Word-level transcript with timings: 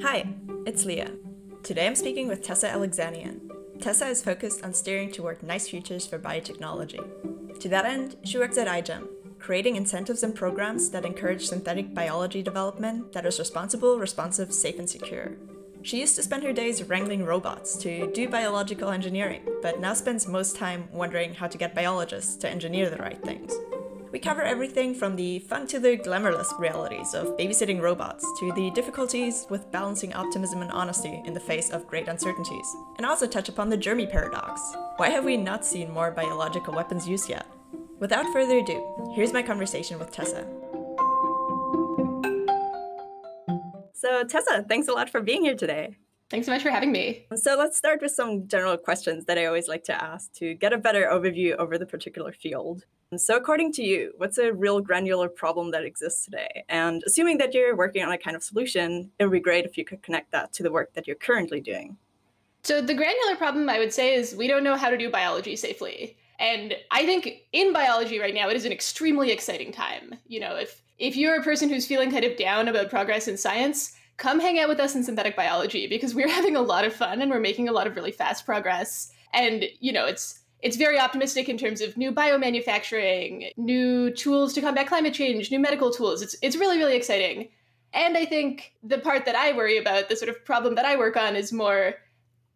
Hi, 0.00 0.32
it's 0.64 0.84
Leah. 0.84 1.10
Today 1.64 1.88
I'm 1.88 1.96
speaking 1.96 2.28
with 2.28 2.40
Tessa 2.40 2.68
Alexanian. 2.68 3.40
Tessa 3.80 4.06
is 4.06 4.22
focused 4.22 4.64
on 4.64 4.72
steering 4.72 5.10
toward 5.10 5.42
nice 5.42 5.68
futures 5.68 6.06
for 6.06 6.20
biotechnology. 6.20 7.58
To 7.58 7.68
that 7.68 7.84
end, 7.84 8.14
she 8.22 8.38
works 8.38 8.56
at 8.58 8.68
iGEM, 8.68 9.08
creating 9.40 9.74
incentives 9.74 10.22
and 10.22 10.36
programs 10.36 10.90
that 10.90 11.04
encourage 11.04 11.48
synthetic 11.48 11.94
biology 11.94 12.42
development 12.42 13.12
that 13.12 13.26
is 13.26 13.40
responsible, 13.40 13.98
responsive, 13.98 14.52
safe, 14.52 14.78
and 14.78 14.88
secure. 14.88 15.32
She 15.82 15.98
used 15.98 16.14
to 16.14 16.22
spend 16.22 16.44
her 16.44 16.52
days 16.52 16.84
wrangling 16.84 17.24
robots 17.24 17.76
to 17.78 18.08
do 18.12 18.28
biological 18.28 18.90
engineering, 18.90 19.42
but 19.62 19.80
now 19.80 19.94
spends 19.94 20.28
most 20.28 20.54
time 20.54 20.88
wondering 20.92 21.34
how 21.34 21.48
to 21.48 21.58
get 21.58 21.74
biologists 21.74 22.36
to 22.36 22.48
engineer 22.48 22.88
the 22.88 22.98
right 22.98 23.20
things. 23.24 23.52
We 24.10 24.18
cover 24.18 24.40
everything 24.40 24.94
from 24.94 25.16
the 25.16 25.40
fun 25.40 25.66
to 25.66 25.78
the 25.78 25.98
glamourless 25.98 26.58
realities 26.58 27.12
of 27.12 27.36
babysitting 27.36 27.82
robots 27.82 28.24
to 28.40 28.52
the 28.54 28.70
difficulties 28.70 29.46
with 29.50 29.70
balancing 29.70 30.14
optimism 30.14 30.62
and 30.62 30.70
honesty 30.70 31.22
in 31.26 31.34
the 31.34 31.40
face 31.40 31.68
of 31.70 31.86
great 31.86 32.08
uncertainties, 32.08 32.74
and 32.96 33.04
also 33.04 33.26
touch 33.26 33.50
upon 33.50 33.68
the 33.68 33.78
Fermi 33.78 34.06
paradox. 34.06 34.62
Why 34.96 35.10
have 35.10 35.24
we 35.24 35.36
not 35.36 35.66
seen 35.66 35.90
more 35.90 36.10
biological 36.10 36.72
weapons 36.72 37.06
used 37.06 37.28
yet? 37.28 37.46
Without 37.98 38.32
further 38.32 38.58
ado, 38.58 39.12
here's 39.14 39.34
my 39.34 39.42
conversation 39.42 39.98
with 39.98 40.10
Tessa. 40.10 40.46
So, 43.92 44.24
Tessa, 44.24 44.64
thanks 44.66 44.88
a 44.88 44.92
lot 44.92 45.10
for 45.10 45.20
being 45.20 45.42
here 45.42 45.56
today. 45.56 45.96
Thanks 46.30 46.46
so 46.46 46.52
much 46.52 46.62
for 46.62 46.70
having 46.70 46.92
me. 46.92 47.26
So, 47.34 47.56
let's 47.58 47.76
start 47.76 48.00
with 48.00 48.12
some 48.12 48.48
general 48.48 48.78
questions 48.78 49.26
that 49.26 49.36
I 49.36 49.44
always 49.44 49.68
like 49.68 49.84
to 49.84 50.02
ask 50.02 50.32
to 50.34 50.54
get 50.54 50.72
a 50.72 50.78
better 50.78 51.10
overview 51.12 51.56
over 51.56 51.76
the 51.76 51.86
particular 51.86 52.32
field. 52.32 52.84
So, 53.16 53.36
according 53.36 53.72
to 53.72 53.82
you, 53.82 54.12
what's 54.18 54.36
a 54.36 54.52
real 54.52 54.80
granular 54.82 55.30
problem 55.30 55.70
that 55.70 55.82
exists 55.82 56.26
today? 56.26 56.64
And 56.68 57.02
assuming 57.06 57.38
that 57.38 57.54
you're 57.54 57.74
working 57.74 58.02
on 58.02 58.12
a 58.12 58.18
kind 58.18 58.36
of 58.36 58.42
solution, 58.42 59.10
it 59.18 59.24
would 59.24 59.32
be 59.32 59.40
great 59.40 59.64
if 59.64 59.78
you 59.78 59.84
could 59.84 60.02
connect 60.02 60.30
that 60.32 60.52
to 60.54 60.62
the 60.62 60.70
work 60.70 60.92
that 60.92 61.06
you're 61.06 61.16
currently 61.16 61.62
doing. 61.62 61.96
So, 62.64 62.82
the 62.82 62.92
granular 62.92 63.36
problem 63.36 63.70
I 63.70 63.78
would 63.78 63.94
say 63.94 64.14
is 64.14 64.34
we 64.34 64.46
don't 64.46 64.62
know 64.62 64.76
how 64.76 64.90
to 64.90 64.98
do 64.98 65.10
biology 65.10 65.56
safely. 65.56 66.18
And 66.38 66.74
I 66.90 67.06
think 67.06 67.46
in 67.52 67.72
biology 67.72 68.18
right 68.18 68.34
now, 68.34 68.50
it 68.50 68.56
is 68.56 68.66
an 68.66 68.72
extremely 68.72 69.30
exciting 69.30 69.72
time. 69.72 70.16
You 70.26 70.40
know, 70.40 70.56
if 70.56 70.82
if 70.98 71.16
you're 71.16 71.40
a 71.40 71.42
person 71.42 71.70
who's 71.70 71.86
feeling 71.86 72.10
kind 72.10 72.24
of 72.24 72.36
down 72.36 72.68
about 72.68 72.90
progress 72.90 73.26
in 73.26 73.38
science, 73.38 73.96
come 74.18 74.38
hang 74.38 74.58
out 74.58 74.68
with 74.68 74.80
us 74.80 74.94
in 74.94 75.02
synthetic 75.02 75.34
biology 75.34 75.86
because 75.86 76.14
we're 76.14 76.28
having 76.40 76.56
a 76.56 76.60
lot 76.60 76.84
of 76.84 76.92
fun 76.92 77.22
and 77.22 77.30
we're 77.30 77.40
making 77.40 77.70
a 77.70 77.72
lot 77.72 77.86
of 77.86 77.96
really 77.96 78.12
fast 78.12 78.44
progress. 78.44 79.10
And, 79.32 79.64
you 79.80 79.92
know, 79.92 80.04
it's 80.04 80.40
it's 80.60 80.76
very 80.76 80.98
optimistic 80.98 81.48
in 81.48 81.56
terms 81.56 81.80
of 81.80 81.96
new 81.96 82.12
biomanufacturing, 82.12 83.52
new 83.56 84.10
tools 84.10 84.52
to 84.54 84.60
combat 84.60 84.86
climate 84.86 85.14
change, 85.14 85.50
new 85.50 85.60
medical 85.60 85.90
tools. 85.90 86.22
It's 86.22 86.36
it's 86.42 86.56
really 86.56 86.78
really 86.78 86.96
exciting. 86.96 87.48
And 87.92 88.16
I 88.18 88.26
think 88.26 88.74
the 88.82 88.98
part 88.98 89.24
that 89.24 89.34
I 89.34 89.52
worry 89.52 89.78
about, 89.78 90.08
the 90.08 90.16
sort 90.16 90.28
of 90.28 90.44
problem 90.44 90.74
that 90.74 90.84
I 90.84 90.96
work 90.96 91.16
on 91.16 91.36
is 91.36 91.52
more 91.52 91.94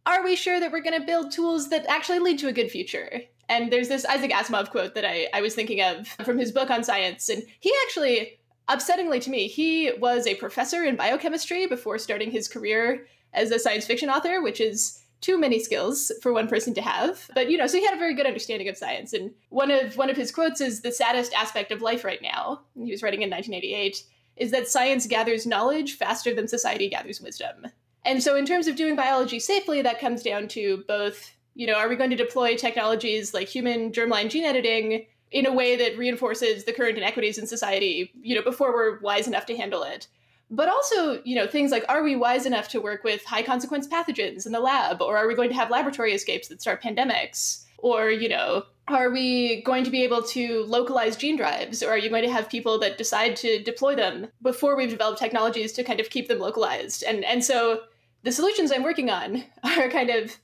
are 0.04 0.24
we 0.24 0.34
sure 0.34 0.58
that 0.58 0.72
we're 0.72 0.80
going 0.80 0.98
to 0.98 1.06
build 1.06 1.30
tools 1.30 1.70
that 1.70 1.86
actually 1.88 2.18
lead 2.18 2.38
to 2.40 2.48
a 2.48 2.52
good 2.52 2.70
future? 2.70 3.22
And 3.48 3.72
there's 3.72 3.88
this 3.88 4.04
Isaac 4.04 4.30
Asimov 4.30 4.70
quote 4.70 4.94
that 4.94 5.04
I, 5.04 5.28
I 5.32 5.40
was 5.40 5.54
thinking 5.54 5.80
of 5.80 6.08
from 6.24 6.38
his 6.38 6.50
book 6.50 6.70
on 6.70 6.82
science. 6.82 7.28
And 7.28 7.42
he 7.60 7.72
actually, 7.84 8.40
upsettingly 8.68 9.20
to 9.22 9.30
me, 9.30 9.46
he 9.46 9.92
was 9.98 10.26
a 10.26 10.34
professor 10.36 10.84
in 10.84 10.96
biochemistry 10.96 11.66
before 11.66 11.98
starting 11.98 12.30
his 12.30 12.48
career 12.48 13.06
as 13.32 13.50
a 13.50 13.58
science 13.58 13.86
fiction 13.86 14.10
author, 14.10 14.42
which 14.42 14.60
is 14.60 15.01
too 15.22 15.38
many 15.38 15.58
skills 15.58 16.12
for 16.20 16.32
one 16.32 16.48
person 16.48 16.74
to 16.74 16.82
have. 16.82 17.30
But 17.34 17.50
you 17.50 17.56
know, 17.56 17.66
so 17.66 17.78
he 17.78 17.86
had 17.86 17.94
a 17.94 17.98
very 17.98 18.14
good 18.14 18.26
understanding 18.26 18.68
of 18.68 18.76
science. 18.76 19.14
And 19.14 19.30
one 19.48 19.70
of 19.70 19.96
one 19.96 20.10
of 20.10 20.16
his 20.16 20.30
quotes 20.30 20.60
is 20.60 20.82
the 20.82 20.92
saddest 20.92 21.32
aspect 21.32 21.72
of 21.72 21.80
life 21.80 22.04
right 22.04 22.20
now. 22.20 22.60
He 22.74 22.90
was 22.90 23.02
writing 23.02 23.22
in 23.22 23.30
1988 23.30 24.04
is 24.36 24.50
that 24.50 24.68
science 24.68 25.06
gathers 25.06 25.46
knowledge 25.46 25.96
faster 25.96 26.34
than 26.34 26.48
society 26.48 26.88
gathers 26.88 27.20
wisdom. 27.20 27.66
And 28.04 28.22
so 28.22 28.34
in 28.34 28.46
terms 28.46 28.66
of 28.66 28.76
doing 28.76 28.96
biology 28.96 29.38
safely, 29.38 29.82
that 29.82 30.00
comes 30.00 30.22
down 30.22 30.48
to 30.48 30.84
both, 30.88 31.32
you 31.54 31.66
know, 31.66 31.74
are 31.74 31.88
we 31.88 31.96
going 31.96 32.10
to 32.10 32.16
deploy 32.16 32.56
technologies 32.56 33.32
like 33.34 33.48
human 33.48 33.92
germline 33.92 34.30
gene 34.30 34.44
editing 34.44 35.06
in 35.30 35.46
a 35.46 35.52
way 35.52 35.76
that 35.76 35.96
reinforces 35.96 36.64
the 36.64 36.72
current 36.72 36.98
inequities 36.98 37.38
in 37.38 37.46
society, 37.46 38.10
you 38.20 38.34
know, 38.34 38.42
before 38.42 38.72
we're 38.72 38.98
wise 39.00 39.28
enough 39.28 39.46
to 39.46 39.56
handle 39.56 39.82
it? 39.82 40.08
But 40.52 40.68
also 40.68 41.20
you 41.24 41.34
know 41.34 41.46
things 41.46 41.72
like 41.72 41.84
are 41.88 42.04
we 42.04 42.14
wise 42.14 42.46
enough 42.46 42.68
to 42.68 42.80
work 42.80 43.02
with 43.02 43.24
high 43.24 43.42
consequence 43.42 43.88
pathogens 43.88 44.46
in 44.46 44.52
the 44.52 44.60
lab? 44.60 45.02
Or 45.02 45.16
are 45.16 45.26
we 45.26 45.34
going 45.34 45.48
to 45.48 45.56
have 45.56 45.70
laboratory 45.70 46.12
escapes 46.12 46.48
that 46.48 46.60
start 46.60 46.82
pandemics? 46.82 47.64
Or 47.78 48.10
you 48.10 48.28
know 48.28 48.64
are 48.88 49.10
we 49.10 49.62
going 49.62 49.84
to 49.84 49.90
be 49.90 50.04
able 50.04 50.22
to 50.22 50.64
localize 50.64 51.16
gene 51.16 51.36
drives? 51.36 51.82
Or 51.82 51.90
are 51.90 51.98
you 51.98 52.10
going 52.10 52.24
to 52.24 52.32
have 52.32 52.48
people 52.48 52.78
that 52.80 52.98
decide 52.98 53.36
to 53.36 53.62
deploy 53.62 53.96
them 53.96 54.28
before 54.42 54.76
we've 54.76 54.90
developed 54.90 55.18
technologies 55.18 55.72
to 55.72 55.84
kind 55.84 56.00
of 56.00 56.10
keep 56.10 56.28
them 56.28 56.38
localized? 56.38 57.02
And 57.02 57.24
and 57.24 57.42
so 57.42 57.82
the 58.22 58.32
solutions 58.32 58.70
i'm 58.70 58.82
working 58.82 59.10
on 59.10 59.44
are 59.64 59.88
kind 59.88 60.10
of 60.10 60.36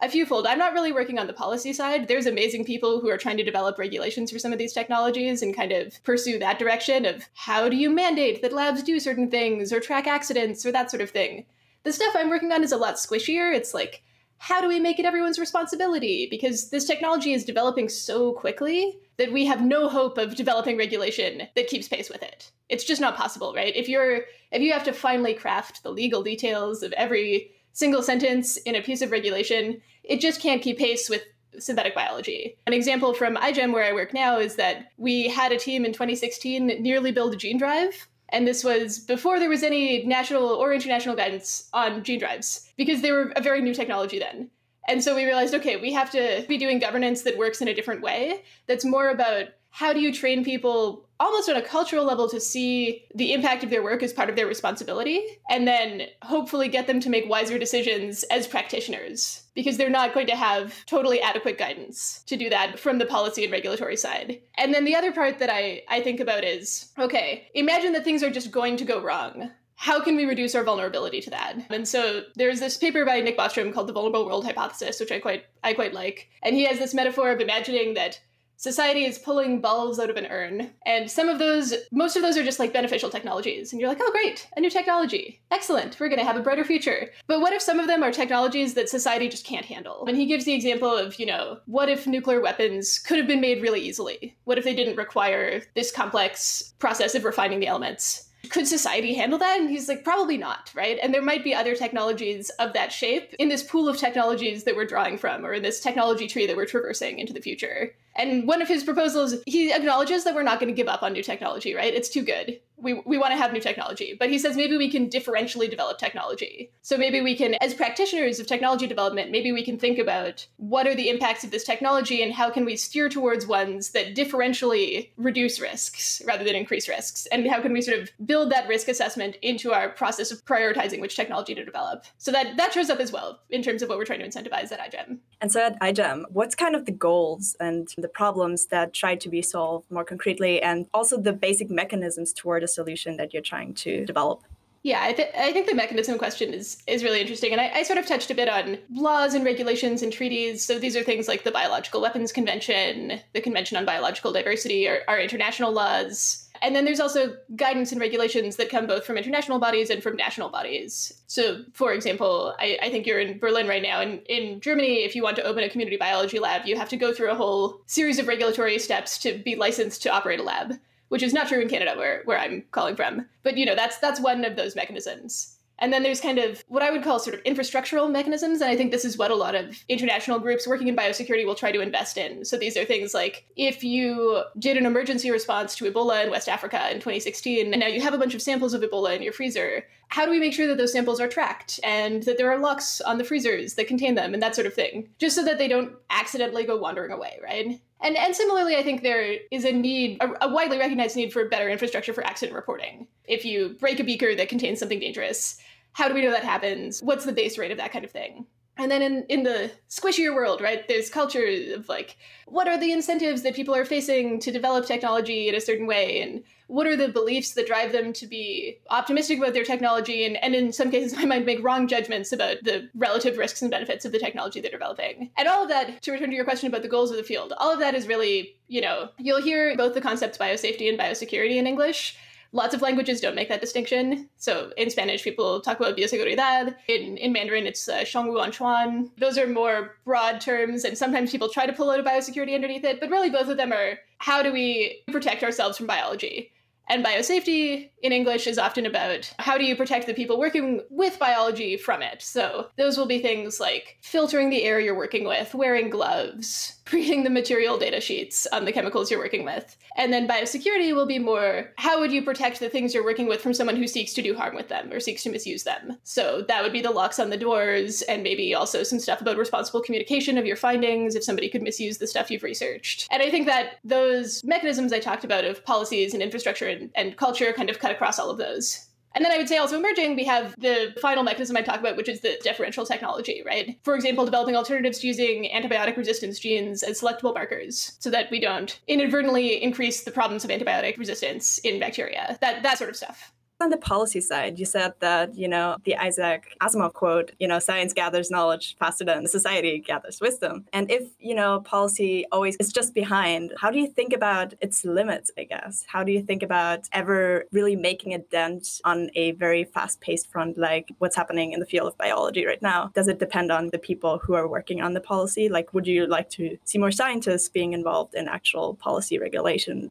a 0.00 0.08
fewfold. 0.08 0.46
I'm 0.46 0.58
not 0.58 0.72
really 0.72 0.92
working 0.92 1.18
on 1.18 1.26
the 1.26 1.32
policy 1.32 1.72
side. 1.72 2.08
There's 2.08 2.26
amazing 2.26 2.64
people 2.64 3.00
who 3.00 3.08
are 3.08 3.18
trying 3.18 3.36
to 3.36 3.44
develop 3.44 3.78
regulations 3.78 4.30
for 4.30 4.38
some 4.38 4.52
of 4.52 4.58
these 4.58 4.72
technologies 4.72 5.42
and 5.42 5.54
kind 5.54 5.70
of 5.72 6.02
pursue 6.02 6.38
that 6.38 6.58
direction 6.58 7.06
of 7.06 7.28
how 7.34 7.68
do 7.68 7.76
you 7.76 7.88
mandate 7.90 8.42
that 8.42 8.52
labs 8.52 8.82
do 8.82 8.98
certain 8.98 9.30
things 9.30 9.72
or 9.72 9.80
track 9.80 10.06
accidents 10.06 10.66
or 10.66 10.72
that 10.72 10.90
sort 10.90 11.02
of 11.02 11.10
thing. 11.10 11.44
The 11.84 11.92
stuff 11.92 12.14
I'm 12.16 12.30
working 12.30 12.52
on 12.52 12.64
is 12.64 12.72
a 12.72 12.76
lot 12.76 12.96
squishier. 12.96 13.54
It's 13.54 13.74
like, 13.74 14.02
how 14.38 14.60
do 14.60 14.66
we 14.66 14.80
make 14.80 14.98
it 14.98 15.04
everyone's 15.04 15.38
responsibility? 15.38 16.26
Because 16.28 16.70
this 16.70 16.84
technology 16.84 17.32
is 17.32 17.44
developing 17.44 17.88
so 17.88 18.32
quickly 18.32 18.98
that 19.16 19.32
we 19.32 19.46
have 19.46 19.64
no 19.64 19.88
hope 19.88 20.18
of 20.18 20.34
developing 20.34 20.76
regulation 20.76 21.46
that 21.54 21.68
keeps 21.68 21.86
pace 21.86 22.10
with 22.10 22.24
it. 22.24 22.50
It's 22.68 22.82
just 22.82 23.00
not 23.00 23.16
possible, 23.16 23.54
right? 23.54 23.74
If 23.76 23.88
you're 23.88 24.22
if 24.50 24.60
you 24.60 24.72
have 24.72 24.82
to 24.84 24.92
finally 24.92 25.34
craft 25.34 25.84
the 25.84 25.92
legal 25.92 26.24
details 26.24 26.82
of 26.82 26.92
every 26.94 27.52
single 27.72 28.02
sentence 28.02 28.56
in 28.58 28.74
a 28.74 28.82
piece 28.82 29.02
of 29.02 29.10
regulation, 29.10 29.80
it 30.04 30.20
just 30.20 30.40
can't 30.40 30.62
keep 30.62 30.78
pace 30.78 31.08
with 31.08 31.22
synthetic 31.58 31.94
biology. 31.94 32.56
An 32.66 32.72
example 32.72 33.14
from 33.14 33.36
iGEM, 33.36 33.72
where 33.72 33.84
I 33.84 33.92
work 33.92 34.14
now, 34.14 34.38
is 34.38 34.56
that 34.56 34.88
we 34.96 35.28
had 35.28 35.52
a 35.52 35.58
team 35.58 35.84
in 35.84 35.92
2016 35.92 36.66
nearly 36.82 37.12
build 37.12 37.34
a 37.34 37.36
gene 37.36 37.58
drive. 37.58 38.08
And 38.30 38.46
this 38.46 38.64
was 38.64 38.98
before 38.98 39.38
there 39.38 39.50
was 39.50 39.62
any 39.62 40.04
national 40.04 40.44
or 40.44 40.72
international 40.72 41.14
guidance 41.14 41.68
on 41.74 42.02
gene 42.02 42.18
drives, 42.18 42.72
because 42.76 43.02
they 43.02 43.12
were 43.12 43.32
a 43.36 43.42
very 43.42 43.60
new 43.60 43.74
technology 43.74 44.18
then. 44.18 44.50
And 44.88 45.04
so 45.04 45.14
we 45.14 45.24
realized 45.24 45.54
okay, 45.54 45.76
we 45.76 45.92
have 45.92 46.10
to 46.12 46.44
be 46.48 46.58
doing 46.58 46.78
governance 46.78 47.22
that 47.22 47.38
works 47.38 47.60
in 47.60 47.68
a 47.68 47.74
different 47.74 48.02
way, 48.02 48.42
that's 48.66 48.84
more 48.84 49.10
about 49.10 49.48
how 49.70 49.92
do 49.92 50.00
you 50.00 50.12
train 50.12 50.44
people 50.44 51.01
almost 51.20 51.48
on 51.48 51.56
a 51.56 51.62
cultural 51.62 52.04
level 52.04 52.28
to 52.28 52.40
see 52.40 53.06
the 53.14 53.32
impact 53.32 53.62
of 53.62 53.70
their 53.70 53.82
work 53.82 54.02
as 54.02 54.12
part 54.12 54.28
of 54.28 54.36
their 54.36 54.46
responsibility 54.46 55.24
and 55.50 55.66
then 55.66 56.02
hopefully 56.22 56.68
get 56.68 56.86
them 56.86 57.00
to 57.00 57.10
make 57.10 57.28
wiser 57.28 57.58
decisions 57.58 58.24
as 58.24 58.46
practitioners 58.46 59.42
because 59.54 59.76
they're 59.76 59.90
not 59.90 60.14
going 60.14 60.26
to 60.26 60.36
have 60.36 60.84
totally 60.86 61.20
adequate 61.20 61.58
guidance 61.58 62.22
to 62.26 62.36
do 62.36 62.50
that 62.50 62.78
from 62.78 62.98
the 62.98 63.06
policy 63.06 63.44
and 63.44 63.52
regulatory 63.52 63.96
side. 63.96 64.40
And 64.58 64.74
then 64.74 64.84
the 64.84 64.96
other 64.96 65.12
part 65.12 65.38
that 65.38 65.50
I, 65.50 65.82
I 65.88 66.00
think 66.00 66.20
about 66.20 66.44
is 66.44 66.90
okay, 66.98 67.48
imagine 67.54 67.92
that 67.92 68.04
things 68.04 68.22
are 68.22 68.30
just 68.30 68.50
going 68.50 68.76
to 68.78 68.84
go 68.84 69.00
wrong 69.00 69.50
how 69.82 70.00
can 70.00 70.14
we 70.14 70.26
reduce 70.26 70.54
our 70.54 70.62
vulnerability 70.62 71.20
to 71.20 71.30
that? 71.30 71.56
And 71.68 71.88
so 71.88 72.22
there's 72.36 72.60
this 72.60 72.76
paper 72.76 73.04
by 73.04 73.20
Nick 73.20 73.36
Bostrom 73.36 73.74
called 73.74 73.88
the 73.88 73.92
vulnerable 73.92 74.24
world 74.24 74.44
hypothesis, 74.44 75.00
which 75.00 75.10
I 75.10 75.18
quite 75.18 75.44
I 75.64 75.74
quite 75.74 75.92
like. 75.92 76.28
And 76.40 76.54
he 76.54 76.64
has 76.66 76.78
this 76.78 76.94
metaphor 76.94 77.32
of 77.32 77.40
imagining 77.40 77.94
that 77.94 78.20
society 78.62 79.04
is 79.04 79.18
pulling 79.18 79.60
balls 79.60 79.98
out 79.98 80.08
of 80.08 80.16
an 80.16 80.26
urn. 80.26 80.70
And 80.86 81.10
some 81.10 81.28
of 81.28 81.40
those, 81.40 81.74
most 81.90 82.14
of 82.14 82.22
those 82.22 82.36
are 82.36 82.44
just 82.44 82.60
like 82.60 82.72
beneficial 82.72 83.10
technologies. 83.10 83.72
And 83.72 83.80
you're 83.80 83.88
like, 83.88 83.98
oh, 84.00 84.12
great, 84.12 84.48
a 84.56 84.60
new 84.60 84.70
technology. 84.70 85.40
Excellent, 85.50 85.98
we're 85.98 86.08
going 86.08 86.20
to 86.20 86.24
have 86.24 86.36
a 86.36 86.42
brighter 86.42 86.64
future. 86.64 87.10
But 87.26 87.40
what 87.40 87.52
if 87.52 87.60
some 87.60 87.80
of 87.80 87.88
them 87.88 88.04
are 88.04 88.12
technologies 88.12 88.74
that 88.74 88.88
society 88.88 89.28
just 89.28 89.44
can't 89.44 89.66
handle? 89.66 90.04
And 90.06 90.16
he 90.16 90.26
gives 90.26 90.44
the 90.44 90.54
example 90.54 90.96
of, 90.96 91.18
you 91.18 91.26
know, 91.26 91.58
what 91.66 91.88
if 91.88 92.06
nuclear 92.06 92.40
weapons 92.40 93.00
could 93.00 93.18
have 93.18 93.26
been 93.26 93.40
made 93.40 93.62
really 93.62 93.80
easily? 93.80 94.36
What 94.44 94.58
if 94.58 94.64
they 94.64 94.74
didn't 94.76 94.96
require 94.96 95.62
this 95.74 95.90
complex 95.90 96.72
process 96.78 97.16
of 97.16 97.24
refining 97.24 97.58
the 97.58 97.66
elements? 97.66 98.28
could 98.50 98.66
society 98.66 99.14
handle 99.14 99.38
that? 99.38 99.60
And 99.60 99.70
he's 99.70 99.88
like, 99.88 100.04
probably 100.04 100.36
not, 100.36 100.70
right? 100.74 100.98
And 101.00 101.14
there 101.14 101.22
might 101.22 101.44
be 101.44 101.54
other 101.54 101.76
technologies 101.76 102.50
of 102.58 102.72
that 102.72 102.92
shape 102.92 103.34
in 103.38 103.48
this 103.48 103.62
pool 103.62 103.88
of 103.88 103.96
technologies 103.96 104.64
that 104.64 104.74
we're 104.74 104.84
drawing 104.84 105.16
from, 105.16 105.46
or 105.46 105.52
in 105.54 105.62
this 105.62 105.80
technology 105.80 106.26
tree 106.26 106.46
that 106.46 106.56
we're 106.56 106.66
traversing 106.66 107.18
into 107.18 107.32
the 107.32 107.40
future. 107.40 107.94
And 108.16 108.46
one 108.46 108.60
of 108.60 108.68
his 108.68 108.84
proposals, 108.84 109.36
he 109.46 109.72
acknowledges 109.72 110.24
that 110.24 110.34
we're 110.34 110.42
not 110.42 110.60
going 110.60 110.72
to 110.72 110.76
give 110.76 110.88
up 110.88 111.02
on 111.02 111.12
new 111.12 111.22
technology, 111.22 111.74
right? 111.74 111.94
It's 111.94 112.08
too 112.08 112.22
good. 112.22 112.60
We, 112.82 112.94
we 113.06 113.16
want 113.16 113.32
to 113.32 113.36
have 113.36 113.52
new 113.52 113.60
technology. 113.60 114.16
But 114.18 114.30
he 114.30 114.38
says 114.38 114.56
maybe 114.56 114.76
we 114.76 114.90
can 114.90 115.08
differentially 115.08 115.70
develop 115.70 115.98
technology. 115.98 116.72
So 116.82 116.98
maybe 116.98 117.20
we 117.20 117.36
can, 117.36 117.54
as 117.60 117.74
practitioners 117.74 118.40
of 118.40 118.46
technology 118.46 118.86
development, 118.86 119.30
maybe 119.30 119.52
we 119.52 119.64
can 119.64 119.78
think 119.78 119.98
about 119.98 120.46
what 120.56 120.86
are 120.86 120.94
the 120.94 121.08
impacts 121.08 121.44
of 121.44 121.50
this 121.50 121.64
technology 121.64 122.22
and 122.22 122.32
how 122.32 122.50
can 122.50 122.64
we 122.64 122.76
steer 122.76 123.08
towards 123.08 123.46
ones 123.46 123.92
that 123.92 124.16
differentially 124.16 125.10
reduce 125.16 125.60
risks 125.60 126.20
rather 126.26 126.44
than 126.44 126.56
increase 126.56 126.88
risks? 126.88 127.26
And 127.26 127.48
how 127.48 127.60
can 127.62 127.72
we 127.72 127.80
sort 127.80 128.00
of 128.00 128.10
build 128.26 128.50
that 128.50 128.68
risk 128.68 128.88
assessment 128.88 129.36
into 129.42 129.72
our 129.72 129.88
process 129.88 130.32
of 130.32 130.44
prioritizing 130.44 131.00
which 131.00 131.14
technology 131.16 131.54
to 131.54 131.64
develop? 131.64 132.04
So 132.18 132.32
that, 132.32 132.56
that 132.56 132.72
shows 132.72 132.90
up 132.90 132.98
as 132.98 133.12
well 133.12 133.40
in 133.48 133.62
terms 133.62 133.82
of 133.82 133.88
what 133.88 133.98
we're 133.98 134.04
trying 134.04 134.20
to 134.20 134.28
incentivize 134.28 134.72
at 134.72 134.80
iGEM. 134.80 135.18
And 135.40 135.52
so 135.52 135.60
at 135.66 135.80
iGEM, 135.80 136.24
what's 136.30 136.54
kind 136.54 136.74
of 136.74 136.86
the 136.86 136.92
goals 136.92 137.56
and 137.60 137.88
the 137.96 138.08
problems 138.08 138.66
that 138.66 138.92
try 138.92 139.14
to 139.14 139.28
be 139.28 139.42
solved 139.42 139.90
more 139.90 140.04
concretely, 140.04 140.60
and 140.62 140.86
also 140.94 141.20
the 141.20 141.32
basic 141.32 141.70
mechanisms 141.70 142.32
toward 142.32 142.62
a 142.62 142.68
solution 142.72 143.16
that 143.18 143.32
you're 143.32 143.42
trying 143.42 143.74
to 143.74 144.04
develop? 144.04 144.42
Yeah, 144.84 145.00
I, 145.00 145.12
th- 145.12 145.30
I 145.38 145.52
think 145.52 145.68
the 145.68 145.76
mechanism 145.76 146.18
question 146.18 146.52
is 146.52 146.82
is 146.88 147.04
really 147.04 147.20
interesting, 147.20 147.52
and 147.52 147.60
I, 147.60 147.70
I, 147.72 147.82
sort 147.84 148.00
of 148.00 148.06
touched 148.06 148.32
a 148.32 148.34
bit 148.34 148.48
on 148.48 148.78
laws 148.92 149.32
and 149.32 149.44
regulations 149.44 150.02
and 150.02 150.12
treaties. 150.12 150.64
So 150.64 150.76
these 150.76 150.96
are 150.96 151.04
things 151.04 151.28
like 151.28 151.44
the 151.44 151.52
Biological 151.52 152.00
Weapons 152.00 152.32
Convention, 152.32 153.20
the 153.32 153.40
Convention 153.40 153.76
on 153.76 153.84
Biological 153.84 154.32
Diversity, 154.32 154.88
are, 154.88 155.20
international 155.20 155.70
laws, 155.70 156.48
and 156.62 156.74
then 156.74 156.84
there's 156.84 156.98
also 156.98 157.36
guidance 157.54 157.92
and 157.92 158.00
regulations 158.00 158.56
that 158.56 158.70
come 158.70 158.88
both 158.88 159.06
from 159.06 159.16
international 159.16 159.60
bodies 159.60 159.88
and 159.88 160.02
from 160.02 160.16
national 160.16 160.48
bodies. 160.48 161.12
So, 161.28 161.62
for 161.74 161.92
example, 161.92 162.52
I, 162.58 162.76
I 162.82 162.90
think 162.90 163.06
you're 163.06 163.20
in 163.20 163.38
Berlin 163.38 163.68
right 163.68 163.82
now, 163.82 164.00
and 164.00 164.20
in 164.26 164.60
Germany, 164.60 165.04
if 165.04 165.14
you 165.14 165.22
want 165.22 165.36
to 165.36 165.44
open 165.44 165.62
a 165.62 165.70
community 165.70 165.96
biology 165.96 166.40
lab, 166.40 166.66
you 166.66 166.76
have 166.76 166.88
to 166.88 166.96
go 166.96 167.14
through 167.14 167.30
a 167.30 167.36
whole 167.36 167.82
series 167.86 168.18
of 168.18 168.26
regulatory 168.26 168.80
steps 168.80 169.16
to 169.18 169.38
be 169.44 169.54
licensed 169.54 170.02
to 170.02 170.10
operate 170.10 170.40
a 170.40 170.42
lab 170.42 170.74
which 171.12 171.22
is 171.22 171.34
not 171.34 171.46
true 171.46 171.60
in 171.60 171.68
Canada 171.68 171.92
where, 171.94 172.22
where 172.24 172.38
I'm 172.38 172.64
calling 172.70 172.96
from. 172.96 173.26
But 173.42 173.58
you 173.58 173.66
know, 173.66 173.74
that's 173.74 173.98
that's 173.98 174.18
one 174.18 174.46
of 174.46 174.56
those 174.56 174.74
mechanisms. 174.74 175.58
And 175.78 175.92
then 175.92 176.02
there's 176.02 176.22
kind 176.22 176.38
of 176.38 176.64
what 176.68 176.82
I 176.82 176.90
would 176.90 177.02
call 177.02 177.18
sort 177.18 177.34
of 177.34 177.44
infrastructural 177.44 178.10
mechanisms. 178.10 178.62
And 178.62 178.70
I 178.70 178.76
think 178.76 178.92
this 178.92 179.04
is 179.04 179.18
what 179.18 179.30
a 179.30 179.34
lot 179.34 179.54
of 179.54 179.76
international 179.90 180.38
groups 180.38 180.66
working 180.66 180.88
in 180.88 180.96
biosecurity 180.96 181.44
will 181.44 181.54
try 181.54 181.70
to 181.70 181.82
invest 181.82 182.16
in. 182.16 182.46
So 182.46 182.56
these 182.56 182.78
are 182.78 182.86
things 182.86 183.12
like 183.12 183.44
if 183.56 183.84
you 183.84 184.42
did 184.58 184.78
an 184.78 184.86
emergency 184.86 185.30
response 185.30 185.74
to 185.76 185.90
Ebola 185.90 186.24
in 186.24 186.30
West 186.30 186.48
Africa 186.48 186.88
in 186.90 186.96
2016, 186.96 187.74
and 187.74 187.80
now 187.80 187.88
you 187.88 188.00
have 188.00 188.14
a 188.14 188.18
bunch 188.18 188.34
of 188.34 188.40
samples 188.40 188.72
of 188.72 188.80
Ebola 188.80 189.14
in 189.14 189.22
your 189.22 189.34
freezer, 189.34 189.84
how 190.08 190.24
do 190.24 190.30
we 190.30 190.38
make 190.38 190.54
sure 190.54 190.66
that 190.66 190.78
those 190.78 190.92
samples 190.92 191.20
are 191.20 191.28
tracked 191.28 191.78
and 191.84 192.22
that 192.22 192.38
there 192.38 192.50
are 192.50 192.58
locks 192.58 193.02
on 193.02 193.18
the 193.18 193.24
freezers 193.24 193.74
that 193.74 193.86
contain 193.86 194.14
them 194.14 194.32
and 194.32 194.42
that 194.42 194.54
sort 194.54 194.66
of 194.66 194.72
thing, 194.72 195.08
just 195.18 195.36
so 195.36 195.44
that 195.44 195.58
they 195.58 195.68
don't 195.68 195.92
accidentally 196.08 196.64
go 196.64 196.76
wandering 196.78 197.12
away, 197.12 197.38
right? 197.42 197.80
And 198.02 198.16
and 198.16 198.34
similarly, 198.34 198.76
I 198.76 198.82
think 198.82 199.02
there 199.02 199.38
is 199.50 199.64
a 199.64 199.72
need, 199.72 200.20
a, 200.20 200.46
a, 200.46 200.48
widely 200.48 200.78
recognized 200.78 201.16
need 201.16 201.32
for 201.32 201.48
better 201.48 201.68
infrastructure 201.68 202.12
for 202.12 202.24
accident 202.26 202.56
reporting. 202.56 203.06
If 203.24 203.44
you 203.44 203.76
break 203.78 204.00
a 204.00 204.04
beaker 204.04 204.34
that 204.34 204.48
contains 204.48 204.80
something 204.80 204.98
dangerous, 204.98 205.58
how 205.92 206.08
do 206.08 206.14
we 206.14 206.22
know 206.22 206.30
that 206.30 206.44
happens? 206.44 207.00
What's 207.00 207.24
the 207.24 207.32
base 207.32 207.58
rate 207.58 207.70
of 207.70 207.78
that 207.78 207.92
kind 207.92 208.04
of 208.04 208.10
thing? 208.10 208.46
And 208.82 208.90
then 208.90 209.00
in, 209.00 209.24
in 209.28 209.44
the 209.44 209.70
squishier 209.88 210.34
world, 210.34 210.60
right, 210.60 210.86
there's 210.88 211.08
culture 211.08 211.46
of 211.76 211.88
like, 211.88 212.16
what 212.46 212.66
are 212.66 212.76
the 212.76 212.90
incentives 212.90 213.42
that 213.42 213.54
people 213.54 213.76
are 213.76 213.84
facing 213.84 214.40
to 214.40 214.50
develop 214.50 214.86
technology 214.86 215.48
in 215.48 215.54
a 215.54 215.60
certain 215.60 215.86
way? 215.86 216.20
And 216.20 216.42
what 216.66 216.88
are 216.88 216.96
the 216.96 217.06
beliefs 217.06 217.52
that 217.52 217.68
drive 217.68 217.92
them 217.92 218.12
to 218.14 218.26
be 218.26 218.78
optimistic 218.90 219.38
about 219.38 219.52
their 219.52 219.62
technology? 219.62 220.24
And, 220.26 220.36
and 220.42 220.56
in 220.56 220.72
some 220.72 220.90
cases, 220.90 221.14
I 221.16 221.26
might 221.26 221.46
make 221.46 221.62
wrong 221.62 221.86
judgments 221.86 222.32
about 222.32 222.56
the 222.64 222.90
relative 222.96 223.38
risks 223.38 223.62
and 223.62 223.70
benefits 223.70 224.04
of 224.04 224.10
the 224.10 224.18
technology 224.18 224.60
they're 224.60 224.72
developing. 224.72 225.30
And 225.36 225.46
all 225.46 225.62
of 225.62 225.68
that, 225.68 226.02
to 226.02 226.10
return 226.10 226.30
to 226.30 226.34
your 226.34 226.44
question 226.44 226.66
about 226.66 226.82
the 226.82 226.88
goals 226.88 227.12
of 227.12 227.18
the 227.18 227.22
field, 227.22 227.52
all 227.58 227.72
of 227.72 227.78
that 227.78 227.94
is 227.94 228.08
really, 228.08 228.56
you 228.66 228.80
know, 228.80 229.10
you'll 229.16 229.40
hear 229.40 229.76
both 229.76 229.94
the 229.94 230.00
concepts 230.00 230.38
biosafety 230.38 230.88
and 230.88 230.98
biosecurity 230.98 231.54
in 231.54 231.68
English 231.68 232.16
Lots 232.52 232.74
of 232.74 232.82
languages 232.82 233.20
don't 233.20 233.34
make 233.34 233.48
that 233.48 233.62
distinction. 233.62 234.28
So 234.36 234.72
in 234.76 234.90
Spanish, 234.90 235.24
people 235.24 235.60
talk 235.60 235.80
about 235.80 235.96
bioseguridad. 235.96 236.76
In, 236.86 237.16
in 237.16 237.32
Mandarin, 237.32 237.66
it's 237.66 237.88
uh, 237.88 238.04
Chuan. 238.04 239.10
Those 239.18 239.38
are 239.38 239.46
more 239.46 239.96
broad 240.04 240.40
terms, 240.40 240.84
and 240.84 240.96
sometimes 240.96 241.32
people 241.32 241.48
try 241.48 241.66
to 241.66 241.72
pull 241.72 241.90
out 241.90 242.00
a 242.00 242.02
biosecurity 242.02 242.54
underneath 242.54 242.84
it, 242.84 243.00
but 243.00 243.10
really 243.10 243.30
both 243.30 243.48
of 243.48 243.56
them 243.56 243.72
are 243.72 243.98
how 244.18 244.42
do 244.42 244.52
we 244.52 245.02
protect 245.10 245.42
ourselves 245.42 245.78
from 245.78 245.86
biology? 245.86 246.52
And 246.88 247.04
biosafety 247.04 247.90
in 248.02 248.12
English 248.12 248.46
is 248.46 248.58
often 248.58 248.86
about 248.86 249.32
how 249.38 249.56
do 249.56 249.64
you 249.64 249.76
protect 249.76 250.06
the 250.06 250.14
people 250.14 250.38
working 250.38 250.80
with 250.90 251.18
biology 251.18 251.76
from 251.76 252.02
it. 252.02 252.20
So 252.20 252.68
those 252.76 252.98
will 252.98 253.06
be 253.06 253.20
things 253.20 253.60
like 253.60 253.98
filtering 254.02 254.50
the 254.50 254.64
air 254.64 254.80
you're 254.80 254.96
working 254.96 255.26
with, 255.26 255.54
wearing 255.54 255.90
gloves, 255.90 256.81
reading 256.92 257.24
the 257.24 257.30
material 257.30 257.78
data 257.78 258.00
sheets 258.00 258.46
on 258.52 258.64
the 258.64 258.72
chemicals 258.72 259.10
you're 259.10 259.20
working 259.20 259.44
with. 259.44 259.76
And 259.96 260.12
then 260.12 260.26
biosecurity 260.26 260.94
will 260.94 261.06
be 261.06 261.18
more 261.18 261.72
how 261.76 262.00
would 262.00 262.12
you 262.12 262.22
protect 262.22 262.60
the 262.60 262.68
things 262.68 262.94
you're 262.94 263.04
working 263.04 263.28
with 263.28 263.40
from 263.40 263.54
someone 263.54 263.76
who 263.76 263.86
seeks 263.86 264.14
to 264.14 264.22
do 264.22 264.34
harm 264.34 264.54
with 264.54 264.68
them 264.68 264.92
or 264.92 265.00
seeks 265.00 265.22
to 265.24 265.30
misuse 265.30 265.64
them. 265.64 265.98
So 266.02 266.42
that 266.48 266.62
would 266.62 266.72
be 266.72 266.80
the 266.80 266.90
locks 266.90 267.20
on 267.20 267.30
the 267.30 267.36
doors 267.36 268.02
and 268.02 268.22
maybe 268.22 268.54
also 268.54 268.82
some 268.82 268.98
stuff 268.98 269.20
about 269.20 269.36
responsible 269.36 269.82
communication 269.82 270.38
of 270.38 270.46
your 270.46 270.56
findings 270.56 271.14
if 271.14 271.24
somebody 271.24 271.48
could 271.48 271.62
misuse 271.62 271.98
the 271.98 272.06
stuff 272.06 272.30
you've 272.30 272.42
researched. 272.42 273.06
And 273.10 273.22
I 273.22 273.30
think 273.30 273.46
that 273.46 273.76
those 273.84 274.42
mechanisms 274.44 274.92
I 274.92 274.98
talked 274.98 275.24
about 275.24 275.44
of 275.44 275.64
policies 275.64 276.14
and 276.14 276.22
infrastructure 276.22 276.66
and, 276.66 276.90
and 276.94 277.16
culture 277.16 277.52
kind 277.52 277.70
of 277.70 277.78
cut 277.78 277.92
across 277.92 278.18
all 278.18 278.30
of 278.30 278.38
those. 278.38 278.88
And 279.14 279.24
then 279.24 279.32
I 279.32 279.38
would 279.38 279.48
say 279.48 279.58
also 279.58 279.76
emerging, 279.76 280.16
we 280.16 280.24
have 280.24 280.54
the 280.58 280.94
final 281.00 281.22
mechanism 281.22 281.56
I 281.56 281.62
talk 281.62 281.80
about, 281.80 281.96
which 281.96 282.08
is 282.08 282.20
the 282.20 282.38
differential 282.42 282.86
technology, 282.86 283.42
right? 283.44 283.78
For 283.82 283.94
example, 283.94 284.24
developing 284.24 284.56
alternatives 284.56 285.00
to 285.00 285.06
using 285.06 285.48
antibiotic 285.52 285.96
resistance 285.96 286.38
genes 286.38 286.82
as 286.82 287.00
selectable 287.00 287.34
markers 287.34 287.96
so 287.98 288.10
that 288.10 288.30
we 288.30 288.40
don't 288.40 288.80
inadvertently 288.88 289.62
increase 289.62 290.04
the 290.04 290.10
problems 290.10 290.44
of 290.44 290.50
antibiotic 290.50 290.96
resistance 290.98 291.58
in 291.58 291.78
bacteria. 291.78 292.38
That 292.40 292.62
that 292.62 292.78
sort 292.78 292.90
of 292.90 292.96
stuff 292.96 293.32
on 293.62 293.70
the 293.70 293.76
policy 293.76 294.20
side, 294.20 294.58
you 294.58 294.66
said 294.66 294.92
that, 295.00 295.34
you 295.36 295.48
know, 295.48 295.76
the 295.84 295.96
Isaac 295.96 296.56
Asimov 296.60 296.92
quote, 296.92 297.32
you 297.38 297.48
know, 297.48 297.58
science 297.58 297.92
gathers 297.92 298.30
knowledge 298.30 298.76
faster 298.78 299.04
than 299.04 299.26
society 299.26 299.78
gathers 299.78 300.20
wisdom. 300.20 300.66
And 300.72 300.90
if, 300.90 301.04
you 301.18 301.34
know, 301.34 301.60
policy 301.60 302.26
always 302.32 302.56
is 302.58 302.72
just 302.72 302.92
behind, 302.92 303.52
how 303.58 303.70
do 303.70 303.78
you 303.78 303.86
think 303.86 304.12
about 304.12 304.54
its 304.60 304.84
limits, 304.84 305.30
I 305.38 305.44
guess? 305.44 305.84
How 305.86 306.02
do 306.02 306.12
you 306.12 306.22
think 306.22 306.42
about 306.42 306.88
ever 306.92 307.44
really 307.52 307.76
making 307.76 308.14
a 308.14 308.18
dent 308.18 308.80
on 308.84 309.10
a 309.14 309.32
very 309.32 309.64
fast 309.64 310.00
paced 310.00 310.30
front 310.30 310.58
like 310.58 310.92
what's 310.98 311.16
happening 311.16 311.52
in 311.52 311.60
the 311.60 311.66
field 311.66 311.86
of 311.86 311.96
biology 311.96 312.44
right 312.44 312.62
now? 312.62 312.90
Does 312.94 313.08
it 313.08 313.18
depend 313.20 313.52
on 313.52 313.68
the 313.68 313.78
people 313.78 314.18
who 314.18 314.34
are 314.34 314.48
working 314.48 314.82
on 314.82 314.92
the 314.92 315.00
policy? 315.00 315.48
Like, 315.48 315.72
would 315.72 315.86
you 315.86 316.06
like 316.06 316.28
to 316.30 316.58
see 316.64 316.78
more 316.78 316.90
scientists 316.90 317.48
being 317.48 317.72
involved 317.72 318.14
in 318.14 318.28
actual 318.28 318.74
policy 318.74 319.18
regulation? 319.18 319.90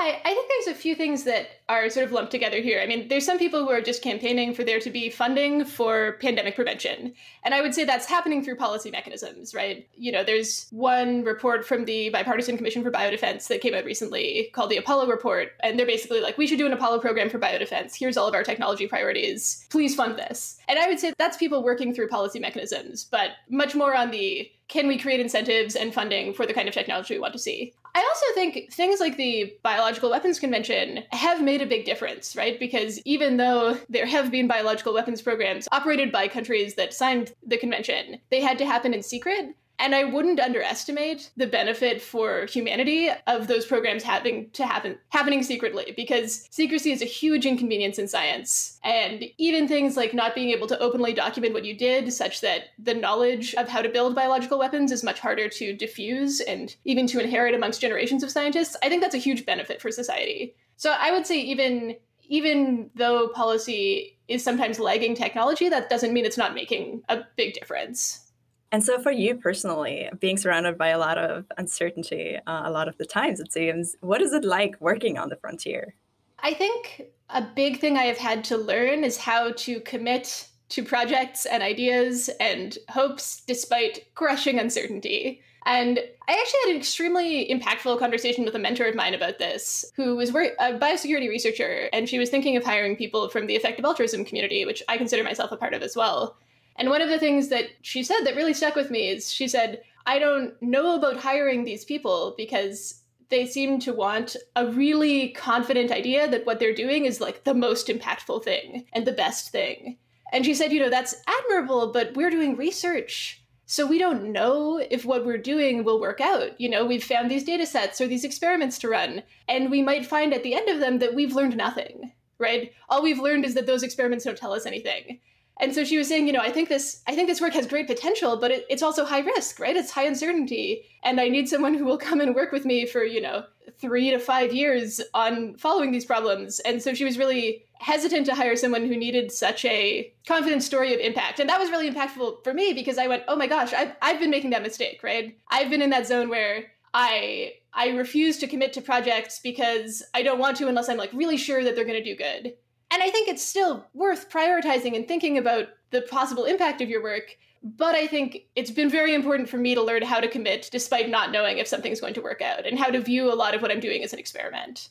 I 0.00 0.20
think 0.24 0.48
there's 0.48 0.76
a 0.76 0.80
few 0.80 0.94
things 0.94 1.24
that 1.24 1.48
are 1.68 1.90
sort 1.90 2.06
of 2.06 2.12
lumped 2.12 2.30
together 2.30 2.60
here. 2.60 2.80
I 2.80 2.86
mean, 2.86 3.08
there's 3.08 3.26
some 3.26 3.38
people 3.38 3.64
who 3.64 3.70
are 3.70 3.80
just 3.80 4.02
campaigning 4.02 4.54
for 4.54 4.64
there 4.64 4.80
to 4.80 4.90
be 4.90 5.10
funding 5.10 5.64
for 5.64 6.12
pandemic 6.20 6.54
prevention. 6.54 7.14
And 7.42 7.54
I 7.54 7.60
would 7.60 7.74
say 7.74 7.84
that's 7.84 8.06
happening 8.06 8.42
through 8.42 8.56
policy 8.56 8.90
mechanisms, 8.90 9.54
right? 9.54 9.86
You 9.96 10.12
know, 10.12 10.24
there's 10.24 10.68
one 10.70 11.24
report 11.24 11.66
from 11.66 11.84
the 11.84 12.08
Bipartisan 12.10 12.56
Commission 12.56 12.82
for 12.82 12.90
Biodefense 12.90 13.48
that 13.48 13.60
came 13.60 13.74
out 13.74 13.84
recently 13.84 14.50
called 14.52 14.70
the 14.70 14.76
Apollo 14.76 15.08
Report. 15.08 15.48
And 15.60 15.78
they're 15.78 15.86
basically 15.86 16.20
like, 16.20 16.38
we 16.38 16.46
should 16.46 16.58
do 16.58 16.66
an 16.66 16.72
Apollo 16.72 17.00
program 17.00 17.28
for 17.28 17.38
biodefense. 17.38 17.94
Here's 17.94 18.16
all 18.16 18.28
of 18.28 18.34
our 18.34 18.44
technology 18.44 18.86
priorities. 18.86 19.66
Please 19.70 19.94
fund 19.94 20.18
this. 20.18 20.58
And 20.68 20.78
I 20.78 20.86
would 20.86 21.00
say 21.00 21.12
that's 21.18 21.36
people 21.36 21.62
working 21.62 21.94
through 21.94 22.08
policy 22.08 22.38
mechanisms, 22.38 23.04
but 23.04 23.30
much 23.48 23.74
more 23.74 23.94
on 23.94 24.10
the 24.10 24.50
can 24.68 24.86
we 24.86 24.98
create 24.98 25.20
incentives 25.20 25.74
and 25.74 25.92
funding 25.92 26.32
for 26.34 26.46
the 26.46 26.54
kind 26.54 26.68
of 26.68 26.74
technology 26.74 27.14
we 27.14 27.20
want 27.20 27.32
to 27.32 27.38
see? 27.38 27.72
I 27.94 28.00
also 28.00 28.26
think 28.34 28.72
things 28.72 29.00
like 29.00 29.16
the 29.16 29.52
Biological 29.62 30.10
Weapons 30.10 30.38
Convention 30.38 31.04
have 31.10 31.42
made 31.42 31.62
a 31.62 31.66
big 31.66 31.84
difference, 31.84 32.36
right? 32.36 32.60
Because 32.60 33.00
even 33.04 33.38
though 33.38 33.78
there 33.88 34.06
have 34.06 34.30
been 34.30 34.46
biological 34.46 34.94
weapons 34.94 35.22
programs 35.22 35.66
operated 35.72 36.12
by 36.12 36.28
countries 36.28 36.74
that 36.74 36.94
signed 36.94 37.32
the 37.46 37.56
convention, 37.56 38.20
they 38.30 38.40
had 38.40 38.58
to 38.58 38.66
happen 38.66 38.94
in 38.94 39.02
secret. 39.02 39.54
And 39.78 39.94
I 39.94 40.04
wouldn't 40.04 40.40
underestimate 40.40 41.30
the 41.36 41.46
benefit 41.46 42.02
for 42.02 42.46
humanity 42.46 43.10
of 43.26 43.46
those 43.46 43.64
programs 43.64 44.02
having 44.02 44.50
to 44.50 44.66
happen 44.66 44.98
happening 45.10 45.42
secretly 45.42 45.92
because 45.96 46.48
secrecy 46.50 46.90
is 46.90 47.00
a 47.00 47.06
huge 47.06 47.46
inconvenience 47.46 47.98
in 47.98 48.08
science. 48.08 48.80
And 48.82 49.24
even 49.38 49.68
things 49.68 49.96
like 49.96 50.14
not 50.14 50.34
being 50.34 50.50
able 50.50 50.66
to 50.66 50.78
openly 50.80 51.12
document 51.12 51.54
what 51.54 51.64
you 51.64 51.76
did, 51.76 52.12
such 52.12 52.40
that 52.40 52.64
the 52.78 52.94
knowledge 52.94 53.54
of 53.54 53.68
how 53.68 53.80
to 53.80 53.88
build 53.88 54.14
biological 54.14 54.58
weapons 54.58 54.90
is 54.90 55.04
much 55.04 55.20
harder 55.20 55.48
to 55.48 55.72
diffuse 55.72 56.40
and 56.40 56.74
even 56.84 57.06
to 57.08 57.20
inherit 57.20 57.54
amongst 57.54 57.80
generations 57.80 58.22
of 58.22 58.30
scientists, 58.30 58.76
I 58.82 58.88
think 58.88 59.02
that's 59.02 59.14
a 59.14 59.18
huge 59.18 59.46
benefit 59.46 59.80
for 59.80 59.92
society. 59.92 60.56
So 60.76 60.94
I 60.98 61.12
would 61.12 61.26
say 61.26 61.40
even 61.40 61.96
even 62.30 62.90
though 62.94 63.28
policy 63.28 64.18
is 64.28 64.44
sometimes 64.44 64.78
lagging 64.78 65.14
technology, 65.14 65.68
that 65.70 65.88
doesn't 65.88 66.12
mean 66.12 66.26
it's 66.26 66.36
not 66.36 66.54
making 66.54 67.02
a 67.08 67.20
big 67.36 67.54
difference. 67.54 68.27
And 68.70 68.84
so, 68.84 69.00
for 69.00 69.10
you 69.10 69.36
personally, 69.36 70.10
being 70.20 70.36
surrounded 70.36 70.76
by 70.76 70.88
a 70.88 70.98
lot 70.98 71.16
of 71.16 71.46
uncertainty 71.56 72.36
uh, 72.46 72.62
a 72.64 72.70
lot 72.70 72.88
of 72.88 72.98
the 72.98 73.06
times, 73.06 73.40
it 73.40 73.52
seems, 73.52 73.96
what 74.00 74.20
is 74.20 74.32
it 74.32 74.44
like 74.44 74.76
working 74.80 75.16
on 75.16 75.30
the 75.30 75.36
frontier? 75.36 75.94
I 76.40 76.54
think 76.54 77.02
a 77.30 77.42
big 77.42 77.80
thing 77.80 77.96
I 77.96 78.04
have 78.04 78.18
had 78.18 78.44
to 78.44 78.56
learn 78.56 79.04
is 79.04 79.16
how 79.16 79.52
to 79.52 79.80
commit 79.80 80.48
to 80.70 80.84
projects 80.84 81.46
and 81.46 81.62
ideas 81.62 82.28
and 82.40 82.76
hopes 82.90 83.42
despite 83.46 84.14
crushing 84.14 84.58
uncertainty. 84.58 85.40
And 85.64 85.98
I 85.98 86.32
actually 86.32 86.60
had 86.64 86.70
an 86.70 86.76
extremely 86.76 87.48
impactful 87.48 87.98
conversation 87.98 88.44
with 88.44 88.54
a 88.54 88.58
mentor 88.58 88.86
of 88.86 88.94
mine 88.94 89.14
about 89.14 89.38
this, 89.38 89.84
who 89.96 90.16
was 90.16 90.30
a 90.30 90.32
biosecurity 90.78 91.28
researcher, 91.28 91.88
and 91.92 92.08
she 92.08 92.18
was 92.18 92.30
thinking 92.30 92.56
of 92.56 92.64
hiring 92.64 92.96
people 92.96 93.28
from 93.28 93.46
the 93.46 93.56
effective 93.56 93.84
altruism 93.84 94.24
community, 94.24 94.64
which 94.64 94.82
I 94.88 94.96
consider 94.96 95.24
myself 95.24 95.52
a 95.52 95.56
part 95.56 95.74
of 95.74 95.82
as 95.82 95.96
well. 95.96 96.36
And 96.78 96.90
one 96.90 97.02
of 97.02 97.08
the 97.08 97.18
things 97.18 97.48
that 97.48 97.66
she 97.82 98.02
said 98.02 98.22
that 98.22 98.36
really 98.36 98.54
stuck 98.54 98.76
with 98.76 98.90
me 98.90 99.10
is 99.10 99.32
she 99.32 99.48
said, 99.48 99.82
I 100.06 100.18
don't 100.18 100.54
know 100.62 100.94
about 100.94 101.18
hiring 101.18 101.64
these 101.64 101.84
people 101.84 102.34
because 102.36 103.02
they 103.28 103.46
seem 103.46 103.78
to 103.80 103.92
want 103.92 104.36
a 104.56 104.66
really 104.66 105.30
confident 105.30 105.90
idea 105.90 106.28
that 106.28 106.46
what 106.46 106.60
they're 106.60 106.72
doing 106.72 107.04
is 107.04 107.20
like 107.20 107.44
the 107.44 107.52
most 107.52 107.88
impactful 107.88 108.42
thing 108.42 108.86
and 108.94 109.06
the 109.06 109.12
best 109.12 109.50
thing. 109.50 109.98
And 110.32 110.44
she 110.44 110.54
said, 110.54 110.72
you 110.72 110.80
know, 110.80 110.88
that's 110.88 111.16
admirable, 111.26 111.92
but 111.92 112.14
we're 112.14 112.30
doing 112.30 112.56
research. 112.56 113.42
So 113.66 113.84
we 113.84 113.98
don't 113.98 114.32
know 114.32 114.78
if 114.90 115.04
what 115.04 115.26
we're 115.26 115.36
doing 115.36 115.84
will 115.84 116.00
work 116.00 116.22
out. 116.22 116.58
You 116.58 116.70
know, 116.70 116.86
we've 116.86 117.04
found 117.04 117.30
these 117.30 117.44
data 117.44 117.66
sets 117.66 118.00
or 118.00 118.06
these 118.06 118.24
experiments 118.24 118.78
to 118.78 118.88
run, 118.88 119.22
and 119.46 119.70
we 119.70 119.82
might 119.82 120.06
find 120.06 120.32
at 120.32 120.42
the 120.42 120.54
end 120.54 120.70
of 120.70 120.80
them 120.80 121.00
that 121.00 121.14
we've 121.14 121.34
learned 121.34 121.56
nothing 121.56 122.12
right? 122.38 122.72
All 122.88 123.02
we've 123.02 123.18
learned 123.18 123.44
is 123.44 123.54
that 123.54 123.66
those 123.66 123.82
experiments 123.82 124.24
don't 124.24 124.38
tell 124.38 124.52
us 124.52 124.66
anything. 124.66 125.20
And 125.60 125.74
so 125.74 125.84
she 125.84 125.98
was 125.98 126.08
saying, 126.08 126.26
you 126.26 126.32
know, 126.32 126.40
I 126.40 126.50
think 126.50 126.68
this, 126.68 127.02
I 127.06 127.14
think 127.14 127.28
this 127.28 127.40
work 127.40 127.52
has 127.54 127.66
great 127.66 127.86
potential, 127.86 128.36
but 128.36 128.50
it, 128.50 128.66
it's 128.70 128.82
also 128.82 129.04
high 129.04 129.20
risk, 129.20 129.58
right? 129.58 129.76
It's 129.76 129.90
high 129.90 130.04
uncertainty, 130.04 130.84
and 131.02 131.20
I 131.20 131.28
need 131.28 131.48
someone 131.48 131.74
who 131.74 131.84
will 131.84 131.98
come 131.98 132.20
and 132.20 132.34
work 132.34 132.52
with 132.52 132.64
me 132.64 132.86
for, 132.86 133.02
you 133.02 133.20
know, 133.20 133.44
three 133.78 134.10
to 134.10 134.18
five 134.18 134.52
years 134.52 135.00
on 135.14 135.56
following 135.56 135.90
these 135.90 136.04
problems. 136.04 136.60
And 136.60 136.82
so 136.82 136.94
she 136.94 137.04
was 137.04 137.18
really 137.18 137.64
hesitant 137.80 138.26
to 138.26 138.34
hire 138.34 138.56
someone 138.56 138.86
who 138.86 138.96
needed 138.96 139.30
such 139.30 139.64
a 139.64 140.12
confident 140.26 140.62
story 140.62 140.94
of 140.94 141.00
impact. 141.00 141.38
And 141.40 141.48
that 141.48 141.60
was 141.60 141.70
really 141.70 141.90
impactful 141.90 142.42
for 142.44 142.52
me 142.52 142.72
because 142.72 142.98
I 142.98 143.06
went, 143.06 143.24
oh 143.28 143.36
my 143.36 143.46
gosh, 143.46 143.72
I've, 143.72 143.92
I've 144.02 144.18
been 144.18 144.30
making 144.30 144.50
that 144.50 144.62
mistake, 144.62 145.02
right? 145.02 145.36
I've 145.48 145.70
been 145.70 145.82
in 145.82 145.90
that 145.90 146.06
zone 146.06 146.28
where 146.28 146.66
I 146.94 147.52
I 147.72 147.90
refuse 147.90 148.38
to 148.38 148.46
commit 148.46 148.72
to 148.72 148.80
projects 148.80 149.38
because 149.38 150.02
I 150.14 150.22
don't 150.22 150.38
want 150.38 150.56
to 150.56 150.68
unless 150.68 150.88
I'm 150.88 150.96
like 150.96 151.12
really 151.12 151.36
sure 151.36 151.62
that 151.62 151.76
they're 151.76 151.84
going 151.84 152.02
to 152.02 152.14
do 152.14 152.16
good. 152.16 152.54
And 152.90 153.02
I 153.02 153.10
think 153.10 153.28
it's 153.28 153.44
still 153.44 153.86
worth 153.94 154.30
prioritizing 154.30 154.96
and 154.96 155.06
thinking 155.06 155.38
about 155.38 155.68
the 155.90 156.02
possible 156.02 156.44
impact 156.44 156.80
of 156.80 156.88
your 156.88 157.02
work. 157.02 157.36
But 157.62 157.94
I 157.94 158.06
think 158.06 158.46
it's 158.54 158.70
been 158.70 158.88
very 158.88 159.14
important 159.14 159.48
for 159.48 159.58
me 159.58 159.74
to 159.74 159.82
learn 159.82 160.02
how 160.02 160.20
to 160.20 160.28
commit 160.28 160.68
despite 160.70 161.08
not 161.08 161.32
knowing 161.32 161.58
if 161.58 161.66
something's 161.66 162.00
going 162.00 162.14
to 162.14 162.22
work 162.22 162.40
out 162.40 162.66
and 162.66 162.78
how 162.78 162.86
to 162.86 163.00
view 163.00 163.32
a 163.32 163.34
lot 163.34 163.54
of 163.54 163.62
what 163.62 163.70
I'm 163.70 163.80
doing 163.80 164.04
as 164.04 164.12
an 164.12 164.18
experiment. 164.18 164.90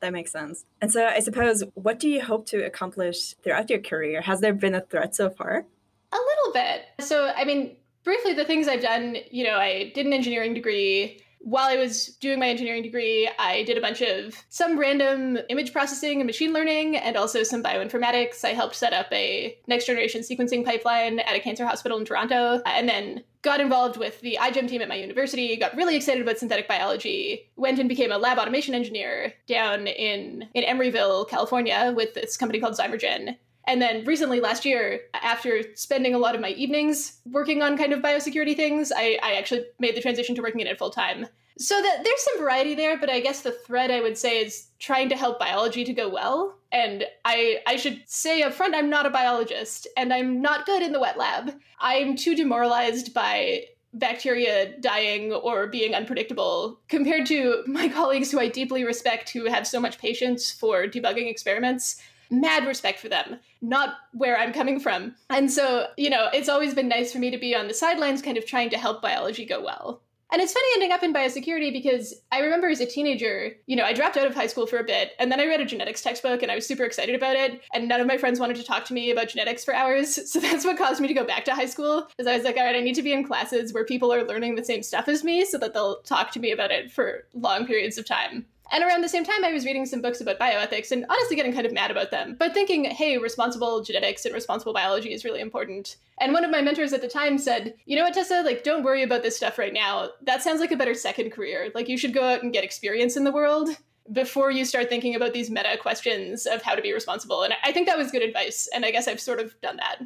That 0.00 0.12
makes 0.12 0.30
sense. 0.30 0.66
And 0.82 0.92
so 0.92 1.06
I 1.06 1.20
suppose, 1.20 1.64
what 1.74 1.98
do 1.98 2.08
you 2.08 2.20
hope 2.22 2.46
to 2.48 2.64
accomplish 2.64 3.34
throughout 3.42 3.70
your 3.70 3.80
career? 3.80 4.20
Has 4.20 4.40
there 4.40 4.52
been 4.52 4.74
a 4.74 4.82
threat 4.82 5.14
so 5.14 5.30
far? 5.30 5.64
A 6.12 6.16
little 6.16 6.52
bit. 6.52 6.82
So, 7.00 7.32
I 7.34 7.44
mean, 7.44 7.76
briefly, 8.04 8.34
the 8.34 8.44
things 8.44 8.68
I've 8.68 8.82
done, 8.82 9.16
you 9.30 9.44
know, 9.44 9.56
I 9.56 9.90
did 9.94 10.04
an 10.04 10.12
engineering 10.12 10.52
degree 10.52 11.22
while 11.46 11.68
I 11.68 11.76
was 11.76 12.06
doing 12.16 12.40
my 12.40 12.48
engineering 12.48 12.82
degree, 12.82 13.30
I 13.38 13.62
did 13.62 13.78
a 13.78 13.80
bunch 13.80 14.02
of 14.02 14.34
some 14.48 14.76
random 14.76 15.38
image 15.48 15.72
processing 15.72 16.18
and 16.20 16.26
machine 16.26 16.52
learning 16.52 16.96
and 16.96 17.16
also 17.16 17.44
some 17.44 17.62
bioinformatics. 17.62 18.44
I 18.44 18.48
helped 18.48 18.74
set 18.74 18.92
up 18.92 19.06
a 19.12 19.56
next 19.68 19.86
generation 19.86 20.22
sequencing 20.22 20.64
pipeline 20.64 21.20
at 21.20 21.36
a 21.36 21.40
cancer 21.40 21.64
hospital 21.64 21.98
in 21.98 22.04
Toronto 22.04 22.62
and 22.66 22.88
then 22.88 23.22
got 23.42 23.60
involved 23.60 23.96
with 23.96 24.20
the 24.22 24.36
iGEM 24.40 24.68
team 24.68 24.82
at 24.82 24.88
my 24.88 24.96
university, 24.96 25.56
got 25.56 25.76
really 25.76 25.94
excited 25.94 26.20
about 26.20 26.36
synthetic 26.36 26.66
biology, 26.66 27.48
went 27.54 27.78
and 27.78 27.88
became 27.88 28.10
a 28.10 28.18
lab 28.18 28.38
automation 28.38 28.74
engineer 28.74 29.32
down 29.46 29.86
in, 29.86 30.48
in 30.52 30.64
Emeryville, 30.64 31.28
California 31.28 31.92
with 31.94 32.12
this 32.14 32.36
company 32.36 32.58
called 32.58 32.76
Zymergen. 32.76 33.36
And 33.66 33.82
then 33.82 34.04
recently, 34.04 34.40
last 34.40 34.64
year, 34.64 35.00
after 35.14 35.62
spending 35.74 36.14
a 36.14 36.18
lot 36.18 36.34
of 36.34 36.40
my 36.40 36.50
evenings 36.50 37.20
working 37.30 37.62
on 37.62 37.76
kind 37.76 37.92
of 37.92 38.00
biosecurity 38.00 38.54
things, 38.54 38.92
I, 38.94 39.18
I 39.22 39.34
actually 39.34 39.64
made 39.78 39.96
the 39.96 40.00
transition 40.00 40.34
to 40.36 40.42
working 40.42 40.60
in 40.60 40.66
it 40.66 40.78
full 40.78 40.90
time. 40.90 41.26
So 41.58 41.80
that 41.80 42.04
there's 42.04 42.22
some 42.22 42.38
variety 42.38 42.74
there, 42.74 42.98
but 42.98 43.08
I 43.08 43.20
guess 43.20 43.40
the 43.40 43.50
thread 43.50 43.90
I 43.90 44.02
would 44.02 44.18
say 44.18 44.44
is 44.44 44.68
trying 44.78 45.08
to 45.08 45.16
help 45.16 45.38
biology 45.38 45.84
to 45.84 45.92
go 45.94 46.08
well. 46.08 46.54
And 46.70 47.04
I 47.24 47.60
I 47.66 47.76
should 47.76 48.02
say 48.06 48.42
up 48.42 48.52
front, 48.52 48.74
I'm 48.74 48.90
not 48.90 49.06
a 49.06 49.10
biologist, 49.10 49.88
and 49.96 50.12
I'm 50.12 50.42
not 50.42 50.66
good 50.66 50.82
in 50.82 50.92
the 50.92 51.00
wet 51.00 51.16
lab. 51.16 51.54
I'm 51.80 52.14
too 52.14 52.36
demoralized 52.36 53.14
by 53.14 53.64
bacteria 53.94 54.78
dying 54.80 55.32
or 55.32 55.66
being 55.66 55.94
unpredictable 55.94 56.78
compared 56.88 57.24
to 57.26 57.64
my 57.66 57.88
colleagues 57.98 58.30
who 58.30 58.38
I 58.38 58.48
deeply 58.48 58.84
respect 58.84 59.30
who 59.30 59.46
have 59.46 59.66
so 59.66 59.80
much 59.80 59.98
patience 59.98 60.52
for 60.52 60.86
debugging 60.86 61.30
experiments 61.30 62.02
mad 62.30 62.66
respect 62.66 62.98
for 62.98 63.08
them, 63.08 63.38
not 63.62 63.94
where 64.12 64.38
I'm 64.38 64.52
coming 64.52 64.80
from. 64.80 65.14
And 65.30 65.50
so, 65.50 65.86
you 65.96 66.10
know, 66.10 66.28
it's 66.32 66.48
always 66.48 66.74
been 66.74 66.88
nice 66.88 67.12
for 67.12 67.18
me 67.18 67.30
to 67.30 67.38
be 67.38 67.54
on 67.54 67.68
the 67.68 67.74
sidelines, 67.74 68.22
kind 68.22 68.36
of 68.36 68.46
trying 68.46 68.70
to 68.70 68.78
help 68.78 69.02
biology 69.02 69.44
go 69.44 69.62
well. 69.62 70.02
And 70.32 70.42
it's 70.42 70.52
funny 70.52 70.66
ending 70.74 70.92
up 70.92 71.02
in 71.04 71.14
biosecurity 71.14 71.72
because 71.72 72.12
I 72.32 72.40
remember 72.40 72.68
as 72.68 72.80
a 72.80 72.86
teenager, 72.86 73.52
you 73.66 73.76
know, 73.76 73.84
I 73.84 73.92
dropped 73.92 74.16
out 74.16 74.26
of 74.26 74.34
high 74.34 74.48
school 74.48 74.66
for 74.66 74.78
a 74.78 74.84
bit 74.84 75.12
and 75.20 75.30
then 75.30 75.40
I 75.40 75.46
read 75.46 75.60
a 75.60 75.64
genetics 75.64 76.02
textbook 76.02 76.42
and 76.42 76.50
I 76.50 76.56
was 76.56 76.66
super 76.66 76.82
excited 76.82 77.14
about 77.14 77.36
it. 77.36 77.60
And 77.72 77.86
none 77.86 78.00
of 78.00 78.08
my 78.08 78.18
friends 78.18 78.40
wanted 78.40 78.56
to 78.56 78.64
talk 78.64 78.84
to 78.86 78.94
me 78.94 79.10
about 79.10 79.28
genetics 79.28 79.64
for 79.64 79.74
hours. 79.74 80.18
So 80.36 80.40
that's 80.40 80.66
what 80.66 80.76
caused 80.76 81.00
me 81.00 81.08
to 81.08 81.14
go 81.14 81.24
back 81.24 81.44
to 81.46 81.54
high 81.54 81.66
school. 81.66 82.08
Is 82.18 82.26
I 82.26 82.36
was 82.36 82.44
like, 82.44 82.56
all 82.56 82.64
right, 82.64 82.76
I 82.76 82.80
need 82.80 82.96
to 82.96 83.02
be 83.02 83.12
in 83.12 83.24
classes 83.24 83.72
where 83.72 83.84
people 83.84 84.12
are 84.12 84.24
learning 84.24 84.56
the 84.56 84.64
same 84.64 84.82
stuff 84.82 85.08
as 85.08 85.24
me 85.24 85.44
so 85.46 85.56
that 85.58 85.72
they'll 85.72 86.02
talk 86.02 86.30
to 86.32 86.40
me 86.40 86.50
about 86.50 86.70
it 86.70 86.90
for 86.90 87.24
long 87.32 87.64
periods 87.64 87.96
of 87.96 88.04
time. 88.04 88.44
And 88.72 88.82
around 88.82 89.02
the 89.02 89.08
same 89.08 89.24
time, 89.24 89.44
I 89.44 89.52
was 89.52 89.64
reading 89.64 89.86
some 89.86 90.02
books 90.02 90.20
about 90.20 90.38
bioethics 90.38 90.90
and 90.90 91.06
honestly 91.08 91.36
getting 91.36 91.52
kind 91.52 91.66
of 91.66 91.72
mad 91.72 91.90
about 91.90 92.10
them, 92.10 92.36
but 92.38 92.52
thinking, 92.52 92.84
hey, 92.84 93.16
responsible 93.18 93.82
genetics 93.82 94.24
and 94.24 94.34
responsible 94.34 94.72
biology 94.72 95.12
is 95.12 95.24
really 95.24 95.40
important. 95.40 95.96
And 96.18 96.32
one 96.32 96.44
of 96.44 96.50
my 96.50 96.62
mentors 96.62 96.92
at 96.92 97.00
the 97.00 97.08
time 97.08 97.38
said, 97.38 97.74
you 97.84 97.96
know 97.96 98.02
what, 98.02 98.14
Tessa, 98.14 98.42
like, 98.42 98.64
don't 98.64 98.82
worry 98.82 99.02
about 99.02 99.22
this 99.22 99.36
stuff 99.36 99.58
right 99.58 99.72
now. 99.72 100.10
That 100.22 100.42
sounds 100.42 100.60
like 100.60 100.72
a 100.72 100.76
better 100.76 100.94
second 100.94 101.30
career. 101.30 101.70
Like, 101.74 101.88
you 101.88 101.96
should 101.96 102.14
go 102.14 102.24
out 102.24 102.42
and 102.42 102.52
get 102.52 102.64
experience 102.64 103.16
in 103.16 103.24
the 103.24 103.32
world 103.32 103.70
before 104.12 104.50
you 104.50 104.64
start 104.64 104.88
thinking 104.88 105.14
about 105.14 105.32
these 105.32 105.50
meta 105.50 105.76
questions 105.80 106.46
of 106.46 106.62
how 106.62 106.74
to 106.74 106.82
be 106.82 106.92
responsible. 106.92 107.42
And 107.42 107.54
I 107.64 107.72
think 107.72 107.86
that 107.86 107.98
was 107.98 108.10
good 108.10 108.22
advice. 108.22 108.68
And 108.74 108.84
I 108.84 108.90
guess 108.90 109.08
I've 109.08 109.20
sort 109.20 109.40
of 109.40 109.60
done 109.60 109.76
that 109.76 110.00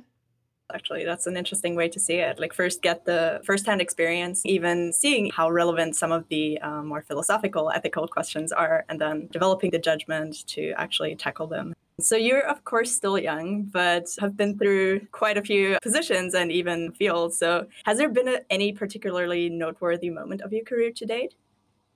actually 0.75 1.05
that's 1.05 1.27
an 1.27 1.37
interesting 1.37 1.75
way 1.75 1.89
to 1.89 2.00
see 2.00 2.15
it. 2.15 2.39
Like 2.39 2.53
first 2.53 2.83
get 2.83 3.05
the 3.05 3.41
first-hand 3.45 3.81
experience 3.81 4.43
even 4.45 4.93
seeing 4.93 5.31
how 5.31 5.50
relevant 5.50 5.97
some 5.97 6.12
of 6.12 6.29
the 6.29 6.61
um, 6.61 6.89
more 6.89 7.03
philosophical 7.03 7.71
ethical 7.71 8.07
questions 8.09 8.53
are 8.53 8.85
and 8.89 9.00
then 9.00 9.29
developing 9.31 9.71
the 9.71 9.79
judgment 9.79 10.47
to 10.49 10.73
actually 10.77 11.15
tackle 11.17 11.47
them. 11.47 11.75
So 12.00 12.17
you're 12.17 12.47
of 12.47 12.65
course 12.65 12.91
still 12.93 13.19
young 13.19 13.65
but 13.65 14.07
have 14.21 14.37
been 14.37 14.59
through 14.59 15.07
quite 15.12 15.37
a 15.37 15.43
few 15.43 15.79
positions 15.83 16.35
and 16.35 16.50
even 16.50 16.93
fields. 16.93 17.39
So 17.39 17.67
has 17.85 17.99
there 17.99 18.09
been 18.09 18.29
a, 18.29 18.41
any 18.50 18.73
particularly 18.73 19.49
noteworthy 19.49 20.11
moment 20.11 20.41
of 20.43 20.53
your 20.53 20.65
career 20.65 20.93
to 20.93 21.07
date? 21.07 21.35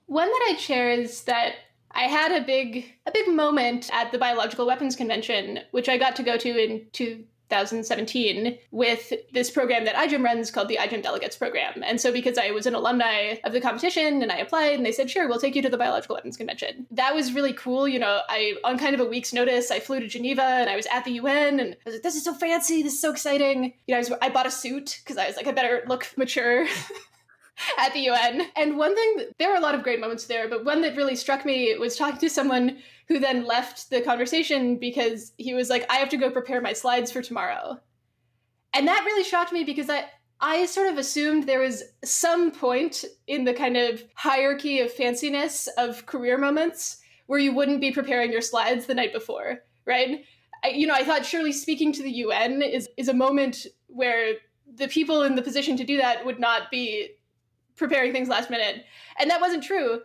One 0.07 0.27
that 0.27 0.47
i 0.49 0.55
share 0.57 0.91
is 0.91 1.23
that 1.23 1.55
I 1.95 2.03
had 2.03 2.31
a 2.33 2.45
big 2.45 2.93
a 3.05 3.11
big 3.11 3.29
moment 3.29 3.89
at 3.93 4.11
the 4.11 4.17
Biological 4.17 4.67
Weapons 4.67 4.97
Convention, 4.97 5.59
which 5.71 5.87
I 5.87 5.97
got 5.97 6.15
to 6.17 6.23
go 6.23 6.37
to 6.37 6.63
in 6.63 6.85
two, 6.91 7.23
2017 7.49 8.57
with 8.71 9.13
this 9.33 9.51
program 9.51 9.85
that 9.85 9.95
iGEM 9.95 10.23
runs 10.23 10.51
called 10.51 10.67
the 10.67 10.77
iGEM 10.77 11.03
Delegates 11.03 11.35
Program. 11.35 11.83
And 11.83 11.99
so, 11.99 12.11
because 12.11 12.37
I 12.37 12.51
was 12.51 12.65
an 12.65 12.75
alumni 12.75 13.35
of 13.43 13.53
the 13.53 13.61
competition 13.61 14.21
and 14.21 14.31
I 14.31 14.37
applied, 14.37 14.73
and 14.73 14.85
they 14.85 14.91
said, 14.91 15.09
sure, 15.09 15.27
we'll 15.27 15.39
take 15.39 15.55
you 15.55 15.61
to 15.61 15.69
the 15.69 15.77
Biological 15.77 16.15
Weapons 16.15 16.37
Convention. 16.37 16.87
That 16.91 17.13
was 17.13 17.33
really 17.33 17.53
cool. 17.53 17.87
You 17.87 17.99
know, 17.99 18.21
I, 18.27 18.55
on 18.63 18.77
kind 18.77 18.93
of 18.93 18.99
a 18.99 19.05
week's 19.05 19.33
notice, 19.33 19.71
I 19.71 19.79
flew 19.79 19.99
to 19.99 20.07
Geneva 20.07 20.43
and 20.43 20.69
I 20.69 20.75
was 20.75 20.87
at 20.91 21.05
the 21.05 21.11
UN 21.11 21.59
and 21.59 21.73
I 21.73 21.77
was 21.85 21.95
like, 21.95 22.03
this 22.03 22.15
is 22.15 22.23
so 22.23 22.33
fancy, 22.33 22.81
this 22.81 22.93
is 22.93 23.01
so 23.01 23.11
exciting. 23.11 23.73
You 23.87 23.93
know, 23.93 23.97
I, 23.97 23.99
was, 23.99 24.11
I 24.21 24.29
bought 24.29 24.47
a 24.47 24.51
suit 24.51 25.01
because 25.03 25.17
I 25.17 25.27
was 25.27 25.35
like, 25.35 25.47
I 25.47 25.51
better 25.51 25.83
look 25.87 26.07
mature. 26.17 26.65
at 27.77 27.93
the 27.93 27.99
UN. 28.01 28.41
And 28.55 28.77
one 28.77 28.95
thing, 28.95 29.27
there 29.37 29.49
were 29.49 29.55
a 29.55 29.61
lot 29.61 29.75
of 29.75 29.83
great 29.83 29.99
moments 29.99 30.25
there, 30.25 30.49
but 30.49 30.65
one 30.65 30.81
that 30.81 30.97
really 30.97 31.15
struck 31.15 31.45
me 31.45 31.75
was 31.77 31.95
talking 31.95 32.19
to 32.19 32.29
someone 32.29 32.79
who 33.07 33.19
then 33.19 33.45
left 33.45 33.89
the 33.89 34.01
conversation 34.01 34.77
because 34.77 35.33
he 35.37 35.53
was 35.53 35.69
like, 35.69 35.85
I 35.89 35.95
have 35.97 36.09
to 36.09 36.17
go 36.17 36.31
prepare 36.31 36.61
my 36.61 36.73
slides 36.73 37.11
for 37.11 37.21
tomorrow. 37.21 37.79
And 38.73 38.87
that 38.87 39.03
really 39.05 39.23
shocked 39.23 39.53
me 39.53 39.63
because 39.63 39.89
I, 39.89 40.05
I 40.41 40.65
sort 40.65 40.89
of 40.89 40.97
assumed 40.97 41.43
there 41.43 41.59
was 41.59 41.83
some 42.03 42.51
point 42.51 43.05
in 43.27 43.45
the 43.45 43.53
kind 43.53 43.77
of 43.77 44.03
hierarchy 44.15 44.79
of 44.79 44.93
fanciness 44.93 45.67
of 45.77 46.05
career 46.05 46.37
moments 46.37 46.97
where 47.27 47.39
you 47.39 47.53
wouldn't 47.53 47.81
be 47.81 47.91
preparing 47.91 48.31
your 48.31 48.41
slides 48.41 48.85
the 48.85 48.93
night 48.93 49.13
before, 49.13 49.59
right? 49.85 50.25
I, 50.63 50.69
you 50.69 50.87
know, 50.87 50.93
I 50.93 51.03
thought 51.03 51.25
surely 51.25 51.51
speaking 51.51 51.93
to 51.93 52.03
the 52.03 52.11
UN 52.11 52.61
is 52.61 52.89
is 52.97 53.07
a 53.07 53.13
moment 53.13 53.65
where 53.87 54.33
the 54.73 54.87
people 54.87 55.23
in 55.23 55.35
the 55.35 55.41
position 55.41 55.77
to 55.77 55.83
do 55.83 55.97
that 55.97 56.25
would 56.25 56.39
not 56.39 56.71
be 56.71 57.09
preparing 57.75 58.11
things 58.11 58.29
last 58.29 58.49
minute. 58.49 58.85
And 59.19 59.29
that 59.29 59.41
wasn't 59.41 59.63
true. 59.63 60.01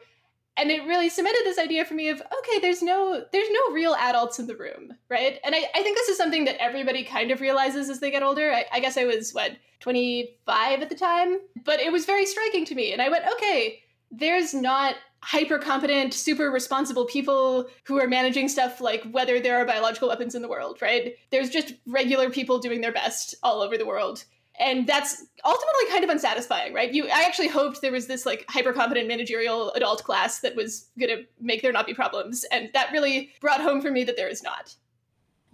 And 0.57 0.71
it 0.71 0.87
really 0.87 1.09
cemented 1.09 1.42
this 1.45 1.59
idea 1.59 1.85
for 1.85 1.95
me 1.95 2.09
of 2.09 2.21
okay, 2.21 2.59
there's 2.61 2.83
no 2.83 3.25
there's 3.33 3.49
no 3.50 3.75
real 3.75 3.95
adults 3.99 4.38
in 4.38 4.47
the 4.47 4.57
room, 4.57 4.95
right? 5.09 5.38
And 5.45 5.54
I, 5.54 5.64
I 5.75 5.83
think 5.83 5.97
this 5.97 6.09
is 6.09 6.19
something 6.19 6.45
that 6.45 6.61
everybody 6.61 7.04
kind 7.04 7.30
of 7.30 7.40
realizes 7.40 7.88
as 7.88 8.00
they 8.00 8.11
get 8.11 8.23
older. 8.23 8.52
I, 8.52 8.66
I 8.73 8.80
guess 8.80 8.97
I 8.97 9.04
was 9.04 9.33
what 9.33 9.52
25 9.80 10.83
at 10.83 10.88
the 10.88 10.95
time, 10.95 11.38
but 11.64 11.80
it 11.80 11.92
was 11.92 12.04
very 12.04 12.26
striking 12.26 12.64
to 12.66 12.75
me. 12.75 12.92
And 12.92 13.00
I 13.00 13.09
went, 13.09 13.25
okay, 13.35 13.80
there's 14.11 14.52
not 14.52 14.97
hyper 15.23 15.59
competent, 15.59 16.14
super 16.14 16.50
responsible 16.50 17.04
people 17.07 17.66
who 17.85 17.99
are 17.99 18.09
managing 18.09 18.49
stuff 18.49 18.80
like 18.80 19.02
whether 19.11 19.38
there 19.38 19.59
are 19.59 19.66
biological 19.66 20.09
weapons 20.09 20.35
in 20.35 20.42
the 20.42 20.49
world, 20.49 20.80
right? 20.80 21.14
There's 21.30 21.50
just 21.50 21.75
regular 21.87 22.30
people 22.30 22.59
doing 22.59 22.80
their 22.80 22.92
best 22.92 23.35
all 23.42 23.61
over 23.61 23.76
the 23.76 23.87
world 23.87 24.25
and 24.61 24.87
that's 24.87 25.25
ultimately 25.45 25.87
kind 25.88 26.05
of 26.05 26.11
unsatisfying 26.11 26.73
right? 26.73 26.93
You 26.93 27.07
i 27.09 27.23
actually 27.23 27.49
hoped 27.49 27.81
there 27.81 27.93
was 27.93 28.07
this 28.07 28.26
like 28.26 28.45
hyper 28.49 28.73
competent 28.73 29.09
managerial 29.09 29.73
adult 29.73 30.05
class 30.05 30.40
that 30.40 30.55
was 30.55 30.90
going 30.99 31.11
to 31.17 31.25
make 31.40 31.62
there 31.62 31.73
not 31.73 31.87
be 31.87 31.95
problems 31.95 32.45
and 32.52 32.71
that 32.75 32.93
really 32.93 33.33
brought 33.40 33.61
home 33.61 33.81
for 33.81 33.90
me 33.90 34.05
that 34.05 34.17
there 34.17 34.29
is 34.29 34.43
not. 34.43 34.75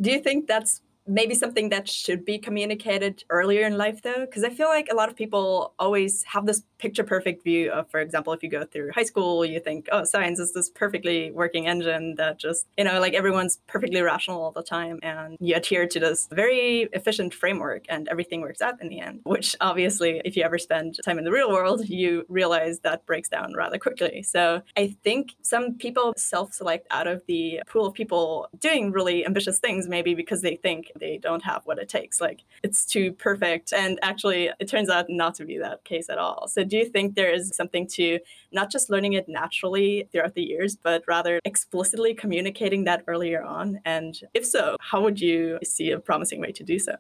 Do 0.01 0.11
you 0.11 0.21
think 0.21 0.47
that's 0.47 0.83
maybe 1.07 1.35
something 1.35 1.69
that 1.69 1.89
should 1.89 2.25
be 2.25 2.39
communicated 2.39 3.25
earlier 3.31 3.67
in 3.67 3.77
life 3.77 4.03
though 4.03 4.27
because 4.27 4.45
i 4.45 4.51
feel 4.51 4.69
like 4.69 4.89
a 4.91 4.95
lot 4.95 5.09
of 5.09 5.17
people 5.17 5.75
always 5.79 6.25
have 6.25 6.47
this 6.47 6.63
picture 6.79 7.05
perfect 7.05 7.43
view 7.45 7.71
of 7.71 7.89
for 7.91 8.01
example 8.01 8.33
if 8.33 8.43
you 8.43 8.49
go 8.49 8.65
through 8.65 8.91
high 8.93 9.05
school 9.05 9.45
you 9.45 9.61
think 9.61 9.89
oh 9.93 10.05
science 10.05 10.39
is 10.39 10.53
this 10.53 10.69
perfectly 10.69 11.31
working 11.31 11.67
engine 11.67 12.15
that 12.17 12.39
just 12.39 12.67
you 12.77 12.85
know 12.85 13.01
like 13.01 13.15
everyone's 13.15 13.59
perfectly 13.67 14.01
rational 14.03 14.43
all 14.43 14.51
the 14.51 14.63
time 14.63 14.99
and 15.03 15.37
you 15.41 15.55
adhere 15.55 15.87
to 15.87 16.01
this 16.01 16.29
very 16.33 16.89
efficient 16.93 17.33
framework 17.33 17.85
and 17.89 18.09
everything 18.09 18.41
works 18.41 18.61
out 18.61 18.81
in 18.83 18.89
the 18.89 19.01
end 19.01 19.21
which 19.25 19.55
obviously 19.61 20.21
if 20.25 20.37
you 20.37 20.43
ever 20.43 20.59
spend 20.59 20.99
time 21.05 21.19
in 21.19 21.25
the 21.25 21.33
real 21.33 21.51
world 21.51 21.89
you 21.89 22.25
realize 22.29 22.81
that 22.81 23.05
breaks 23.07 23.29
down 23.29 23.55
rather 23.55 23.79
quickly. 23.79 24.23
So 24.23 24.63
i 24.77 24.89
think 25.05 25.35
some 25.43 25.75
people 25.75 26.13
self-select 26.17 26.87
out 26.91 27.07
of 27.07 27.23
the 27.27 27.61
pool 27.67 27.87
of 27.87 27.95
people 27.95 28.49
doing 28.59 28.91
really 28.91 29.25
ambitious 29.25 29.59
things 29.59 29.89
maybe 29.89 30.15
because 30.15 30.43
they 30.43 30.57
think 30.57 30.93
they 30.99 31.19
don't 31.19 31.45
have 31.45 31.63
what 31.65 31.79
it 31.79 31.89
takes 31.89 32.21
like 32.21 32.45
it's 32.63 32.85
too 32.85 33.13
perfect 33.13 33.73
and 33.73 33.99
actually 34.03 34.51
it 34.59 34.69
turns 34.69 34.89
out 34.89 35.07
not 35.09 35.35
to 35.35 35.45
be 35.45 35.59
that 35.59 35.83
case 35.85 36.09
at 36.09 36.19
all 36.19 36.49
so 36.49 36.65
do 36.65 36.77
you 36.77 36.85
think 36.85 37.15
there 37.15 37.33
is 37.33 37.55
something 37.55 37.87
to 37.87 38.19
not 38.53 38.71
just 38.71 38.91
learning 38.91 39.13
it 39.15 39.29
naturally 39.29 40.09
throughout 40.11 40.35
the 40.35 40.43
years, 40.43 40.77
but 40.77 41.03
rather 41.07 41.41
explicitly 41.45 42.15
communicating 42.15 42.85
that 42.85 43.05
earlier 43.07 43.43
on? 43.43 43.81
And 43.85 44.19
if 44.35 44.45
so, 44.45 44.77
how 44.81 45.03
would 45.03 45.21
you 45.21 45.59
see 45.63 45.91
a 45.91 45.99
promising 46.01 46.41
way 46.41 46.53
to 46.53 46.65
do 46.65 46.79
so? 46.79 46.97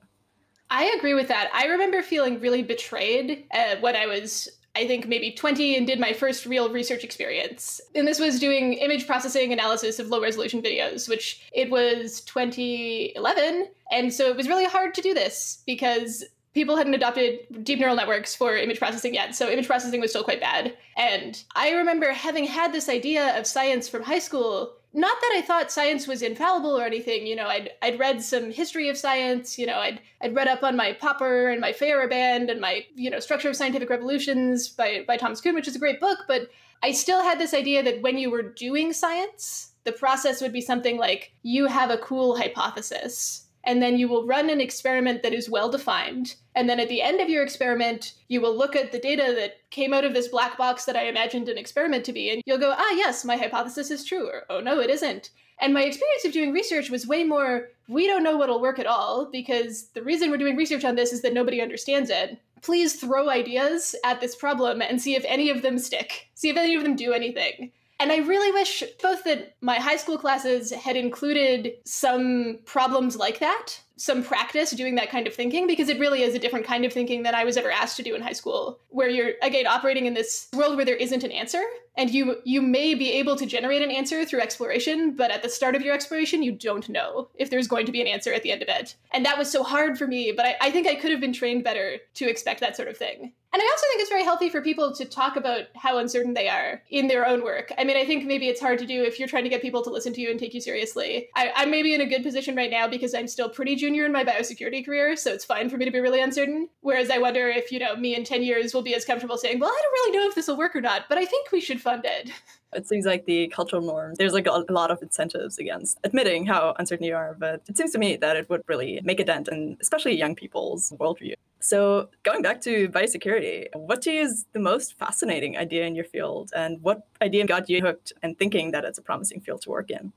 I 0.68 0.84
agree 0.96 1.14
with 1.14 1.28
that. 1.28 1.48
I 1.54 1.66
remember 1.66 2.02
feeling 2.02 2.40
really 2.40 2.62
betrayed 2.62 3.46
uh, 3.54 3.76
when 3.80 3.94
I 3.94 4.06
was 4.06 4.48
I 4.76 4.87
think 4.87 5.09
maybe 5.09 5.33
20 5.33 5.76
and 5.76 5.87
did 5.87 5.99
my 5.99 6.12
first 6.12 6.45
real 6.45 6.71
research 6.71 7.02
experience. 7.02 7.80
And 7.95 8.06
this 8.06 8.21
was 8.21 8.38
doing 8.38 8.75
image 8.75 9.06
processing 9.06 9.52
analysis 9.52 9.99
of 9.99 10.09
low 10.09 10.21
resolution 10.21 10.61
videos, 10.61 11.09
which 11.09 11.40
it 11.52 11.71
was 11.71 12.21
2011. 12.21 13.68
And 13.90 14.12
so 14.12 14.26
it 14.26 14.37
was 14.37 14.49
really 14.49 14.66
hard 14.66 14.92
to 14.95 15.00
do 15.00 15.14
this 15.14 15.62
because 15.66 16.25
people 16.52 16.76
hadn't 16.76 16.95
adopted 16.95 17.40
deep 17.62 17.78
neural 17.78 17.97
networks 17.97 18.35
for 18.35 18.56
image 18.56 18.78
processing 18.78 19.12
yet, 19.14 19.35
so 19.35 19.50
image 19.50 19.66
processing 19.66 20.00
was 20.00 20.11
still 20.11 20.25
quite 20.25 20.40
bad. 20.40 20.76
And 20.97 21.42
I 21.54 21.73
remember 21.73 22.12
having 22.12 22.45
had 22.45 22.73
this 22.73 22.88
idea 22.88 23.38
of 23.38 23.47
science 23.47 23.88
from 23.88 24.02
high 24.02 24.18
school. 24.18 24.75
Not 24.96 25.20
that 25.20 25.34
I 25.36 25.42
thought 25.42 25.70
science 25.70 26.08
was 26.08 26.22
infallible 26.22 26.70
or 26.70 26.86
anything, 26.86 27.26
you 27.26 27.36
know, 27.36 27.48
I'd, 27.48 27.70
I'd 27.82 27.98
read 27.98 28.22
some 28.22 28.50
history 28.50 28.88
of 28.88 28.96
science, 28.96 29.58
you 29.58 29.66
know, 29.66 29.76
I'd, 29.76 30.00
I'd 30.22 30.34
read 30.34 30.48
up 30.48 30.62
on 30.62 30.74
my 30.74 30.94
Popper 30.94 31.50
and 31.50 31.60
my 31.60 31.72
Feyerabend 31.72 32.50
and 32.50 32.62
my, 32.62 32.86
you 32.94 33.10
know, 33.10 33.20
Structure 33.20 33.50
of 33.50 33.56
Scientific 33.56 33.90
Revolutions 33.90 34.70
by, 34.70 35.04
by 35.06 35.18
Thomas 35.18 35.42
Kuhn, 35.42 35.54
which 35.54 35.68
is 35.68 35.76
a 35.76 35.78
great 35.78 36.00
book, 36.00 36.20
but 36.26 36.48
I 36.82 36.92
still 36.92 37.22
had 37.22 37.38
this 37.38 37.52
idea 37.52 37.82
that 37.82 38.00
when 38.00 38.16
you 38.16 38.30
were 38.30 38.42
doing 38.42 38.94
science, 38.94 39.72
the 39.84 39.92
process 39.92 40.40
would 40.40 40.52
be 40.54 40.62
something 40.62 40.96
like 40.96 41.32
you 41.42 41.66
have 41.66 41.90
a 41.90 41.98
cool 41.98 42.38
hypothesis 42.38 43.45
and 43.66 43.82
then 43.82 43.99
you 43.99 44.08
will 44.08 44.26
run 44.26 44.49
an 44.49 44.61
experiment 44.61 45.23
that 45.23 45.35
is 45.35 45.50
well 45.50 45.68
defined. 45.68 46.37
And 46.54 46.70
then 46.70 46.80
at 46.80 46.88
the 46.88 47.02
end 47.02 47.20
of 47.20 47.28
your 47.28 47.42
experiment, 47.42 48.14
you 48.28 48.40
will 48.40 48.56
look 48.56 48.76
at 48.76 48.92
the 48.92 48.99
data 48.99 49.35
that 49.37 49.58
came 49.70 49.92
out 49.92 50.04
of 50.04 50.14
this 50.14 50.28
black 50.28 50.56
box 50.56 50.85
that 50.85 50.96
I 50.96 51.02
imagined 51.02 51.49
an 51.49 51.58
experiment 51.58 52.04
to 52.04 52.12
be, 52.12 52.30
and 52.30 52.42
you'll 52.46 52.58
go, 52.58 52.75
ah, 52.76 52.92
yes, 52.92 53.25
my 53.25 53.37
hypothesis 53.37 53.90
is 53.90 54.04
true, 54.04 54.28
or 54.28 54.44
oh, 54.49 54.61
no, 54.61 54.78
it 54.78 54.88
isn't. 54.88 55.30
And 55.58 55.75
my 55.75 55.82
experience 55.82 56.25
of 56.25 56.32
doing 56.32 56.52
research 56.52 56.90
was 56.90 57.06
way 57.06 57.25
more, 57.25 57.70
we 57.88 58.06
don't 58.06 58.23
know 58.23 58.37
what'll 58.37 58.61
work 58.61 58.78
at 58.78 58.87
all, 58.87 59.28
because 59.32 59.88
the 59.94 60.02
reason 60.02 60.30
we're 60.30 60.37
doing 60.37 60.56
research 60.56 60.85
on 60.85 60.94
this 60.94 61.12
is 61.12 61.23
that 61.23 61.35
nobody 61.35 61.61
understands 61.61 62.11
it. 62.11 62.38
Please 62.62 62.94
throw 62.94 63.30
ideas 63.30 63.96
at 64.04 64.20
this 64.20 64.37
problem 64.37 64.80
and 64.80 65.00
see 65.00 65.14
if 65.14 65.25
any 65.26 65.50
of 65.50 65.62
them 65.62 65.78
stick, 65.78 66.28
see 66.35 66.50
if 66.50 66.56
any 66.56 66.75
of 66.75 66.82
them 66.82 66.94
do 66.94 67.12
anything. 67.12 67.73
And 67.98 68.12
I 68.12 68.18
really 68.18 68.52
wish 68.52 68.82
both 69.02 69.24
that 69.24 69.56
my 69.60 69.76
high 69.76 69.96
school 69.96 70.18
classes 70.18 70.70
had 70.72 70.96
included 70.96 71.72
some 71.84 72.58
problems 72.64 73.16
like 73.16 73.40
that 73.40 73.80
some 73.96 74.22
practice 74.22 74.70
doing 74.72 74.94
that 74.96 75.10
kind 75.10 75.26
of 75.26 75.34
thinking 75.34 75.66
because 75.66 75.88
it 75.88 75.98
really 75.98 76.22
is 76.22 76.34
a 76.34 76.38
different 76.38 76.66
kind 76.66 76.84
of 76.84 76.92
thinking 76.92 77.22
than 77.22 77.34
I 77.34 77.44
was 77.44 77.56
ever 77.56 77.70
asked 77.70 77.96
to 77.96 78.02
do 78.02 78.14
in 78.14 78.22
high 78.22 78.32
school, 78.32 78.78
where 78.88 79.08
you're 79.08 79.32
again 79.42 79.66
operating 79.66 80.06
in 80.06 80.14
this 80.14 80.48
world 80.54 80.76
where 80.76 80.84
there 80.84 80.96
isn't 80.96 81.24
an 81.24 81.32
answer, 81.32 81.62
and 81.96 82.10
you 82.10 82.36
you 82.44 82.60
may 82.60 82.94
be 82.94 83.12
able 83.12 83.36
to 83.36 83.46
generate 83.46 83.82
an 83.82 83.90
answer 83.90 84.24
through 84.24 84.40
exploration, 84.40 85.16
but 85.16 85.30
at 85.30 85.42
the 85.42 85.48
start 85.48 85.74
of 85.74 85.82
your 85.82 85.94
exploration, 85.94 86.42
you 86.42 86.52
don't 86.52 86.88
know 86.88 87.28
if 87.36 87.50
there's 87.50 87.68
going 87.68 87.86
to 87.86 87.92
be 87.92 88.00
an 88.00 88.06
answer 88.06 88.32
at 88.32 88.42
the 88.42 88.52
end 88.52 88.62
of 88.62 88.68
it. 88.68 88.96
And 89.12 89.24
that 89.24 89.38
was 89.38 89.50
so 89.50 89.62
hard 89.62 89.98
for 89.98 90.06
me, 90.06 90.32
but 90.36 90.46
I, 90.46 90.56
I 90.60 90.70
think 90.70 90.86
I 90.86 90.94
could 90.94 91.10
have 91.10 91.20
been 91.20 91.32
trained 91.32 91.64
better 91.64 91.98
to 92.14 92.28
expect 92.28 92.60
that 92.60 92.76
sort 92.76 92.88
of 92.88 92.96
thing. 92.96 93.32
And 93.56 93.62
I 93.62 93.70
also 93.72 93.86
think 93.88 94.02
it's 94.02 94.10
very 94.10 94.22
healthy 94.22 94.50
for 94.50 94.60
people 94.60 94.94
to 94.94 95.06
talk 95.06 95.36
about 95.36 95.68
how 95.74 95.96
uncertain 95.96 96.34
they 96.34 96.46
are 96.46 96.82
in 96.90 97.08
their 97.08 97.26
own 97.26 97.42
work. 97.42 97.72
I 97.78 97.84
mean, 97.84 97.96
I 97.96 98.04
think 98.04 98.26
maybe 98.26 98.48
it's 98.48 98.60
hard 98.60 98.78
to 98.80 98.86
do 98.86 99.02
if 99.02 99.18
you're 99.18 99.28
trying 99.28 99.44
to 99.44 99.48
get 99.48 99.62
people 99.62 99.82
to 99.84 99.88
listen 99.88 100.12
to 100.12 100.20
you 100.20 100.30
and 100.30 100.38
take 100.38 100.52
you 100.52 100.60
seriously. 100.60 101.30
I, 101.34 101.50
I'm 101.56 101.70
maybe 101.70 101.94
in 101.94 102.02
a 102.02 102.06
good 102.06 102.22
position 102.22 102.54
right 102.54 102.70
now 102.70 102.86
because 102.86 103.14
I'm 103.14 103.26
still 103.26 103.48
pretty 103.48 103.74
junior 103.86 104.04
in 104.04 104.12
my 104.12 104.24
biosecurity 104.24 104.84
career, 104.84 105.14
so 105.14 105.32
it's 105.32 105.44
fine 105.44 105.70
for 105.70 105.76
me 105.76 105.84
to 105.84 105.92
be 105.92 106.00
really 106.00 106.20
uncertain. 106.20 106.68
Whereas 106.80 107.08
I 107.08 107.18
wonder 107.18 107.49
if, 107.49 107.70
you 107.70 107.78
know, 107.78 107.94
me 107.94 108.16
in 108.16 108.25
10 108.25 108.42
years 108.42 108.75
will 108.75 108.82
be 108.82 108.96
as 108.96 109.04
comfortable 109.04 109.38
saying, 109.38 109.60
well, 109.60 109.70
I 109.70 109.80
don't 109.80 109.92
really 109.92 110.18
know 110.18 110.28
if 110.28 110.34
this 110.34 110.49
will 110.49 110.56
work 110.56 110.75
or 110.75 110.80
not, 110.80 111.02
but 111.08 111.18
I 111.18 111.25
think 111.25 111.52
we 111.52 111.60
should 111.60 111.80
fund 111.80 112.04
it. 112.04 112.30
It 112.72 112.86
seems 112.86 113.06
like 113.06 113.25
the 113.25 113.46
cultural 113.49 113.80
norm, 113.80 114.16
there's 114.16 114.34
like 114.34 114.46
a 114.46 114.64
lot 114.68 114.90
of 114.90 115.00
incentives 115.00 115.56
against 115.56 115.99
admitting 116.04 116.44
how 116.44 116.75
uncertain 116.78 117.06
you 117.06 117.14
are, 117.14 117.34
but 117.38 117.62
it 117.68 117.76
seems 117.76 117.92
to 117.92 117.99
me 117.99 118.16
that 118.16 118.36
it 118.36 118.50
would 118.50 118.62
really 118.66 119.00
make 119.02 119.20
a 119.20 119.25
dent 119.25 119.49
in 119.49 119.78
especially 119.80 120.14
young 120.18 120.34
people's 120.34 120.90
worldview. 120.99 121.34
So, 121.60 122.10
going 122.25 122.42
back 122.42 122.60
to 122.62 122.88
biosecurity, 122.88 123.68
what 123.72 124.02
do 124.02 124.10
you 124.10 124.20
is 124.20 124.46
the 124.52 124.58
most 124.58 124.99
fascinating 124.99 125.56
idea 125.56 125.86
in 125.86 125.94
your 125.94 126.04
field, 126.04 126.50
and 126.54 126.82
what 126.82 127.06
idea 127.22 127.46
got 127.46 127.70
you 127.70 127.80
hooked 127.80 128.12
and 128.22 128.36
thinking 128.36 128.72
that 128.72 128.84
it's 128.84 128.99
a 128.99 129.02
promising 129.02 129.40
field 129.40 129.62
to 129.62 129.70
work 129.70 129.90
in? 129.90 130.12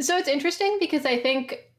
So, 0.00 0.16
it's 0.16 0.28
interesting 0.28 0.78
because 0.80 1.04
I 1.06 1.20
think 1.20 1.71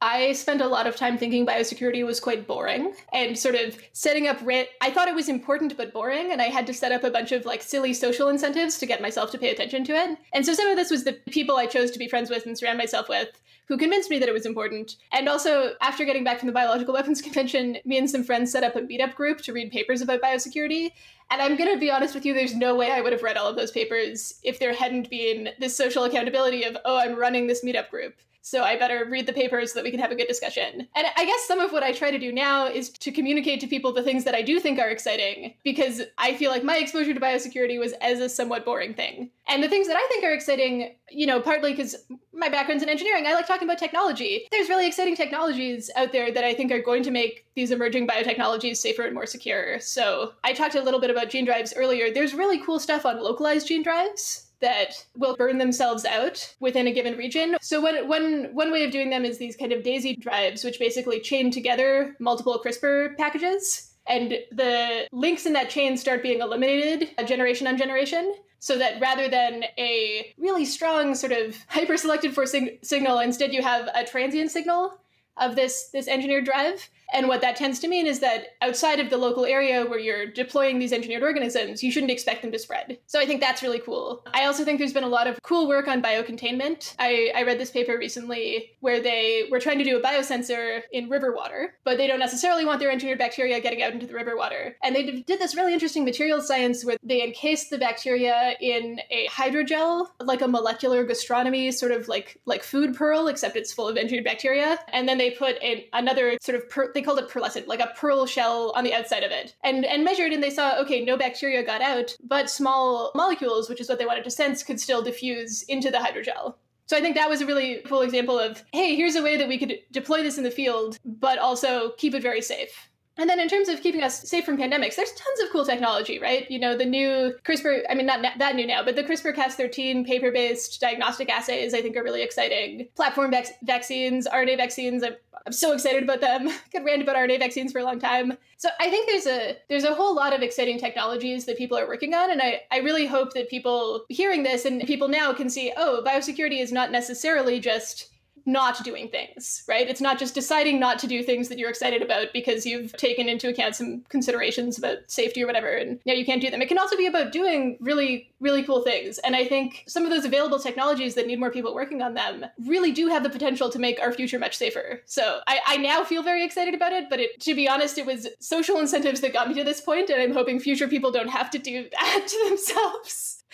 I 0.00 0.32
spent 0.32 0.60
a 0.60 0.68
lot 0.68 0.86
of 0.86 0.94
time 0.94 1.18
thinking 1.18 1.44
biosecurity 1.44 2.06
was 2.06 2.20
quite 2.20 2.46
boring 2.46 2.94
and 3.12 3.36
sort 3.36 3.56
of 3.56 3.76
setting 3.92 4.28
up 4.28 4.38
rit. 4.42 4.70
I 4.80 4.90
thought 4.90 5.08
it 5.08 5.14
was 5.14 5.28
important 5.28 5.76
but 5.76 5.92
boring, 5.92 6.30
and 6.30 6.40
I 6.40 6.46
had 6.46 6.66
to 6.68 6.74
set 6.74 6.92
up 6.92 7.02
a 7.02 7.10
bunch 7.10 7.32
of 7.32 7.44
like 7.44 7.62
silly 7.62 7.92
social 7.92 8.28
incentives 8.28 8.78
to 8.78 8.86
get 8.86 9.02
myself 9.02 9.30
to 9.32 9.38
pay 9.38 9.50
attention 9.50 9.84
to 9.84 9.92
it. 9.92 10.18
And 10.32 10.46
so 10.46 10.54
some 10.54 10.68
of 10.68 10.76
this 10.76 10.90
was 10.90 11.04
the 11.04 11.14
people 11.30 11.56
I 11.56 11.66
chose 11.66 11.90
to 11.90 11.98
be 11.98 12.08
friends 12.08 12.30
with 12.30 12.46
and 12.46 12.56
surround 12.56 12.78
myself 12.78 13.08
with 13.08 13.40
who 13.66 13.76
convinced 13.76 14.08
me 14.08 14.18
that 14.18 14.28
it 14.28 14.32
was 14.32 14.46
important. 14.46 14.96
And 15.12 15.28
also, 15.28 15.74
after 15.82 16.04
getting 16.04 16.24
back 16.24 16.38
from 16.38 16.46
the 16.46 16.54
Biological 16.54 16.94
Weapons 16.94 17.20
Convention, 17.22 17.78
me 17.84 17.98
and 17.98 18.08
some 18.08 18.24
friends 18.24 18.50
set 18.50 18.64
up 18.64 18.76
a 18.76 18.80
meetup 18.80 19.14
group 19.14 19.42
to 19.42 19.52
read 19.52 19.70
papers 19.70 20.00
about 20.00 20.22
biosecurity. 20.22 20.92
And 21.30 21.42
I'm 21.42 21.56
going 21.56 21.72
to 21.72 21.78
be 21.78 21.90
honest 21.90 22.14
with 22.14 22.24
you, 22.24 22.32
there's 22.32 22.54
no 22.54 22.74
way 22.74 22.90
I 22.90 23.02
would 23.02 23.12
have 23.12 23.22
read 23.22 23.36
all 23.36 23.48
of 23.48 23.56
those 23.56 23.70
papers 23.70 24.40
if 24.42 24.58
there 24.58 24.72
hadn't 24.72 25.10
been 25.10 25.50
this 25.58 25.76
social 25.76 26.04
accountability 26.04 26.64
of, 26.64 26.78
oh, 26.86 26.96
I'm 26.98 27.14
running 27.14 27.46
this 27.46 27.62
meetup 27.62 27.90
group 27.90 28.14
so 28.48 28.62
I 28.62 28.78
better 28.78 29.06
read 29.08 29.26
the 29.26 29.32
papers 29.32 29.72
so 29.72 29.78
that 29.78 29.84
we 29.84 29.90
can 29.90 30.00
have 30.00 30.10
a 30.10 30.14
good 30.14 30.28
discussion. 30.28 30.88
And 30.96 31.06
I 31.16 31.24
guess 31.24 31.46
some 31.46 31.60
of 31.60 31.72
what 31.72 31.82
I 31.82 31.92
try 31.92 32.10
to 32.10 32.18
do 32.18 32.32
now 32.32 32.66
is 32.66 32.88
to 32.90 33.12
communicate 33.12 33.60
to 33.60 33.66
people 33.66 33.92
the 33.92 34.02
things 34.02 34.24
that 34.24 34.34
I 34.34 34.42
do 34.42 34.58
think 34.58 34.78
are 34.78 34.88
exciting, 34.88 35.54
because 35.64 36.02
I 36.16 36.34
feel 36.34 36.50
like 36.50 36.64
my 36.64 36.78
exposure 36.78 37.12
to 37.12 37.20
biosecurity 37.20 37.78
was 37.78 37.92
as 38.00 38.20
a 38.20 38.28
somewhat 38.28 38.64
boring 38.64 38.94
thing. 38.94 39.30
And 39.46 39.62
the 39.62 39.68
things 39.68 39.86
that 39.88 39.96
I 39.96 40.06
think 40.08 40.24
are 40.24 40.32
exciting, 40.32 40.96
you 41.10 41.26
know, 41.26 41.40
partly 41.40 41.72
because 41.72 41.96
my 42.32 42.48
background's 42.48 42.82
in 42.82 42.88
engineering, 42.88 43.26
I 43.26 43.34
like 43.34 43.46
talking 43.46 43.68
about 43.68 43.78
technology. 43.78 44.46
There's 44.50 44.68
really 44.68 44.86
exciting 44.86 45.16
technologies 45.16 45.90
out 45.96 46.12
there 46.12 46.32
that 46.32 46.44
I 46.44 46.54
think 46.54 46.72
are 46.72 46.82
going 46.82 47.02
to 47.02 47.10
make 47.10 47.46
these 47.54 47.70
emerging 47.70 48.06
biotechnologies 48.06 48.76
safer 48.76 49.02
and 49.02 49.14
more 49.14 49.26
secure. 49.26 49.80
So 49.80 50.32
I 50.44 50.52
talked 50.52 50.74
a 50.74 50.82
little 50.82 51.00
bit 51.00 51.10
about 51.10 51.30
gene 51.30 51.44
drives 51.44 51.74
earlier. 51.76 52.12
There's 52.12 52.34
really 52.34 52.62
cool 52.62 52.78
stuff 52.78 53.04
on 53.04 53.22
localized 53.22 53.68
gene 53.68 53.82
drives 53.82 54.47
that 54.60 55.06
will 55.16 55.36
burn 55.36 55.58
themselves 55.58 56.04
out 56.04 56.54
within 56.60 56.86
a 56.86 56.92
given 56.92 57.16
region. 57.16 57.56
So 57.60 57.80
one, 57.80 58.08
one, 58.08 58.48
one 58.52 58.72
way 58.72 58.84
of 58.84 58.90
doing 58.90 59.10
them 59.10 59.24
is 59.24 59.38
these 59.38 59.56
kind 59.56 59.72
of 59.72 59.82
daisy 59.82 60.16
drives, 60.16 60.64
which 60.64 60.78
basically 60.78 61.20
chain 61.20 61.50
together 61.50 62.16
multiple 62.18 62.60
CRISPR 62.64 63.16
packages. 63.16 63.92
And 64.06 64.38
the 64.50 65.06
links 65.12 65.46
in 65.46 65.52
that 65.52 65.70
chain 65.70 65.96
start 65.96 66.22
being 66.22 66.40
eliminated 66.40 67.10
uh, 67.18 67.24
generation 67.24 67.66
on 67.66 67.76
generation 67.76 68.34
so 68.58 68.76
that 68.78 69.00
rather 69.00 69.28
than 69.28 69.64
a 69.78 70.34
really 70.38 70.64
strong 70.64 71.14
sort 71.14 71.32
of 71.32 71.56
hyper 71.68 71.96
selected 71.96 72.34
for 72.34 72.46
sig- 72.46 72.78
signal 72.82 73.18
instead 73.18 73.52
you 73.52 73.62
have 73.62 73.88
a 73.94 74.04
transient 74.04 74.50
signal 74.50 74.98
of 75.36 75.54
this 75.54 75.90
this 75.92 76.08
engineered 76.08 76.44
drive 76.44 76.88
and 77.12 77.28
what 77.28 77.40
that 77.40 77.56
tends 77.56 77.78
to 77.80 77.88
mean 77.88 78.06
is 78.06 78.20
that 78.20 78.56
outside 78.60 79.00
of 79.00 79.10
the 79.10 79.16
local 79.16 79.44
area 79.44 79.86
where 79.86 79.98
you're 79.98 80.26
deploying 80.26 80.78
these 80.78 80.92
engineered 80.92 81.22
organisms, 81.22 81.82
you 81.82 81.90
shouldn't 81.90 82.12
expect 82.12 82.42
them 82.42 82.52
to 82.52 82.58
spread. 82.58 82.98
So 83.06 83.18
I 83.18 83.26
think 83.26 83.40
that's 83.40 83.62
really 83.62 83.78
cool. 83.78 84.22
I 84.32 84.44
also 84.44 84.64
think 84.64 84.78
there's 84.78 84.92
been 84.92 85.04
a 85.04 85.08
lot 85.08 85.26
of 85.26 85.42
cool 85.42 85.68
work 85.68 85.88
on 85.88 86.02
biocontainment. 86.02 86.94
I, 86.98 87.32
I 87.34 87.42
read 87.42 87.58
this 87.58 87.70
paper 87.70 87.96
recently 87.96 88.72
where 88.80 89.00
they 89.00 89.48
were 89.50 89.60
trying 89.60 89.78
to 89.78 89.84
do 89.84 89.96
a 89.96 90.02
biosensor 90.02 90.82
in 90.92 91.08
river 91.08 91.34
water, 91.34 91.74
but 91.84 91.96
they 91.96 92.06
don't 92.06 92.18
necessarily 92.18 92.64
want 92.64 92.80
their 92.80 92.90
engineered 92.90 93.18
bacteria 93.18 93.60
getting 93.60 93.82
out 93.82 93.92
into 93.92 94.06
the 94.06 94.14
river 94.14 94.36
water. 94.36 94.76
And 94.82 94.94
they 94.94 95.04
did 95.04 95.38
this 95.38 95.56
really 95.56 95.72
interesting 95.72 96.04
material 96.04 96.42
science 96.42 96.84
where 96.84 96.96
they 97.02 97.22
encased 97.22 97.70
the 97.70 97.78
bacteria 97.78 98.54
in 98.60 99.00
a 99.10 99.26
hydrogel, 99.28 100.08
like 100.20 100.42
a 100.42 100.48
molecular 100.48 101.04
gastronomy 101.04 101.72
sort 101.72 101.92
of 101.92 102.08
like 102.08 102.40
like 102.44 102.62
food 102.62 102.94
pearl, 102.94 103.28
except 103.28 103.56
it's 103.56 103.72
full 103.72 103.88
of 103.88 103.96
engineered 103.96 104.24
bacteria. 104.24 104.78
And 104.88 105.08
then 105.08 105.18
they 105.18 105.30
put 105.30 105.60
in 105.62 105.82
another 105.92 106.36
sort 106.42 106.56
of 106.56 106.68
per- 106.68 106.92
they 106.98 107.04
called 107.04 107.20
it 107.20 107.28
pearlescent, 107.28 107.68
like 107.68 107.80
a 107.80 107.92
pearl 107.96 108.26
shell 108.26 108.72
on 108.74 108.82
the 108.82 108.92
outside 108.92 109.22
of 109.22 109.30
it, 109.30 109.54
and 109.62 109.84
and 109.84 110.04
measured, 110.04 110.32
and 110.32 110.42
they 110.42 110.50
saw 110.50 110.78
okay, 110.80 111.04
no 111.04 111.16
bacteria 111.16 111.62
got 111.62 111.80
out, 111.80 112.16
but 112.24 112.50
small 112.50 113.12
molecules, 113.14 113.68
which 113.68 113.80
is 113.80 113.88
what 113.88 113.98
they 113.98 114.06
wanted 114.06 114.24
to 114.24 114.30
sense, 114.30 114.64
could 114.64 114.80
still 114.80 115.02
diffuse 115.02 115.62
into 115.62 115.90
the 115.90 115.98
hydrogel. 115.98 116.54
So 116.86 116.96
I 116.96 117.00
think 117.00 117.16
that 117.16 117.28
was 117.28 117.42
a 117.42 117.46
really 117.46 117.82
cool 117.86 118.00
example 118.00 118.38
of, 118.38 118.64
hey, 118.72 118.96
here's 118.96 119.14
a 119.14 119.22
way 119.22 119.36
that 119.36 119.46
we 119.46 119.58
could 119.58 119.78
deploy 119.92 120.22
this 120.22 120.38
in 120.38 120.44
the 120.44 120.50
field, 120.50 120.98
but 121.04 121.38
also 121.38 121.90
keep 121.98 122.14
it 122.14 122.22
very 122.22 122.40
safe. 122.40 122.88
And 123.18 123.28
then 123.28 123.40
in 123.40 123.48
terms 123.48 123.68
of 123.68 123.82
keeping 123.82 124.02
us 124.02 124.28
safe 124.28 124.44
from 124.44 124.56
pandemics, 124.56 124.94
there's 124.94 125.12
tons 125.12 125.40
of 125.40 125.50
cool 125.50 125.66
technology, 125.66 126.20
right? 126.20 126.48
You 126.48 126.60
know, 126.60 126.76
the 126.76 126.84
new 126.84 127.34
CRISPR, 127.44 127.82
I 127.90 127.94
mean, 127.94 128.06
not 128.06 128.24
that 128.38 128.54
new 128.54 128.66
now, 128.66 128.84
but 128.84 128.94
the 128.94 129.02
CRISPR 129.02 129.34
Cas13 129.34 130.06
paper 130.06 130.30
based 130.30 130.80
diagnostic 130.80 131.28
assays, 131.28 131.74
I 131.74 131.82
think, 131.82 131.96
are 131.96 132.04
really 132.04 132.22
exciting. 132.22 132.88
Platform 132.94 133.32
vac- 133.32 133.58
vaccines, 133.64 134.28
RNA 134.28 134.56
vaccines, 134.56 135.02
I'm, 135.02 135.16
I'm 135.44 135.52
so 135.52 135.72
excited 135.72 136.04
about 136.04 136.20
them. 136.20 136.48
Could 136.72 136.84
rant 136.84 137.02
about 137.02 137.16
RNA 137.16 137.40
vaccines 137.40 137.72
for 137.72 137.80
a 137.80 137.84
long 137.84 137.98
time. 137.98 138.34
So 138.56 138.68
I 138.78 138.88
think 138.88 139.08
there's 139.08 139.26
a 139.26 139.56
there's 139.68 139.84
a 139.84 139.94
whole 139.94 140.14
lot 140.14 140.32
of 140.32 140.42
exciting 140.42 140.78
technologies 140.78 141.44
that 141.46 141.58
people 141.58 141.76
are 141.76 141.88
working 141.88 142.14
on. 142.14 142.30
And 142.30 142.40
I, 142.40 142.62
I 142.70 142.78
really 142.78 143.06
hope 143.06 143.32
that 143.34 143.50
people 143.50 144.04
hearing 144.08 144.44
this 144.44 144.64
and 144.64 144.82
people 144.82 145.08
now 145.08 145.32
can 145.32 145.50
see, 145.50 145.72
oh, 145.76 146.02
biosecurity 146.06 146.60
is 146.60 146.72
not 146.72 146.92
necessarily 146.92 147.58
just 147.58 148.10
not 148.48 148.82
doing 148.82 149.08
things, 149.08 149.62
right? 149.68 149.88
It's 149.88 150.00
not 150.00 150.18
just 150.18 150.34
deciding 150.34 150.80
not 150.80 150.98
to 151.00 151.06
do 151.06 151.22
things 151.22 151.48
that 151.48 151.58
you're 151.58 151.68
excited 151.68 152.00
about 152.00 152.28
because 152.32 152.64
you've 152.64 152.92
taken 152.94 153.28
into 153.28 153.48
account 153.48 153.76
some 153.76 154.02
considerations 154.08 154.78
about 154.78 154.98
safety 155.06 155.42
or 155.42 155.46
whatever, 155.46 155.68
and 155.68 156.00
now 156.06 156.14
you 156.14 156.24
can't 156.24 156.40
do 156.40 156.50
them. 156.50 156.62
It 156.62 156.68
can 156.68 156.78
also 156.78 156.96
be 156.96 157.06
about 157.06 157.30
doing 157.30 157.76
really, 157.80 158.30
really 158.40 158.62
cool 158.62 158.82
things. 158.82 159.18
And 159.18 159.36
I 159.36 159.44
think 159.44 159.84
some 159.86 160.04
of 160.04 160.10
those 160.10 160.24
available 160.24 160.58
technologies 160.58 161.14
that 161.14 161.26
need 161.26 161.38
more 161.38 161.50
people 161.50 161.74
working 161.74 162.00
on 162.00 162.14
them 162.14 162.46
really 162.66 162.90
do 162.90 163.08
have 163.08 163.22
the 163.22 163.30
potential 163.30 163.68
to 163.68 163.78
make 163.78 164.00
our 164.00 164.12
future 164.12 164.38
much 164.38 164.56
safer. 164.56 165.02
So 165.04 165.40
I, 165.46 165.60
I 165.66 165.76
now 165.76 166.02
feel 166.02 166.22
very 166.22 166.42
excited 166.42 166.72
about 166.72 166.92
it, 166.92 167.10
but 167.10 167.20
it, 167.20 167.38
to 167.40 167.54
be 167.54 167.68
honest, 167.68 167.98
it 167.98 168.06
was 168.06 168.26
social 168.40 168.78
incentives 168.78 169.20
that 169.20 169.34
got 169.34 169.48
me 169.48 169.54
to 169.54 169.64
this 169.64 169.82
point, 169.82 170.08
and 170.08 170.22
I'm 170.22 170.32
hoping 170.32 170.58
future 170.58 170.88
people 170.88 171.10
don't 171.10 171.28
have 171.28 171.50
to 171.50 171.58
do 171.58 171.86
that 171.90 172.24
to 172.28 172.48
themselves. 172.48 173.44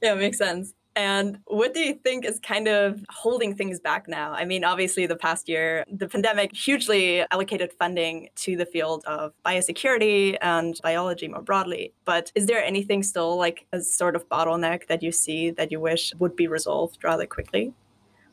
Yeah, 0.00 0.14
makes 0.14 0.38
sense. 0.38 0.72
And 0.96 1.38
what 1.46 1.72
do 1.72 1.80
you 1.80 1.94
think 1.94 2.24
is 2.24 2.40
kind 2.40 2.66
of 2.66 3.04
holding 3.08 3.54
things 3.54 3.78
back 3.78 4.08
now? 4.08 4.32
I 4.32 4.44
mean, 4.44 4.64
obviously, 4.64 5.06
the 5.06 5.16
past 5.16 5.48
year, 5.48 5.84
the 5.90 6.08
pandemic 6.08 6.54
hugely 6.54 7.24
allocated 7.30 7.72
funding 7.72 8.28
to 8.36 8.56
the 8.56 8.66
field 8.66 9.04
of 9.06 9.32
biosecurity 9.46 10.36
and 10.42 10.78
biology 10.82 11.28
more 11.28 11.42
broadly. 11.42 11.92
But 12.04 12.32
is 12.34 12.46
there 12.46 12.62
anything 12.62 13.02
still 13.02 13.36
like 13.36 13.66
a 13.72 13.80
sort 13.80 14.16
of 14.16 14.28
bottleneck 14.28 14.88
that 14.88 15.02
you 15.02 15.12
see 15.12 15.50
that 15.52 15.70
you 15.70 15.78
wish 15.78 16.12
would 16.18 16.34
be 16.34 16.48
resolved 16.48 17.04
rather 17.04 17.26
quickly? 17.26 17.72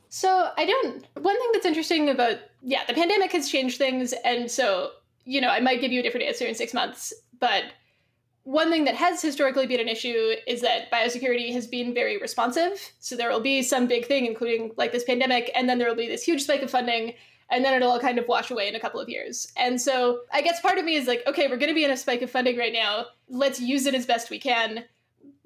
So, 0.10 0.52
I 0.58 0.66
don't. 0.66 1.06
One 1.22 1.38
thing 1.38 1.50
that's 1.54 1.66
interesting 1.66 2.10
about, 2.10 2.38
yeah, 2.64 2.86
the 2.88 2.94
pandemic 2.94 3.34
has 3.34 3.50
changed 3.52 3.78
things. 3.78 4.14
And 4.26 4.50
so, 4.50 4.92
you 5.26 5.42
know, 5.42 5.50
I 5.50 5.60
might 5.60 5.80
give 5.80 5.92
you 5.92 6.00
a 6.00 6.04
different 6.04 6.26
answer 6.26 6.46
in 6.46 6.56
six 6.56 6.74
months, 6.74 7.14
but 7.40 7.66
one 8.48 8.72
thing 8.72 8.86
that 8.86 8.96
has 8.96 9.22
historically 9.22 9.68
been 9.68 9.82
an 9.82 9.90
issue 9.90 10.34
is 10.48 10.62
that 10.62 10.90
biosecurity 10.90 11.52
has 11.52 11.68
been 11.68 11.94
very 11.94 12.18
responsive. 12.18 12.94
So 13.00 13.18
there 13.18 13.30
will 13.30 13.42
be 13.42 13.62
some 13.62 13.88
big 13.88 14.06
thing, 14.06 14.26
including 14.26 14.72
like 14.78 14.94
this 14.94 15.04
pandemic, 15.04 15.52
and 15.54 15.68
then 15.68 15.80
there 15.80 15.90
will 15.90 15.98
be 15.98 16.08
this 16.08 16.24
huge 16.24 16.44
spike 16.44 16.62
of 16.62 16.72
funding, 16.72 17.14
and 17.52 17.66
then 17.66 17.74
it'll 17.74 17.92
all 17.92 18.00
kind 18.00 18.18
of 18.18 18.26
wash 18.30 18.50
away 18.50 18.70
in 18.70 18.76
a 18.76 18.80
couple 18.80 19.02
of 19.02 19.10
years. 19.10 19.52
And 19.58 19.82
so 19.82 20.22
I 20.32 20.40
guess 20.42 20.62
part 20.62 20.78
of 20.78 20.86
me 20.86 20.96
is 20.96 21.08
like, 21.08 21.24
okay, 21.28 21.50
we're 21.50 21.58
going 21.58 21.68
to 21.68 21.76
be 21.76 21.84
in 21.84 21.92
a 21.92 21.98
spike 21.98 22.22
of 22.22 22.32
funding 22.32 22.58
right 22.58 22.72
now. 22.72 23.08
Let's 23.28 23.60
use 23.60 23.86
it 23.86 23.94
as 23.94 24.06
best 24.06 24.30
we 24.30 24.40
can 24.40 24.86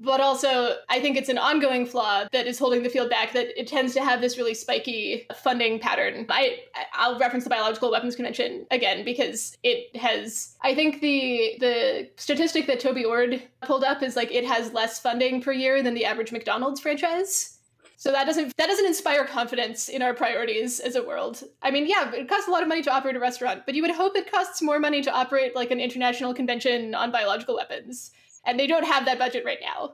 but 0.03 0.19
also 0.19 0.75
I 0.89 0.99
think 0.99 1.15
it's 1.15 1.29
an 1.29 1.37
ongoing 1.37 1.85
flaw 1.85 2.25
that 2.31 2.47
is 2.47 2.57
holding 2.57 2.83
the 2.83 2.89
field 2.89 3.09
back 3.09 3.33
that 3.33 3.59
it 3.59 3.67
tends 3.67 3.93
to 3.93 4.01
have 4.01 4.19
this 4.19 4.37
really 4.37 4.53
spiky 4.53 5.27
funding 5.43 5.79
pattern. 5.79 6.25
I 6.29 6.59
I'll 6.93 7.19
reference 7.19 7.43
the 7.43 7.49
Biological 7.49 7.91
Weapons 7.91 8.15
Convention 8.15 8.65
again 8.71 9.05
because 9.05 9.55
it 9.63 9.95
has 9.95 10.57
I 10.61 10.73
think 10.73 11.01
the 11.01 11.55
the 11.59 12.09
statistic 12.17 12.67
that 12.67 12.79
Toby 12.79 13.05
Ord 13.05 13.43
pulled 13.61 13.83
up 13.83 14.01
is 14.01 14.15
like 14.15 14.31
it 14.31 14.45
has 14.45 14.73
less 14.73 14.99
funding 14.99 15.41
per 15.41 15.51
year 15.51 15.83
than 15.83 15.93
the 15.93 16.05
average 16.05 16.31
McDonald's 16.31 16.81
franchise. 16.81 17.59
So 17.97 18.11
that 18.11 18.25
doesn't 18.25 18.57
that 18.57 18.65
doesn't 18.65 18.87
inspire 18.87 19.25
confidence 19.25 19.87
in 19.87 20.01
our 20.01 20.15
priorities 20.15 20.79
as 20.79 20.95
a 20.95 21.03
world. 21.03 21.43
I 21.61 21.69
mean, 21.69 21.85
yeah, 21.85 22.11
it 22.11 22.27
costs 22.27 22.47
a 22.47 22.51
lot 22.51 22.63
of 22.63 22.67
money 22.67 22.81
to 22.81 22.91
operate 22.91 23.15
a 23.15 23.19
restaurant, 23.19 23.67
but 23.67 23.75
you 23.75 23.83
would 23.83 23.91
hope 23.91 24.15
it 24.15 24.31
costs 24.31 24.63
more 24.63 24.79
money 24.79 25.03
to 25.03 25.13
operate 25.13 25.55
like 25.55 25.69
an 25.69 25.79
international 25.79 26.33
convention 26.33 26.95
on 26.95 27.11
biological 27.11 27.55
weapons 27.55 28.09
and 28.45 28.59
they 28.59 28.67
don't 28.67 28.85
have 28.85 29.05
that 29.05 29.19
budget 29.19 29.45
right 29.45 29.59
now. 29.61 29.93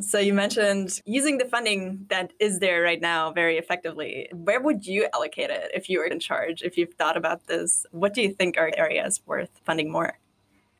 So 0.00 0.18
you 0.18 0.32
mentioned 0.32 1.00
using 1.04 1.36
the 1.36 1.44
funding 1.44 2.06
that 2.08 2.32
is 2.40 2.58
there 2.58 2.82
right 2.82 3.00
now 3.00 3.32
very 3.32 3.58
effectively. 3.58 4.28
Where 4.32 4.60
would 4.60 4.86
you 4.86 5.08
allocate 5.12 5.50
it 5.50 5.70
if 5.74 5.90
you 5.90 5.98
were 5.98 6.06
in 6.06 6.20
charge? 6.20 6.62
If 6.62 6.78
you've 6.78 6.94
thought 6.94 7.18
about 7.18 7.46
this, 7.46 7.84
what 7.90 8.14
do 8.14 8.22
you 8.22 8.32
think 8.32 8.56
are 8.56 8.70
areas 8.76 9.20
worth 9.26 9.50
funding 9.64 9.90
more? 9.92 10.18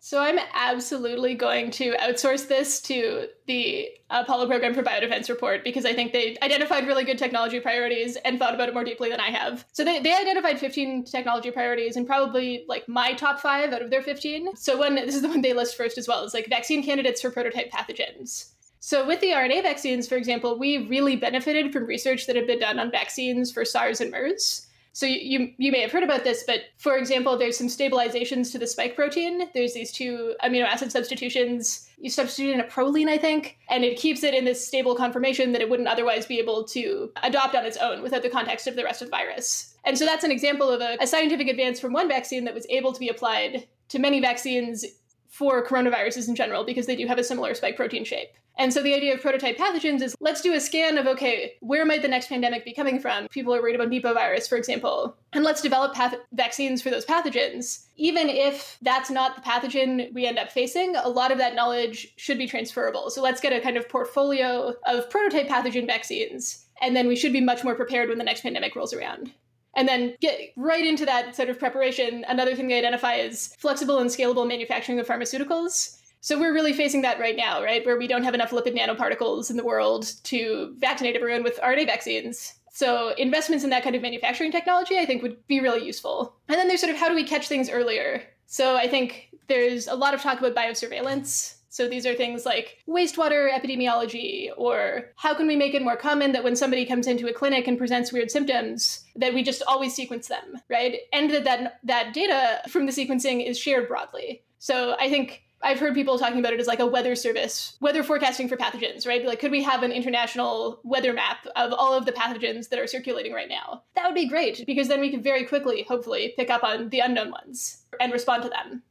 So 0.03 0.19
I'm 0.19 0.39
absolutely 0.55 1.35
going 1.35 1.71
to 1.73 1.93
outsource 1.99 2.49
this 2.49 2.81
to 2.83 3.29
the 3.47 3.91
Apollo 4.09 4.47
Program 4.47 4.73
for 4.73 4.83
Biodefense 4.83 5.29
report 5.29 5.63
because 5.63 5.85
I 5.85 5.93
think 5.93 6.15
they 6.15 6.39
identified 6.41 6.87
really 6.87 7.05
good 7.05 7.19
technology 7.19 7.61
priorities 7.61 8.17
and 8.17 8.39
thought 8.39 8.55
about 8.55 8.71
it 8.71 8.75
more 8.75 8.83
deeply 8.83 9.11
than 9.11 9.21
I 9.21 9.31
have. 9.31 9.67
So 9.73 9.85
they, 9.85 10.01
they 10.01 10.15
identified 10.15 10.59
15 10.59 11.05
technology 11.05 11.51
priorities 11.51 11.97
and 11.97 12.07
probably 12.07 12.65
like 12.67 12.89
my 12.89 13.13
top 13.13 13.41
five 13.41 13.75
out 13.75 13.83
of 13.83 13.91
their 13.91 14.03
15. 14.03 14.57
So 14.57 14.79
one, 14.79 14.95
this 14.95 15.15
is 15.15 15.21
the 15.21 15.29
one 15.29 15.43
they 15.43 15.53
list 15.53 15.77
first 15.77 15.99
as 15.99 16.09
well, 16.09 16.25
is 16.25 16.33
like 16.33 16.49
vaccine 16.49 16.83
candidates 16.83 17.21
for 17.21 17.31
prototype 17.31 17.71
pathogens. 17.71 18.53
So, 18.83 19.07
with 19.07 19.21
the 19.21 19.27
RNA 19.27 19.63
vaccines, 19.63 20.09
for 20.09 20.15
example, 20.15 20.59
we 20.59 20.89
really 20.89 21.15
benefited 21.15 21.71
from 21.71 21.85
research 21.85 22.27
that 22.27 22.35
had 22.35 22.47
been 22.47 22.61
done 22.61 22.79
on 22.79 22.91
vaccines 22.91 23.53
for 23.53 23.63
SARS 23.63 24.01
and 24.01 24.11
MERS. 24.11 24.67
So 24.93 25.07
you, 25.07 25.53
you, 25.57 25.71
may 25.71 25.81
have 25.83 25.93
heard 25.93 26.03
about 26.03 26.25
this, 26.25 26.43
but 26.47 26.61
for 26.79 26.97
example, 26.97 27.39
there's 27.39 27.57
some 27.57 27.69
stabilizations 27.69 28.51
to 28.53 28.59
the 28.59 28.67
spike 28.67 28.97
protein. 28.97 29.49
There's 29.55 29.73
these 29.73 29.93
two 29.93 30.35
amino 30.43 30.65
acid 30.65 30.91
substitutions. 30.91 31.89
You 31.99 32.11
substitute 32.11 32.55
in 32.55 32.61
a 32.61 32.65
proline, 32.65 33.09
I 33.09 33.17
think, 33.17 33.59
and 33.69 33.85
it 33.85 33.99
keeps 33.99 34.25
it 34.25 34.35
in 34.35 34.45
this 34.45 34.67
stable 34.67 34.97
conformation 34.97 35.53
that 35.53 35.61
it 35.61 35.71
wouldn't 35.71 35.89
otherwise 35.89 36.27
be 36.27 36.41
able 36.41 36.65
to 36.65 37.13
adopt 37.23 37.55
on 37.55 37.65
its 37.65 37.77
own 37.77 38.03
without 38.03 38.23
the 38.23 38.31
context 38.31 38.67
of 38.67 38.75
the 38.75 38.83
rest 38.83 39.01
of 39.01 39.09
the 39.09 39.17
virus. 39.17 39.77
And 39.85 39.97
so 39.97 40.05
that's 40.05 40.25
an 40.25 40.33
example 40.33 40.69
of 40.69 40.81
a, 40.81 40.97
a 41.01 41.07
scientific 41.07 41.47
advance 41.47 41.79
from 41.79 41.93
one 41.93 42.09
vaccine 42.09 42.45
that 42.45 42.55
was 42.55 42.67
able 42.69 42.93
to 42.93 43.01
be 43.01 43.09
applied 43.09 43.69
to 43.91 43.99
many 43.99 44.21
vaccines 44.21 44.85
for 45.31 45.65
coronaviruses 45.65 46.29
in 46.29 46.35
general 46.35 46.65
because 46.65 46.87
they 46.87 46.97
do 46.97 47.07
have 47.07 47.19
a 47.19 47.25
similar 47.25 47.55
spike 47.55 47.77
protein 47.77 48.05
shape. 48.05 48.29
And 48.59 48.75
so 48.75 48.83
the 48.83 48.95
idea 48.95 49.15
of 49.15 49.23
prototype 49.23 49.57
pathogens 49.57 50.03
is 50.03 50.15
let's 50.21 50.43
do 50.43 50.53
a 50.53 50.61
scan 50.61 50.99
of 50.99 51.07
okay, 51.07 51.55
where 51.61 51.87
might 51.87 52.03
the 52.03 52.09
next 52.09 52.29
pandemic 52.29 52.65
be 52.65 52.75
coming 52.75 52.99
from? 52.99 53.29
People 53.29 53.55
are 53.55 53.63
worried 53.63 53.77
about 53.77 53.89
Nipah 53.89 54.13
virus, 54.13 54.49
for 54.49 54.59
example. 54.59 55.17
And 55.33 55.45
let's 55.45 55.63
develop 55.63 55.95
path- 55.95 56.17
vaccines 56.33 56.83
for 56.83 56.91
those 56.91 57.07
pathogens. 57.07 57.87
Even 57.97 58.29
if 58.29 58.77
that's 58.83 59.09
not 59.09 59.37
the 59.37 59.41
pathogen 59.41 60.13
we 60.13 60.27
end 60.27 60.39
up 60.39 60.51
facing, 60.51 60.97
a 60.97 61.09
lot 61.09 61.33
of 61.33 61.39
that 61.39 61.55
knowledge 61.55 62.13
should 62.17 62.37
be 62.37 62.49
transferable. 62.49 63.09
So 63.09 63.23
let's 63.23 63.41
get 63.41 63.53
a 63.53 63.61
kind 63.61 63.77
of 63.77 63.89
portfolio 63.89 64.75
of 64.85 65.09
prototype 65.09 65.49
pathogen 65.49 65.87
vaccines. 65.87 66.67
And 66.83 66.97
then 66.97 67.07
we 67.07 67.17
should 67.17 67.33
be 67.33 67.41
much 67.41 67.63
more 67.63 67.75
prepared 67.75 68.09
when 68.09 68.19
the 68.19 68.25
next 68.25 68.43
pandemic 68.43 68.75
rolls 68.75 68.93
around. 68.93 69.33
And 69.77 69.87
then 69.87 70.15
get 70.21 70.53
right 70.57 70.85
into 70.85 71.07
that 71.07 71.37
sort 71.37 71.49
of 71.49 71.59
preparation. 71.59 72.25
Another 72.29 72.55
thing 72.55 72.69
they 72.69 72.79
identify 72.79 73.15
is 73.15 73.55
flexible 73.59 73.99
and 73.99 74.11
scalable 74.11 74.47
manufacturing 74.47 74.99
of 74.99 75.07
pharmaceuticals. 75.07 75.97
So 76.23 76.39
we're 76.39 76.53
really 76.53 76.73
facing 76.73 77.03
that 77.03 77.19
right 77.19 77.37
now, 77.37 77.63
right? 77.63 77.85
Where 77.87 77.97
we 77.99 78.07
don't 78.07 78.25
have 78.25 78.35
enough 78.35 78.51
lipid 78.51 78.77
nanoparticles 78.77 79.49
in 79.51 79.57
the 79.57 79.65
world 79.65 80.13
to 80.25 80.75
vaccinate 80.79 81.17
everyone 81.17 81.43
with 81.43 81.59
RNA 81.61 81.87
vaccines. 81.87 82.55
So 82.73 83.15
investments 83.17 83.65
in 83.65 83.71
that 83.71 83.83
kind 83.83 83.97
of 83.97 84.03
manufacturing 84.03 84.53
technology, 84.53 84.99
I 84.99 85.07
think, 85.07 85.23
would 85.23 85.47
be 85.47 85.61
really 85.61 85.85
useful. 85.85 86.35
And 86.49 86.59
then 86.59 86.69
there's 86.69 86.81
sort 86.81 86.93
of 86.93 86.99
how 86.99 87.09
do 87.09 87.15
we 87.15 87.25
catch 87.25 87.49
things 87.49 87.71
earlier? 87.71 88.23
So 88.47 88.77
I 88.77 88.89
think 88.89 89.31
there's 89.49 89.87
a 89.87 89.95
lot 89.95 90.15
of 90.15 90.21
talk 90.21 90.39
about 90.39 90.55
biosurveillance. 90.55 91.55
So 91.71 91.89
these 91.89 92.05
are 92.05 92.15
things 92.15 92.45
like 92.45 92.79
wastewater 92.89 93.51
epidemiology, 93.51 94.51
or 94.57 95.13
how 95.17 95.35
can 95.35 95.47
we 95.47 95.57
make 95.57 95.73
it 95.73 95.83
more 95.83 95.97
common 95.97 96.33
that 96.33 96.45
when 96.45 96.57
somebody 96.57 96.85
comes 96.85 97.07
into 97.07 97.29
a 97.29 97.33
clinic 97.33 97.69
and 97.69 97.79
presents 97.79 98.13
weird 98.13 98.31
symptoms, 98.31 99.05
that 99.15 99.33
we 99.33 99.45
just 99.45 99.63
always 99.67 99.95
sequence 99.95 100.27
them, 100.27 100.61
right? 100.69 100.99
And 101.13 101.31
that 101.31 101.45
that, 101.45 101.81
that 101.85 102.13
data 102.13 102.61
from 102.69 102.87
the 102.87 102.93
sequencing 102.93 103.49
is 103.49 103.59
shared 103.59 103.87
broadly. 103.87 104.43
So 104.59 104.97
I 104.99 105.09
think 105.09 105.45
I've 105.63 105.79
heard 105.79 105.95
people 105.95 106.19
talking 106.19 106.39
about 106.39 106.55
it 106.55 106.61
as 106.61 106.67
like 106.67 106.81
a 106.81 106.87
weather 106.87 107.15
service, 107.15 107.77
weather 107.81 108.03
forecasting 108.03 108.49
for 108.49 108.57
pathogens, 108.57 109.07
right? 109.07 109.25
Like, 109.25 109.41
could 109.41 109.51
we 109.51 109.63
have 109.63 109.83
an 109.83 109.93
international 109.93 110.81
weather 110.85 111.13
map 111.13 111.47
of 111.55 111.73
all 111.73 111.95
of 111.95 112.07
the 112.07 112.13
pathogens 112.13 112.71
that 112.71 112.79
are 112.79 112.87
circulating 112.87 113.33
right 113.33 113.49
now? 113.49 113.83
That 113.95 114.07
would 114.07 114.15
be 114.15 114.29
great 114.29 114.65
because 114.67 114.89
then 114.89 115.01
we 115.01 115.11
could 115.11 115.23
very 115.23 115.45
quickly, 115.45 115.85
hopefully, 115.87 116.35
pick 116.37 116.51
up 116.51 116.65
on 116.65 116.89
the 116.89 117.01
unknown 117.01 117.31
ones 117.31 117.83
and 118.01 118.13
respond 118.13 118.43
to 118.43 118.49
them. 118.49 118.83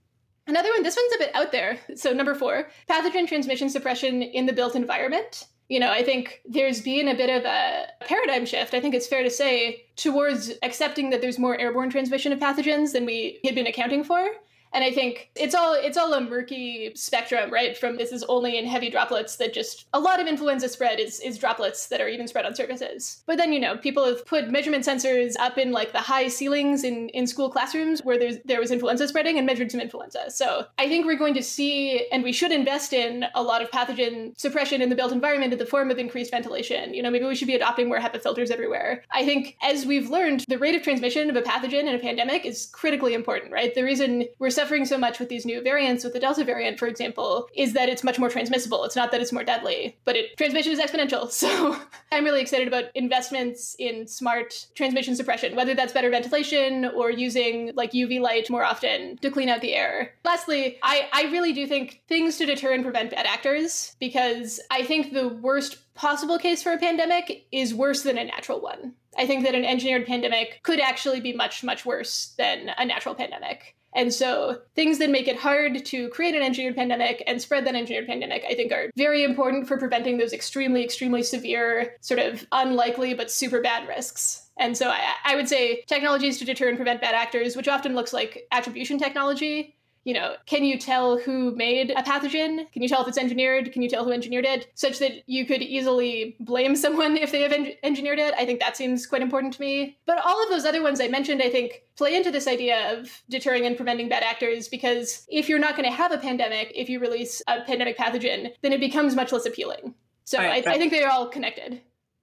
Another 0.50 0.72
one, 0.72 0.82
this 0.82 0.98
one's 0.98 1.14
a 1.14 1.20
bit 1.20 1.36
out 1.36 1.52
there. 1.52 1.78
So, 1.96 2.12
number 2.12 2.34
four, 2.34 2.70
pathogen 2.90 3.28
transmission 3.28 3.70
suppression 3.70 4.24
in 4.24 4.48
the 4.48 4.54
built 4.54 4.76
environment. 4.76 5.46
You 5.68 5.80
know, 5.80 5.92
I 5.92 6.02
think 6.02 6.42
there's 6.44 6.82
been 6.82 7.08
a 7.08 7.16
bit 7.16 7.30
of 7.30 7.46
a 7.46 7.86
paradigm 8.02 8.48
shift, 8.48 8.74
I 8.74 8.80
think 8.80 8.96
it's 8.96 9.06
fair 9.06 9.22
to 9.22 9.30
say, 9.30 9.86
towards 9.96 10.52
accepting 10.64 11.12
that 11.12 11.22
there's 11.22 11.38
more 11.38 11.60
airborne 11.60 11.92
transmission 11.92 12.34
of 12.34 12.40
pathogens 12.40 12.94
than 12.94 13.06
we 13.06 13.40
had 13.46 13.54
been 13.54 13.68
accounting 13.68 14.04
for. 14.04 14.28
And 14.74 14.84
I 14.84 14.92
think 14.92 15.32
it's 15.36 15.56
all 15.56 15.74
it's 15.74 15.98
all 15.98 16.14
a 16.14 16.22
murky 16.22 16.92
spectrum, 16.96 17.52
right? 17.52 17.78
From 17.78 17.98
this 17.98 18.12
is 18.12 18.24
only 18.30 18.58
in 18.58 18.66
heavy 18.66 18.90
droplets 18.90 19.38
that 19.38 19.54
just 19.54 19.86
a 19.94 20.00
lot 20.00 20.20
of 20.20 20.28
influenza 20.28 20.70
spread 20.70 21.00
is 21.00 21.20
is 21.20 21.38
droplets 21.38 21.88
that 21.88 22.02
are 22.02 22.08
even 22.08 22.28
spread 22.28 22.46
on 22.46 22.56
surfaces. 22.56 23.24
But 23.26 23.38
then 23.38 23.54
you 23.54 23.60
know 23.60 23.78
people 23.78 24.06
have 24.06 24.26
put 24.26 24.50
measurement 24.50 24.86
sensors 24.86 25.34
up 25.40 25.58
in 25.58 25.72
like 25.72 25.92
the 25.92 26.00
high 26.00 26.28
ceilings 26.28 26.84
in 26.84 27.10
in 27.10 27.28
school 27.28 27.50
classrooms 27.50 28.02
where 28.04 28.18
there's 28.18 28.38
there 28.46 28.60
was 28.60 28.72
influenza 28.72 29.08
spreading 29.08 29.38
and 29.38 29.46
measured 29.46 29.72
some 29.72 29.82
influenza. 29.82 30.30
So 30.30 30.66
I 30.78 30.88
think 30.88 31.06
we're 31.06 31.18
going 31.18 31.34
to 31.34 31.44
see 31.44 32.08
and 32.12 32.24
we 32.24 32.32
should 32.32 32.52
invest 32.52 32.94
in 32.94 33.26
a 33.34 33.42
lot 33.42 33.62
of 33.62 33.72
pathogen 33.72 34.40
suppression 34.40 34.82
in 34.82 34.90
the 34.90 34.96
built 34.96 35.12
environment 35.12 35.54
in 35.54 35.60
the 35.60 35.66
form 35.66 35.90
of 35.92 35.98
increased 35.98 36.32
ventilation. 36.32 36.94
You 36.94 37.04
know, 37.04 37.10
maybe 37.10 37.26
we 37.26 37.36
should 37.36 37.48
be 37.48 37.56
adopting 37.56 37.88
more 37.88 38.00
HEPA 38.00 38.22
filters 38.22 38.52
everywhere. 38.52 39.04
I 39.12 39.26
think 39.26 39.58
as 39.62 39.86
we've 39.86 40.10
learned, 40.10 40.46
the 40.48 40.58
rate 40.58 40.76
of 40.76 40.84
transmission 40.84 41.30
of 41.30 41.36
a 41.36 41.42
pathogen 41.42 41.88
in 41.88 41.96
a 41.96 42.00
pandemic 42.00 42.46
is 42.46 42.70
critically 42.72 43.14
important, 43.14 43.52
right? 43.52 43.74
The 43.74 43.84
reason 43.84 44.26
we're 44.40 44.50
suffering 44.60 44.86
so 44.86 44.98
much 44.98 45.20
with 45.20 45.30
these 45.30 45.46
new 45.46 45.62
variants, 45.62 46.04
with 46.04 46.12
the 46.12 46.20
Delta 46.20 46.44
variant, 46.44 46.78
for 46.78 46.88
example, 46.88 47.48
is 47.56 47.72
that 47.74 47.88
it's 47.88 48.04
much 48.04 48.20
more 48.20 48.30
transmissible. 48.30 48.84
It's 48.84 48.96
not 48.96 49.12
that 49.12 49.22
it's 49.22 49.32
more 49.32 49.46
deadly, 49.46 49.98
but 50.04 50.18
it 50.18 50.36
transmission 50.38 50.74
is 50.74 50.80
exponential. 50.80 51.30
So 51.40 51.80
I'm 52.12 52.26
really 52.26 52.42
excited 52.42 52.68
about 52.68 52.86
investments 52.96 53.76
in 53.80 54.08
smart 54.08 54.68
transmission 54.76 55.16
suppression, 55.16 55.56
whether 55.56 55.74
that's 55.74 55.94
better 55.94 56.10
ventilation 56.10 56.86
or 56.86 57.10
using 57.10 57.72
like 57.76 57.94
UV 57.94 58.20
light 58.20 58.50
more 58.50 58.66
often 58.66 59.18
to 59.18 59.32
clean 59.32 59.48
out 59.48 59.62
the 59.62 59.74
air. 59.74 60.14
Lastly, 60.26 60.80
I, 60.84 61.08
I 61.14 61.24
really 61.32 61.54
do 61.54 61.66
think 61.66 62.02
things 62.10 62.36
to 62.38 62.46
deter 62.46 62.74
and 62.74 62.84
prevent 62.84 63.12
bad 63.12 63.26
actors, 63.26 63.96
because 64.00 64.60
I 64.70 64.84
think 64.84 65.14
the 65.14 65.30
worst 65.30 65.78
possible 65.96 66.38
case 66.38 66.62
for 66.62 66.74
a 66.74 66.78
pandemic 66.78 67.46
is 67.52 67.74
worse 67.74 68.04
than 68.04 68.18
a 68.18 68.26
natural 68.26 68.60
one. 68.60 68.94
I 69.18 69.26
think 69.26 69.44
that 69.44 69.56
an 69.56 69.66
engineered 69.66 70.06
pandemic 70.06 70.62
could 70.64 70.80
actually 70.80 71.20
be 71.22 71.34
much, 71.34 71.64
much 71.64 71.86
worse 71.86 72.34
than 72.38 72.72
a 72.78 72.86
natural 72.86 73.16
pandemic. 73.16 73.76
And 73.96 74.14
so 74.14 74.60
things 74.76 75.00
that 75.00 75.10
make 75.10 75.28
it 75.28 75.38
hard 75.38 75.84
to 75.86 76.10
create 76.10 76.36
an 76.36 76.44
engineered 76.44 76.76
pandemic 76.76 77.24
and 77.26 77.42
spread 77.42 77.66
that 77.66 77.76
engineered 77.76 78.08
pandemic, 78.08 78.44
I 78.48 78.54
think, 78.54 78.72
are 78.72 78.92
very 78.96 79.24
important 79.24 79.68
for 79.68 79.78
preventing 79.78 80.18
those 80.18 80.34
extremely, 80.34 80.84
extremely 80.84 81.24
severe, 81.24 81.96
sort 82.02 82.20
of 82.20 82.46
unlikely 82.52 83.14
but 83.14 83.32
super 83.32 83.62
bad 83.62 83.88
risks. 83.88 84.50
And 84.58 84.78
so 84.78 84.90
I, 84.90 85.00
I 85.24 85.36
would 85.36 85.48
say 85.48 85.84
technologies 85.88 86.38
to 86.40 86.46
deter 86.46 86.68
and 86.68 86.78
prevent 86.78 87.02
bad 87.02 87.16
actors, 87.16 87.56
which 87.56 87.68
often 87.68 87.96
looks 87.96 88.14
like 88.14 88.46
attribution 88.52 89.00
technology, 89.00 89.79
you 90.04 90.14
know, 90.14 90.36
can 90.46 90.64
you 90.64 90.78
tell 90.78 91.18
who 91.18 91.56
made 91.56 91.92
a 91.92 92.02
pathogen? 92.04 92.72
Can 92.72 92.82
you 92.82 92.90
tell 92.90 93.02
if 93.02 93.08
it's 93.08 93.18
engineered? 93.18 93.72
Can 93.72 93.82
you 93.82 93.90
tell 93.90 94.04
who 94.04 94.12
engineered 94.12 94.46
it? 94.46 94.72
Such 94.76 95.00
that 95.00 95.24
you 95.28 95.46
could 95.46 95.62
easily 95.62 96.36
blame 96.40 96.76
someone 96.76 97.18
if 97.18 97.32
they 97.32 97.42
have 97.42 97.52
en- 97.52 97.74
engineered 97.84 98.20
it. 98.20 98.34
I 98.38 98.46
think 98.46 98.60
that 98.60 98.78
seems 98.78 99.06
quite 99.06 99.22
important 99.22 99.54
to 99.54 99.62
me. 99.62 99.98
But 100.06 100.20
all 100.26 100.42
of 100.44 100.50
those 100.50 100.66
other 100.66 100.82
ones 100.82 101.02
I 101.02 101.08
mentioned, 101.08 101.42
I 101.42 101.50
think, 101.50 101.84
play 101.98 102.16
into 102.16 102.32
this 102.32 102.48
idea 102.48 102.98
of 102.98 103.22
deterring 103.30 103.66
and 103.66 103.76
preventing 103.76 104.10
bad 104.10 104.24
actors 104.24 104.68
because 104.68 105.26
if 105.30 105.50
you're 105.50 105.60
not 105.60 105.76
going 105.76 105.90
to 105.90 105.96
have 105.96 106.12
a 106.12 106.18
pandemic, 106.18 106.72
if 106.76 106.90
you 106.90 107.00
release 107.00 107.42
a 107.48 107.62
pandemic 107.62 107.98
pathogen, 107.98 108.52
then 108.62 108.74
it 108.74 108.80
becomes 108.80 109.16
much 109.16 109.32
less 109.32 109.46
appealing. 109.46 109.94
So 110.24 110.38
right, 110.38 110.66
I. 110.66 110.74
I 110.74 110.78
think 110.78 110.92
they're 110.92 111.12
all 111.12 111.28
connected. 111.28 111.82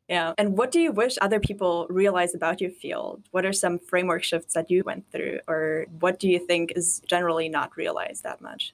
Yeah. 0.09 0.35
And 0.39 0.57
what 0.57 0.71
do 0.71 0.81
you 0.81 0.93
wish 0.93 1.17
other 1.21 1.41
people 1.41 1.87
realize 1.91 2.35
about 2.35 2.61
your 2.61 2.71
field? 2.71 3.25
What 3.33 3.45
are 3.45 3.53
some 3.53 3.79
framework 3.79 4.23
shifts 4.23 4.55
that 4.55 4.71
you 4.71 4.85
went 4.85 5.11
through, 5.11 5.41
or 5.49 5.87
what 5.99 6.21
do 6.21 6.29
you 6.29 6.39
think 6.39 6.73
is 6.77 7.03
generally 7.07 7.49
not 7.49 7.77
realized 7.77 8.23
that 8.23 8.41
much? 8.41 8.73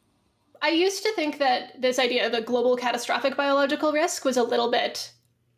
I 0.61 0.68
used 0.68 1.03
to 1.03 1.12
think 1.14 1.38
that 1.38 1.81
this 1.81 1.99
idea 1.99 2.27
of 2.27 2.35
a 2.35 2.40
global 2.40 2.77
catastrophic 2.77 3.37
biological 3.37 3.92
risk 3.92 4.25
was 4.25 4.37
a 4.37 4.45
little 4.45 4.71
bit 4.71 5.12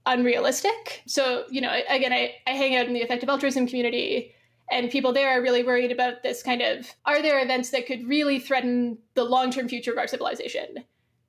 unrealistic. 0.06 1.02
So, 1.06 1.44
you 1.50 1.60
know, 1.60 1.72
again, 1.88 2.12
I, 2.12 2.36
I 2.46 2.52
hang 2.52 2.76
out 2.76 2.86
in 2.86 2.94
the 2.94 3.02
effective 3.02 3.28
altruism 3.28 3.66
community, 3.66 4.34
and 4.70 4.90
people 4.90 5.12
there 5.12 5.28
are 5.28 5.42
really 5.42 5.62
worried 5.62 5.92
about 5.92 6.22
this 6.22 6.42
kind 6.42 6.62
of 6.62 6.94
are 7.04 7.20
there 7.20 7.42
events 7.42 7.70
that 7.70 7.86
could 7.86 8.06
really 8.08 8.38
threaten 8.38 8.96
the 9.14 9.24
long 9.24 9.50
term 9.50 9.68
future 9.68 9.92
of 9.92 9.98
our 9.98 10.06
civilization? 10.06 10.84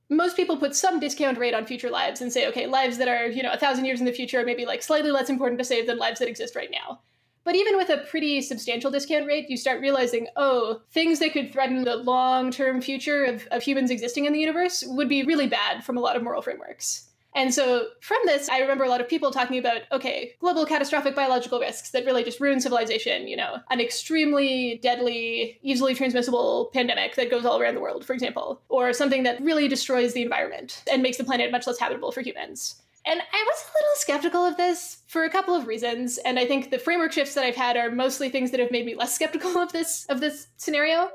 Most 0.10 0.36
people 0.36 0.58
put 0.58 0.76
some 0.76 1.00
discount 1.00 1.38
rate 1.38 1.54
on 1.54 1.65
future 1.65 1.89
lives 1.89 2.22
and 2.22 2.32
say, 2.32 2.48
okay, 2.48 2.68
lives 2.68 2.98
that 2.98 3.08
are, 3.08 3.28
you 3.28 3.41
know, 3.41 3.52
a 3.52 3.58
thousand 3.58 3.86
years 3.86 4.00
in 4.00 4.06
the 4.06 4.12
future 4.12 4.39
are 4.39 4.46
maybe 4.46 4.65
like 4.65 4.84
slightly 4.84 5.12
less 5.12 5.30
important 5.30 5.60
to 5.60 5.65
save 5.65 5.88
than 5.88 5.98
lives 5.98 6.20
that 6.20 6.28
exist 6.28 6.56
right 6.56 6.72
now. 6.72 7.00
But 7.44 7.56
even 7.56 7.78
with 7.78 7.89
a 7.89 7.98
pretty 7.98 8.41
substantial 8.41 8.89
discount 8.89 9.28
rate, 9.28 9.50
you 9.50 9.58
start 9.58 9.80
realizing, 9.80 10.28
oh, 10.36 10.82
things 10.91 11.20
that 11.20 11.32
could 11.32 11.54
threaten 11.54 11.84
the 11.84 11.96
long 11.96 12.52
term 12.52 12.82
future 12.82 13.24
of, 13.24 13.48
of 13.52 13.62
humans 13.62 13.91
existing 13.91 14.26
in 14.26 14.34
the 14.34 14.39
universe 14.39 14.84
would 14.88 15.08
be 15.08 15.24
really 15.24 15.48
bad 15.48 15.84
from 15.84 15.98
a 15.98 16.02
lot 16.02 16.15
of 16.15 16.24
moral 16.24 16.41
frameworks. 16.41 17.10
And 17.36 17.54
so 17.54 17.88
from 18.00 18.17
this, 18.24 18.48
I 18.48 18.60
remember 18.60 18.86
a 18.86 18.89
lot 18.89 19.02
of 19.02 19.10
people 19.10 19.30
talking 19.30 19.60
about, 19.60 19.82
okay, 19.91 20.32
global 20.39 20.65
catastrophic 20.65 21.15
biological 21.15 21.60
risks 21.60 21.91
that 21.91 22.06
really 22.06 22.24
just 22.24 22.39
ruin 22.39 22.62
civilization, 22.62 23.28
you 23.28 23.36
know, 23.36 23.58
an 23.69 23.82
extremely 23.82 24.80
deadly, 24.82 25.60
easily 25.62 25.93
transmissible 25.93 26.71
pandemic 26.74 27.15
that 27.15 27.30
goes 27.30 27.45
all 27.45 27.60
around 27.60 27.76
the 27.76 27.82
world, 27.82 28.06
for 28.06 28.13
example, 28.13 28.62
or 28.69 28.93
something 28.93 29.24
that 29.24 29.41
really 29.41 29.67
destroys 29.67 30.13
the 30.13 30.21
environment 30.21 30.82
and 30.89 31.04
makes 31.04 31.17
the 31.17 31.26
planet 31.26 31.52
much 31.52 31.67
less 31.67 31.78
habitable 31.78 32.13
for 32.13 32.21
humans. 32.21 32.82
And 33.06 33.19
I 33.19 33.43
was 33.45 33.63
a 33.63 33.78
little 33.78 33.95
skeptical 33.95 34.45
of 34.45 34.58
this 34.58 35.04
for 35.08 35.26
a 35.26 35.30
couple 35.30 35.54
of 35.54 35.67
reasons, 35.67 36.17
and 36.19 36.39
I 36.39 36.48
think 36.48 36.71
the 36.71 36.80
framework 36.80 37.12
shifts 37.12 37.36
that 37.36 37.43
I've 37.43 37.56
had 37.56 37.78
are 37.78 37.91
mostly 37.91 38.30
things 38.30 38.50
that 38.52 38.60
have 38.60 38.71
made 38.71 38.86
me 38.86 38.95
less 38.95 39.13
skeptical 39.13 39.58
of 39.60 39.74
this 39.74 40.06
of 40.10 40.21
this 40.21 40.48
scenario. 40.58 41.10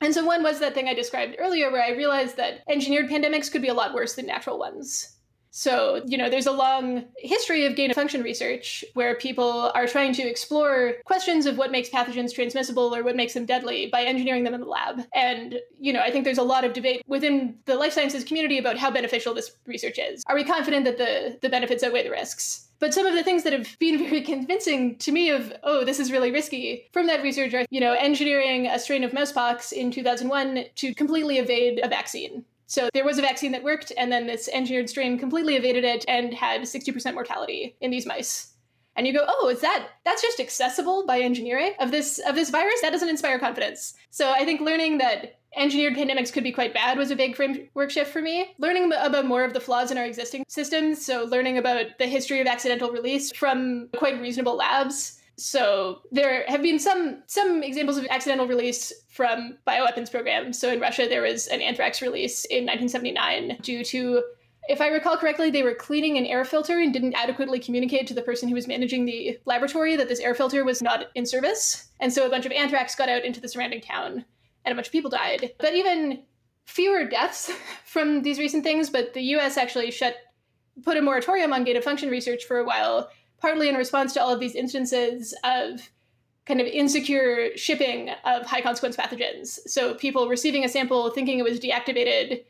And 0.00 0.14
so 0.14 0.24
one 0.24 0.42
was 0.42 0.60
that 0.60 0.74
thing 0.74 0.88
I 0.88 0.94
described 0.94 1.36
earlier 1.38 1.70
where 1.70 1.82
I 1.82 1.90
realized 1.90 2.36
that 2.36 2.60
engineered 2.68 3.10
pandemics 3.10 3.50
could 3.50 3.62
be 3.62 3.68
a 3.68 3.74
lot 3.74 3.94
worse 3.94 4.14
than 4.14 4.26
natural 4.26 4.58
ones. 4.58 5.13
So, 5.56 6.02
you 6.04 6.18
know, 6.18 6.28
there's 6.28 6.48
a 6.48 6.52
long 6.52 7.04
history 7.16 7.64
of 7.64 7.76
gain 7.76 7.88
of 7.88 7.94
function 7.94 8.24
research 8.24 8.84
where 8.94 9.14
people 9.14 9.70
are 9.76 9.86
trying 9.86 10.12
to 10.14 10.22
explore 10.22 10.94
questions 11.04 11.46
of 11.46 11.56
what 11.56 11.70
makes 11.70 11.88
pathogens 11.88 12.34
transmissible 12.34 12.92
or 12.92 13.04
what 13.04 13.14
makes 13.14 13.34
them 13.34 13.46
deadly 13.46 13.86
by 13.86 14.02
engineering 14.02 14.42
them 14.42 14.54
in 14.54 14.62
the 14.62 14.66
lab. 14.66 15.02
And, 15.14 15.60
you 15.78 15.92
know, 15.92 16.00
I 16.00 16.10
think 16.10 16.24
there's 16.24 16.38
a 16.38 16.42
lot 16.42 16.64
of 16.64 16.72
debate 16.72 17.04
within 17.06 17.56
the 17.66 17.76
life 17.76 17.92
sciences 17.92 18.24
community 18.24 18.58
about 18.58 18.78
how 18.78 18.90
beneficial 18.90 19.32
this 19.32 19.52
research 19.64 19.96
is. 19.96 20.24
Are 20.26 20.34
we 20.34 20.42
confident 20.42 20.86
that 20.86 20.98
the, 20.98 21.38
the 21.40 21.48
benefits 21.48 21.84
outweigh 21.84 22.02
the 22.02 22.10
risks? 22.10 22.66
But 22.80 22.92
some 22.92 23.06
of 23.06 23.14
the 23.14 23.22
things 23.22 23.44
that 23.44 23.52
have 23.52 23.78
been 23.78 23.98
very 24.08 24.22
convincing 24.22 24.96
to 24.98 25.12
me 25.12 25.30
of, 25.30 25.52
oh, 25.62 25.84
this 25.84 26.00
is 26.00 26.10
really 26.10 26.32
risky 26.32 26.88
from 26.92 27.06
that 27.06 27.22
research 27.22 27.54
are, 27.54 27.64
you 27.70 27.78
know, 27.78 27.92
engineering 27.92 28.66
a 28.66 28.80
strain 28.80 29.04
of 29.04 29.12
mousepox 29.12 29.70
in 29.70 29.92
2001 29.92 30.64
to 30.74 30.94
completely 30.94 31.38
evade 31.38 31.78
a 31.80 31.88
vaccine. 31.88 32.44
So 32.66 32.88
there 32.94 33.04
was 33.04 33.18
a 33.18 33.22
vaccine 33.22 33.52
that 33.52 33.62
worked, 33.62 33.92
and 33.96 34.10
then 34.10 34.26
this 34.26 34.48
engineered 34.48 34.88
strain 34.88 35.18
completely 35.18 35.56
evaded 35.56 35.84
it 35.84 36.04
and 36.08 36.32
had 36.32 36.62
60% 36.62 37.14
mortality 37.14 37.76
in 37.80 37.90
these 37.90 38.06
mice. 38.06 38.54
And 38.96 39.06
you 39.06 39.12
go, 39.12 39.24
oh, 39.26 39.48
is 39.48 39.60
that 39.60 39.88
that's 40.04 40.22
just 40.22 40.38
accessible 40.38 41.04
by 41.06 41.18
engineering 41.18 41.72
of 41.80 41.90
this 41.90 42.20
of 42.20 42.36
this 42.36 42.50
virus? 42.50 42.80
That 42.80 42.90
doesn't 42.90 43.08
inspire 43.08 43.38
confidence. 43.40 43.94
So 44.10 44.30
I 44.30 44.44
think 44.44 44.60
learning 44.60 44.98
that 44.98 45.40
engineered 45.56 45.94
pandemics 45.94 46.32
could 46.32 46.44
be 46.44 46.52
quite 46.52 46.74
bad 46.74 46.96
was 46.96 47.10
a 47.10 47.16
big 47.16 47.34
framework 47.34 47.90
shift 47.90 48.12
for 48.12 48.22
me. 48.22 48.54
Learning 48.58 48.92
about 48.92 49.26
more 49.26 49.44
of 49.44 49.52
the 49.52 49.60
flaws 49.60 49.90
in 49.90 49.98
our 49.98 50.04
existing 50.04 50.44
systems, 50.48 51.04
so 51.04 51.24
learning 51.24 51.58
about 51.58 51.86
the 51.98 52.06
history 52.06 52.40
of 52.40 52.46
accidental 52.46 52.90
release 52.90 53.32
from 53.32 53.88
quite 53.96 54.20
reasonable 54.20 54.56
labs 54.56 55.20
so 55.36 56.02
there 56.12 56.44
have 56.46 56.62
been 56.62 56.78
some 56.78 57.22
some 57.26 57.62
examples 57.62 57.96
of 57.96 58.06
accidental 58.10 58.46
release 58.46 58.92
from 59.08 59.58
bioweapons 59.66 60.10
programs. 60.10 60.58
So 60.58 60.72
in 60.72 60.80
Russia, 60.80 61.06
there 61.08 61.22
was 61.22 61.46
an 61.48 61.60
anthrax 61.60 62.00
release 62.02 62.44
in 62.44 62.64
1979 62.64 63.58
due 63.62 63.84
to, 63.84 64.22
if 64.68 64.80
I 64.80 64.88
recall 64.88 65.16
correctly, 65.16 65.50
they 65.50 65.62
were 65.62 65.74
cleaning 65.74 66.16
an 66.18 66.26
air 66.26 66.44
filter 66.44 66.78
and 66.78 66.92
didn't 66.92 67.14
adequately 67.14 67.58
communicate 67.58 68.06
to 68.08 68.14
the 68.14 68.22
person 68.22 68.48
who 68.48 68.54
was 68.54 68.68
managing 68.68 69.04
the 69.04 69.38
laboratory 69.44 69.96
that 69.96 70.08
this 70.08 70.20
air 70.20 70.34
filter 70.34 70.64
was 70.64 70.82
not 70.82 71.06
in 71.14 71.26
service. 71.26 71.88
And 72.00 72.12
so 72.12 72.26
a 72.26 72.30
bunch 72.30 72.46
of 72.46 72.52
anthrax 72.52 72.94
got 72.94 73.08
out 73.08 73.24
into 73.24 73.40
the 73.40 73.48
surrounding 73.48 73.80
town, 73.80 74.24
and 74.64 74.72
a 74.72 74.74
bunch 74.74 74.86
of 74.86 74.92
people 74.92 75.10
died. 75.10 75.52
But 75.58 75.74
even 75.74 76.22
fewer 76.64 77.04
deaths 77.04 77.50
from 77.84 78.22
these 78.22 78.38
recent 78.38 78.62
things. 78.62 78.88
But 78.88 79.14
the 79.14 79.22
U.S. 79.22 79.56
actually 79.56 79.90
shut 79.90 80.16
put 80.82 80.96
a 80.96 81.02
moratorium 81.02 81.52
on 81.52 81.62
gain 81.64 81.76
of 81.76 81.84
function 81.84 82.08
research 82.08 82.44
for 82.44 82.58
a 82.58 82.64
while 82.64 83.08
partly 83.44 83.68
in 83.68 83.74
response 83.74 84.14
to 84.14 84.22
all 84.22 84.32
of 84.32 84.40
these 84.40 84.54
instances 84.54 85.34
of 85.44 85.90
kind 86.46 86.62
of 86.62 86.66
insecure 86.66 87.54
shipping 87.58 88.08
of 88.24 88.46
high 88.46 88.62
consequence 88.62 88.96
pathogens. 88.96 89.58
So 89.66 89.92
people 89.92 90.30
receiving 90.30 90.64
a 90.64 90.68
sample 90.68 91.10
thinking 91.10 91.38
it 91.38 91.42
was 91.44 91.60
deactivated 91.60 92.42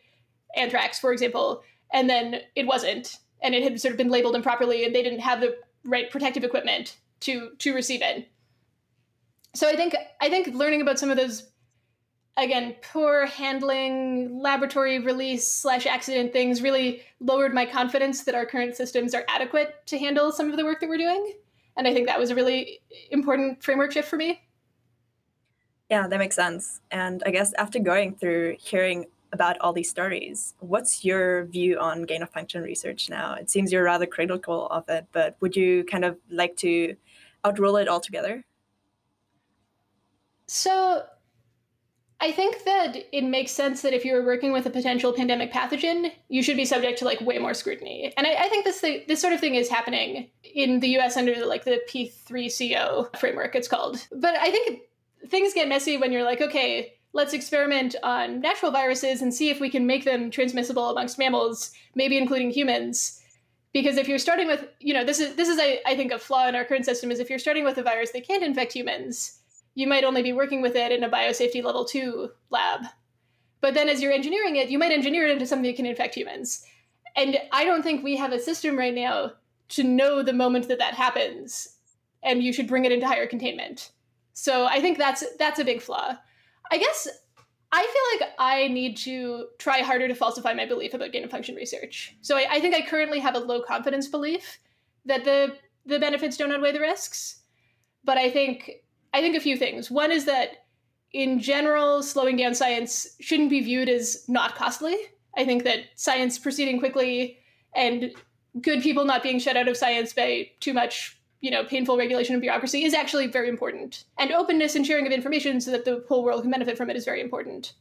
anthrax, 0.55 1.01
for 1.01 1.13
example, 1.13 1.65
and 1.93 2.09
then 2.09 2.43
it 2.55 2.69
wasn't, 2.69 3.19
and 3.43 3.57
it 3.57 3.65
had 3.65 3.81
sort 3.81 3.91
of 3.91 3.99
been 3.99 4.09
labeled 4.09 4.37
improperly, 4.37 4.85
and 4.85 4.95
they 4.95 5.03
didn't 5.03 5.19
have 5.19 5.41
the 5.41 5.57
right 5.85 6.09
protective 6.13 6.45
equipment 6.45 6.97
to 7.21 7.51
to 7.59 7.75
receive 7.75 8.01
it. 8.01 8.29
So 9.53 9.69
I 9.69 9.75
think 9.75 9.97
I 10.21 10.29
think 10.29 10.55
learning 10.55 10.81
about 10.81 11.01
some 11.01 11.11
of 11.11 11.17
those 11.17 11.51
again, 12.37 12.75
poor 12.93 13.27
handling, 13.27 14.41
laboratory 14.41 14.99
release 14.99 15.49
slash 15.49 15.87
accident 15.87 16.33
things 16.33 16.63
really 16.63 17.03
lowered 17.21 17.55
my 17.55 17.65
confidence 17.65 18.25
that 18.25 18.35
our 18.35 18.47
current 18.47 18.77
systems 18.77 19.15
are 19.15 19.25
adequate 19.29 19.87
to 19.87 19.99
handle 19.99 20.33
some 20.33 20.51
of 20.51 20.57
the 20.57 20.65
work 20.65 20.81
that 20.81 20.89
we're 20.89 20.99
doing. 20.99 21.35
And 21.77 21.87
I 21.87 21.93
think 21.93 22.07
that 22.07 22.19
was 22.19 22.31
a 22.31 22.35
really 22.35 22.81
important 23.11 23.63
framework 23.63 23.93
shift 23.93 24.09
for 24.09 24.17
me. 24.17 24.41
Yeah, 25.91 26.09
that 26.09 26.19
makes 26.19 26.37
sense. 26.37 26.81
And 26.91 27.23
I 27.27 27.31
guess 27.31 27.53
after 27.55 27.79
going 27.79 28.17
through 28.17 28.57
hearing 28.59 29.07
about 29.33 29.59
all 29.61 29.73
these 29.73 29.91
stories, 29.91 30.55
what's 30.61 31.05
your 31.05 31.47
view 31.47 31.79
on 31.79 32.05
gain 32.05 32.23
of 32.23 32.31
function 32.31 32.63
research 32.63 33.11
now? 33.11 33.35
It 33.35 33.51
seems 33.51 33.73
you're 33.73 33.85
rather 33.85 34.07
critical 34.07 34.69
of 34.69 34.89
it, 34.89 35.07
but 35.13 35.37
would 35.41 35.57
you 35.57 35.85
kind 35.85 36.05
of 36.05 36.17
like 36.31 36.57
to 36.59 36.97
outrule 37.45 37.77
it 37.77 37.89
altogether? 37.89 38.45
So 40.47 41.05
I 42.25 42.33
think 42.33 42.65
that 42.65 42.97
it 43.13 43.23
makes 43.23 43.53
sense 43.53 43.83
that 43.83 43.93
if 43.93 44.03
you're 44.03 44.25
working 44.25 44.51
with 44.51 44.65
a 44.65 44.71
potential 44.71 45.13
pandemic 45.13 45.53
pathogen, 45.53 46.11
you 46.31 46.43
should 46.43 46.57
be 46.57 46.65
subject 46.65 46.99
to 47.01 47.05
like 47.05 47.21
way 47.21 47.37
more 47.37 47.53
scrutiny. 47.53 48.15
And 48.17 48.27
I, 48.27 48.45
I 48.45 48.49
think 48.49 48.65
this 48.65 48.81
thing, 48.81 49.03
this 49.07 49.21
sort 49.21 49.35
of 49.35 49.41
thing 49.41 49.57
is 49.57 49.69
happening 49.69 50.31
in 50.43 50.81
the 50.81 50.89
U.S. 50.97 51.19
under 51.19 51.45
like 51.45 51.65
the 51.65 51.83
P3CO 51.87 53.15
framework. 53.19 53.55
It's 53.55 53.69
called. 53.69 54.07
But 54.11 54.37
I 54.39 54.51
think 54.51 54.81
things 55.29 55.53
get 55.53 55.69
messy 55.69 55.99
when 55.99 56.13
you're 56.13 56.25
like, 56.25 56.41
okay, 56.41 56.95
let's 57.13 57.35
experiment 57.35 57.95
on 58.03 58.41
natural 58.41 58.73
viruses 58.73 59.21
and 59.21 59.35
see 59.35 59.51
if 59.51 59.61
we 59.61 59.69
can 59.69 59.87
make 59.87 60.07
them 60.07 60.31
transmissible 60.31 60.89
amongst 60.89 61.19
mammals, 61.19 61.73
maybe 61.95 62.17
including 62.17 62.51
humans. 62.51 63.21
Because 63.75 63.99
if 63.99 64.09
you're 64.09 64.19
starting 64.19 64.47
with, 64.47 64.67
you 64.81 64.95
know, 64.95 65.05
this 65.05 65.21
is 65.21 65.35
this 65.35 65.51
is 65.51 65.59
I, 65.61 65.81
I 65.85 65.95
think 65.95 66.11
a 66.11 66.19
flaw 66.19 66.49
in 66.49 66.55
our 66.55 66.65
current 66.65 66.87
system 66.87 67.11
is 67.11 67.21
if 67.21 67.29
you're 67.29 67.39
starting 67.39 67.65
with 67.65 67.77
a 67.77 67.83
virus 67.83 68.13
that 68.13 68.27
can't 68.27 68.43
infect 68.43 68.73
humans, 68.73 69.41
you 69.75 69.87
might 69.87 70.05
only 70.05 70.23
be 70.23 70.33
working 70.33 70.63
with 70.63 70.77
it 70.77 70.93
in 70.93 71.05
a 71.05 71.11
biosafety 71.11 71.63
level 71.63 71.85
two 71.85 72.31
lab. 72.51 72.83
But 73.61 73.75
then 73.75 73.89
as 73.89 74.03
you're 74.03 74.13
engineering 74.13 74.57
it, 74.57 74.69
you 74.69 74.79
might 74.79 74.93
engineer 74.93 75.27
it 75.27 75.33
into 75.33 75.47
something 75.47 75.71
that 75.71 75.77
can 75.77 75.87
infect 75.87 76.15
humans. 76.15 76.65
And 77.17 77.39
I 77.53 77.65
don't 77.65 77.83
think 77.83 78.03
we 78.03 78.17
have 78.17 78.33
a 78.33 78.41
system 78.41 78.77
right 78.77 78.95
now 78.95 79.33
to 79.71 79.83
know 79.83 80.23
the 80.23 80.33
moment 80.33 80.69
that 80.69 80.79
that 80.79 80.95
happens, 80.95 81.77
and 82.23 82.43
you 82.43 82.53
should 82.53 82.69
bring 82.69 82.85
it 82.85 82.93
into 82.93 83.07
higher 83.07 83.27
containment. 83.27 83.93
So 84.35 84.67
I 84.67 84.81
think 84.81 84.99
that's 84.99 85.25
that's 85.39 85.59
a 85.59 85.65
big 85.65 85.81
flaw. 85.81 86.17
I 86.71 86.79
guess 86.79 87.09
I 87.73 87.83
feel 87.83 88.27
like 88.27 88.35
I 88.39 88.69
need 88.69 88.97
to 88.99 89.47
try 89.59 89.81
harder 89.81 90.09
to 90.09 90.15
falsify 90.15 90.55
my 90.55 90.67
belief 90.67 90.95
about 90.95 91.13
gain 91.13 91.25
of 91.25 91.31
function 91.31 91.55
research. 91.55 92.17
So 92.21 92.37
I, 92.37 92.47
I 92.51 92.61
think 92.61 92.75
I 92.75 92.83
currently 92.83 93.21
have 93.21 93.35
a 93.35 93.41
low 93.41 93.63
confidence 93.63 94.09
belief 94.09 94.59
that 95.07 95.25
the 95.25 95.57
the 95.87 95.99
benefits 95.99 96.37
don't 96.37 96.53
outweigh 96.53 96.73
the 96.73 96.81
risks. 96.81 97.41
But 98.05 98.19
I 98.19 98.31
think 98.31 98.71
I 99.15 99.21
think 99.21 99.37
a 99.37 99.41
few 99.41 99.57
things. 99.57 99.91
One 99.91 100.13
is 100.13 100.27
that 100.27 100.67
in 101.13 101.39
general, 101.39 102.03
slowing 102.03 102.37
down 102.37 102.55
science 102.55 103.17
shouldn't 103.21 103.49
be 103.49 103.63
viewed 103.63 103.89
as 103.89 104.25
not 104.29 104.57
costly. 104.57 104.97
I 105.37 105.45
think 105.45 105.65
that 105.65 105.85
science 105.95 106.39
proceeding 106.39 106.79
quickly 106.79 107.39
and 107.75 108.13
good 108.61 108.83
people 108.83 109.05
not 109.05 109.23
being 109.23 109.39
shut 109.39 109.57
out 109.57 109.69
of 109.69 109.77
science 109.77 110.13
by 110.13 110.51
too 110.61 110.75
much 110.75 111.17
you 111.45 111.51
know, 111.51 111.63
painful 111.63 111.99
regulation 111.99 112.35
and 112.35 112.41
bureaucracy 112.41 112.85
is 112.85 112.95
actually 112.95 113.27
very 113.27 113.51
important. 113.51 114.05
And 114.19 114.33
openness 114.33 114.77
and 114.77 114.87
sharing 114.87 115.07
of 115.07 115.13
information 115.13 115.61
so 115.61 115.73
that 115.73 115.85
the 115.85 116.03
whole 116.09 116.25
world 116.25 116.41
can 116.41 116.51
benefit 116.51 116.79
from 116.79 116.89
it 116.89 116.97
is 116.97 117.05
very 117.05 117.21
important. 117.21 117.75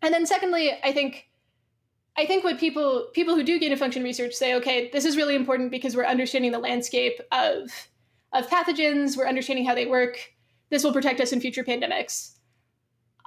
And 0.00 0.12
then 0.12 0.24
secondly, 0.24 0.72
I 0.82 0.90
think 0.90 1.28
I 2.16 2.24
think 2.24 2.44
what 2.44 2.58
people 2.58 3.08
people 3.12 3.34
who 3.34 3.42
do 3.42 3.58
gain 3.58 3.72
of 3.72 3.78
function 3.78 4.02
research 4.02 4.32
say, 4.32 4.54
okay, 4.54 4.88
this 4.90 5.04
is 5.04 5.18
really 5.18 5.34
important 5.34 5.70
because 5.70 5.94
we're 5.94 6.06
understanding 6.06 6.50
the 6.50 6.58
landscape 6.58 7.20
of 7.30 7.70
of 8.32 8.48
pathogens, 8.48 9.18
we're 9.18 9.28
understanding 9.28 9.66
how 9.66 9.74
they 9.74 9.86
work. 9.86 10.31
This 10.72 10.84
will 10.84 10.94
protect 10.94 11.20
us 11.20 11.32
in 11.32 11.40
future 11.40 11.62
pandemics. 11.62 12.30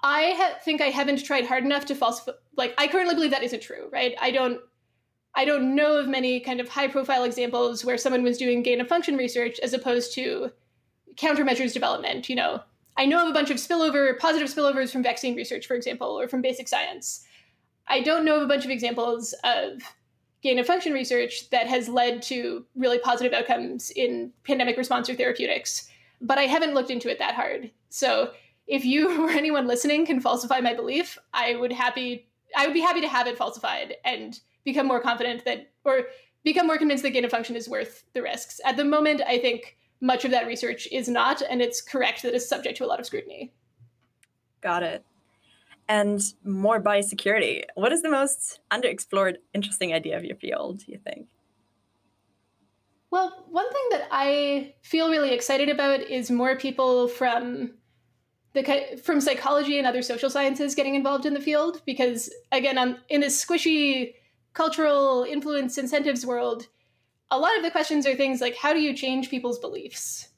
I 0.01 0.33
ha- 0.35 0.57
think 0.63 0.81
I 0.81 0.87
haven't 0.87 1.23
tried 1.23 1.45
hard 1.45 1.63
enough 1.63 1.85
to 1.85 1.95
falsify. 1.95 2.31
Like, 2.57 2.73
I 2.79 2.87
currently 2.87 3.13
believe 3.13 3.29
that 3.29 3.43
isn't 3.43 3.61
true, 3.61 3.87
right? 3.91 4.15
I 4.19 4.31
don't 4.31 4.59
I 5.35 5.45
don't 5.45 5.75
know 5.75 5.97
of 5.97 6.07
many 6.07 6.39
kind 6.39 6.59
of 6.59 6.69
high 6.69 6.87
profile 6.87 7.23
examples 7.23 7.85
where 7.85 7.99
someone 7.99 8.23
was 8.23 8.39
doing 8.39 8.63
gain 8.63 8.81
of 8.81 8.87
function 8.87 9.15
research 9.15 9.59
as 9.59 9.73
opposed 9.73 10.15
to 10.15 10.49
countermeasures 11.17 11.71
development. 11.71 12.29
You 12.29 12.35
know, 12.35 12.61
I 12.97 13.05
know 13.05 13.21
of 13.21 13.29
a 13.29 13.33
bunch 13.33 13.51
of 13.51 13.57
spillover, 13.57 14.17
positive 14.17 14.49
spillovers 14.49 14.91
from 14.91 15.03
vaccine 15.03 15.35
research, 15.35 15.67
for 15.67 15.75
example, 15.75 16.19
or 16.19 16.27
from 16.27 16.41
basic 16.41 16.67
science. 16.67 17.23
I 17.87 18.01
don't 18.01 18.25
know 18.25 18.37
of 18.37 18.41
a 18.41 18.47
bunch 18.47 18.65
of 18.65 18.71
examples 18.71 19.35
of 19.43 19.81
gain 20.41 20.57
of 20.57 20.65
function 20.65 20.93
research 20.93 21.51
that 21.51 21.67
has 21.67 21.89
led 21.89 22.23
to 22.23 22.65
really 22.75 22.97
positive 22.97 23.33
outcomes 23.33 23.91
in 23.91 24.31
pandemic 24.45 24.77
response 24.77 25.11
or 25.11 25.13
therapeutics, 25.13 25.91
but 26.21 26.37
I 26.37 26.43
haven't 26.43 26.73
looked 26.73 26.91
into 26.91 27.09
it 27.09 27.19
that 27.19 27.35
hard. 27.35 27.71
So 27.89 28.31
if 28.67 28.85
you 28.85 29.21
or 29.27 29.29
anyone 29.29 29.67
listening 29.67 30.05
can 30.05 30.19
falsify 30.19 30.59
my 30.59 30.73
belief, 30.73 31.17
I 31.33 31.55
would 31.55 31.71
happy 31.71 32.27
I 32.55 32.65
would 32.65 32.73
be 32.73 32.81
happy 32.81 33.01
to 33.01 33.07
have 33.07 33.27
it 33.27 33.37
falsified 33.37 33.95
and 34.03 34.39
become 34.63 34.87
more 34.87 35.01
confident 35.01 35.45
that, 35.45 35.71
or 35.83 36.07
become 36.43 36.67
more 36.67 36.77
convinced 36.77 37.03
that 37.03 37.11
gain 37.11 37.25
of 37.25 37.31
function 37.31 37.55
is 37.55 37.69
worth 37.69 38.03
the 38.13 38.21
risks. 38.21 38.59
At 38.65 38.77
the 38.77 38.85
moment, 38.85 39.21
I 39.25 39.39
think 39.39 39.77
much 40.01 40.25
of 40.25 40.31
that 40.31 40.47
research 40.47 40.87
is 40.91 41.07
not, 41.07 41.41
and 41.41 41.61
it's 41.61 41.81
correct 41.81 42.23
that 42.23 42.33
it's 42.33 42.47
subject 42.47 42.77
to 42.77 42.85
a 42.85 42.87
lot 42.87 42.99
of 42.99 43.05
scrutiny. 43.05 43.53
Got 44.61 44.83
it. 44.83 45.03
And 45.87 46.21
more 46.43 46.81
biosecurity. 46.81 47.63
What 47.75 47.91
is 47.91 48.01
the 48.01 48.09
most 48.09 48.59
underexplored, 48.71 49.35
interesting 49.53 49.93
idea 49.93 50.17
of 50.17 50.23
your 50.23 50.35
field, 50.35 50.79
do 50.79 50.91
you 50.91 50.97
think? 50.97 51.27
Well, 53.11 53.45
one 53.49 53.71
thing 53.71 53.83
that 53.91 54.07
I 54.11 54.73
feel 54.81 55.09
really 55.09 55.33
excited 55.33 55.69
about 55.69 56.01
is 56.01 56.31
more 56.31 56.55
people 56.55 57.07
from 57.07 57.71
the 58.53 58.99
from 59.03 59.21
psychology 59.21 59.77
and 59.77 59.85
other 59.85 60.01
social 60.01 60.29
sciences 60.29 60.75
getting 60.75 60.95
involved 60.95 61.25
in 61.25 61.33
the 61.33 61.41
field 61.41 61.81
because 61.85 62.33
again, 62.51 62.77
I'm 62.77 62.97
in 63.09 63.21
this 63.21 63.43
squishy 63.43 64.13
cultural 64.53 65.23
influence 65.23 65.77
incentives 65.77 66.25
world, 66.25 66.67
a 67.29 67.37
lot 67.37 67.55
of 67.57 67.63
the 67.63 67.71
questions 67.71 68.07
are 68.07 68.15
things 68.15 68.41
like 68.41 68.55
how 68.55 68.73
do 68.73 68.79
you 68.79 68.95
change 68.95 69.29
people's 69.29 69.59
beliefs? 69.59 70.29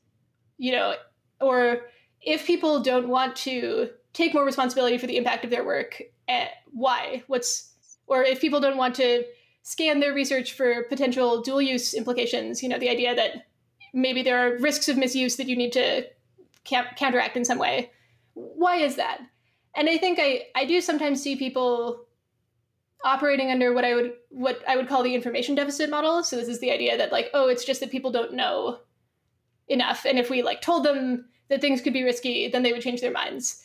You 0.57 0.73
know, 0.73 0.95
or 1.39 1.81
if 2.21 2.45
people 2.45 2.81
don't 2.81 3.07
want 3.07 3.35
to 3.37 3.89
take 4.13 4.33
more 4.33 4.45
responsibility 4.45 4.97
for 4.97 5.07
the 5.07 5.17
impact 5.17 5.45
of 5.45 5.51
their 5.51 5.63
work, 5.63 6.01
eh, 6.27 6.47
why? 6.71 7.23
What's 7.27 7.73
or 8.07 8.23
if 8.23 8.41
people 8.41 8.59
don't 8.59 8.77
want 8.77 8.95
to 8.95 9.23
scan 9.67 9.99
their 9.99 10.13
research 10.13 10.53
for 10.53 10.83
potential 10.83 11.41
dual 11.41 11.61
use 11.61 11.93
implications, 11.93 12.63
you 12.63 12.69
know, 12.69 12.79
the 12.79 12.89
idea 12.89 13.13
that 13.13 13.47
maybe 13.93 14.23
there 14.23 14.39
are 14.39 14.57
risks 14.59 14.87
of 14.87 14.95
misuse 14.95 15.35
that 15.35 15.49
you 15.49 15.57
need 15.57 15.73
to 15.73 16.05
counteract 16.63 17.35
in 17.35 17.43
some 17.43 17.59
way. 17.59 17.91
Why 18.33 18.77
is 18.77 18.95
that? 18.95 19.19
And 19.75 19.89
I 19.89 19.97
think 19.97 20.19
I, 20.21 20.43
I 20.55 20.63
do 20.63 20.79
sometimes 20.79 21.21
see 21.21 21.35
people 21.35 22.05
operating 23.03 23.51
under 23.51 23.73
what 23.73 23.83
I 23.83 23.93
would 23.93 24.13
what 24.29 24.63
I 24.69 24.77
would 24.77 24.87
call 24.87 25.03
the 25.03 25.13
information 25.13 25.53
deficit 25.53 25.89
model. 25.89 26.23
So 26.23 26.37
this 26.37 26.47
is 26.47 26.61
the 26.61 26.71
idea 26.71 26.97
that 26.97 27.11
like, 27.11 27.29
oh, 27.33 27.49
it's 27.49 27.65
just 27.65 27.81
that 27.81 27.91
people 27.91 28.09
don't 28.09 28.35
know 28.35 28.79
enough, 29.67 30.05
and 30.05 30.17
if 30.17 30.29
we 30.29 30.43
like 30.43 30.61
told 30.61 30.85
them 30.85 31.25
that 31.49 31.59
things 31.59 31.81
could 31.81 31.93
be 31.93 32.05
risky, 32.05 32.47
then 32.47 32.63
they 32.63 32.71
would 32.71 32.81
change 32.81 33.01
their 33.01 33.11
minds. 33.11 33.61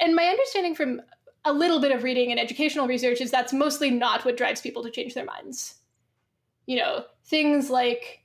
And 0.00 0.16
my 0.16 0.24
understanding 0.24 0.74
from 0.74 1.00
a 1.44 1.52
little 1.52 1.80
bit 1.80 1.92
of 1.92 2.02
reading 2.02 2.30
and 2.30 2.40
educational 2.40 2.86
research 2.86 3.20
is 3.20 3.30
that's 3.30 3.52
mostly 3.52 3.90
not 3.90 4.24
what 4.24 4.36
drives 4.36 4.60
people 4.60 4.82
to 4.82 4.90
change 4.90 5.14
their 5.14 5.24
minds. 5.24 5.74
You 6.66 6.78
know, 6.78 7.04
things 7.26 7.68
like 7.68 8.20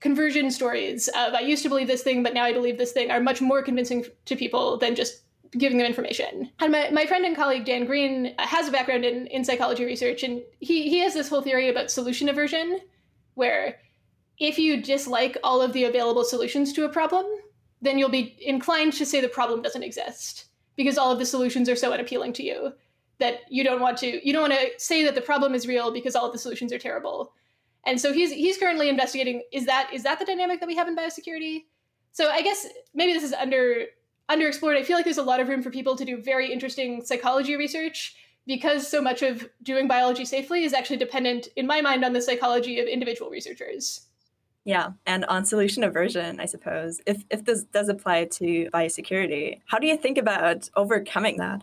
conversion 0.00 0.50
stories 0.50 1.08
of 1.08 1.34
I 1.34 1.40
used 1.40 1.62
to 1.62 1.68
believe 1.68 1.86
this 1.86 2.02
thing, 2.02 2.22
but 2.22 2.34
now 2.34 2.44
I 2.44 2.52
believe 2.52 2.78
this 2.78 2.92
thing 2.92 3.10
are 3.10 3.20
much 3.20 3.40
more 3.40 3.62
convincing 3.62 4.04
to 4.24 4.36
people 4.36 4.78
than 4.78 4.94
just 4.94 5.22
giving 5.52 5.78
them 5.78 5.86
information. 5.86 6.50
And 6.60 6.72
my, 6.72 6.90
my 6.90 7.06
friend 7.06 7.24
and 7.24 7.36
colleague 7.36 7.64
Dan 7.64 7.84
Green 7.84 8.34
uh, 8.38 8.46
has 8.46 8.68
a 8.68 8.72
background 8.72 9.04
in, 9.04 9.26
in 9.28 9.44
psychology 9.44 9.84
research, 9.84 10.22
and 10.22 10.42
he, 10.60 10.88
he 10.88 10.98
has 11.00 11.14
this 11.14 11.28
whole 11.28 11.42
theory 11.42 11.68
about 11.68 11.90
solution 11.90 12.28
aversion, 12.28 12.80
where 13.34 13.78
if 14.38 14.58
you 14.58 14.82
dislike 14.82 15.36
all 15.44 15.62
of 15.62 15.72
the 15.72 15.84
available 15.84 16.24
solutions 16.24 16.72
to 16.72 16.84
a 16.84 16.88
problem, 16.88 17.24
then 17.80 17.98
you'll 17.98 18.08
be 18.08 18.36
inclined 18.40 18.94
to 18.94 19.06
say 19.06 19.20
the 19.20 19.28
problem 19.28 19.62
doesn't 19.62 19.82
exist 19.82 20.46
because 20.76 20.98
all 20.98 21.12
of 21.12 21.18
the 21.18 21.26
solutions 21.26 21.68
are 21.68 21.76
so 21.76 21.92
unappealing 21.92 22.32
to 22.34 22.42
you 22.42 22.72
that 23.18 23.40
you 23.48 23.62
don't 23.62 23.80
want 23.80 23.96
to 23.98 24.26
you 24.26 24.32
don't 24.32 24.50
want 24.50 24.54
to 24.54 24.70
say 24.78 25.04
that 25.04 25.14
the 25.14 25.20
problem 25.20 25.54
is 25.54 25.66
real 25.66 25.92
because 25.92 26.16
all 26.16 26.26
of 26.26 26.32
the 26.32 26.38
solutions 26.38 26.72
are 26.72 26.78
terrible. 26.78 27.32
And 27.86 28.00
so 28.00 28.12
he's 28.12 28.32
he's 28.32 28.58
currently 28.58 28.88
investigating 28.88 29.42
is 29.52 29.66
that 29.66 29.90
is 29.92 30.02
that 30.02 30.18
the 30.18 30.24
dynamic 30.24 30.60
that 30.60 30.66
we 30.66 30.76
have 30.76 30.88
in 30.88 30.96
biosecurity? 30.96 31.64
So 32.12 32.28
I 32.30 32.42
guess 32.42 32.66
maybe 32.94 33.12
this 33.12 33.24
is 33.24 33.32
under 33.32 33.86
underexplored. 34.30 34.76
I 34.76 34.82
feel 34.82 34.96
like 34.96 35.04
there's 35.04 35.18
a 35.18 35.22
lot 35.22 35.40
of 35.40 35.48
room 35.48 35.62
for 35.62 35.70
people 35.70 35.96
to 35.96 36.04
do 36.04 36.20
very 36.20 36.52
interesting 36.52 37.04
psychology 37.04 37.56
research 37.56 38.16
because 38.46 38.86
so 38.86 39.00
much 39.00 39.22
of 39.22 39.48
doing 39.62 39.88
biology 39.88 40.24
safely 40.24 40.64
is 40.64 40.74
actually 40.74 40.96
dependent, 40.96 41.48
in 41.56 41.66
my 41.66 41.80
mind, 41.80 42.04
on 42.04 42.12
the 42.12 42.20
psychology 42.20 42.78
of 42.78 42.86
individual 42.86 43.30
researchers. 43.30 44.06
Yeah, 44.64 44.92
and 45.06 45.24
on 45.26 45.44
solution 45.44 45.84
aversion, 45.84 46.40
I 46.40 46.46
suppose. 46.46 47.00
If 47.06 47.24
if 47.30 47.44
this 47.44 47.64
does 47.64 47.88
apply 47.88 48.26
to 48.26 48.70
biosecurity, 48.72 49.60
how 49.66 49.78
do 49.78 49.86
you 49.86 49.96
think 49.96 50.16
about 50.16 50.70
overcoming 50.74 51.36
that? 51.36 51.62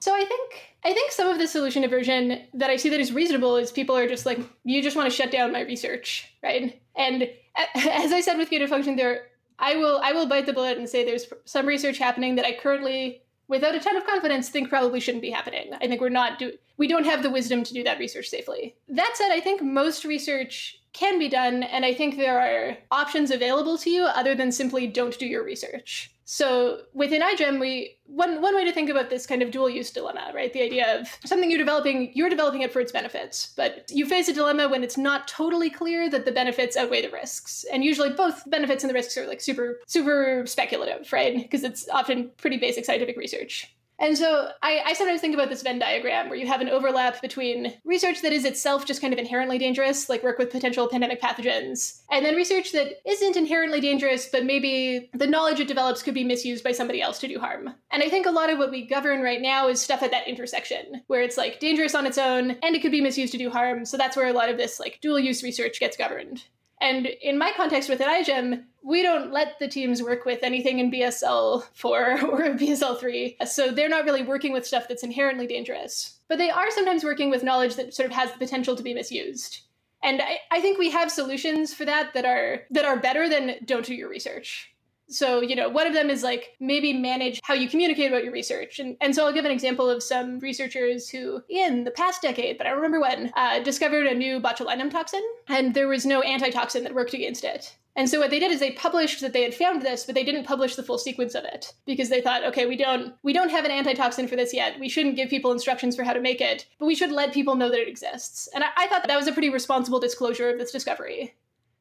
So 0.00 0.14
I 0.14 0.24
think 0.24 0.76
I 0.84 0.92
think 0.92 1.12
some 1.12 1.28
of 1.28 1.38
the 1.38 1.46
solution 1.46 1.84
aversion 1.84 2.44
that 2.54 2.70
I 2.70 2.76
see 2.76 2.88
that 2.88 3.00
is 3.00 3.12
reasonable 3.12 3.56
is 3.56 3.72
people 3.72 3.96
are 3.96 4.08
just 4.08 4.24
like, 4.26 4.38
you 4.64 4.82
just 4.82 4.96
want 4.96 5.10
to 5.10 5.14
shut 5.14 5.30
down 5.30 5.52
my 5.52 5.62
research, 5.62 6.32
right? 6.42 6.80
And 6.96 7.22
as 7.74 8.12
I 8.12 8.20
said 8.20 8.38
with 8.38 8.50
gain 8.50 8.62
of 8.62 8.70
function, 8.70 8.96
there 8.96 9.26
I 9.58 9.76
will 9.76 10.00
I 10.02 10.12
will 10.12 10.26
bite 10.26 10.46
the 10.46 10.52
bullet 10.52 10.78
and 10.78 10.88
say 10.88 11.04
there's 11.04 11.26
some 11.44 11.66
research 11.66 11.98
happening 11.98 12.36
that 12.36 12.46
I 12.46 12.56
currently 12.56 13.22
without 13.48 13.74
a 13.74 13.80
ton 13.80 13.96
of 13.96 14.06
confidence 14.06 14.48
think 14.48 14.68
probably 14.68 15.00
shouldn't 15.00 15.22
be 15.22 15.30
happening. 15.30 15.72
I 15.80 15.86
think 15.86 16.00
we're 16.00 16.08
not 16.08 16.38
do 16.38 16.52
we 16.76 16.86
don't 16.86 17.04
have 17.04 17.22
the 17.22 17.30
wisdom 17.30 17.64
to 17.64 17.74
do 17.74 17.82
that 17.84 17.98
research 17.98 18.28
safely. 18.28 18.76
That 18.88 19.12
said, 19.14 19.32
I 19.32 19.40
think 19.40 19.62
most 19.62 20.04
research 20.04 20.78
can 20.98 21.18
be 21.18 21.28
done 21.28 21.62
and 21.62 21.84
I 21.84 21.94
think 21.94 22.16
there 22.16 22.40
are 22.40 22.76
options 22.90 23.30
available 23.30 23.78
to 23.78 23.90
you 23.90 24.04
other 24.04 24.34
than 24.34 24.50
simply 24.50 24.88
don't 24.88 25.16
do 25.18 25.26
your 25.26 25.44
research. 25.44 26.10
So 26.24 26.82
within 26.92 27.22
iGEM, 27.22 27.58
we 27.58 27.96
one 28.04 28.42
one 28.42 28.54
way 28.54 28.64
to 28.64 28.72
think 28.72 28.90
about 28.90 29.08
this 29.08 29.26
kind 29.26 29.40
of 29.40 29.50
dual 29.50 29.70
use 29.70 29.90
dilemma, 29.90 30.30
right? 30.34 30.52
The 30.52 30.62
idea 30.62 31.00
of 31.00 31.08
something 31.24 31.50
you're 31.50 31.58
developing, 31.58 32.10
you're 32.14 32.28
developing 32.28 32.62
it 32.62 32.72
for 32.72 32.80
its 32.80 32.92
benefits, 32.92 33.54
but 33.56 33.90
you 33.90 34.04
face 34.06 34.28
a 34.28 34.34
dilemma 34.34 34.68
when 34.68 34.82
it's 34.82 34.98
not 34.98 35.28
totally 35.28 35.70
clear 35.70 36.10
that 36.10 36.26
the 36.26 36.32
benefits 36.32 36.76
outweigh 36.76 37.02
the 37.02 37.10
risks. 37.10 37.64
And 37.72 37.84
usually 37.84 38.10
both 38.10 38.42
benefits 38.50 38.82
and 38.82 38.90
the 38.90 38.94
risks 38.94 39.16
are 39.16 39.26
like 39.26 39.40
super 39.40 39.80
super 39.86 40.44
speculative, 40.46 41.10
right? 41.12 41.36
Because 41.36 41.64
it's 41.64 41.88
often 41.88 42.30
pretty 42.36 42.58
basic 42.58 42.84
scientific 42.84 43.16
research. 43.16 43.72
And 43.98 44.16
so 44.16 44.50
I, 44.62 44.80
I, 44.86 44.92
sometimes 44.92 45.20
think 45.20 45.34
about 45.34 45.48
this 45.48 45.62
Venn 45.62 45.80
diagram 45.80 46.28
where 46.28 46.38
you 46.38 46.46
have 46.46 46.60
an 46.60 46.68
overlap 46.68 47.20
between 47.20 47.74
research 47.84 48.22
that 48.22 48.32
is 48.32 48.44
itself 48.44 48.86
just 48.86 49.00
kind 49.00 49.12
of 49.12 49.18
inherently 49.18 49.58
dangerous, 49.58 50.08
like 50.08 50.22
work 50.22 50.38
with 50.38 50.52
potential 50.52 50.88
pandemic 50.88 51.20
pathogens, 51.20 52.02
and 52.10 52.24
then 52.24 52.36
research 52.36 52.70
that 52.72 53.00
isn't 53.04 53.36
inherently 53.36 53.80
dangerous, 53.80 54.28
but 54.30 54.44
maybe 54.44 55.10
the 55.14 55.26
knowledge 55.26 55.58
it 55.58 55.66
develops 55.66 56.02
could 56.02 56.14
be 56.14 56.22
misused 56.22 56.62
by 56.62 56.72
somebody 56.72 57.02
else 57.02 57.18
to 57.18 57.28
do 57.28 57.40
harm. 57.40 57.74
And 57.90 58.02
I 58.02 58.08
think 58.08 58.26
a 58.26 58.30
lot 58.30 58.50
of 58.50 58.58
what 58.58 58.70
we 58.70 58.86
govern 58.86 59.20
right 59.20 59.42
now 59.42 59.68
is 59.68 59.82
stuff 59.82 60.02
at 60.02 60.12
that 60.12 60.28
intersection, 60.28 61.02
where 61.08 61.22
it's 61.22 61.36
like 61.36 61.58
dangerous 61.58 61.94
on 61.94 62.06
its 62.06 62.18
own 62.18 62.52
and 62.62 62.76
it 62.76 62.82
could 62.82 62.92
be 62.92 63.00
misused 63.00 63.32
to 63.32 63.38
do 63.38 63.50
harm. 63.50 63.84
So 63.84 63.96
that's 63.96 64.16
where 64.16 64.28
a 64.28 64.32
lot 64.32 64.48
of 64.48 64.58
this 64.58 64.78
like 64.78 65.00
dual 65.00 65.18
use 65.18 65.42
research 65.42 65.80
gets 65.80 65.96
governed. 65.96 66.44
And 66.80 67.06
in 67.06 67.38
my 67.38 67.52
context 67.56 67.88
with 67.88 68.00
an 68.00 68.08
iGEM, 68.08 68.64
we 68.82 69.02
don't 69.02 69.32
let 69.32 69.58
the 69.58 69.68
teams 69.68 70.02
work 70.02 70.24
with 70.24 70.42
anything 70.42 70.78
in 70.78 70.90
BSL 70.90 71.64
4 71.74 72.20
or 72.26 72.40
BSL 72.54 72.98
3. 72.98 73.36
So 73.46 73.70
they're 73.70 73.88
not 73.88 74.04
really 74.04 74.22
working 74.22 74.52
with 74.52 74.66
stuff 74.66 74.88
that's 74.88 75.02
inherently 75.02 75.46
dangerous. 75.46 76.18
But 76.28 76.38
they 76.38 76.50
are 76.50 76.70
sometimes 76.70 77.04
working 77.04 77.30
with 77.30 77.42
knowledge 77.42 77.76
that 77.76 77.94
sort 77.94 78.06
of 78.06 78.14
has 78.14 78.32
the 78.32 78.38
potential 78.38 78.76
to 78.76 78.82
be 78.82 78.94
misused. 78.94 79.62
And 80.02 80.22
I, 80.22 80.38
I 80.50 80.60
think 80.60 80.78
we 80.78 80.90
have 80.90 81.10
solutions 81.10 81.74
for 81.74 81.84
that 81.84 82.14
that 82.14 82.24
are 82.24 82.62
that 82.70 82.84
are 82.84 82.98
better 83.00 83.28
than 83.28 83.56
don't 83.64 83.84
do 83.84 83.94
your 83.94 84.08
research. 84.08 84.72
So, 85.08 85.40
you 85.40 85.56
know, 85.56 85.68
one 85.68 85.86
of 85.86 85.94
them 85.94 86.10
is 86.10 86.22
like 86.22 86.54
maybe 86.60 86.92
manage 86.92 87.40
how 87.42 87.54
you 87.54 87.68
communicate 87.68 88.10
about 88.10 88.24
your 88.24 88.32
research. 88.32 88.78
And, 88.78 88.96
and 89.00 89.14
so 89.14 89.26
I'll 89.26 89.32
give 89.32 89.44
an 89.44 89.50
example 89.50 89.88
of 89.88 90.02
some 90.02 90.38
researchers 90.38 91.08
who, 91.08 91.42
in 91.48 91.84
the 91.84 91.90
past 91.90 92.22
decade, 92.22 92.58
but 92.58 92.66
I 92.66 92.70
remember 92.70 93.00
when, 93.00 93.32
uh, 93.36 93.60
discovered 93.60 94.06
a 94.06 94.14
new 94.14 94.40
botulinum 94.40 94.90
toxin, 94.90 95.22
and 95.48 95.74
there 95.74 95.88
was 95.88 96.04
no 96.04 96.22
antitoxin 96.22 96.84
that 96.84 96.94
worked 96.94 97.14
against 97.14 97.44
it. 97.44 97.74
And 97.96 98.08
so 98.08 98.20
what 98.20 98.30
they 98.30 98.38
did 98.38 98.52
is 98.52 98.60
they 98.60 98.70
published 98.70 99.20
that 99.22 99.32
they 99.32 99.42
had 99.42 99.54
found 99.54 99.82
this, 99.82 100.04
but 100.04 100.14
they 100.14 100.22
didn't 100.22 100.44
publish 100.44 100.76
the 100.76 100.84
full 100.84 100.98
sequence 100.98 101.34
of 101.34 101.42
it 101.42 101.72
because 101.84 102.10
they 102.10 102.20
thought, 102.20 102.44
okay, 102.44 102.64
we 102.64 102.76
don't 102.76 103.14
we 103.24 103.32
don't 103.32 103.50
have 103.50 103.64
an 103.64 103.72
antitoxin 103.72 104.28
for 104.28 104.36
this 104.36 104.54
yet. 104.54 104.78
We 104.78 104.88
shouldn't 104.88 105.16
give 105.16 105.28
people 105.28 105.50
instructions 105.50 105.96
for 105.96 106.04
how 106.04 106.12
to 106.12 106.20
make 106.20 106.40
it, 106.40 106.66
but 106.78 106.86
we 106.86 106.94
should 106.94 107.10
let 107.10 107.34
people 107.34 107.56
know 107.56 107.68
that 107.68 107.80
it 107.80 107.88
exists. 107.88 108.48
And 108.54 108.62
I, 108.62 108.68
I 108.76 108.86
thought 108.86 109.08
that 109.08 109.16
was 109.16 109.26
a 109.26 109.32
pretty 109.32 109.50
responsible 109.50 109.98
disclosure 109.98 110.48
of 110.48 110.58
this 110.58 110.70
discovery. 110.70 111.34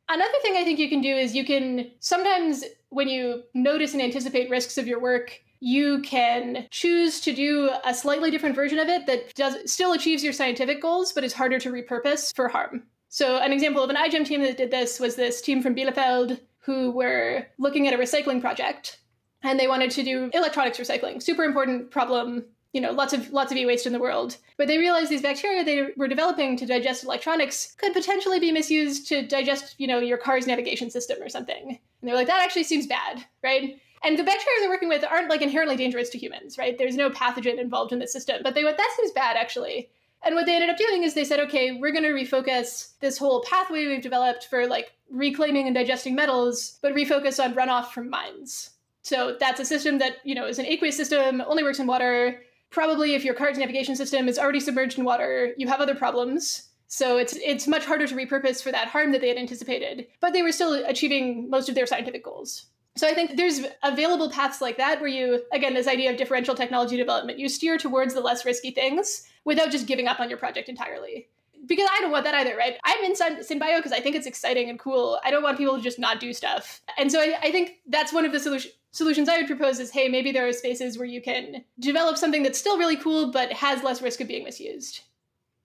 Another 0.09 0.37
thing 0.41 0.55
I 0.55 0.63
think 0.63 0.79
you 0.79 0.89
can 0.89 1.01
do 1.01 1.15
is 1.15 1.35
you 1.35 1.45
can 1.45 1.91
sometimes, 1.99 2.63
when 2.89 3.09
you 3.09 3.43
notice 3.53 3.93
and 3.93 4.01
anticipate 4.01 4.49
risks 4.49 4.77
of 4.77 4.87
your 4.87 5.01
work, 5.01 5.41
you 5.59 6.01
can 6.01 6.67
choose 6.69 7.19
to 7.21 7.33
do 7.33 7.69
a 7.83 7.93
slightly 7.93 8.31
different 8.31 8.55
version 8.55 8.79
of 8.79 8.87
it 8.87 9.05
that 9.07 9.33
does 9.33 9.71
still 9.71 9.93
achieves 9.93 10.23
your 10.23 10.33
scientific 10.33 10.81
goals, 10.81 11.11
but 11.11 11.23
is 11.23 11.33
harder 11.33 11.59
to 11.59 11.71
repurpose 11.71 12.33
for 12.35 12.47
harm. 12.47 12.83
So, 13.09 13.37
an 13.37 13.51
example 13.51 13.83
of 13.83 13.89
an 13.89 13.95
iGEM 13.95 14.25
team 14.25 14.41
that 14.41 14.57
did 14.57 14.71
this 14.71 14.99
was 14.99 15.15
this 15.15 15.41
team 15.41 15.61
from 15.61 15.75
Bielefeld 15.75 16.39
who 16.59 16.91
were 16.91 17.47
looking 17.57 17.87
at 17.87 17.93
a 17.93 17.97
recycling 17.97 18.41
project 18.41 18.99
and 19.43 19.59
they 19.59 19.67
wanted 19.67 19.91
to 19.91 20.03
do 20.03 20.29
electronics 20.33 20.77
recycling. 20.77 21.21
Super 21.21 21.43
important 21.43 21.91
problem 21.91 22.45
you 22.77 22.81
know 22.81 22.91
lots 22.91 23.11
of 23.11 23.33
lots 23.33 23.51
of 23.51 23.57
e-waste 23.57 23.87
in 23.87 23.91
the 23.91 23.99
world. 23.99 24.37
But 24.55 24.67
they 24.67 24.77
realized 24.77 25.09
these 25.09 25.23
bacteria 25.23 25.63
they 25.63 25.87
were 25.97 26.07
developing 26.07 26.55
to 26.57 26.65
digest 26.67 27.03
electronics 27.03 27.73
could 27.79 27.91
potentially 27.91 28.39
be 28.39 28.51
misused 28.51 29.07
to 29.07 29.25
digest 29.25 29.73
you 29.79 29.87
know 29.87 29.97
your 29.97 30.19
car's 30.19 30.45
navigation 30.45 30.91
system 30.91 31.17
or 31.19 31.27
something. 31.27 31.69
And 31.69 32.07
they're 32.07 32.13
like 32.13 32.27
that 32.27 32.43
actually 32.43 32.65
seems 32.65 32.85
bad 32.85 33.25
right? 33.43 33.81
And 34.03 34.19
the 34.19 34.23
bacteria 34.23 34.59
they're 34.59 34.69
working 34.69 34.89
with 34.89 35.03
aren't 35.03 35.27
like 35.27 35.41
inherently 35.41 35.75
dangerous 35.75 36.09
to 36.09 36.19
humans 36.19 36.59
right? 36.59 36.77
There's 36.77 36.95
no 36.95 37.09
pathogen 37.09 37.59
involved 37.59 37.91
in 37.91 37.97
the 37.97 38.07
system. 38.07 38.41
But 38.43 38.53
they 38.53 38.63
went 38.63 38.77
that 38.77 38.93
seems 38.95 39.11
bad 39.11 39.37
actually. 39.37 39.89
And 40.23 40.35
what 40.35 40.45
they 40.45 40.53
ended 40.53 40.69
up 40.69 40.77
doing 40.77 41.01
is 41.01 41.15
they 41.15 41.25
said 41.25 41.39
okay 41.39 41.71
we're 41.71 41.91
going 41.91 42.03
to 42.03 42.09
refocus 42.11 42.91
this 42.99 43.17
whole 43.17 43.41
pathway 43.41 43.87
we've 43.87 44.03
developed 44.03 44.45
for 44.51 44.67
like 44.67 44.91
reclaiming 45.09 45.65
and 45.65 45.73
digesting 45.73 46.13
metals 46.13 46.77
but 46.83 46.93
refocus 46.93 47.43
on 47.43 47.55
runoff 47.55 47.87
from 47.87 48.11
mines. 48.11 48.69
So 49.01 49.35
that's 49.39 49.59
a 49.59 49.65
system 49.65 49.97
that 49.97 50.17
you 50.23 50.35
know 50.35 50.45
is 50.45 50.59
an 50.59 50.67
aqueous 50.67 50.95
system 50.95 51.41
only 51.47 51.63
works 51.63 51.79
in 51.79 51.87
water 51.87 52.43
probably 52.69 53.15
if 53.15 53.23
your 53.23 53.33
car's 53.33 53.57
navigation 53.57 53.95
system 53.95 54.27
is 54.27 54.39
already 54.39 54.59
submerged 54.59 54.97
in 54.97 55.05
water, 55.05 55.53
you 55.57 55.67
have 55.67 55.81
other 55.81 55.95
problems. 55.95 56.69
So 56.87 57.17
it's 57.17 57.35
it's 57.37 57.67
much 57.67 57.85
harder 57.85 58.07
to 58.07 58.15
repurpose 58.15 58.63
for 58.63 58.71
that 58.71 58.87
harm 58.87 59.11
that 59.11 59.21
they 59.21 59.27
had 59.27 59.37
anticipated. 59.37 60.07
But 60.21 60.33
they 60.33 60.41
were 60.41 60.51
still 60.51 60.73
achieving 60.85 61.49
most 61.49 61.69
of 61.69 61.75
their 61.75 61.85
scientific 61.85 62.23
goals. 62.23 62.67
So 62.95 63.07
I 63.07 63.13
think 63.13 63.37
there's 63.37 63.61
available 63.83 64.31
paths 64.31 64.59
like 64.61 64.77
that 64.77 64.99
where 64.99 65.09
you 65.09 65.43
again 65.51 65.73
this 65.73 65.87
idea 65.87 66.11
of 66.11 66.17
differential 66.17 66.55
technology 66.55 66.97
development, 66.97 67.39
you 67.39 67.49
steer 67.49 67.77
towards 67.77 68.13
the 68.13 68.21
less 68.21 68.45
risky 68.45 68.71
things 68.71 69.27
without 69.43 69.71
just 69.71 69.87
giving 69.87 70.07
up 70.07 70.19
on 70.19 70.29
your 70.29 70.39
project 70.39 70.69
entirely. 70.69 71.27
Because 71.65 71.89
I 71.91 71.99
don't 72.01 72.11
want 72.11 72.23
that 72.23 72.35
either, 72.35 72.55
right? 72.55 72.77
I'm 72.85 73.03
in 73.03 73.13
SynBio 73.13 73.77
because 73.77 73.91
I 73.91 73.99
think 73.99 74.15
it's 74.15 74.27
exciting 74.27 74.69
and 74.69 74.79
cool. 74.79 75.19
I 75.25 75.31
don't 75.31 75.43
want 75.43 75.57
people 75.57 75.75
to 75.75 75.81
just 75.81 75.99
not 75.99 76.19
do 76.19 76.31
stuff. 76.31 76.81
And 76.97 77.11
so 77.11 77.19
I, 77.19 77.35
I 77.41 77.51
think 77.51 77.79
that's 77.87 78.13
one 78.13 78.25
of 78.25 78.31
the 78.31 78.39
solutions 78.39 78.73
solutions 78.91 79.29
I 79.29 79.37
would 79.37 79.47
propose 79.47 79.79
is 79.79 79.91
hey, 79.91 80.09
maybe 80.09 80.31
there 80.31 80.47
are 80.47 80.53
spaces 80.53 80.97
where 80.97 81.07
you 81.07 81.21
can 81.21 81.63
develop 81.79 82.17
something 82.17 82.43
that's 82.43 82.59
still 82.59 82.77
really 82.77 82.97
cool 82.97 83.31
but 83.31 83.51
has 83.53 83.83
less 83.83 84.01
risk 84.01 84.21
of 84.21 84.27
being 84.27 84.43
misused. 84.43 85.01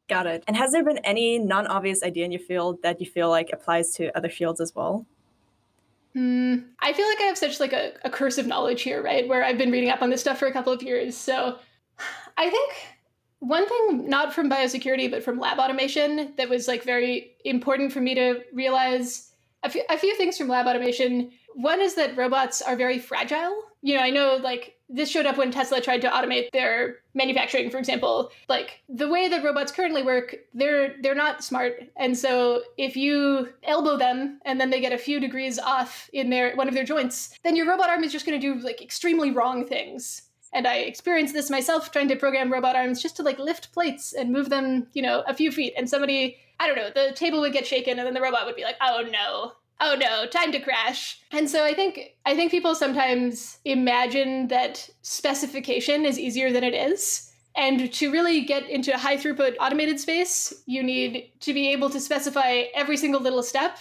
Got 0.08 0.26
it. 0.26 0.44
And 0.46 0.56
has 0.56 0.72
there 0.72 0.84
been 0.84 0.98
any 0.98 1.38
non 1.38 1.66
obvious 1.66 2.02
idea 2.02 2.24
in 2.24 2.32
your 2.32 2.40
field 2.40 2.82
that 2.82 3.00
you 3.00 3.06
feel 3.06 3.30
like 3.30 3.50
applies 3.52 3.94
to 3.94 4.14
other 4.16 4.28
fields 4.28 4.60
as 4.60 4.74
well? 4.74 5.06
Hmm. 6.12 6.56
I 6.80 6.92
feel 6.92 7.08
like 7.08 7.20
I 7.20 7.24
have 7.24 7.38
such 7.38 7.60
like 7.60 7.72
a, 7.72 7.92
a 8.04 8.10
curse 8.10 8.36
of 8.36 8.46
knowledge 8.46 8.82
here, 8.82 9.02
right? 9.02 9.26
Where 9.26 9.42
I've 9.42 9.56
been 9.56 9.70
reading 9.70 9.88
up 9.88 10.02
on 10.02 10.10
this 10.10 10.20
stuff 10.20 10.38
for 10.38 10.46
a 10.46 10.52
couple 10.52 10.72
of 10.72 10.82
years. 10.82 11.16
So 11.16 11.58
I 12.36 12.50
think 12.50 12.74
one 13.38 13.66
thing, 13.66 14.08
not 14.08 14.34
from 14.34 14.50
biosecurity, 14.50 15.10
but 15.10 15.24
from 15.24 15.40
lab 15.40 15.58
automation, 15.58 16.32
that 16.36 16.48
was 16.48 16.68
like 16.68 16.82
very 16.82 17.36
important 17.44 17.92
for 17.92 18.00
me 18.00 18.14
to 18.14 18.42
realize 18.52 19.32
a 19.62 19.70
few, 19.70 19.82
a 19.88 19.96
few 19.96 20.14
things 20.16 20.36
from 20.36 20.48
lab 20.48 20.66
automation 20.66 21.32
one 21.55 21.80
is 21.80 21.94
that 21.94 22.16
robots 22.16 22.62
are 22.62 22.76
very 22.76 22.98
fragile. 22.98 23.62
You 23.82 23.96
know, 23.96 24.03
I 24.03 24.11
know 24.11 24.36
like 24.36 24.76
this 24.88 25.09
showed 25.11 25.26
up 25.26 25.38
when 25.38 25.50
Tesla 25.50 25.80
tried 25.80 26.03
to 26.03 26.09
automate 26.09 26.50
their 26.53 26.96
manufacturing, 27.14 27.70
for 27.70 27.78
example. 27.78 28.30
Like 28.48 28.82
the 28.88 29.09
way 29.09 29.28
that 29.28 29.42
robots 29.42 29.72
currently 29.72 30.03
work, 30.03 30.36
they're 30.55 30.94
they're 31.03 31.14
not 31.14 31.42
smart. 31.42 31.82
And 31.96 32.16
so 32.16 32.62
if 32.76 32.96
you 32.96 33.48
elbow 33.64 33.96
them 33.96 34.40
and 34.44 34.61
then 34.61 34.70
they 34.70 34.80
get 34.80 34.92
a 34.92 34.98
few 34.98 35.18
degrees 35.18 35.59
off 35.59 36.11
in 36.12 36.30
their 36.30 36.55
one 36.55 36.68
of 36.68 36.74
their 36.74 36.84
joints, 36.84 37.36
then 37.42 37.57
your 37.57 37.66
robot 37.66 37.88
arm 37.88 38.05
is 38.05 38.12
just 38.12 38.26
gonna 38.26 38.38
do 38.38 38.55
like 38.57 38.82
extremely 38.82 39.30
wrong 39.30 39.66
things. 39.66 40.22
And 40.53 40.66
I 40.66 40.76
experienced 40.76 41.32
this 41.32 41.50
myself 41.50 41.90
trying 41.90 42.09
to 42.09 42.16
program 42.16 42.53
robot 42.53 42.76
arms 42.76 43.00
just 43.00 43.16
to 43.16 43.22
like 43.22 43.38
lift 43.38 43.72
plates 43.72 44.12
and 44.12 44.30
move 44.30 44.50
them, 44.50 44.86
you 44.92 45.00
know, 45.00 45.24
a 45.26 45.32
few 45.32 45.50
feet. 45.50 45.72
And 45.76 45.88
somebody, 45.88 46.36
I 46.61 46.66
don't 46.66 46.76
know, 46.76 46.90
the 46.90 47.14
table 47.14 47.40
would 47.40 47.55
get 47.55 47.66
shaken 47.66 47.98
and 47.98 48.07
then 48.07 48.12
the 48.12 48.20
robot 48.20 48.44
would 48.44 48.57
be 48.57 48.64
like, 48.64 48.76
oh 48.82 49.03
no, 49.11 49.53
oh 49.83 49.97
no, 49.99 50.26
time 50.26 50.53
to 50.53 50.61
crash. 50.61 51.18
And 51.33 51.51
so 51.51 51.64
I 51.64 51.74
think 51.74 52.14
I 52.24 52.35
think 52.35 52.51
people 52.51 52.74
sometimes 52.74 53.59
imagine 53.64 54.49
that 54.49 54.89
specification 55.03 56.07
is 56.07 56.18
easier 56.18 56.53
than 56.53 56.64
it 56.64 56.74
is. 56.74 57.28
And 57.55 57.93
to 57.93 58.11
really 58.11 58.41
get 58.41 58.70
into 58.70 58.95
a 58.95 58.99
high 58.99 59.18
throughput 59.18 59.57
automated 59.61 60.01
space, 60.01 60.55
you 60.64 60.83
need 60.83 61.30
to 61.41 61.53
be 61.53 61.70
able 61.72 61.91
to 61.91 62.01
specify 62.01 62.62
every 62.74 62.97
single 62.97 63.20
little 63.20 63.43
step 63.43 63.78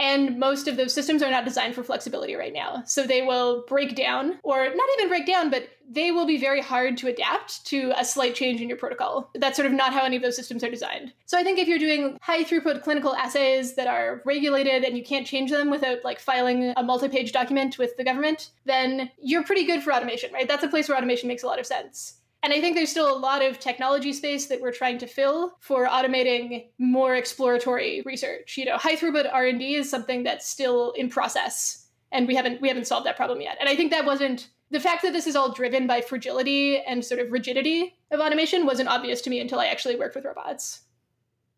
and 0.00 0.38
most 0.38 0.66
of 0.66 0.78
those 0.78 0.94
systems 0.94 1.22
are 1.22 1.30
not 1.30 1.44
designed 1.44 1.74
for 1.74 1.84
flexibility 1.84 2.34
right 2.34 2.54
now. 2.54 2.82
So 2.86 3.06
they 3.06 3.20
will 3.20 3.64
break 3.68 3.94
down, 3.94 4.38
or 4.42 4.64
not 4.64 4.88
even 4.96 5.08
break 5.08 5.26
down, 5.26 5.50
but 5.50 5.68
they 5.88 6.10
will 6.10 6.26
be 6.26 6.38
very 6.38 6.62
hard 6.62 6.96
to 6.98 7.08
adapt 7.08 7.66
to 7.66 7.92
a 7.96 8.04
slight 8.04 8.34
change 8.34 8.62
in 8.62 8.68
your 8.68 8.78
protocol. 8.78 9.30
That's 9.34 9.56
sort 9.56 9.66
of 9.66 9.72
not 9.72 9.92
how 9.92 10.04
any 10.04 10.16
of 10.16 10.22
those 10.22 10.36
systems 10.36 10.64
are 10.64 10.70
designed. 10.70 11.12
So 11.26 11.36
I 11.36 11.42
think 11.42 11.58
if 11.58 11.68
you're 11.68 11.78
doing 11.78 12.16
high 12.22 12.44
throughput 12.44 12.82
clinical 12.82 13.14
assays 13.14 13.74
that 13.74 13.88
are 13.88 14.22
regulated 14.24 14.84
and 14.84 14.96
you 14.96 15.04
can't 15.04 15.26
change 15.26 15.50
them 15.50 15.68
without 15.68 16.02
like 16.02 16.18
filing 16.18 16.72
a 16.76 16.82
multi 16.82 17.08
page 17.08 17.32
document 17.32 17.76
with 17.76 17.96
the 17.98 18.04
government, 18.04 18.50
then 18.64 19.10
you're 19.20 19.44
pretty 19.44 19.66
good 19.66 19.82
for 19.82 19.92
automation, 19.92 20.32
right? 20.32 20.48
That's 20.48 20.64
a 20.64 20.68
place 20.68 20.88
where 20.88 20.96
automation 20.96 21.28
makes 21.28 21.42
a 21.42 21.46
lot 21.46 21.58
of 21.58 21.66
sense. 21.66 22.19
And 22.42 22.52
I 22.52 22.60
think 22.60 22.74
there's 22.74 22.90
still 22.90 23.14
a 23.14 23.18
lot 23.18 23.42
of 23.42 23.58
technology 23.58 24.12
space 24.14 24.46
that 24.46 24.60
we're 24.60 24.72
trying 24.72 24.98
to 24.98 25.06
fill 25.06 25.56
for 25.60 25.86
automating 25.86 26.68
more 26.78 27.14
exploratory 27.14 28.02
research. 28.06 28.56
You 28.56 28.64
know, 28.64 28.78
high 28.78 28.96
throughput 28.96 29.30
R&D 29.30 29.74
is 29.74 29.90
something 29.90 30.22
that's 30.22 30.48
still 30.48 30.92
in 30.92 31.10
process 31.10 31.86
and 32.12 32.26
we 32.26 32.34
haven't 32.34 32.60
we 32.60 32.68
haven't 32.68 32.86
solved 32.86 33.06
that 33.06 33.16
problem 33.16 33.40
yet. 33.40 33.56
And 33.60 33.68
I 33.68 33.76
think 33.76 33.90
that 33.90 34.04
wasn't 34.04 34.48
the 34.70 34.80
fact 34.80 35.02
that 35.02 35.12
this 35.12 35.26
is 35.26 35.36
all 35.36 35.52
driven 35.52 35.86
by 35.86 36.00
fragility 36.00 36.80
and 36.80 37.04
sort 37.04 37.20
of 37.20 37.32
rigidity 37.32 37.96
of 38.10 38.20
automation 38.20 38.66
wasn't 38.66 38.88
obvious 38.88 39.20
to 39.22 39.30
me 39.30 39.40
until 39.40 39.58
I 39.58 39.66
actually 39.66 39.96
worked 39.96 40.14
with 40.14 40.24
robots. 40.24 40.82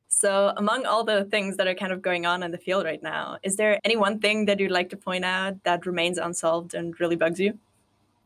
So, 0.09 0.53
among 0.57 0.85
all 0.85 1.05
the 1.05 1.25
things 1.25 1.57
that 1.57 1.67
are 1.67 1.75
kind 1.75 1.93
of 1.93 2.03
going 2.03 2.27
on 2.27 2.43
in 2.43 2.51
the 2.51 2.59
field 2.59 2.85
right 2.85 3.03
now, 3.03 3.39
is 3.43 3.57
there 3.57 3.81
any 3.83 3.97
one 3.97 4.19
thing 4.19 4.45
that 4.45 4.61
you'd 4.61 4.71
like 4.71 4.91
to 4.91 4.97
point 4.97 5.25
out 5.25 5.63
that 5.65 5.87
remains 5.87 6.19
unsolved 6.19 6.75
and 6.75 6.99
really 7.01 7.17
bugs 7.17 7.41
you? 7.41 7.59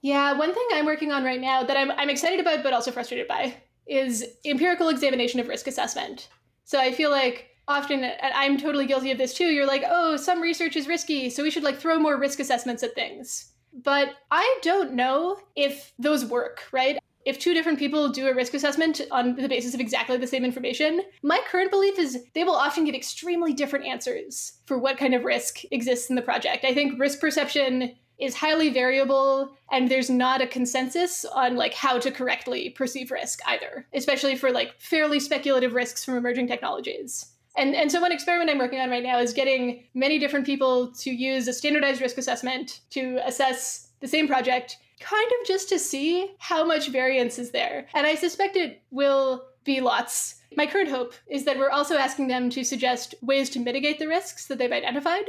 Yeah, 0.03 0.33
one 0.35 0.55
thing 0.55 0.67
I'm 0.73 0.87
working 0.87 1.13
on 1.13 1.25
right 1.25 1.41
now 1.41 1.65
that 1.65 1.77
I'm, 1.77 1.91
I'm 1.93 2.11
excited 2.11 2.41
about 2.41 2.63
but 2.63 2.73
also 2.73 2.93
frustrated 2.93 3.27
by 3.27 3.57
is 3.87 4.25
empirical 4.45 4.89
examination 4.89 5.41
of 5.41 5.49
risk 5.49 5.67
assessment. 5.67 6.29
So 6.65 6.81
I 6.81 6.93
feel 6.93 7.11
like 7.11 7.51
often, 7.69 8.11
I'm 8.23 8.59
totally 8.59 8.87
guilty 8.87 9.11
of 9.11 9.19
this 9.19 9.35
too, 9.35 9.47
you're 9.47 9.67
like, 9.67 9.85
oh, 9.89 10.17
some 10.17 10.41
research 10.41 10.77
is 10.77 10.89
risky, 10.89 11.31
so 11.31 11.43
we 11.43 11.51
should 11.51 11.63
like 11.63 11.79
throw 11.79 11.99
more 11.99 12.19
risk 12.19 12.41
assessments 12.41 12.83
at 12.83 12.95
things. 12.95 13.53
But 13.73 14.11
I 14.31 14.59
don't 14.63 14.95
know 14.95 15.39
if 15.55 15.93
those 15.99 16.25
work, 16.25 16.63
right? 16.73 16.99
If 17.25 17.41
two 17.41 17.55
different 17.55 17.81
people 17.81 18.09
do 18.09 18.29
a 18.29 18.35
risk 18.35 18.55
assessment 18.55 19.01
on 19.11 19.35
the 19.35 19.49
basis 19.49 19.75
of 19.75 19.81
exactly 19.81 20.17
the 20.17 20.29
same 20.29 20.45
information, 20.45 21.03
my 21.25 21.41
current 21.51 21.73
belief 21.73 21.99
is 21.99 22.25
they 22.35 22.45
will 22.45 22.55
often 22.55 22.85
get 22.85 22.95
extremely 22.95 23.53
different 23.53 23.85
answers 23.85 24.61
for 24.67 24.79
what 24.79 24.97
kind 24.97 25.13
of 25.13 25.25
risk 25.25 25.63
exists 25.73 26.09
in 26.09 26.15
the 26.15 26.23
project. 26.23 26.65
I 26.65 26.73
think 26.73 27.01
risk 27.01 27.21
perception 27.21 27.97
is 28.19 28.35
highly 28.35 28.71
variable 28.71 29.57
and 29.71 29.91
there's 29.91 30.11
not 30.11 30.41
a 30.41 30.47
consensus 30.47 31.25
on 31.25 31.57
like 31.57 31.75
how 31.75 31.99
to 31.99 32.11
correctly 32.11 32.71
perceive 32.71 33.11
risk 33.11 33.41
either 33.47 33.87
especially 33.95 34.37
for 34.37 34.51
like 34.51 34.75
fairly 34.79 35.21
speculative 35.21 35.75
risks 35.75 36.05
from 36.05 36.17
emerging 36.17 36.47
technologies 36.47 37.33
and, 37.57 37.75
and 37.75 37.91
so 37.91 38.01
one 38.01 38.13
experiment 38.13 38.51
I'm 38.51 38.59
working 38.59 38.81
on 38.81 38.91
right 38.91 39.03
now 39.03 39.19
is 39.19 39.33
getting 39.33 39.85
many 39.95 40.19
different 40.19 40.47
people 40.47 40.93
to 40.93 41.11
use 41.11 41.49
a 41.49 41.53
standardized 41.53 42.03
risk 42.03 42.19
assessment 42.19 42.81
to 42.91 43.19
assess 43.25 43.89
the 44.01 44.09
same 44.09 44.29
project, 44.29 44.79
kind 45.01 45.31
of 45.41 45.47
just 45.47 45.69
to 45.71 45.79
see 45.79 46.35
how 46.39 46.65
much 46.65 46.89
variance 46.89 47.39
is 47.39 47.51
there. 47.51 47.87
And 47.95 48.07
I 48.07 48.15
suspect 48.15 48.57
it 48.57 48.83
will 48.91 49.45
be 49.65 49.81
lots. 49.81 50.37
My 50.57 50.67
current 50.67 50.91
hope 50.91 51.15
is 51.29 51.45
that 51.45 51.59
we're 51.59 51.71
also 51.71 51.97
asking 51.97 52.29
them 52.29 52.51
to 52.51 52.63
suggest 52.63 53.15
ways 53.23 53.51
to 53.51 53.59
mitigate 53.59 53.99
the 53.99 54.09
risks 54.09 54.47
that 54.47 54.59
they've 54.59 54.71
identified. 54.71 55.25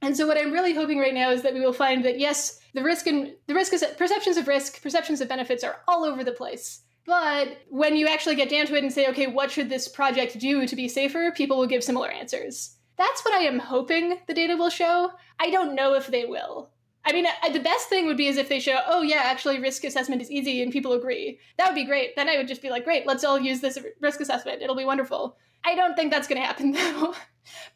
And 0.00 0.16
so 0.16 0.26
what 0.26 0.38
I'm 0.38 0.52
really 0.52 0.74
hoping 0.74 0.98
right 0.98 1.14
now 1.14 1.30
is 1.30 1.42
that 1.42 1.54
we 1.54 1.60
will 1.60 1.72
find 1.72 2.04
that 2.04 2.18
yes, 2.18 2.60
the 2.74 2.82
risk 2.82 3.06
and 3.06 3.34
the 3.46 3.54
risk 3.54 3.72
is 3.72 3.84
perceptions 3.96 4.36
of 4.36 4.46
risk, 4.46 4.82
perceptions 4.82 5.20
of 5.20 5.28
benefits 5.28 5.64
are 5.64 5.80
all 5.88 6.04
over 6.04 6.22
the 6.22 6.32
place. 6.32 6.82
But 7.06 7.58
when 7.70 7.96
you 7.96 8.06
actually 8.06 8.36
get 8.36 8.50
down 8.50 8.66
to 8.66 8.74
it 8.74 8.84
and 8.84 8.92
say, 8.92 9.08
okay, 9.08 9.26
what 9.26 9.50
should 9.50 9.70
this 9.70 9.88
project 9.88 10.38
do 10.38 10.66
to 10.66 10.76
be 10.76 10.88
safer, 10.88 11.32
people 11.32 11.58
will 11.58 11.66
give 11.66 11.82
similar 11.82 12.10
answers. 12.10 12.76
That's 12.98 13.24
what 13.24 13.34
I 13.34 13.44
am 13.44 13.58
hoping 13.58 14.18
the 14.26 14.34
data 14.34 14.56
will 14.56 14.70
show. 14.70 15.12
I 15.40 15.50
don't 15.50 15.74
know 15.74 15.94
if 15.94 16.08
they 16.08 16.26
will. 16.26 16.70
I 17.04 17.12
mean, 17.12 17.26
the 17.52 17.60
best 17.60 17.88
thing 17.88 18.06
would 18.06 18.16
be 18.16 18.26
is 18.26 18.36
if 18.36 18.48
they 18.48 18.60
show, 18.60 18.80
oh 18.86 19.02
yeah, 19.02 19.22
actually 19.24 19.60
risk 19.60 19.84
assessment 19.84 20.20
is 20.20 20.30
easy 20.30 20.62
and 20.62 20.72
people 20.72 20.92
agree. 20.92 21.38
That 21.56 21.68
would 21.68 21.74
be 21.74 21.84
great. 21.84 22.16
Then 22.16 22.28
I 22.28 22.36
would 22.36 22.48
just 22.48 22.62
be 22.62 22.70
like, 22.70 22.84
great, 22.84 23.06
let's 23.06 23.24
all 23.24 23.38
use 23.38 23.60
this 23.60 23.78
risk 24.00 24.20
assessment. 24.20 24.62
It'll 24.62 24.76
be 24.76 24.84
wonderful. 24.84 25.36
I 25.64 25.74
don't 25.74 25.96
think 25.96 26.10
that's 26.10 26.28
going 26.28 26.40
to 26.40 26.46
happen 26.46 26.72
though. 26.72 27.14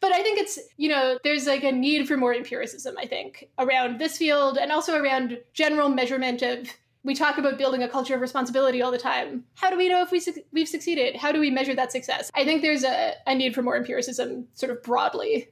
but 0.01 0.11
I 0.11 0.21
think 0.21 0.39
it's, 0.39 0.59
you 0.77 0.89
know, 0.89 1.17
there's 1.23 1.47
like 1.47 1.63
a 1.63 1.71
need 1.71 2.07
for 2.07 2.17
more 2.17 2.33
empiricism, 2.33 2.95
I 2.97 3.05
think, 3.05 3.49
around 3.57 3.99
this 3.99 4.17
field 4.17 4.57
and 4.57 4.71
also 4.71 4.95
around 4.95 5.39
general 5.53 5.89
measurement 5.89 6.41
of 6.41 6.69
we 7.03 7.13
talk 7.13 7.37
about 7.37 7.57
building 7.57 7.83
a 7.83 7.89
culture 7.89 8.15
of 8.15 8.21
responsibility 8.21 8.81
all 8.81 8.91
the 8.91 8.97
time. 8.97 9.43
How 9.55 9.69
do 9.69 9.77
we 9.77 9.89
know 9.89 10.01
if 10.01 10.11
we 10.11 10.19
su- 10.19 10.41
we've 10.53 10.69
succeeded? 10.69 11.17
How 11.17 11.31
do 11.31 11.39
we 11.39 11.49
measure 11.49 11.75
that 11.75 11.91
success? 11.91 12.31
I 12.33 12.45
think 12.45 12.61
there's 12.61 12.83
a, 12.83 13.13
a 13.27 13.35
need 13.35 13.53
for 13.53 13.61
more 13.61 13.75
empiricism, 13.75 14.47
sort 14.53 14.71
of 14.71 14.81
broadly. 14.83 15.49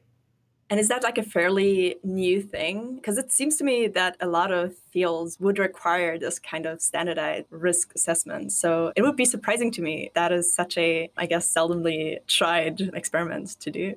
And 0.72 0.80
is 0.80 0.88
that 0.88 1.04
like 1.04 1.18
a 1.18 1.24
fairly 1.24 1.98
new 2.02 2.42
thing? 2.42 2.96
Because 2.96 3.18
it 3.18 3.30
seems 3.30 3.58
to 3.58 3.66
me 3.66 3.88
that 3.90 4.16
a 4.22 4.26
lot 4.26 4.54
of 4.54 4.74
fields 4.94 5.38
would 5.42 5.60
require 5.60 6.18
this 6.18 6.40
kind 6.40 6.66
of 6.66 6.82
standardized 6.82 7.48
risk 7.50 7.94
assessment. 7.94 8.54
So 8.54 8.94
it 8.96 9.02
would 9.02 9.18
be 9.18 9.26
surprising 9.26 9.70
to 9.72 9.82
me 9.82 10.12
that 10.16 10.32
is 10.32 10.56
such 10.56 10.78
a, 10.78 11.12
I 11.18 11.26
guess, 11.26 11.54
seldomly 11.54 12.20
tried 12.26 12.80
experiment 12.94 13.60
to 13.60 13.70
do. 13.70 13.96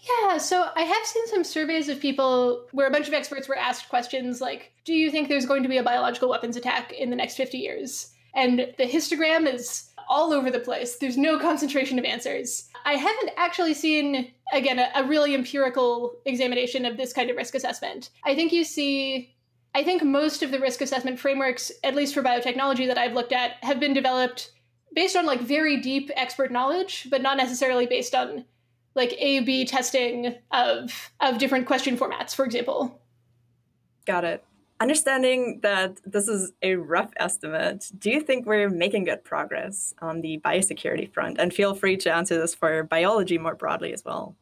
Yeah, 0.00 0.38
so 0.38 0.70
I 0.74 0.84
have 0.84 1.06
seen 1.06 1.26
some 1.26 1.44
surveys 1.44 1.90
of 1.90 2.00
people 2.00 2.64
where 2.72 2.86
a 2.86 2.90
bunch 2.90 3.08
of 3.08 3.14
experts 3.14 3.46
were 3.46 3.58
asked 3.58 3.90
questions 3.90 4.40
like, 4.40 4.72
Do 4.86 4.94
you 4.94 5.10
think 5.10 5.28
there's 5.28 5.44
going 5.44 5.64
to 5.64 5.68
be 5.68 5.76
a 5.76 5.82
biological 5.82 6.30
weapons 6.30 6.56
attack 6.56 6.92
in 6.92 7.10
the 7.10 7.16
next 7.16 7.36
50 7.36 7.58
years? 7.58 8.14
And 8.34 8.72
the 8.78 8.86
histogram 8.86 9.52
is 9.52 9.90
all 10.08 10.32
over 10.32 10.50
the 10.50 10.60
place. 10.60 10.96
There's 10.96 11.16
no 11.16 11.38
concentration 11.38 11.98
of 11.98 12.04
answers. 12.04 12.65
I 12.86 12.94
haven't 12.94 13.32
actually 13.36 13.74
seen, 13.74 14.32
again, 14.54 14.78
a, 14.78 14.88
a 14.94 15.04
really 15.04 15.34
empirical 15.34 16.16
examination 16.24 16.86
of 16.86 16.96
this 16.96 17.12
kind 17.12 17.28
of 17.28 17.36
risk 17.36 17.54
assessment. 17.54 18.08
I 18.24 18.34
think 18.34 18.52
you 18.52 18.64
see 18.64 19.34
I 19.74 19.84
think 19.84 20.02
most 20.02 20.42
of 20.42 20.52
the 20.52 20.58
risk 20.58 20.80
assessment 20.80 21.20
frameworks, 21.20 21.70
at 21.84 21.94
least 21.94 22.14
for 22.14 22.22
biotechnology 22.22 22.86
that 22.86 22.96
I've 22.96 23.12
looked 23.12 23.32
at, 23.32 23.62
have 23.62 23.78
been 23.78 23.92
developed 23.92 24.50
based 24.94 25.16
on 25.16 25.26
like 25.26 25.42
very 25.42 25.76
deep 25.82 26.10
expert 26.16 26.50
knowledge, 26.50 27.08
but 27.10 27.20
not 27.20 27.36
necessarily 27.36 27.84
based 27.84 28.14
on 28.14 28.46
like 28.94 29.12
A 29.18 29.40
B 29.40 29.66
testing 29.66 30.34
of 30.50 31.10
of 31.20 31.36
different 31.36 31.66
question 31.66 31.98
formats, 31.98 32.34
for 32.34 32.46
example. 32.46 33.02
Got 34.06 34.24
it. 34.24 34.42
Understanding 34.78 35.60
that 35.62 36.00
this 36.04 36.28
is 36.28 36.52
a 36.62 36.76
rough 36.76 37.10
estimate, 37.16 37.90
do 37.98 38.10
you 38.10 38.20
think 38.20 38.44
we're 38.44 38.68
making 38.68 39.04
good 39.04 39.24
progress 39.24 39.94
on 40.02 40.20
the 40.20 40.38
biosecurity 40.44 41.10
front? 41.10 41.38
And 41.38 41.52
feel 41.52 41.74
free 41.74 41.96
to 41.98 42.14
answer 42.14 42.38
this 42.38 42.54
for 42.54 42.82
biology 42.82 43.38
more 43.38 43.54
broadly 43.54 43.94
as 43.94 44.04
well. 44.04 44.36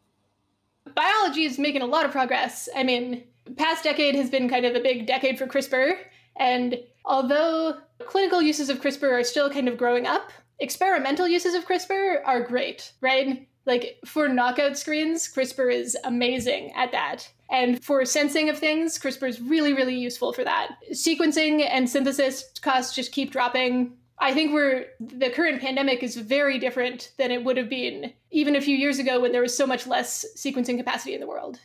Biology 0.94 1.44
is 1.44 1.58
making 1.58 1.82
a 1.82 1.86
lot 1.86 2.04
of 2.04 2.10
progress. 2.10 2.68
I 2.74 2.82
mean, 2.82 3.22
past 3.56 3.84
decade 3.84 4.16
has 4.16 4.28
been 4.28 4.48
kind 4.48 4.64
of 4.64 4.74
a 4.74 4.80
big 4.80 5.06
decade 5.06 5.38
for 5.38 5.46
CRISPR, 5.46 5.98
and 6.36 6.78
although 7.04 7.78
clinical 8.00 8.42
uses 8.42 8.68
of 8.68 8.80
CRISPR 8.80 9.12
are 9.12 9.24
still 9.24 9.50
kind 9.50 9.68
of 9.68 9.78
growing 9.78 10.06
up, 10.06 10.32
experimental 10.58 11.28
uses 11.28 11.54
of 11.54 11.64
CRISPR 11.64 12.22
are 12.24 12.40
great, 12.40 12.92
right? 13.00 13.46
Like 13.66 13.98
for 14.04 14.28
knockout 14.28 14.76
screens, 14.76 15.32
CRISPR 15.32 15.72
is 15.72 15.96
amazing 16.04 16.72
at 16.74 16.92
that. 16.92 17.28
And 17.50 17.82
for 17.82 18.04
sensing 18.04 18.48
of 18.48 18.58
things, 18.58 18.98
CRISPR 18.98 19.28
is 19.28 19.40
really, 19.40 19.72
really 19.72 19.94
useful 19.94 20.32
for 20.32 20.44
that. 20.44 20.76
Sequencing 20.92 21.66
and 21.68 21.88
synthesis 21.88 22.44
costs 22.60 22.94
just 22.94 23.12
keep 23.12 23.30
dropping. 23.30 23.92
I 24.18 24.32
think 24.32 24.52
we're 24.52 24.86
the 25.00 25.30
current 25.30 25.60
pandemic 25.60 26.02
is 26.02 26.16
very 26.16 26.58
different 26.58 27.12
than 27.18 27.30
it 27.30 27.44
would 27.44 27.56
have 27.56 27.68
been 27.68 28.12
even 28.30 28.56
a 28.56 28.60
few 28.60 28.76
years 28.76 28.98
ago 28.98 29.20
when 29.20 29.32
there 29.32 29.42
was 29.42 29.56
so 29.56 29.66
much 29.66 29.86
less 29.86 30.24
sequencing 30.36 30.78
capacity 30.78 31.14
in 31.14 31.20
the 31.20 31.26
world. 31.26 31.58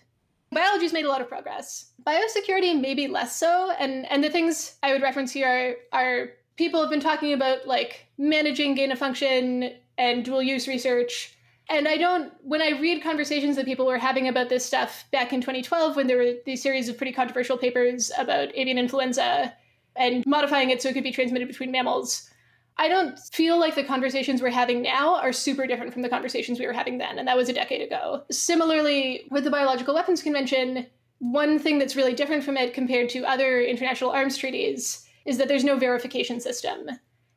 Biology's 0.51 0.93
made 0.93 1.05
a 1.05 1.09
lot 1.09 1.21
of 1.21 1.29
progress. 1.29 1.91
Biosecurity 2.07 2.79
maybe 2.79 3.07
less 3.07 3.35
so, 3.35 3.71
and 3.79 4.09
and 4.11 4.23
the 4.23 4.31
things 4.31 4.75
I 4.81 4.93
would 4.93 5.03
reference 5.03 5.31
here 5.31 5.77
are, 5.93 5.99
are 5.99 6.29
people 6.55 6.81
have 6.81 6.89
been 6.89 6.99
talking 6.99 7.33
about 7.33 7.67
like 7.67 8.07
managing 8.17 8.73
gain 8.73 8.91
of 8.91 8.97
function 8.97 9.71
and 9.97 10.25
dual 10.25 10.41
use 10.41 10.67
research 10.67 11.35
and 11.69 11.87
I 11.87 11.97
don't, 11.97 12.33
when 12.41 12.61
I 12.61 12.79
read 12.79 13.03
conversations 13.03 13.55
that 13.55 13.65
people 13.65 13.85
were 13.85 13.97
having 13.97 14.27
about 14.27 14.49
this 14.49 14.65
stuff 14.65 15.05
back 15.11 15.31
in 15.33 15.41
2012, 15.41 15.95
when 15.95 16.07
there 16.07 16.17
were 16.17 16.33
these 16.45 16.61
series 16.61 16.89
of 16.89 16.97
pretty 16.97 17.13
controversial 17.13 17.57
papers 17.57 18.11
about 18.17 18.49
avian 18.55 18.77
influenza 18.77 19.53
and 19.95 20.23
modifying 20.25 20.69
it 20.69 20.81
so 20.81 20.89
it 20.89 20.93
could 20.93 21.03
be 21.03 21.11
transmitted 21.11 21.47
between 21.47 21.71
mammals, 21.71 22.29
I 22.77 22.87
don't 22.87 23.19
feel 23.33 23.59
like 23.59 23.75
the 23.75 23.83
conversations 23.83 24.41
we're 24.41 24.49
having 24.49 24.81
now 24.81 25.15
are 25.15 25.33
super 25.33 25.67
different 25.67 25.91
from 25.91 26.01
the 26.01 26.09
conversations 26.09 26.59
we 26.59 26.65
were 26.65 26.73
having 26.73 26.97
then, 26.97 27.19
and 27.19 27.27
that 27.27 27.35
was 27.35 27.49
a 27.49 27.53
decade 27.53 27.81
ago. 27.81 28.23
Similarly, 28.31 29.27
with 29.29 29.43
the 29.43 29.51
Biological 29.51 29.93
Weapons 29.93 30.23
Convention, 30.23 30.87
one 31.19 31.59
thing 31.59 31.77
that's 31.77 31.97
really 31.97 32.13
different 32.13 32.43
from 32.43 32.55
it 32.55 32.73
compared 32.73 33.09
to 33.09 33.25
other 33.25 33.61
international 33.61 34.11
arms 34.11 34.37
treaties 34.37 35.05
is 35.25 35.37
that 35.37 35.49
there's 35.49 35.65
no 35.65 35.77
verification 35.77 36.39
system. 36.39 36.89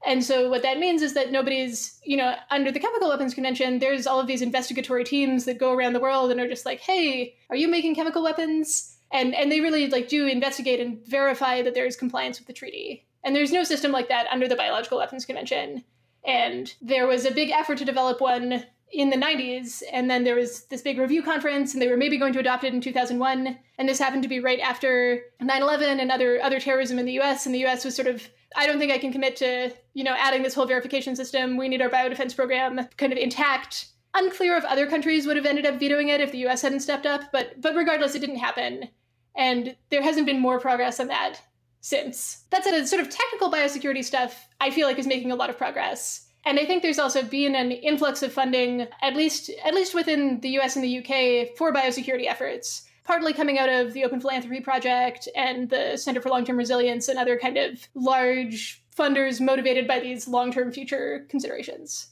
And 0.05 0.25
so 0.25 0.49
what 0.51 0.63
that 0.63 0.79
means 0.79 1.01
is 1.01 1.15
that 1.15 1.31
nobody's, 1.31 2.01
you 2.05 2.17
know, 2.17 2.35
under 2.51 2.73
the 2.73 2.81
Chemical 2.81 3.09
Weapons 3.09 3.35
Convention, 3.35 3.79
there's 3.79 4.07
all 4.07 4.19
of 4.19 4.27
these 4.27 4.43
investigatory 4.43 5.05
teams 5.05 5.45
that 5.45 5.59
go 5.59 5.73
around 5.73 5.93
the 5.93 6.01
world 6.01 6.31
and 6.31 6.41
are 6.41 6.49
just 6.49 6.67
like, 6.67 6.81
"Hey, 6.81 7.37
are 7.51 7.57
you 7.57 7.69
making 7.69 7.95
chemical 7.95 8.23
weapons?" 8.23 8.97
And 9.13 9.35
and 9.35 9.51
they 9.53 9.61
really 9.61 9.89
like 9.89 10.09
do 10.09 10.27
investigate 10.27 10.81
and 10.81 10.99
verify 11.07 11.63
that 11.63 11.75
there 11.75 11.87
is 11.87 11.97
compliance 11.97 12.39
with 12.39 12.49
the 12.49 12.53
treaty. 12.53 13.07
And 13.23 13.37
there's 13.37 13.53
no 13.53 13.63
system 13.63 13.93
like 13.93 14.09
that 14.09 14.27
under 14.31 14.49
the 14.49 14.57
Biological 14.57 14.99
Weapons 14.99 15.25
Convention. 15.25 15.85
And 16.25 16.75
there 16.81 17.07
was 17.07 17.25
a 17.25 17.31
big 17.31 17.51
effort 17.51 17.79
to 17.79 17.85
develop 17.85 18.21
one 18.21 18.65
in 18.93 19.09
the 19.09 19.17
90s 19.17 19.83
and 19.91 20.11
then 20.11 20.23
there 20.23 20.35
was 20.35 20.65
this 20.67 20.83
big 20.83 20.99
review 20.99 21.23
conference 21.23 21.73
and 21.73 21.81
they 21.81 21.89
were 21.89 21.97
maybe 21.97 22.19
going 22.19 22.35
to 22.35 22.39
adopt 22.39 22.63
it 22.63 22.75
in 22.75 22.81
2001 22.81 23.59
and 23.79 23.89
this 23.89 23.99
happened 23.99 24.23
to 24.23 24.29
be 24.29 24.39
right 24.39 24.61
after 24.61 25.23
9/11 25.41 25.99
and 25.99 26.13
other 26.13 26.43
other 26.43 26.61
terrorism 26.61 26.99
in 26.99 27.07
the 27.07 27.19
US 27.19 27.47
and 27.47 27.55
the 27.55 27.65
US 27.65 27.87
was 27.87 27.97
sort 27.97 28.07
of 28.07 28.29
I 28.57 28.67
don't 28.67 28.79
think 28.79 28.93
I 28.93 28.99
can 28.99 29.13
commit 29.13 29.37
to, 29.37 29.73
you 29.95 30.05
know, 30.05 30.15
adding 30.19 30.43
this 30.43 30.55
whole 30.55 30.67
verification 30.67 31.17
system. 31.17 31.57
We 31.57 31.69
need 31.69 31.83
our 31.83 31.89
biodefense 31.89 32.35
program 32.35 32.89
kind 32.97 33.13
of 33.13 33.19
intact. 33.19 33.87
Unclear 34.15 34.57
if 34.57 34.65
other 34.65 34.87
countries 34.87 35.27
would 35.27 35.37
have 35.37 35.47
ended 35.47 35.67
up 35.67 35.79
vetoing 35.79 36.09
it 36.09 36.21
if 36.21 36.33
the 36.33 36.47
US 36.47 36.63
hadn't 36.63 36.81
stepped 36.81 37.07
up, 37.07 37.23
but 37.33 37.61
but 37.61 37.75
regardless, 37.75 38.15
it 38.15 38.21
didn't 38.21 38.37
happen. 38.37 38.89
And 39.35 39.77
there 39.91 40.03
hasn't 40.03 40.27
been 40.27 40.41
more 40.41 40.61
progress 40.61 41.01
on 41.01 41.09
that 41.09 41.41
since. 41.81 42.45
That's 42.51 42.67
a 42.67 42.87
sort 42.87 43.01
of 43.01 43.09
technical 43.09 43.51
biosecurity 43.51 44.05
stuff 44.05 44.49
I 44.61 44.71
feel 44.71 44.87
like 44.87 44.99
is 44.99 45.07
making 45.07 45.33
a 45.33 45.37
lot 45.37 45.51
of 45.51 45.59
progress. 45.59 46.29
And 46.45 46.59
I 46.59 46.67
think 46.67 46.83
there's 46.83 46.99
also 46.99 47.23
been 47.23 47.55
an 47.55 47.71
influx 47.71 48.23
of 48.23 48.33
funding, 48.33 48.87
at 49.01 49.17
least 49.17 49.51
at 49.65 49.75
least 49.75 49.95
within 49.95 50.41
the 50.41 50.51
US 50.61 50.77
and 50.77 50.85
the 50.85 50.99
UK, 50.99 51.57
for 51.57 51.73
biosecurity 51.73 52.27
efforts 52.27 52.87
partly 53.05 53.33
coming 53.33 53.59
out 53.59 53.69
of 53.69 53.93
the 53.93 54.05
Open 54.05 54.21
Philanthropy 54.21 54.61
Project 54.61 55.29
and 55.35 55.69
the 55.69 55.97
Center 55.97 56.21
for 56.21 56.29
Long 56.29 56.45
Term 56.45 56.57
Resilience 56.57 57.09
and 57.09 57.19
other 57.19 57.39
kind 57.39 57.57
of 57.57 57.89
large 57.95 58.83
funders 58.97 59.41
motivated 59.41 59.87
by 59.87 60.01
these 60.01 60.29
long 60.29 60.53
term 60.53 60.73
future 60.73 61.27
considerations. 61.29 62.09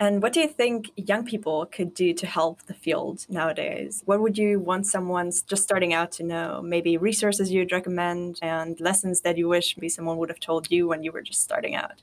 And 0.00 0.20
what 0.20 0.32
do 0.32 0.40
you 0.40 0.48
think 0.48 0.90
young 0.96 1.24
people 1.24 1.64
could 1.66 1.94
do 1.94 2.12
to 2.12 2.26
help 2.26 2.62
the 2.62 2.74
field 2.74 3.24
nowadays? 3.28 4.02
What 4.04 4.20
would 4.20 4.36
you 4.36 4.58
want 4.58 4.86
someone 4.86 5.30
just 5.46 5.62
starting 5.62 5.94
out 5.94 6.10
to 6.12 6.24
know? 6.24 6.60
Maybe 6.60 6.96
resources 6.96 7.52
you'd 7.52 7.70
recommend 7.70 8.40
and 8.42 8.80
lessons 8.80 9.20
that 9.20 9.38
you 9.38 9.48
wish 9.48 9.76
maybe 9.76 9.88
someone 9.88 10.16
would 10.16 10.28
have 10.28 10.40
told 10.40 10.72
you 10.72 10.88
when 10.88 11.04
you 11.04 11.12
were 11.12 11.22
just 11.22 11.42
starting 11.42 11.76
out? 11.76 12.02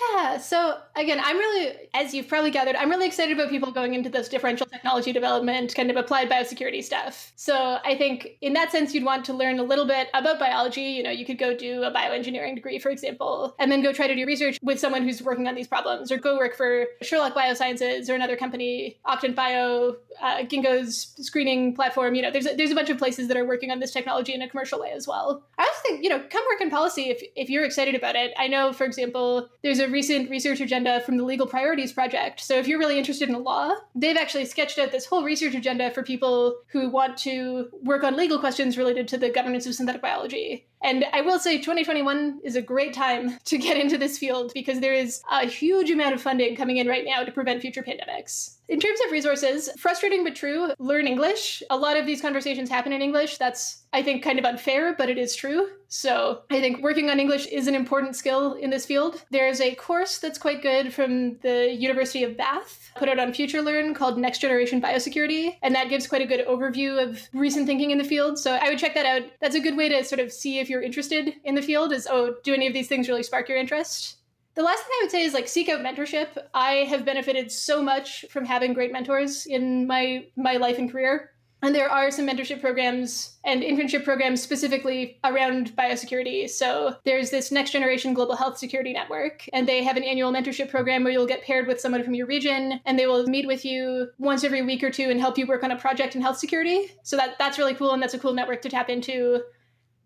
Yeah, 0.00 0.38
so 0.38 0.78
again, 0.96 1.20
I'm 1.22 1.36
really, 1.36 1.72
as 1.94 2.14
you've 2.14 2.26
probably 2.26 2.50
gathered, 2.50 2.74
I'm 2.74 2.90
really 2.90 3.06
excited 3.06 3.36
about 3.36 3.50
people 3.50 3.70
going 3.70 3.94
into 3.94 4.10
this 4.10 4.28
differential 4.28 4.66
technology 4.66 5.12
development, 5.12 5.74
kind 5.74 5.90
of 5.90 5.96
applied 5.96 6.28
biosecurity 6.28 6.82
stuff. 6.82 7.32
So 7.36 7.78
I 7.84 7.96
think 7.96 8.36
in 8.40 8.54
that 8.54 8.72
sense, 8.72 8.92
you'd 8.92 9.04
want 9.04 9.24
to 9.26 9.32
learn 9.32 9.58
a 9.58 9.62
little 9.62 9.86
bit 9.86 10.08
about 10.12 10.40
biology. 10.40 10.82
You 10.82 11.02
know, 11.04 11.10
you 11.10 11.24
could 11.24 11.38
go 11.38 11.56
do 11.56 11.84
a 11.84 11.92
bioengineering 11.92 12.56
degree, 12.56 12.78
for 12.78 12.90
example, 12.90 13.54
and 13.58 13.70
then 13.70 13.82
go 13.82 13.92
try 13.92 14.08
to 14.08 14.14
do 14.14 14.26
research 14.26 14.58
with 14.62 14.80
someone 14.80 15.04
who's 15.04 15.22
working 15.22 15.46
on 15.46 15.54
these 15.54 15.68
problems, 15.68 16.10
or 16.10 16.18
go 16.18 16.36
work 16.36 16.56
for 16.56 16.86
Sherlock 17.02 17.34
Biosciences 17.34 18.08
or 18.08 18.14
another 18.14 18.36
company, 18.36 18.98
Octant 19.06 19.36
Bio, 19.36 19.96
uh, 20.20 20.38
Ginkgo's 20.38 21.14
screening 21.20 21.74
platform. 21.74 22.14
You 22.14 22.22
know, 22.22 22.30
there's 22.30 22.46
a, 22.46 22.56
there's 22.56 22.72
a 22.72 22.74
bunch 22.74 22.90
of 22.90 22.98
places 22.98 23.28
that 23.28 23.36
are 23.36 23.44
working 23.44 23.70
on 23.70 23.78
this 23.78 23.92
technology 23.92 24.34
in 24.34 24.42
a 24.42 24.48
commercial 24.48 24.80
way 24.80 24.90
as 24.90 25.06
well. 25.06 25.44
I 25.56 25.62
also 25.62 25.80
think, 25.86 26.02
you 26.02 26.10
know, 26.10 26.18
come 26.30 26.42
work 26.50 26.60
in 26.60 26.70
policy 26.70 27.10
if, 27.10 27.22
if 27.36 27.48
you're 27.48 27.64
excited 27.64 27.94
about 27.94 28.16
it. 28.16 28.32
I 28.36 28.48
know, 28.48 28.72
for 28.72 28.84
example, 28.84 29.48
there's 29.62 29.78
a 29.78 29.83
recent 29.88 30.30
research 30.30 30.60
agenda 30.60 31.00
from 31.00 31.16
the 31.16 31.24
Legal 31.24 31.46
Priorities 31.46 31.92
Project. 31.92 32.40
So 32.40 32.58
if 32.58 32.66
you're 32.66 32.78
really 32.78 32.98
interested 32.98 33.28
in 33.28 33.42
law, 33.42 33.74
they've 33.94 34.16
actually 34.16 34.44
sketched 34.44 34.78
out 34.78 34.92
this 34.92 35.06
whole 35.06 35.24
research 35.24 35.54
agenda 35.54 35.90
for 35.90 36.02
people 36.02 36.56
who 36.68 36.90
want 36.90 37.16
to 37.18 37.68
work 37.82 38.04
on 38.04 38.16
legal 38.16 38.38
questions 38.38 38.78
related 38.78 39.08
to 39.08 39.18
the 39.18 39.30
governance 39.30 39.66
of 39.66 39.74
synthetic 39.74 40.02
biology. 40.02 40.66
And 40.84 41.06
I 41.14 41.22
will 41.22 41.38
say 41.38 41.56
2021 41.56 42.40
is 42.44 42.56
a 42.56 42.62
great 42.62 42.92
time 42.92 43.38
to 43.46 43.58
get 43.58 43.78
into 43.78 43.98
this 43.98 44.18
field 44.18 44.52
because 44.54 44.80
there 44.80 44.94
is 44.94 45.22
a 45.32 45.46
huge 45.46 45.90
amount 45.90 46.14
of 46.14 46.22
funding 46.22 46.54
coming 46.54 46.76
in 46.76 46.86
right 46.86 47.04
now 47.04 47.24
to 47.24 47.32
prevent 47.32 47.62
future 47.62 47.82
pandemics. 47.82 48.56
In 48.68 48.80
terms 48.80 48.98
of 49.04 49.12
resources, 49.12 49.68
frustrating 49.78 50.24
but 50.24 50.34
true, 50.34 50.72
learn 50.78 51.06
English. 51.06 51.62
A 51.68 51.76
lot 51.76 51.98
of 51.98 52.06
these 52.06 52.22
conversations 52.22 52.70
happen 52.70 52.94
in 52.94 53.02
English. 53.02 53.36
That's, 53.36 53.82
I 53.92 54.02
think, 54.02 54.22
kind 54.22 54.38
of 54.38 54.46
unfair, 54.46 54.94
but 54.96 55.10
it 55.10 55.18
is 55.18 55.36
true. 55.36 55.68
So 55.88 56.40
I 56.50 56.60
think 56.60 56.82
working 56.82 57.10
on 57.10 57.20
English 57.20 57.46
is 57.46 57.68
an 57.68 57.74
important 57.74 58.16
skill 58.16 58.54
in 58.54 58.70
this 58.70 58.86
field. 58.86 59.22
There's 59.30 59.60
a 59.60 59.74
course 59.74 60.18
that's 60.18 60.38
quite 60.38 60.62
good 60.62 60.92
from 60.92 61.36
the 61.38 61.76
University 61.78 62.24
of 62.24 62.36
Bath, 62.36 62.90
put 62.96 63.08
out 63.08 63.18
on 63.18 63.32
FutureLearn 63.32 63.94
called 63.94 64.18
Next 64.18 64.40
Generation 64.40 64.80
Biosecurity. 64.80 65.56
And 65.62 65.74
that 65.74 65.90
gives 65.90 66.06
quite 66.06 66.22
a 66.22 66.26
good 66.26 66.46
overview 66.46 67.00
of 67.00 67.20
recent 67.34 67.66
thinking 67.66 67.90
in 67.90 67.98
the 67.98 68.04
field. 68.04 68.38
So 68.38 68.54
I 68.54 68.70
would 68.70 68.78
check 68.78 68.94
that 68.94 69.06
out. 69.06 69.30
That's 69.40 69.54
a 69.54 69.60
good 69.60 69.76
way 69.76 69.90
to 69.90 70.02
sort 70.02 70.20
of 70.20 70.32
see 70.32 70.58
if 70.58 70.70
you're 70.70 70.73
interested 70.82 71.34
in 71.44 71.54
the 71.54 71.62
field 71.62 71.92
is, 71.92 72.08
oh, 72.10 72.36
do 72.42 72.54
any 72.54 72.66
of 72.66 72.72
these 72.72 72.88
things 72.88 73.08
really 73.08 73.22
spark 73.22 73.48
your 73.48 73.58
interest? 73.58 74.16
The 74.54 74.62
last 74.62 74.82
thing 74.82 74.92
I 74.92 75.00
would 75.02 75.10
say 75.10 75.24
is 75.24 75.34
like 75.34 75.48
seek 75.48 75.68
out 75.68 75.80
mentorship. 75.80 76.38
I 76.54 76.86
have 76.88 77.04
benefited 77.04 77.50
so 77.50 77.82
much 77.82 78.24
from 78.30 78.44
having 78.44 78.72
great 78.72 78.92
mentors 78.92 79.46
in 79.46 79.86
my 79.86 80.26
my 80.36 80.56
life 80.58 80.78
and 80.78 80.90
career. 80.90 81.30
And 81.64 81.74
there 81.74 81.90
are 81.90 82.10
some 82.10 82.28
mentorship 82.28 82.60
programs 82.60 83.38
and 83.42 83.62
internship 83.62 84.04
programs 84.04 84.42
specifically 84.42 85.18
around 85.24 85.74
biosecurity. 85.74 86.50
So 86.50 86.96
there's 87.04 87.30
this 87.30 87.50
Next 87.50 87.70
Generation 87.70 88.12
Global 88.12 88.36
Health 88.36 88.58
Security 88.58 88.92
Network, 88.92 89.48
and 89.50 89.66
they 89.66 89.82
have 89.82 89.96
an 89.96 90.02
annual 90.04 90.30
mentorship 90.30 90.68
program 90.68 91.04
where 91.04 91.12
you'll 91.12 91.26
get 91.26 91.42
paired 91.42 91.66
with 91.66 91.80
someone 91.80 92.04
from 92.04 92.14
your 92.14 92.26
region, 92.26 92.82
and 92.84 92.98
they 92.98 93.06
will 93.06 93.26
meet 93.26 93.46
with 93.46 93.64
you 93.64 94.10
once 94.18 94.44
every 94.44 94.60
week 94.60 94.82
or 94.82 94.90
two 94.90 95.08
and 95.08 95.18
help 95.18 95.38
you 95.38 95.46
work 95.46 95.64
on 95.64 95.70
a 95.70 95.76
project 95.76 96.14
in 96.14 96.20
health 96.20 96.36
security. 96.36 96.90
So 97.02 97.16
that 97.16 97.38
that's 97.38 97.58
really 97.58 97.74
cool, 97.74 97.92
and 97.92 98.02
that's 98.02 98.14
a 98.14 98.18
cool 98.18 98.34
network 98.34 98.60
to 98.60 98.68
tap 98.68 98.90
into. 98.90 99.40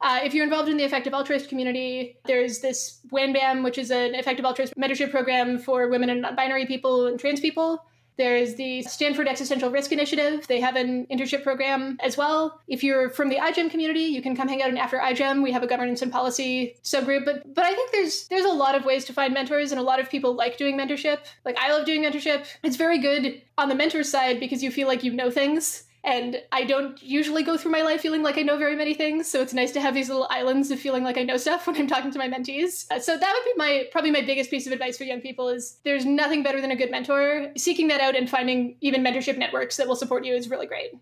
Uh, 0.00 0.20
if 0.22 0.32
you're 0.32 0.44
involved 0.44 0.68
in 0.68 0.76
the 0.76 0.84
effective 0.84 1.12
altruist 1.12 1.48
community, 1.48 2.16
there's 2.24 2.60
this 2.60 3.00
WANBAM, 3.12 3.64
which 3.64 3.78
is 3.78 3.90
an 3.90 4.14
effective 4.14 4.44
altruist 4.44 4.76
mentorship 4.76 5.10
program 5.10 5.58
for 5.58 5.88
women 5.88 6.08
and 6.10 6.22
non 6.22 6.36
binary 6.36 6.66
people 6.66 7.06
and 7.06 7.18
trans 7.18 7.40
people. 7.40 7.84
There's 8.18 8.56
the 8.56 8.82
Stanford 8.82 9.28
Existential 9.28 9.70
Risk 9.70 9.92
Initiative. 9.92 10.44
They 10.48 10.58
have 10.60 10.74
an 10.74 11.06
internship 11.06 11.44
program 11.44 11.96
as 12.02 12.16
well. 12.16 12.60
If 12.66 12.82
you're 12.82 13.10
from 13.10 13.28
the 13.28 13.36
iGEM 13.36 13.70
community, 13.70 14.00
you 14.00 14.20
can 14.20 14.34
come 14.34 14.48
hang 14.48 14.60
out 14.60 14.70
in 14.70 14.76
After 14.76 14.98
iGEM. 14.98 15.40
We 15.40 15.52
have 15.52 15.62
a 15.62 15.68
governance 15.68 16.02
and 16.02 16.10
policy 16.10 16.76
subgroup. 16.82 17.24
But 17.24 17.54
but 17.54 17.64
I 17.64 17.72
think 17.74 17.92
there's 17.92 18.26
there's 18.26 18.44
a 18.44 18.52
lot 18.52 18.74
of 18.74 18.84
ways 18.84 19.04
to 19.04 19.12
find 19.12 19.32
mentors, 19.32 19.70
and 19.70 19.80
a 19.80 19.84
lot 19.84 20.00
of 20.00 20.10
people 20.10 20.34
like 20.34 20.58
doing 20.58 20.76
mentorship. 20.76 21.20
Like 21.44 21.56
I 21.58 21.70
love 21.72 21.86
doing 21.86 22.02
mentorship. 22.02 22.44
It's 22.64 22.76
very 22.76 22.98
good 22.98 23.40
on 23.56 23.68
the 23.68 23.76
mentor 23.76 24.02
side 24.02 24.40
because 24.40 24.64
you 24.64 24.72
feel 24.72 24.88
like 24.88 25.04
you 25.04 25.12
know 25.12 25.30
things 25.30 25.84
and 26.04 26.40
I 26.52 26.64
don't 26.64 27.02
usually 27.02 27.42
go 27.42 27.56
through 27.56 27.72
my 27.72 27.82
life 27.82 28.00
feeling 28.00 28.22
like 28.22 28.38
I 28.38 28.42
know 28.42 28.56
very 28.56 28.76
many 28.76 28.94
things, 28.94 29.28
so 29.28 29.42
it's 29.42 29.52
nice 29.52 29.72
to 29.72 29.80
have 29.80 29.94
these 29.94 30.08
little 30.08 30.28
islands 30.30 30.70
of 30.70 30.78
feeling 30.78 31.04
like 31.04 31.18
I 31.18 31.22
know 31.22 31.36
stuff 31.36 31.66
when 31.66 31.76
I'm 31.76 31.86
talking 31.86 32.10
to 32.12 32.18
my 32.18 32.28
mentees. 32.28 32.90
Uh, 32.90 33.00
so 33.00 33.16
that 33.16 33.32
would 33.32 33.52
be 33.52 33.58
my 33.58 33.84
probably 33.90 34.10
my 34.10 34.22
biggest 34.22 34.50
piece 34.50 34.66
of 34.66 34.72
advice 34.72 34.96
for 34.96 35.04
young 35.04 35.20
people 35.20 35.48
is 35.48 35.78
there's 35.84 36.06
nothing 36.06 36.42
better 36.42 36.60
than 36.60 36.70
a 36.70 36.76
good 36.76 36.90
mentor. 36.90 37.52
Seeking 37.56 37.88
that 37.88 38.00
out 38.00 38.16
and 38.16 38.28
finding 38.30 38.76
even 38.80 39.02
mentorship 39.02 39.38
networks 39.38 39.76
that 39.76 39.88
will 39.88 39.96
support 39.96 40.24
you 40.24 40.34
is 40.34 40.48
really 40.48 40.66
great. 40.66 40.92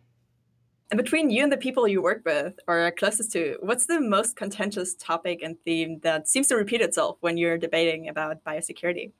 And 0.90 0.99
between 0.99 1.30
you 1.30 1.42
and 1.42 1.51
the 1.51 1.57
people 1.57 1.88
you 1.88 2.01
work 2.01 2.22
with 2.24 2.55
or 2.68 2.78
are 2.78 2.92
closest 2.92 3.32
to, 3.32 3.57
what's 3.61 3.86
the 3.86 4.01
most 4.01 4.36
contentious 4.36 4.94
topic 4.94 5.40
and 5.42 5.57
theme 5.64 5.99
that 6.05 6.28
seems 6.28 6.47
to 6.47 6.55
repeat 6.55 6.80
itself 6.80 7.16
when 7.20 7.36
you're 7.36 7.59
debating 7.59 8.09
about 8.09 8.44
biosecurity? 8.44 9.11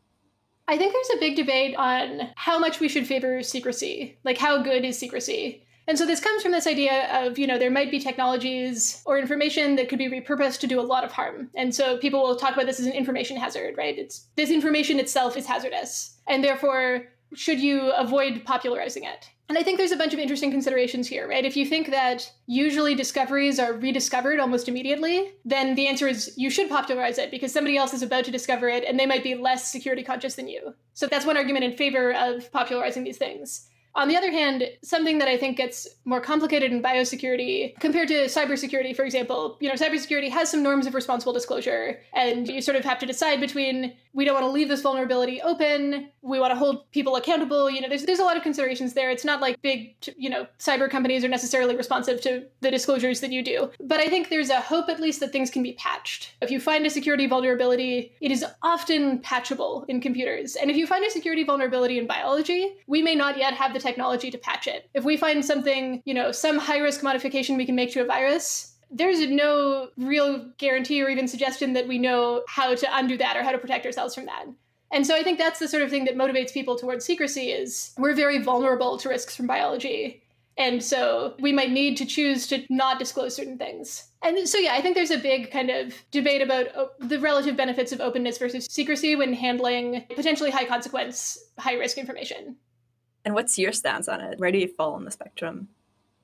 I 0.69 0.77
think 0.77 0.93
there's 0.93 1.17
a 1.17 1.21
big 1.21 1.37
debate 1.37 1.77
on 1.77 2.31
how 2.37 2.59
much 2.59 2.81
we 2.81 2.89
should 2.89 3.07
favor 3.07 3.43
secrecy. 3.43 4.19
Like, 4.25 4.39
how 4.39 4.63
good 4.63 4.85
is 4.85 4.99
secrecy? 4.99 5.66
And 5.89 5.97
so 5.97 6.05
this 6.05 6.21
comes 6.21 6.43
from 6.43 6.53
this 6.53 6.67
idea 6.67 7.09
of, 7.13 7.39
you 7.39 7.47
know, 7.47 7.59
there 7.59 7.71
might 7.71 7.91
be 7.91 8.01
technologies 8.01 9.03
or 9.07 9.19
information 9.19 9.77
that 9.77 9.89
could 9.89 9.99
be 9.99 10.09
repurposed 10.09 10.59
to 10.61 10.67
do 10.67 10.81
a 10.81 10.83
lot 10.83 11.05
of 11.05 11.13
harm. 11.13 11.49
And 11.55 11.75
so 11.75 11.97
people 11.99 12.23
will 12.23 12.37
talk 12.37 12.55
about 12.55 12.67
this 12.67 12.81
as 12.81 12.87
an 12.87 12.93
information 12.93 13.37
hazard, 13.37 13.77
right? 13.77 13.97
It's 13.97 14.27
this 14.37 14.51
information 14.51 14.99
itself 14.99 15.37
is 15.37 15.47
hazardous. 15.47 16.19
And 16.27 16.43
therefore, 16.43 17.07
should 17.35 17.61
you 17.61 17.91
avoid 17.93 18.45
popularizing 18.45 19.05
it? 19.05 19.31
And 19.49 19.57
I 19.57 19.63
think 19.63 19.79
there's 19.79 19.93
a 19.93 19.97
bunch 19.97 20.13
of 20.13 20.19
interesting 20.19 20.51
considerations 20.51 21.07
here, 21.07 21.29
right? 21.29 21.45
If 21.45 21.57
you 21.57 21.65
think 21.65 21.91
that 21.91 22.33
usually 22.47 22.97
discoveries 22.97 23.61
are 23.61 23.75
rediscovered 23.75 24.41
almost 24.41 24.69
immediately, 24.69 25.35
then 25.45 25.77
the 25.77 25.87
answer 25.87 26.09
is 26.09 26.35
you 26.37 26.51
should 26.51 26.69
popularize 26.69 27.17
it 27.19 27.31
because 27.31 27.53
somebody 27.53 27.77
else 27.77 27.95
is 27.95 28.03
about 28.03 28.25
to 28.25 28.33
discover 28.33 28.69
it 28.69 28.83
and 28.83 28.99
they 28.99 29.07
might 29.07 29.23
be 29.23 29.37
less 29.37 29.71
security 29.71 30.03
conscious 30.03 30.35
than 30.35 30.49
you. 30.49 30.75
So 30.95 31.07
that's 31.07 31.27
one 31.27 31.37
argument 31.37 31.65
in 31.65 31.77
favor 31.77 32.13
of 32.13 32.51
popularizing 32.51 33.05
these 33.05 33.19
things. 33.19 33.69
On 33.97 34.09
the 34.09 34.17
other 34.17 34.31
hand, 34.31 34.63
something 34.83 35.19
that 35.19 35.27
I 35.27 35.39
think 35.39 35.57
gets 35.57 35.89
more 36.05 36.21
complicated 36.21 36.71
in 36.71 36.83
biosecurity 36.83 37.81
compared 37.81 38.09
to 38.09 38.27
cybersecurity, 38.27 38.95
for 38.95 39.05
example, 39.05 39.57
you 39.59 39.71
know, 39.71 39.75
cybersecurity 39.75 40.31
has 40.31 40.51
some 40.51 40.63
norms 40.63 40.87
of 40.87 40.95
responsible 40.95 41.33
disclosure, 41.33 41.99
and 42.13 42.47
you 42.47 42.61
sort 42.61 42.77
of 42.77 42.85
have 42.85 42.99
to 42.99 43.07
decide 43.07 43.41
between 43.41 43.95
we 44.17 44.25
don't 44.25 44.35
want 44.35 44.47
to 44.47 44.51
leave 44.51 44.69
this 44.69 44.81
vulnerability 44.81 45.43
open, 45.43 46.09
we 46.23 46.41
want 46.41 46.51
to 46.51 46.59
hold 46.59 46.91
people 46.91 47.17
accountable. 47.17 47.71
You 47.71 47.83
know, 47.83 47.89
there's 47.89 48.05
there's 48.05 48.19
a 48.19 48.25
lot 48.25 48.37
of 48.37 48.43
considerations 48.43 48.95
there. 48.95 49.11
It's 49.11 49.27
not 49.27 49.43
like 49.43 49.61
big, 49.61 49.95
you 50.17 50.31
know, 50.31 50.47
cyber 50.59 50.91
companies 50.91 51.23
are 51.23 51.29
necessarily 51.29 51.77
responsive 51.77 52.23
to 52.23 52.47
the 52.63 52.71
disclosures 52.71 53.21
that 53.21 53.31
you 53.31 53.45
do. 53.45 53.71
But 53.79 54.01
I 54.01 54.07
think 54.07 54.31
there's 54.31 54.49
a 54.49 54.61
hope 54.61 54.89
at 54.89 55.01
least 55.01 55.21
that 55.21 55.33
things 55.33 55.51
can 55.51 55.63
be 55.63 55.75
patched. 55.75 56.35
If 56.41 56.51
you 56.51 56.59
find 56.59 56.87
a 56.87 56.91
security 56.91 57.27
vulnerability, 57.27 58.15
it 58.23 58.33
is 58.33 58.45
often 58.63 59.19
patchable 59.19 59.85
in 59.87 60.01
computers. 60.01 60.57
And 60.57 60.71
if 60.71 60.79
you 60.79 60.87
find 60.87 61.05
a 61.05 61.11
security 61.11 61.45
vulnerability 61.45 61.99
in 61.99 62.07
biology, 62.07 62.75
we 62.87 63.03
may 63.03 63.15
not 63.15 63.37
yet 63.37 63.53
have 63.53 63.75
the 63.75 63.81
technology 63.81 64.31
to 64.31 64.39
patch 64.39 64.67
it. 64.67 64.89
If 64.95 65.05
we 65.05 65.19
find 65.19 65.45
something, 65.45 66.03
you 66.07 66.15
know, 66.15 66.33
some 66.33 66.57
high 66.57 66.79
risk 66.79 67.03
modification 67.03 67.59
we 67.59 67.67
can 67.67 67.77
make 67.77 67.93
to 67.93 68.01
a 68.01 68.07
virus, 68.07 68.76
there's 68.91 69.27
no 69.27 69.89
real 69.97 70.51
guarantee 70.59 71.03
or 71.03 71.09
even 71.09 71.29
suggestion 71.29 71.73
that 71.73 71.89
we 71.89 71.99
know 71.99 72.43
how 72.49 72.75
to 72.75 72.97
undo 72.97 73.17
that 73.19 73.37
or 73.37 73.43
how 73.43 73.53
to 73.53 73.59
protect 73.59 73.87
ourselves 73.87 74.15
from 74.15 74.27
that. 74.27 74.47
And 74.93 75.07
so 75.07 75.17
I 75.17 75.23
think 75.23 75.39
that's 75.39 75.59
the 75.59 75.69
sort 75.69 75.83
of 75.83 75.91
thing 75.91 76.05
that 76.05 76.17
motivates 76.17 76.53
people 76.53 76.77
towards 76.77 77.05
secrecy 77.05 77.51
is 77.51 77.93
we're 77.99 78.15
very 78.15 78.41
vulnerable 78.41 78.97
to 78.99 79.09
risks 79.09 79.35
from 79.35 79.47
biology. 79.47 80.23
And 80.59 80.83
so 80.83 81.35
we 81.39 81.53
might 81.53 81.71
need 81.71 81.97
to 81.99 82.07
choose 82.07 82.47
to 82.47 82.65
not 82.71 82.99
disclose 82.99 83.35
certain 83.35 83.59
things. 83.59 84.09
And 84.23 84.49
so, 84.49 84.59
yeah, 84.59 84.73
I 84.73 84.81
think 84.81 84.95
there's 84.95 85.11
a 85.11 85.19
big 85.19 85.51
kind 85.51 85.71
of 85.71 85.95
debate 86.11 86.41
about 86.41 86.75
uh, 86.75 86.87
the 86.99 87.21
relative 87.21 87.57
benefits 87.57 87.93
of 87.93 88.01
openness 88.01 88.39
versus 88.39 88.67
secrecy 88.71 89.17
when 89.17 89.35
handling 89.35 90.07
potentially 90.15 90.51
high 90.51 90.65
consequence, 90.65 91.39
high 91.59 91.75
risk 91.75 91.99
information. 91.99 92.57
And 93.25 93.35
what's 93.35 93.59
your 93.59 93.73
stance 93.73 94.09
on 94.09 94.21
it? 94.21 94.39
Where 94.39 94.53
do 94.53 94.59
you 94.59 94.69
fall 94.69 94.95
on 94.95 95.05
the 95.05 95.11
spectrum? 95.11 95.69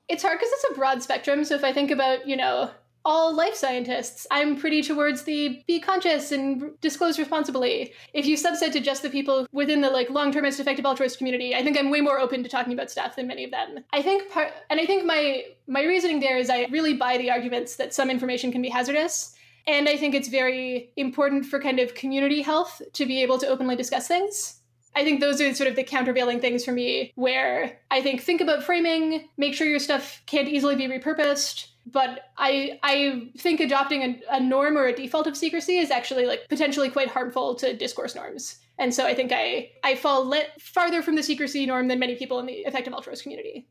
It's 0.09 0.23
hard 0.23 0.39
because 0.39 0.51
it's 0.53 0.71
a 0.71 0.75
broad 0.75 1.01
spectrum. 1.01 1.43
So 1.43 1.55
if 1.55 1.63
I 1.63 1.73
think 1.73 1.91
about, 1.91 2.27
you 2.27 2.35
know, 2.35 2.71
all 3.05 3.35
life 3.35 3.55
scientists, 3.55 4.25
I'm 4.31 4.55
pretty 4.55 4.81
towards 4.81 5.23
the 5.23 5.61
be 5.67 5.79
conscious 5.79 6.31
and 6.31 6.79
disclose 6.79 7.19
responsibly. 7.19 7.93
If 8.13 8.25
you 8.25 8.37
subset 8.37 8.71
to 8.73 8.79
just 8.79 9.01
the 9.01 9.09
people 9.09 9.45
within 9.51 9.81
the 9.81 9.89
like 9.89 10.09
long-termist 10.09 10.59
effective 10.59 10.85
altruist 10.85 11.17
community, 11.17 11.53
I 11.53 11.63
think 11.63 11.77
I'm 11.77 11.89
way 11.89 12.01
more 12.01 12.19
open 12.19 12.43
to 12.43 12.49
talking 12.49 12.73
about 12.73 12.89
stuff 12.89 13.15
than 13.15 13.27
many 13.27 13.43
of 13.43 13.51
them. 13.51 13.83
I 13.91 14.01
think 14.01 14.31
part, 14.31 14.53
and 14.69 14.79
I 14.79 14.85
think 14.85 15.05
my 15.05 15.43
my 15.67 15.83
reasoning 15.83 16.21
there 16.21 16.37
is 16.37 16.49
I 16.49 16.67
really 16.71 16.93
buy 16.93 17.17
the 17.17 17.31
arguments 17.31 17.75
that 17.75 17.93
some 17.93 18.09
information 18.09 18.51
can 18.51 18.61
be 18.61 18.69
hazardous. 18.69 19.35
And 19.65 19.87
I 19.87 19.95
think 19.95 20.13
it's 20.13 20.27
very 20.27 20.91
important 20.97 21.45
for 21.45 21.59
kind 21.59 21.79
of 21.79 21.95
community 21.95 22.41
health 22.41 22.81
to 22.93 23.05
be 23.05 23.21
able 23.21 23.37
to 23.39 23.47
openly 23.47 23.75
discuss 23.75 24.07
things. 24.07 24.59
I 24.95 25.03
think 25.03 25.19
those 25.19 25.41
are 25.41 25.53
sort 25.53 25.69
of 25.69 25.75
the 25.75 25.83
countervailing 25.83 26.39
things 26.39 26.63
for 26.63 26.71
me, 26.71 27.11
where 27.15 27.79
I 27.89 28.01
think 28.01 28.21
think 28.21 28.41
about 28.41 28.63
framing, 28.63 29.27
make 29.37 29.53
sure 29.53 29.67
your 29.67 29.79
stuff 29.79 30.21
can't 30.25 30.47
easily 30.47 30.75
be 30.75 30.87
repurposed. 30.87 31.67
But 31.85 32.21
I 32.37 32.79
I 32.83 33.31
think 33.37 33.59
adopting 33.59 34.03
a, 34.03 34.37
a 34.37 34.39
norm 34.39 34.77
or 34.77 34.85
a 34.85 34.95
default 34.95 35.27
of 35.27 35.35
secrecy 35.35 35.77
is 35.77 35.91
actually 35.91 36.25
like 36.25 36.47
potentially 36.47 36.89
quite 36.89 37.09
harmful 37.09 37.55
to 37.55 37.75
discourse 37.75 38.15
norms. 38.15 38.59
And 38.79 38.93
so 38.93 39.05
I 39.05 39.13
think 39.13 39.31
I 39.33 39.71
I 39.83 39.95
fall 39.95 40.25
lit 40.25 40.49
farther 40.59 41.01
from 41.01 41.15
the 41.15 41.23
secrecy 41.23 41.65
norm 41.65 41.87
than 41.87 41.99
many 41.99 42.15
people 42.15 42.39
in 42.39 42.45
the 42.45 42.53
effective 42.53 42.93
altruist 42.93 43.23
community. 43.23 43.67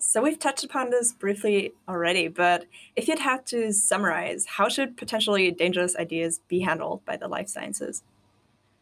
So 0.00 0.22
we've 0.22 0.38
touched 0.38 0.62
upon 0.62 0.90
this 0.90 1.12
briefly 1.12 1.72
already, 1.88 2.28
but 2.28 2.66
if 2.94 3.08
you'd 3.08 3.18
have 3.18 3.44
to 3.46 3.72
summarize, 3.72 4.46
how 4.46 4.68
should 4.68 4.96
potentially 4.96 5.50
dangerous 5.50 5.96
ideas 5.96 6.40
be 6.46 6.60
handled 6.60 7.04
by 7.04 7.16
the 7.16 7.26
life 7.26 7.48
sciences? 7.48 8.04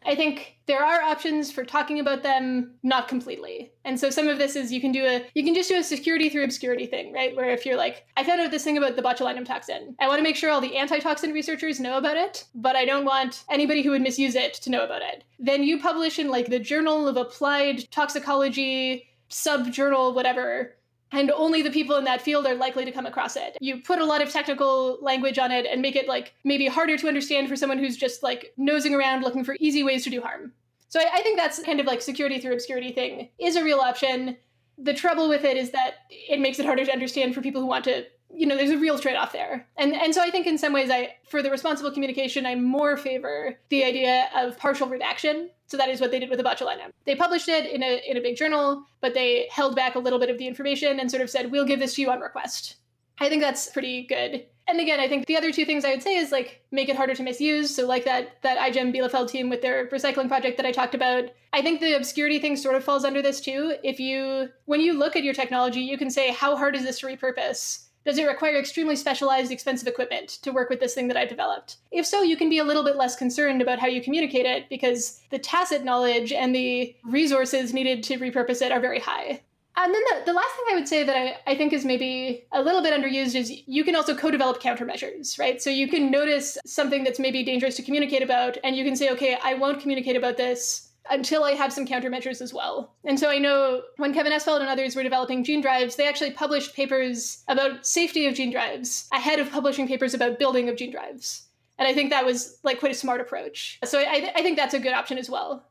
I 0.07 0.15
think 0.15 0.55
there 0.67 0.83
are 0.83 1.01
options 1.01 1.51
for 1.51 1.65
talking 1.65 1.99
about 1.99 2.23
them, 2.23 2.75
not 2.81 3.09
completely. 3.09 3.73
And 3.83 3.99
so 3.99 4.09
some 4.09 4.29
of 4.29 4.37
this 4.37 4.55
is 4.55 4.71
you 4.71 4.79
can 4.79 4.93
do 4.93 5.05
a 5.05 5.25
you 5.33 5.43
can 5.43 5.53
just 5.53 5.67
do 5.67 5.77
a 5.77 5.83
security 5.83 6.29
through 6.29 6.45
obscurity 6.45 6.85
thing, 6.85 7.11
right? 7.11 7.35
Where 7.35 7.49
if 7.49 7.65
you're 7.65 7.75
like, 7.75 8.05
I 8.15 8.23
found 8.23 8.39
out 8.39 8.49
this 8.49 8.63
thing 8.63 8.77
about 8.77 8.95
the 8.95 9.01
botulinum 9.01 9.45
toxin. 9.45 9.95
I 9.99 10.07
want 10.07 10.19
to 10.19 10.23
make 10.23 10.37
sure 10.37 10.49
all 10.49 10.61
the 10.61 10.77
antitoxin 10.77 11.33
researchers 11.33 11.81
know 11.81 11.97
about 11.97 12.15
it, 12.15 12.45
but 12.55 12.77
I 12.77 12.85
don't 12.85 13.03
want 13.05 13.43
anybody 13.49 13.81
who 13.83 13.91
would 13.91 14.01
misuse 14.01 14.35
it 14.35 14.53
to 14.55 14.69
know 14.69 14.85
about 14.85 15.01
it. 15.01 15.25
Then 15.39 15.63
you 15.63 15.79
publish 15.79 16.19
in 16.19 16.29
like 16.29 16.47
the 16.47 16.59
Journal 16.59 17.07
of 17.09 17.17
Applied 17.17 17.91
Toxicology, 17.91 19.09
sub 19.27 19.73
journal, 19.73 20.13
whatever, 20.13 20.76
and 21.11 21.31
only 21.31 21.61
the 21.61 21.71
people 21.71 21.95
in 21.95 22.03
that 22.03 22.21
field 22.21 22.45
are 22.45 22.55
likely 22.55 22.85
to 22.85 22.91
come 22.91 23.05
across 23.05 23.35
it. 23.35 23.57
You 23.61 23.81
put 23.81 23.99
a 23.99 24.05
lot 24.05 24.21
of 24.21 24.31
technical 24.31 24.97
language 25.01 25.39
on 25.39 25.51
it 25.51 25.65
and 25.65 25.81
make 25.81 25.95
it 25.95 26.07
like 26.07 26.33
maybe 26.43 26.67
harder 26.67 26.97
to 26.97 27.07
understand 27.07 27.47
for 27.47 27.55
someone 27.55 27.77
who's 27.77 27.97
just 27.97 28.23
like 28.23 28.53
nosing 28.57 28.93
around 28.93 29.21
looking 29.21 29.43
for 29.43 29.55
easy 29.59 29.83
ways 29.83 30.03
to 30.03 30.09
do 30.09 30.21
harm. 30.21 30.51
So 30.89 30.99
I, 30.99 31.07
I 31.15 31.21
think 31.21 31.37
that's 31.37 31.61
kind 31.63 31.79
of 31.79 31.85
like 31.85 32.01
security 32.01 32.39
through 32.39 32.53
obscurity 32.53 32.91
thing 32.91 33.29
is 33.39 33.55
a 33.55 33.63
real 33.63 33.79
option. 33.79 34.37
The 34.77 34.93
trouble 34.93 35.29
with 35.29 35.43
it 35.43 35.57
is 35.57 35.71
that 35.71 35.95
it 36.09 36.39
makes 36.39 36.59
it 36.59 36.65
harder 36.65 36.85
to 36.85 36.91
understand 36.91 37.33
for 37.33 37.41
people 37.41 37.61
who 37.61 37.67
want 37.67 37.85
to 37.85 38.05
you 38.33 38.45
know 38.45 38.57
there's 38.57 38.69
a 38.69 38.77
real 38.77 38.99
trade-off 38.99 39.31
there 39.31 39.65
and 39.77 39.93
and 39.93 40.13
so 40.13 40.21
i 40.21 40.29
think 40.29 40.45
in 40.45 40.57
some 40.57 40.73
ways 40.73 40.89
i 40.89 41.15
for 41.27 41.41
the 41.41 41.49
responsible 41.49 41.91
communication 41.91 42.45
i 42.45 42.55
more 42.55 42.97
favor 42.97 43.55
the 43.69 43.83
idea 43.83 44.29
of 44.35 44.57
partial 44.57 44.87
redaction 44.87 45.49
so 45.67 45.75
that 45.75 45.89
is 45.89 45.99
what 45.99 46.11
they 46.11 46.19
did 46.19 46.29
with 46.29 46.39
the 46.39 46.45
botulinum. 46.45 46.91
They 47.05 47.15
published 47.15 47.49
it 47.49 47.69
in 47.69 47.83
a 47.83 48.01
in 48.09 48.17
a 48.17 48.21
big 48.21 48.37
journal, 48.37 48.85
but 49.01 49.13
they 49.13 49.47
held 49.51 49.75
back 49.75 49.95
a 49.95 49.99
little 49.99 50.19
bit 50.19 50.29
of 50.29 50.37
the 50.37 50.47
information 50.47 50.99
and 50.99 51.11
sort 51.11 51.21
of 51.21 51.29
said, 51.29 51.51
"We'll 51.51 51.65
give 51.65 51.79
this 51.79 51.95
to 51.95 52.01
you 52.01 52.09
on 52.09 52.21
request." 52.21 52.77
I 53.19 53.29
think 53.29 53.41
that's 53.41 53.69
pretty 53.69 54.03
good. 54.03 54.45
And 54.69 54.79
again, 54.79 54.99
I 54.99 55.07
think 55.07 55.25
the 55.25 55.37
other 55.37 55.51
two 55.51 55.65
things 55.65 55.85
I 55.85 55.91
would 55.91 56.03
say 56.03 56.15
is 56.15 56.31
like 56.31 56.61
make 56.71 56.89
it 56.89 56.95
harder 56.95 57.15
to 57.15 57.23
misuse. 57.23 57.73
So 57.75 57.85
like 57.85 58.05
that 58.05 58.41
that 58.43 58.57
iGEM 58.57 58.95
Bielefeld 58.95 59.29
team 59.29 59.49
with 59.49 59.61
their 59.61 59.87
recycling 59.87 60.27
project 60.27 60.57
that 60.57 60.65
I 60.65 60.71
talked 60.71 60.95
about. 60.95 61.25
I 61.51 61.61
think 61.61 61.79
the 61.79 61.95
obscurity 61.95 62.39
thing 62.39 62.55
sort 62.55 62.75
of 62.75 62.83
falls 62.83 63.03
under 63.03 63.21
this 63.21 63.41
too. 63.41 63.75
If 63.83 63.99
you 63.99 64.49
when 64.65 64.79
you 64.79 64.93
look 64.93 65.15
at 65.15 65.23
your 65.23 65.33
technology, 65.33 65.81
you 65.81 65.97
can 65.97 66.09
say 66.09 66.31
how 66.31 66.55
hard 66.55 66.75
is 66.75 66.83
this 66.83 66.99
to 66.99 67.07
repurpose? 67.07 67.86
Does 68.07 68.17
it 68.17 68.25
require 68.25 68.57
extremely 68.57 68.95
specialized, 68.95 69.51
expensive 69.51 69.85
equipment 69.85 70.29
to 70.43 70.51
work 70.51 70.69
with 70.69 70.79
this 70.79 70.93
thing 70.93 71.09
that 71.09 71.17
I've 71.17 71.27
developed? 71.27 71.75
If 71.91 72.05
so, 72.05 72.21
you 72.21 72.37
can 72.37 72.49
be 72.49 72.57
a 72.57 72.63
little 72.63 72.85
bit 72.85 72.95
less 72.95 73.17
concerned 73.17 73.61
about 73.61 73.79
how 73.79 73.87
you 73.87 74.01
communicate 74.01 74.45
it 74.45 74.69
because 74.69 75.19
the 75.29 75.37
tacit 75.37 75.83
knowledge 75.83 76.31
and 76.31 76.55
the 76.55 76.95
resources 77.03 77.73
needed 77.73 78.03
to 78.03 78.17
repurpose 78.17 78.61
it 78.61 78.71
are 78.71 78.79
very 78.79 79.01
high. 79.01 79.41
And 79.75 79.93
then 79.93 80.01
the, 80.09 80.27
the 80.27 80.33
last 80.33 80.55
thing 80.55 80.65
I 80.71 80.75
would 80.75 80.87
say 80.87 81.03
that 81.03 81.17
I, 81.17 81.51
I 81.51 81.55
think 81.57 81.73
is 81.73 81.83
maybe 81.83 82.45
a 82.53 82.61
little 82.61 82.81
bit 82.81 82.93
underused 82.93 83.35
is 83.35 83.51
you 83.67 83.83
can 83.83 83.93
also 83.93 84.15
co 84.15 84.31
develop 84.31 84.61
countermeasures, 84.61 85.37
right? 85.37 85.61
So 85.61 85.69
you 85.69 85.89
can 85.89 86.09
notice 86.09 86.57
something 86.65 87.03
that's 87.03 87.19
maybe 87.19 87.43
dangerous 87.43 87.75
to 87.75 87.83
communicate 87.83 88.23
about, 88.23 88.57
and 88.63 88.77
you 88.77 88.85
can 88.85 88.95
say, 88.95 89.09
okay, 89.09 89.37
I 89.43 89.55
won't 89.55 89.81
communicate 89.81 90.15
about 90.15 90.37
this 90.37 90.86
until 91.09 91.43
I 91.43 91.51
have 91.51 91.73
some 91.73 91.85
countermeasures 91.85 92.41
as 92.41 92.53
well. 92.53 92.95
And 93.05 93.19
so 93.19 93.29
I 93.29 93.37
know 93.37 93.81
when 93.97 94.13
Kevin 94.13 94.31
Esvelt 94.31 94.59
and 94.59 94.69
others 94.69 94.95
were 94.95 95.03
developing 95.03 95.43
gene 95.43 95.61
drives, 95.61 95.95
they 95.95 96.07
actually 96.07 96.31
published 96.31 96.75
papers 96.75 97.43
about 97.47 97.85
safety 97.85 98.27
of 98.27 98.35
gene 98.35 98.51
drives 98.51 99.07
ahead 99.11 99.39
of 99.39 99.51
publishing 99.51 99.87
papers 99.87 100.13
about 100.13 100.39
building 100.39 100.69
of 100.69 100.77
gene 100.77 100.91
drives. 100.91 101.47
And 101.79 101.87
I 101.87 101.93
think 101.93 102.09
that 102.09 102.25
was 102.25 102.59
like 102.63 102.79
quite 102.79 102.91
a 102.91 102.95
smart 102.95 103.21
approach. 103.21 103.79
So 103.83 103.99
I, 103.99 104.31
I 104.35 104.41
think 104.41 104.57
that's 104.57 104.73
a 104.73 104.79
good 104.79 104.93
option 104.93 105.17
as 105.17 105.29
well. 105.29 105.63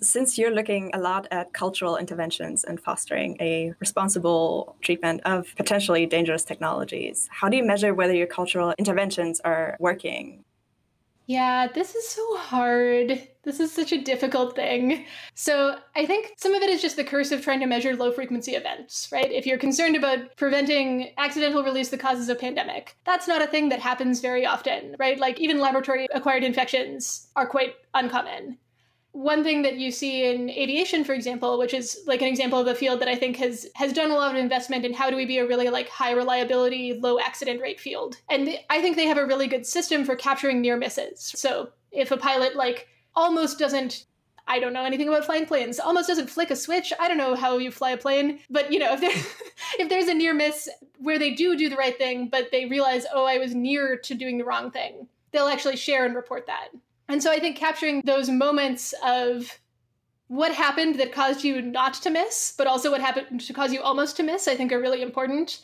Since 0.00 0.36
you're 0.36 0.54
looking 0.54 0.90
a 0.92 0.98
lot 0.98 1.28
at 1.30 1.52
cultural 1.52 1.96
interventions 1.96 2.64
and 2.64 2.80
fostering 2.80 3.36
a 3.40 3.74
responsible 3.78 4.76
treatment 4.80 5.20
of 5.24 5.54
potentially 5.56 6.04
dangerous 6.04 6.42
technologies, 6.42 7.28
how 7.30 7.48
do 7.48 7.56
you 7.56 7.64
measure 7.64 7.94
whether 7.94 8.14
your 8.14 8.26
cultural 8.26 8.74
interventions 8.76 9.40
are 9.40 9.76
working? 9.78 10.44
Yeah, 11.26 11.68
this 11.72 11.94
is 11.94 12.08
so 12.08 12.36
hard. 12.36 13.28
This 13.44 13.60
is 13.60 13.72
such 13.72 13.92
a 13.92 14.00
difficult 14.00 14.56
thing. 14.56 15.04
So, 15.34 15.76
I 15.94 16.06
think 16.06 16.32
some 16.36 16.54
of 16.54 16.62
it 16.62 16.70
is 16.70 16.80
just 16.80 16.96
the 16.96 17.04
curse 17.04 17.30
of 17.30 17.42
trying 17.42 17.60
to 17.60 17.66
measure 17.66 17.94
low 17.94 18.10
frequency 18.10 18.52
events, 18.52 19.08
right? 19.12 19.30
If 19.30 19.46
you're 19.46 19.58
concerned 19.58 19.96
about 19.96 20.36
preventing 20.36 21.10
accidental 21.18 21.62
release 21.62 21.90
the 21.90 21.98
causes 21.98 22.28
of 22.28 22.38
pandemic, 22.38 22.96
that's 23.04 23.28
not 23.28 23.42
a 23.42 23.46
thing 23.46 23.68
that 23.68 23.80
happens 23.80 24.20
very 24.20 24.46
often, 24.46 24.96
right? 24.98 25.18
Like 25.18 25.40
even 25.40 25.58
laboratory 25.58 26.06
acquired 26.14 26.44
infections 26.44 27.28
are 27.36 27.46
quite 27.46 27.74
uncommon 27.92 28.58
one 29.14 29.44
thing 29.44 29.62
that 29.62 29.76
you 29.76 29.92
see 29.92 30.26
in 30.26 30.50
aviation 30.50 31.04
for 31.04 31.12
example 31.12 31.56
which 31.56 31.72
is 31.72 32.02
like 32.04 32.20
an 32.20 32.26
example 32.26 32.58
of 32.58 32.66
a 32.66 32.74
field 32.74 33.00
that 33.00 33.06
i 33.06 33.14
think 33.14 33.36
has 33.36 33.64
has 33.76 33.92
done 33.92 34.10
a 34.10 34.14
lot 34.14 34.32
of 34.32 34.36
investment 34.36 34.84
in 34.84 34.92
how 34.92 35.08
do 35.08 35.14
we 35.14 35.24
be 35.24 35.38
a 35.38 35.46
really 35.46 35.68
like 35.68 35.88
high 35.88 36.10
reliability 36.10 36.94
low 36.94 37.20
accident 37.20 37.60
rate 37.60 37.78
field 37.78 38.16
and 38.28 38.58
i 38.70 38.80
think 38.80 38.96
they 38.96 39.06
have 39.06 39.16
a 39.16 39.24
really 39.24 39.46
good 39.46 39.64
system 39.64 40.04
for 40.04 40.16
capturing 40.16 40.60
near 40.60 40.76
misses 40.76 41.32
so 41.36 41.68
if 41.92 42.10
a 42.10 42.16
pilot 42.16 42.56
like 42.56 42.88
almost 43.16 43.58
doesn't 43.58 44.06
I 44.46 44.58
don't 44.58 44.74
know 44.74 44.84
anything 44.84 45.08
about 45.08 45.24
flying 45.24 45.46
planes. 45.46 45.80
Almost 45.80 46.08
doesn't 46.08 46.28
flick 46.28 46.50
a 46.50 46.56
switch. 46.56 46.92
I 47.00 47.08
don't 47.08 47.16
know 47.16 47.34
how 47.34 47.56
you 47.56 47.70
fly 47.70 47.92
a 47.92 47.96
plane, 47.96 48.40
but 48.50 48.70
you 48.70 48.78
know, 48.78 48.92
if 48.92 49.00
there 49.00 49.10
if 49.78 49.88
there's 49.88 50.08
a 50.08 50.14
near 50.14 50.34
miss 50.34 50.68
where 50.98 51.18
they 51.18 51.34
do 51.34 51.56
do 51.56 51.68
the 51.68 51.76
right 51.76 51.96
thing, 51.96 52.28
but 52.28 52.50
they 52.50 52.66
realize, 52.66 53.06
"Oh, 53.12 53.24
I 53.24 53.38
was 53.38 53.54
near 53.54 53.96
to 53.96 54.14
doing 54.14 54.38
the 54.38 54.44
wrong 54.44 54.70
thing." 54.70 55.08
They'll 55.32 55.48
actually 55.48 55.76
share 55.76 56.04
and 56.04 56.14
report 56.14 56.46
that. 56.46 56.68
And 57.08 57.22
so 57.22 57.30
I 57.30 57.40
think 57.40 57.56
capturing 57.56 58.02
those 58.04 58.30
moments 58.30 58.94
of 59.04 59.58
what 60.28 60.54
happened 60.54 60.96
that 60.96 61.12
caused 61.12 61.44
you 61.44 61.60
not 61.60 61.94
to 61.94 62.10
miss, 62.10 62.54
but 62.56 62.66
also 62.66 62.90
what 62.90 63.00
happened 63.00 63.40
to 63.40 63.52
cause 63.52 63.72
you 63.72 63.82
almost 63.82 64.16
to 64.16 64.22
miss, 64.22 64.48
I 64.48 64.56
think 64.56 64.72
are 64.72 64.80
really 64.80 65.02
important. 65.02 65.60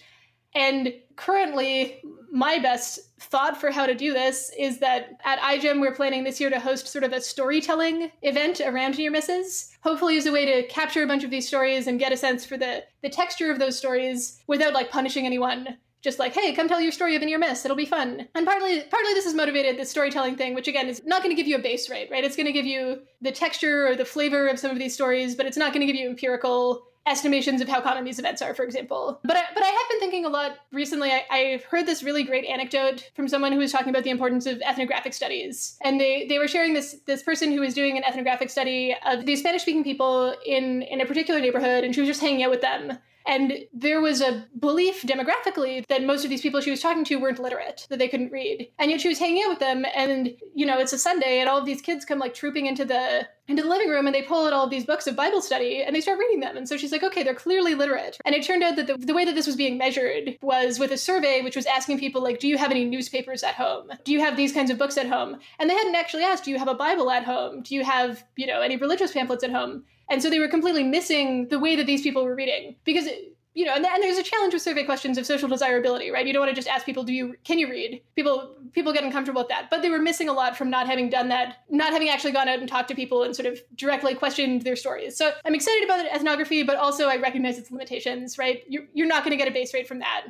And 0.54 0.92
currently, 1.16 2.02
my 2.32 2.58
best 2.58 3.00
thought 3.20 3.60
for 3.60 3.70
how 3.70 3.86
to 3.86 3.94
do 3.94 4.12
this 4.12 4.50
is 4.58 4.78
that 4.78 5.20
at 5.24 5.38
iGEM, 5.40 5.80
we're 5.80 5.94
planning 5.94 6.24
this 6.24 6.40
year 6.40 6.50
to 6.50 6.60
host 6.60 6.88
sort 6.88 7.04
of 7.04 7.12
a 7.12 7.20
storytelling 7.20 8.10
event 8.22 8.60
around 8.60 8.98
near 8.98 9.10
misses. 9.10 9.70
Hopefully, 9.82 10.16
as 10.16 10.26
a 10.26 10.32
way 10.32 10.46
to 10.46 10.66
capture 10.68 11.02
a 11.02 11.06
bunch 11.06 11.24
of 11.24 11.30
these 11.30 11.46
stories 11.46 11.86
and 11.86 11.98
get 11.98 12.12
a 12.12 12.16
sense 12.16 12.44
for 12.44 12.56
the, 12.56 12.84
the 13.02 13.08
texture 13.08 13.50
of 13.50 13.58
those 13.58 13.78
stories 13.78 14.40
without 14.46 14.74
like 14.74 14.90
punishing 14.90 15.26
anyone 15.26 15.76
just 16.02 16.18
like, 16.18 16.32
hey, 16.32 16.54
come 16.54 16.66
tell 16.66 16.80
your 16.80 16.92
story 16.92 17.14
of 17.14 17.22
an 17.22 17.28
near 17.28 17.38
miss. 17.38 17.64
It'll 17.64 17.76
be 17.76 17.84
fun. 17.84 18.26
And 18.34 18.46
partly, 18.46 18.80
partly 18.80 19.14
this 19.14 19.26
is 19.26 19.34
motivated 19.34 19.78
this 19.78 19.90
storytelling 19.90 20.36
thing, 20.36 20.54
which 20.54 20.68
again 20.68 20.88
is 20.88 21.02
not 21.04 21.22
going 21.22 21.34
to 21.34 21.40
give 21.40 21.46
you 21.46 21.56
a 21.56 21.62
base 21.62 21.90
rate, 21.90 22.08
right? 22.10 22.24
It's 22.24 22.36
going 22.36 22.46
to 22.46 22.52
give 22.52 22.64
you 22.64 23.02
the 23.20 23.32
texture 23.32 23.86
or 23.86 23.96
the 23.96 24.04
flavor 24.04 24.48
of 24.48 24.58
some 24.58 24.70
of 24.70 24.78
these 24.78 24.94
stories, 24.94 25.34
but 25.34 25.46
it's 25.46 25.58
not 25.58 25.72
going 25.72 25.86
to 25.86 25.92
give 25.92 26.00
you 26.00 26.08
empirical 26.08 26.86
estimations 27.06 27.60
of 27.60 27.68
how 27.68 27.80
common 27.80 28.04
these 28.04 28.18
events 28.18 28.42
are, 28.42 28.54
for 28.54 28.62
example. 28.62 29.20
But 29.24 29.36
I, 29.36 29.42
but 29.54 29.62
I 29.62 29.66
have 29.66 29.90
been 29.90 30.00
thinking 30.00 30.24
a 30.24 30.28
lot 30.28 30.58
recently. 30.72 31.10
I, 31.10 31.24
I've 31.30 31.64
heard 31.64 31.86
this 31.86 32.02
really 32.02 32.22
great 32.22 32.44
anecdote 32.44 33.10
from 33.14 33.28
someone 33.28 33.52
who 33.52 33.58
was 33.58 33.72
talking 33.72 33.88
about 33.88 34.04
the 34.04 34.10
importance 34.10 34.46
of 34.46 34.60
ethnographic 34.62 35.14
studies, 35.14 35.76
and 35.82 36.00
they 36.00 36.26
they 36.26 36.38
were 36.38 36.48
sharing 36.48 36.74
this 36.74 36.96
this 37.06 37.22
person 37.22 37.52
who 37.52 37.60
was 37.60 37.74
doing 37.74 37.96
an 37.96 38.04
ethnographic 38.04 38.50
study 38.50 38.94
of 39.06 39.26
these 39.26 39.40
Spanish 39.40 39.62
speaking 39.62 39.84
people 39.84 40.34
in 40.44 40.82
in 40.82 41.00
a 41.00 41.06
particular 41.06 41.40
neighborhood, 41.40 41.84
and 41.84 41.94
she 41.94 42.00
was 42.00 42.08
just 42.08 42.20
hanging 42.20 42.42
out 42.42 42.50
with 42.50 42.60
them. 42.60 42.98
And 43.30 43.52
there 43.72 44.00
was 44.00 44.20
a 44.20 44.44
belief 44.58 45.02
demographically 45.02 45.86
that 45.86 46.02
most 46.02 46.24
of 46.24 46.30
these 46.30 46.40
people 46.40 46.60
she 46.60 46.72
was 46.72 46.82
talking 46.82 47.04
to 47.04 47.14
weren't 47.14 47.38
literate, 47.38 47.86
that 47.88 48.00
they 48.00 48.08
couldn't 48.08 48.32
read. 48.32 48.68
And 48.80 48.90
yet 48.90 49.00
she 49.00 49.08
was 49.08 49.20
hanging 49.20 49.44
out 49.44 49.50
with 49.50 49.60
them 49.60 49.86
and, 49.94 50.34
you 50.52 50.66
know, 50.66 50.80
it's 50.80 50.92
a 50.92 50.98
Sunday 50.98 51.38
and 51.38 51.48
all 51.48 51.56
of 51.56 51.64
these 51.64 51.80
kids 51.80 52.04
come 52.04 52.18
like 52.18 52.34
trooping 52.34 52.66
into 52.66 52.84
the 52.84 53.28
into 53.46 53.62
the 53.62 53.68
living 53.68 53.88
room 53.88 54.06
and 54.06 54.14
they 54.14 54.22
pull 54.22 54.46
out 54.46 54.52
all 54.52 54.64
of 54.64 54.70
these 54.70 54.84
books 54.84 55.06
of 55.06 55.14
Bible 55.14 55.40
study 55.40 55.82
and 55.82 55.94
they 55.94 56.00
start 56.00 56.18
reading 56.18 56.40
them. 56.40 56.56
And 56.56 56.68
so 56.68 56.76
she's 56.76 56.90
like, 56.90 57.04
okay, 57.04 57.22
they're 57.22 57.34
clearly 57.34 57.74
literate. 57.74 58.18
And 58.24 58.34
it 58.34 58.44
turned 58.44 58.64
out 58.64 58.74
that 58.76 58.88
the, 58.88 58.96
the 58.96 59.14
way 59.14 59.24
that 59.24 59.34
this 59.36 59.46
was 59.46 59.56
being 59.56 59.78
measured 59.78 60.36
was 60.42 60.80
with 60.80 60.90
a 60.90 60.98
survey, 60.98 61.40
which 61.42 61.56
was 61.56 61.66
asking 61.66 61.98
people, 61.98 62.22
like, 62.22 62.38
do 62.38 62.48
you 62.48 62.58
have 62.58 62.70
any 62.70 62.84
newspapers 62.84 63.42
at 63.42 63.54
home? 63.54 63.90
Do 64.04 64.12
you 64.12 64.20
have 64.20 64.36
these 64.36 64.52
kinds 64.52 64.70
of 64.70 64.78
books 64.78 64.96
at 64.96 65.08
home? 65.08 65.38
And 65.58 65.70
they 65.70 65.74
hadn't 65.74 65.96
actually 65.96 66.22
asked, 66.22 66.44
do 66.44 66.50
you 66.50 66.58
have 66.58 66.68
a 66.68 66.74
Bible 66.74 67.10
at 67.10 67.24
home? 67.24 67.62
Do 67.62 67.74
you 67.74 67.84
have, 67.84 68.24
you 68.36 68.46
know, 68.46 68.60
any 68.60 68.76
religious 68.76 69.12
pamphlets 69.12 69.44
at 69.44 69.50
home? 69.50 69.84
And 70.10 70.22
so 70.22 70.28
they 70.28 70.40
were 70.40 70.48
completely 70.48 70.84
missing 70.84 71.48
the 71.48 71.58
way 71.58 71.76
that 71.76 71.86
these 71.86 72.02
people 72.02 72.24
were 72.24 72.34
reading 72.34 72.76
because 72.84 73.08
you 73.52 73.64
know, 73.66 73.74
and, 73.74 73.84
and 73.84 74.02
there's 74.02 74.16
a 74.16 74.22
challenge 74.22 74.54
with 74.54 74.62
survey 74.62 74.84
questions 74.84 75.18
of 75.18 75.26
social 75.26 75.48
desirability, 75.48 76.10
right? 76.10 76.24
You 76.24 76.32
don't 76.32 76.40
want 76.40 76.50
to 76.50 76.54
just 76.54 76.68
ask 76.68 76.86
people, 76.86 77.02
"Do 77.02 77.12
you 77.12 77.34
can 77.42 77.58
you 77.58 77.68
read?" 77.68 78.00
People 78.14 78.54
people 78.72 78.92
get 78.92 79.02
uncomfortable 79.02 79.42
with 79.42 79.48
that, 79.48 79.68
but 79.70 79.82
they 79.82 79.90
were 79.90 79.98
missing 79.98 80.28
a 80.28 80.32
lot 80.32 80.56
from 80.56 80.70
not 80.70 80.86
having 80.86 81.10
done 81.10 81.28
that, 81.28 81.56
not 81.68 81.92
having 81.92 82.08
actually 82.08 82.30
gone 82.30 82.48
out 82.48 82.60
and 82.60 82.68
talked 82.68 82.88
to 82.88 82.94
people 82.94 83.24
and 83.24 83.34
sort 83.34 83.46
of 83.46 83.60
directly 83.74 84.14
questioned 84.14 84.62
their 84.62 84.76
stories. 84.76 85.16
So 85.16 85.32
I'm 85.44 85.54
excited 85.54 85.84
about 85.84 86.06
ethnography, 86.06 86.62
but 86.62 86.76
also 86.76 87.08
I 87.08 87.16
recognize 87.16 87.58
its 87.58 87.72
limitations, 87.72 88.38
right? 88.38 88.62
You're 88.68 88.84
you're 88.94 89.08
not 89.08 89.24
going 89.24 89.32
to 89.32 89.36
get 89.36 89.48
a 89.48 89.52
base 89.52 89.74
rate 89.74 89.88
from 89.88 89.98
that. 89.98 90.26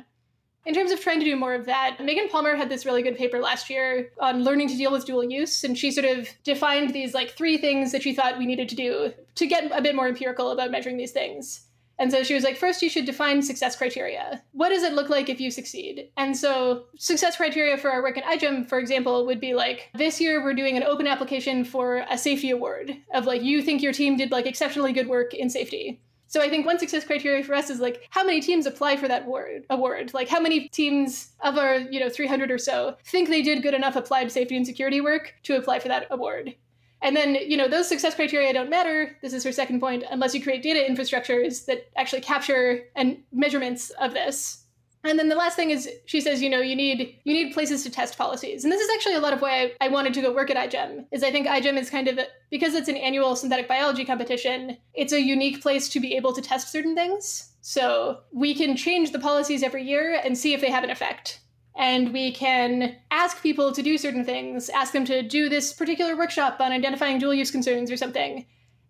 In 0.65 0.75
terms 0.75 0.91
of 0.91 1.01
trying 1.01 1.19
to 1.19 1.25
do 1.25 1.35
more 1.35 1.55
of 1.55 1.65
that, 1.65 1.97
Megan 1.99 2.29
Palmer 2.29 2.55
had 2.55 2.69
this 2.69 2.85
really 2.85 3.01
good 3.01 3.17
paper 3.17 3.39
last 3.39 3.69
year 3.69 4.11
on 4.19 4.43
learning 4.43 4.69
to 4.69 4.77
deal 4.77 4.91
with 4.91 5.05
dual 5.05 5.23
use, 5.23 5.63
and 5.63 5.75
she 5.77 5.91
sort 5.91 6.05
of 6.05 6.29
defined 6.43 6.93
these 6.93 7.13
like 7.15 7.31
three 7.31 7.57
things 7.57 7.91
that 7.91 8.03
she 8.03 8.13
thought 8.13 8.37
we 8.37 8.45
needed 8.45 8.69
to 8.69 8.75
do 8.75 9.11
to 9.35 9.47
get 9.47 9.71
a 9.75 9.81
bit 9.81 9.95
more 9.95 10.07
empirical 10.07 10.51
about 10.51 10.69
measuring 10.69 10.97
these 10.97 11.11
things. 11.11 11.65
And 11.97 12.11
so 12.11 12.23
she 12.23 12.33
was 12.33 12.43
like, 12.43 12.57
first, 12.57 12.81
you 12.81 12.89
should 12.89 13.05
define 13.05 13.43
success 13.43 13.75
criteria. 13.75 14.41
What 14.53 14.69
does 14.69 14.81
it 14.81 14.93
look 14.93 15.09
like 15.09 15.29
if 15.29 15.39
you 15.39 15.51
succeed? 15.51 16.09
And 16.17 16.35
so, 16.35 16.85
success 16.97 17.37
criteria 17.37 17.77
for 17.77 17.91
our 17.91 18.01
work 18.01 18.17
at 18.17 18.23
iGEM, 18.23 18.67
for 18.67 18.79
example, 18.79 19.25
would 19.27 19.39
be 19.39 19.53
like, 19.53 19.89
this 19.93 20.19
year 20.19 20.43
we're 20.43 20.55
doing 20.55 20.77
an 20.77 20.83
open 20.83 21.05
application 21.05 21.63
for 21.63 22.03
a 22.09 22.17
safety 22.17 22.49
award 22.49 22.97
of 23.13 23.25
like, 23.25 23.43
you 23.43 23.61
think 23.61 23.83
your 23.83 23.93
team 23.93 24.17
did 24.17 24.31
like 24.31 24.47
exceptionally 24.47 24.93
good 24.93 25.07
work 25.07 25.35
in 25.35 25.49
safety. 25.49 26.01
So 26.31 26.41
I 26.41 26.47
think 26.47 26.65
one 26.65 26.79
success 26.79 27.03
criteria 27.03 27.43
for 27.43 27.53
us 27.53 27.69
is 27.69 27.81
like 27.81 28.07
how 28.09 28.23
many 28.23 28.39
teams 28.39 28.65
apply 28.65 28.95
for 28.95 29.05
that 29.09 29.23
award 29.25 29.65
award. 29.69 30.13
Like 30.13 30.29
how 30.29 30.39
many 30.39 30.69
teams 30.69 31.33
of 31.41 31.57
our, 31.57 31.79
you 31.79 31.99
know, 31.99 32.07
300 32.07 32.49
or 32.49 32.57
so 32.57 32.95
think 33.03 33.27
they 33.27 33.41
did 33.41 33.61
good 33.61 33.73
enough 33.73 33.97
applied 33.97 34.31
safety 34.31 34.55
and 34.55 34.65
security 34.65 35.01
work 35.01 35.35
to 35.43 35.57
apply 35.57 35.79
for 35.79 35.89
that 35.89 36.07
award. 36.09 36.55
And 37.01 37.17
then, 37.17 37.35
you 37.35 37.57
know, 37.57 37.67
those 37.67 37.89
success 37.89 38.15
criteria 38.15 38.53
don't 38.53 38.69
matter. 38.69 39.17
This 39.21 39.33
is 39.33 39.43
her 39.43 39.51
second 39.51 39.81
point, 39.81 40.05
unless 40.09 40.33
you 40.33 40.41
create 40.41 40.63
data 40.63 40.79
infrastructures 40.89 41.65
that 41.65 41.89
actually 41.97 42.21
capture 42.21 42.85
and 42.95 43.17
measurements 43.33 43.89
of 43.99 44.13
this. 44.13 44.60
And 45.03 45.17
then 45.17 45.29
the 45.29 45.35
last 45.35 45.55
thing 45.55 45.71
is 45.71 45.89
she 46.05 46.21
says, 46.21 46.41
you 46.41 46.49
know, 46.49 46.61
you 46.61 46.75
need 46.75 47.19
you 47.23 47.33
need 47.33 47.53
places 47.53 47.83
to 47.83 47.89
test 47.89 48.17
policies. 48.17 48.63
And 48.63 48.71
this 48.71 48.81
is 48.81 48.89
actually 48.93 49.15
a 49.15 49.19
lot 49.19 49.33
of 49.33 49.41
why 49.41 49.61
I, 49.61 49.73
I 49.81 49.87
wanted 49.89 50.13
to 50.13 50.21
go 50.21 50.33
work 50.33 50.49
at 50.49 50.69
iGEM, 50.69 51.05
is 51.11 51.23
I 51.23 51.31
think 51.31 51.47
iGEM 51.47 51.77
is 51.77 51.89
kind 51.89 52.07
of 52.07 52.19
because 52.49 52.75
it's 52.75 52.89
an 52.89 52.97
annual 52.97 53.35
synthetic 53.35 53.67
biology 53.67 54.05
competition, 54.05 54.77
it's 54.93 55.13
a 55.13 55.21
unique 55.21 55.61
place 55.61 55.89
to 55.89 55.99
be 55.99 56.15
able 56.15 56.33
to 56.33 56.41
test 56.41 56.71
certain 56.71 56.95
things. 56.95 57.51
So 57.61 58.19
we 58.31 58.53
can 58.53 58.75
change 58.75 59.11
the 59.11 59.19
policies 59.19 59.63
every 59.63 59.83
year 59.83 60.19
and 60.23 60.37
see 60.37 60.53
if 60.53 60.61
they 60.61 60.71
have 60.71 60.83
an 60.83 60.89
effect. 60.89 61.41
And 61.75 62.11
we 62.11 62.31
can 62.33 62.97
ask 63.11 63.41
people 63.41 63.71
to 63.71 63.81
do 63.81 63.97
certain 63.97 64.25
things, 64.25 64.69
ask 64.69 64.91
them 64.93 65.05
to 65.05 65.23
do 65.23 65.47
this 65.47 65.71
particular 65.71 66.17
workshop 66.17 66.59
on 66.59 66.71
identifying 66.71 67.17
dual 67.17 67.33
use 67.33 67.49
concerns 67.49 67.89
or 67.89 67.97
something 67.97 68.45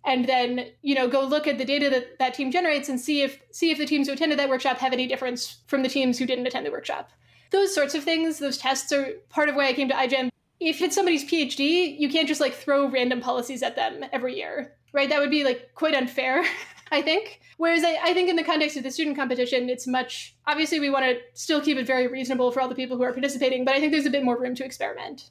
and 0.06 0.28
then 0.28 0.68
you 0.82 0.95
know 0.95 1.08
go 1.08 1.22
look 1.24 1.47
at 1.47 1.58
the 1.58 1.66
data 1.66 1.89
that 1.89 2.20
that 2.20 2.34
team 2.34 2.52
generates 2.52 2.89
and 2.89 2.99
see 2.99 3.22
if 3.22 3.39
see 3.52 3.72
if 3.72 3.78
the 3.78 3.86
teams 3.86 4.08
who 4.08 4.14
attended 4.14 4.39
that 4.39 4.49
workshop 4.49 4.78
have 4.78 4.93
any 4.93 5.08
difference 5.08 5.62
from 5.68 5.84
the 5.84 5.89
teams 5.89 6.18
who 6.18 6.26
didn't 6.26 6.47
attend 6.47 6.66
the 6.66 6.72
workshop. 6.72 7.12
Those 7.52 7.74
sorts 7.76 7.95
of 7.95 8.04
things 8.04 8.39
those 8.39 8.58
tests 8.58 8.91
are 8.91 9.10
part 9.30 9.49
of 9.49 9.56
why 9.56 9.68
i 9.68 9.74
came 9.74 9.89
to 9.89 9.95
igem 9.95 10.30
if 10.60 10.82
it's 10.82 10.95
somebody's 10.95 11.26
phd 11.26 11.99
you 11.99 12.10
can't 12.10 12.28
just 12.28 12.39
like 12.39 12.54
throw 12.54 12.88
random 12.88 13.20
policies 13.20 13.62
at 13.62 13.76
them 13.76 14.06
every 14.14 14.36
year 14.36 14.76
right? 14.93 15.10
That 15.10 15.20
would 15.20 15.32
be 15.32 15.43
like 15.43 15.72
quite 15.76 15.95
unfair 15.95 16.43
i 16.91 17.02
think. 17.02 17.39
Whereas 17.58 17.84
I, 17.84 17.97
I 18.02 18.14
think 18.14 18.28
in 18.28 18.36
the 18.36 18.43
context 18.43 18.76
of 18.76 18.84
the 18.84 18.91
student 18.91 19.16
competition 19.16 19.70
it's 19.70 19.88
much 19.88 20.36
obviously 20.47 20.80
we 20.80 20.89
want 20.89 21.06
to 21.06 21.20
still 21.34 21.62
keep 21.62 21.78
it 21.78 21.86
very 21.86 22.08
reasonable 22.08 22.52
for 22.52 22.62
all 22.62 22.68
the 22.68 22.76
people 22.76 22.97
who 22.97 23.04
are 23.04 23.14
participating 23.14 23.66
but 23.66 23.76
i 23.76 23.80
think 23.80 23.91
there's 23.91 24.06
a 24.06 24.12
bit 24.12 24.24
more 24.24 24.39
room 24.39 24.56
to 24.56 24.66
experiment 24.66 25.30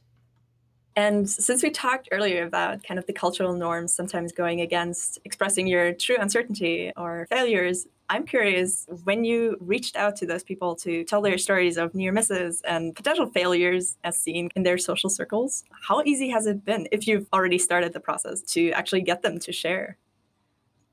and 1.00 1.30
since 1.30 1.62
we 1.62 1.70
talked 1.70 2.10
earlier 2.12 2.44
about 2.44 2.84
kind 2.84 2.98
of 2.98 3.06
the 3.06 3.14
cultural 3.14 3.54
norms 3.54 3.94
sometimes 3.94 4.32
going 4.32 4.60
against 4.60 5.18
expressing 5.24 5.66
your 5.66 5.94
true 5.94 6.16
uncertainty 6.20 6.92
or 6.94 7.26
failures, 7.30 7.86
I'm 8.10 8.26
curious 8.26 8.86
when 9.04 9.24
you 9.24 9.56
reached 9.60 9.96
out 9.96 10.14
to 10.16 10.26
those 10.26 10.42
people 10.42 10.76
to 10.76 11.02
tell 11.04 11.22
their 11.22 11.38
stories 11.38 11.78
of 11.78 11.94
near 11.94 12.12
misses 12.12 12.60
and 12.68 12.94
potential 12.94 13.26
failures 13.30 13.96
as 14.04 14.18
seen 14.18 14.50
in 14.54 14.62
their 14.62 14.76
social 14.76 15.08
circles, 15.08 15.64
how 15.88 16.02
easy 16.02 16.28
has 16.28 16.46
it 16.46 16.66
been 16.66 16.86
if 16.92 17.06
you've 17.06 17.26
already 17.32 17.56
started 17.58 17.94
the 17.94 18.00
process 18.00 18.42
to 18.54 18.70
actually 18.72 19.00
get 19.00 19.22
them 19.22 19.38
to 19.38 19.52
share? 19.52 19.96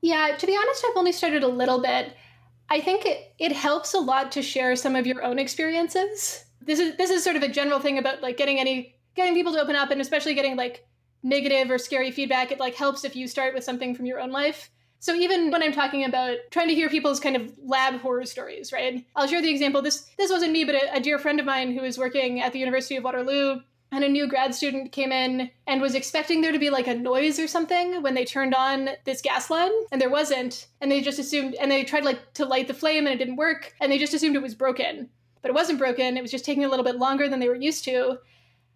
Yeah, 0.00 0.36
to 0.38 0.46
be 0.46 0.56
honest, 0.56 0.86
I've 0.88 0.96
only 0.96 1.12
started 1.12 1.42
a 1.42 1.48
little 1.48 1.82
bit. 1.82 2.14
I 2.70 2.80
think 2.80 3.04
it, 3.04 3.34
it 3.38 3.52
helps 3.52 3.92
a 3.92 3.98
lot 3.98 4.32
to 4.32 4.42
share 4.42 4.74
some 4.74 4.96
of 4.96 5.06
your 5.06 5.22
own 5.22 5.38
experiences. 5.38 6.44
This 6.62 6.78
is 6.78 6.96
this 6.96 7.10
is 7.10 7.24
sort 7.24 7.36
of 7.36 7.42
a 7.42 7.48
general 7.48 7.80
thing 7.80 7.98
about 7.98 8.22
like 8.22 8.36
getting 8.36 8.58
any 8.58 8.97
getting 9.18 9.34
people 9.34 9.52
to 9.52 9.60
open 9.60 9.76
up 9.76 9.90
and 9.90 10.00
especially 10.00 10.34
getting 10.34 10.56
like 10.56 10.86
negative 11.22 11.70
or 11.70 11.78
scary 11.78 12.10
feedback, 12.10 12.50
it 12.50 12.60
like 12.60 12.74
helps 12.74 13.04
if 13.04 13.14
you 13.14 13.28
start 13.28 13.54
with 13.54 13.64
something 13.64 13.94
from 13.94 14.06
your 14.06 14.20
own 14.20 14.30
life. 14.30 14.70
So 15.00 15.14
even 15.14 15.50
when 15.50 15.62
I'm 15.62 15.72
talking 15.72 16.04
about 16.04 16.38
trying 16.50 16.68
to 16.68 16.74
hear 16.74 16.88
people's 16.88 17.20
kind 17.20 17.36
of 17.36 17.52
lab 17.62 18.00
horror 18.00 18.24
stories, 18.24 18.72
right? 18.72 19.04
I'll 19.14 19.28
share 19.28 19.42
the 19.42 19.50
example. 19.50 19.82
This 19.82 20.08
this 20.16 20.30
wasn't 20.30 20.52
me, 20.52 20.64
but 20.64 20.74
a, 20.74 20.96
a 20.96 21.00
dear 21.00 21.18
friend 21.18 21.38
of 21.38 21.46
mine 21.46 21.72
who 21.72 21.82
was 21.82 21.98
working 21.98 22.40
at 22.40 22.52
the 22.52 22.58
University 22.58 22.96
of 22.96 23.04
Waterloo 23.04 23.60
and 23.90 24.04
a 24.04 24.08
new 24.08 24.26
grad 24.26 24.54
student 24.54 24.92
came 24.92 25.12
in 25.12 25.50
and 25.66 25.80
was 25.80 25.94
expecting 25.94 26.40
there 26.40 26.52
to 26.52 26.58
be 26.58 26.70
like 26.70 26.86
a 26.86 26.94
noise 26.94 27.38
or 27.38 27.48
something 27.48 28.02
when 28.02 28.14
they 28.14 28.24
turned 28.24 28.54
on 28.54 28.90
this 29.04 29.22
gas 29.22 29.50
line 29.50 29.70
and 29.92 30.00
there 30.00 30.10
wasn't 30.10 30.66
and 30.80 30.90
they 30.90 31.00
just 31.00 31.18
assumed 31.18 31.54
and 31.54 31.70
they 31.70 31.84
tried 31.84 32.04
like 32.04 32.32
to 32.34 32.44
light 32.44 32.68
the 32.68 32.74
flame 32.74 33.06
and 33.06 33.14
it 33.14 33.18
didn't 33.18 33.36
work 33.36 33.74
and 33.80 33.90
they 33.90 33.98
just 33.98 34.14
assumed 34.14 34.36
it 34.36 34.42
was 34.42 34.54
broken 34.54 35.08
but 35.42 35.50
it 35.50 35.54
wasn't 35.54 35.78
broken 35.78 36.16
it 36.16 36.22
was 36.22 36.30
just 36.30 36.44
taking 36.44 36.64
a 36.64 36.68
little 36.68 36.84
bit 36.84 36.96
longer 36.96 37.28
than 37.28 37.40
they 37.40 37.48
were 37.48 37.54
used 37.54 37.84
to 37.84 38.18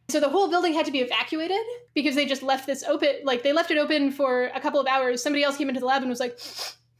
so 0.09 0.21
the 0.21 0.29
whole 0.29 0.49
building 0.49 0.75
had 0.75 0.87
to 0.87 0.93
be 0.93 1.01
evacuated 1.01 1.63
because 1.95 2.15
they 2.15 2.27
just 2.27 2.43
left 2.43 2.67
this 2.67 2.83
open, 2.83 3.17
like 3.25 3.43
they 3.43 3.53
left 3.53 3.71
it 3.71 3.79
open 3.79 4.11
for 4.11 4.51
a 4.55 4.61
couple 4.61 4.81
of 4.81 4.87
hours. 4.87 5.23
Somebody 5.23 5.43
else 5.43 5.57
came 5.57 5.69
into 5.69 5.81
the 5.81 5.87
lab 5.87 6.03
and 6.03 6.11
was 6.11 6.21
like, 6.21 6.39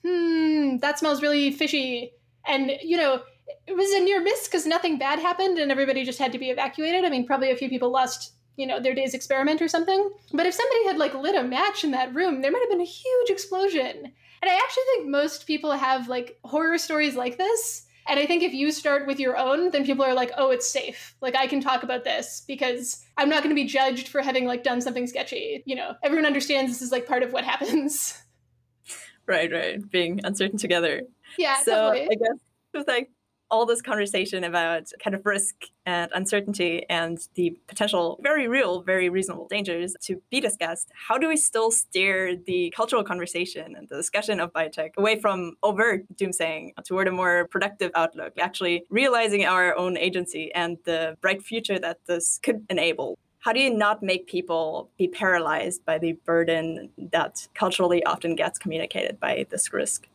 hmm, 0.05 0.79
that 0.79 0.99
smells 0.99 1.23
really 1.23 1.51
fishy. 1.51 2.13
And, 2.47 2.73
you 2.83 2.97
know, 2.97 3.23
it 3.67 3.77
was 3.77 3.93
a 3.93 4.01
near 4.01 4.23
miss 4.23 4.49
because 4.49 4.67
nothing 4.67 4.99
bad 4.99 5.19
happened 5.19 5.59
and 5.59 5.71
everybody 5.71 6.05
just 6.05 6.19
had 6.19 6.33
to 6.33 6.39
be 6.39 6.51
evacuated. 6.51 7.05
I 7.05 7.11
mean, 7.11 7.27
probably 7.27 7.51
a 7.51 7.57
few 7.57 7.69
people 7.69 7.91
lost, 7.91 8.33
you 8.57 8.67
know, 8.67 8.81
their 8.81 8.95
day's 8.95 9.15
experiment 9.15 9.61
or 9.61 9.69
something. 9.69 10.11
But 10.33 10.47
if 10.47 10.55
somebody 10.55 10.87
had 10.87 10.99
like 10.99 11.15
lit 11.15 11.37
a 11.37 11.43
match 11.43 11.85
in 11.85 11.91
that 11.91 12.15
room, 12.15 12.41
there 12.41 12.51
might 12.51 12.63
have 12.63 12.71
been 12.71 12.81
a 12.81 12.85
huge 12.85 13.31
explosion. 13.31 14.13
And 14.43 14.51
I 14.51 14.55
actually 14.55 14.85
think 14.95 15.09
most 15.09 15.47
people 15.47 15.73
have 15.73 16.09
like 16.09 16.39
horror 16.45 16.79
stories 16.79 17.15
like 17.15 17.37
this 17.37 17.87
and 18.07 18.19
I 18.19 18.27
think 18.27 18.43
if 18.43 18.53
you 18.53 18.73
start 18.73 19.07
with 19.07 19.21
your 19.21 19.37
own, 19.37 19.71
then 19.71 19.85
people 19.85 20.05
are 20.05 20.15
like, 20.15 20.33
oh, 20.37 20.51
it's 20.51 20.67
safe. 20.67 21.15
Like, 21.21 21.37
I 21.37 21.47
can 21.47 21.61
talk 21.61 21.83
about 21.83 22.05
this 22.05 22.43
because 22.47 23.05
I'm 23.17 23.29
not 23.29 23.43
going 23.43 23.55
to 23.55 23.61
be 23.61 23.69
judged 23.69 24.09
for 24.09 24.23
having 24.23 24.47
like 24.47 24.63
done 24.63 24.81
something 24.81 25.07
sketchy. 25.07 25.63
You 25.67 25.77
know, 25.77 25.95
everyone 26.03 26.27
understands 26.27 26.73
this 26.73 26.83
is 26.83 26.93
like 26.93 27.07
part 27.07 27.23
of 27.23 27.33
what 27.33 27.45
happens. 27.45 28.19
Right, 29.25 29.53
right. 29.53 29.79
Being 29.89 30.21
uncertain 30.25 30.59
together. 30.59 31.03
Yeah. 31.39 31.59
So 31.63 31.93
totally. 31.93 32.03
I 32.07 32.15
guess 32.15 32.39
with 32.75 32.89
like 32.89 33.09
all 33.53 33.67
this 33.67 33.83
conversation 33.83 34.43
about 34.43 34.91
kind 35.05 35.15
of 35.15 35.25
risk 35.27 35.55
and 35.85 36.11
uncertainty 36.15 36.87
and 36.89 37.29
the 37.35 37.55
potential 37.69 38.19
very 38.23 38.49
real, 38.49 38.83
very 38.83 39.11
reasonable 39.11 39.47
dangers 39.47 39.95
to 40.01 40.21
be 40.31 40.41
discussed, 40.41 40.89
how 40.95 41.19
do 41.19 41.29
we 41.29 41.37
still 41.37 41.71
steer 41.71 42.35
the 42.35 42.73
cultural 42.75 43.05
conversation 43.05 43.77
and 43.77 43.89
the 43.91 43.97
discussion 43.97 44.41
of 44.41 44.53
biotech 44.55 44.93
away 44.97 45.21
from 45.21 45.55
overt 45.63 46.05
doomsaying 46.17 46.71
toward 46.85 47.07
a 47.07 47.13
more 47.13 47.47
productive 47.51 47.91
outlook, 47.95 48.33
actually 48.41 48.85
realizing 48.89 49.45
our 49.45 49.77
own 49.77 49.99
agency 49.99 50.51
and 50.55 50.79
the 50.85 51.17
bright 51.21 51.43
future 51.43 51.79
that 51.79 51.99
this 52.07 52.41
could 52.43 52.65
enable? 52.71 53.19
How 53.41 53.53
do 53.53 53.61
you 53.61 53.75
not 53.75 54.03
make 54.03 54.29
people 54.29 54.89
be 54.97 55.09
paralyzed 55.09 55.85
by 55.85 55.99
the 55.99 56.13
burden 56.25 56.91
that 56.97 57.49
culturally 57.55 58.03
often 58.05 58.35
gets 58.37 58.59
communicated 58.59 59.21
by 59.21 59.47
this 59.51 59.73
risk? 59.73 60.07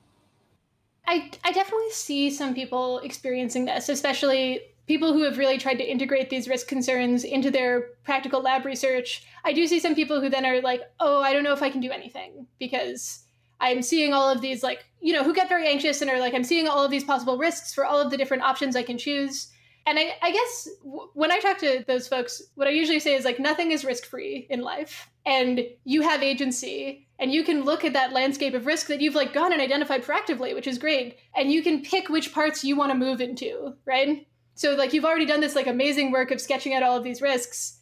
I, 1.07 1.31
I 1.43 1.51
definitely 1.53 1.89
see 1.91 2.29
some 2.29 2.53
people 2.53 2.99
experiencing 2.99 3.65
this, 3.65 3.87
especially 3.87 4.59
people 4.87 5.13
who 5.13 5.23
have 5.23 5.37
really 5.37 5.57
tried 5.57 5.75
to 5.75 5.89
integrate 5.89 6.29
these 6.29 6.47
risk 6.47 6.67
concerns 6.67 7.23
into 7.23 7.49
their 7.49 7.89
practical 8.03 8.41
lab 8.41 8.65
research. 8.65 9.25
I 9.43 9.53
do 9.53 9.67
see 9.67 9.79
some 9.79 9.95
people 9.95 10.21
who 10.21 10.29
then 10.29 10.45
are 10.45 10.61
like, 10.61 10.81
oh, 10.99 11.21
I 11.21 11.33
don't 11.33 11.43
know 11.43 11.53
if 11.53 11.63
I 11.63 11.69
can 11.69 11.81
do 11.81 11.91
anything 11.91 12.47
because 12.59 13.23
I'm 13.59 13.81
seeing 13.81 14.13
all 14.13 14.29
of 14.29 14.41
these, 14.41 14.63
like, 14.63 14.85
you 15.01 15.13
know, 15.13 15.23
who 15.23 15.33
get 15.33 15.49
very 15.49 15.67
anxious 15.67 16.01
and 16.01 16.09
are 16.09 16.19
like, 16.19 16.33
I'm 16.33 16.43
seeing 16.43 16.67
all 16.67 16.83
of 16.83 16.91
these 16.91 17.03
possible 17.03 17.37
risks 17.37 17.73
for 17.73 17.85
all 17.85 17.99
of 17.99 18.11
the 18.11 18.17
different 18.17 18.43
options 18.43 18.75
I 18.75 18.83
can 18.83 18.97
choose. 18.97 19.49
And 19.85 19.97
I, 19.97 20.15
I 20.21 20.31
guess 20.31 20.69
w- 20.83 21.09
when 21.13 21.31
I 21.31 21.39
talk 21.39 21.57
to 21.59 21.83
those 21.87 22.07
folks, 22.07 22.41
what 22.55 22.67
I 22.67 22.71
usually 22.71 22.99
say 22.99 23.15
is 23.15 23.25
like, 23.25 23.39
nothing 23.39 23.71
is 23.71 23.85
risk 23.85 24.05
free 24.05 24.45
in 24.49 24.61
life. 24.61 25.09
And 25.25 25.61
you 25.85 26.01
have 26.01 26.21
agency 26.21 27.06
and 27.19 27.31
you 27.31 27.43
can 27.43 27.63
look 27.63 27.83
at 27.83 27.93
that 27.93 28.13
landscape 28.13 28.53
of 28.53 28.65
risk 28.65 28.87
that 28.87 29.01
you've 29.01 29.15
like 29.15 29.33
gone 29.33 29.51
and 29.51 29.61
identified 29.61 30.03
proactively, 30.03 30.53
which 30.53 30.67
is 30.67 30.77
great. 30.77 31.17
And 31.35 31.51
you 31.51 31.63
can 31.63 31.81
pick 31.81 32.09
which 32.09 32.33
parts 32.33 32.63
you 32.63 32.75
want 32.75 32.91
to 32.91 32.97
move 32.97 33.21
into, 33.21 33.73
right? 33.85 34.27
So 34.55 34.75
like 34.75 34.93
you've 34.93 35.05
already 35.05 35.25
done 35.25 35.41
this 35.41 35.55
like 35.55 35.67
amazing 35.67 36.11
work 36.11 36.31
of 36.31 36.41
sketching 36.41 36.73
out 36.73 36.83
all 36.83 36.97
of 36.97 37.03
these 37.03 37.21
risks 37.21 37.76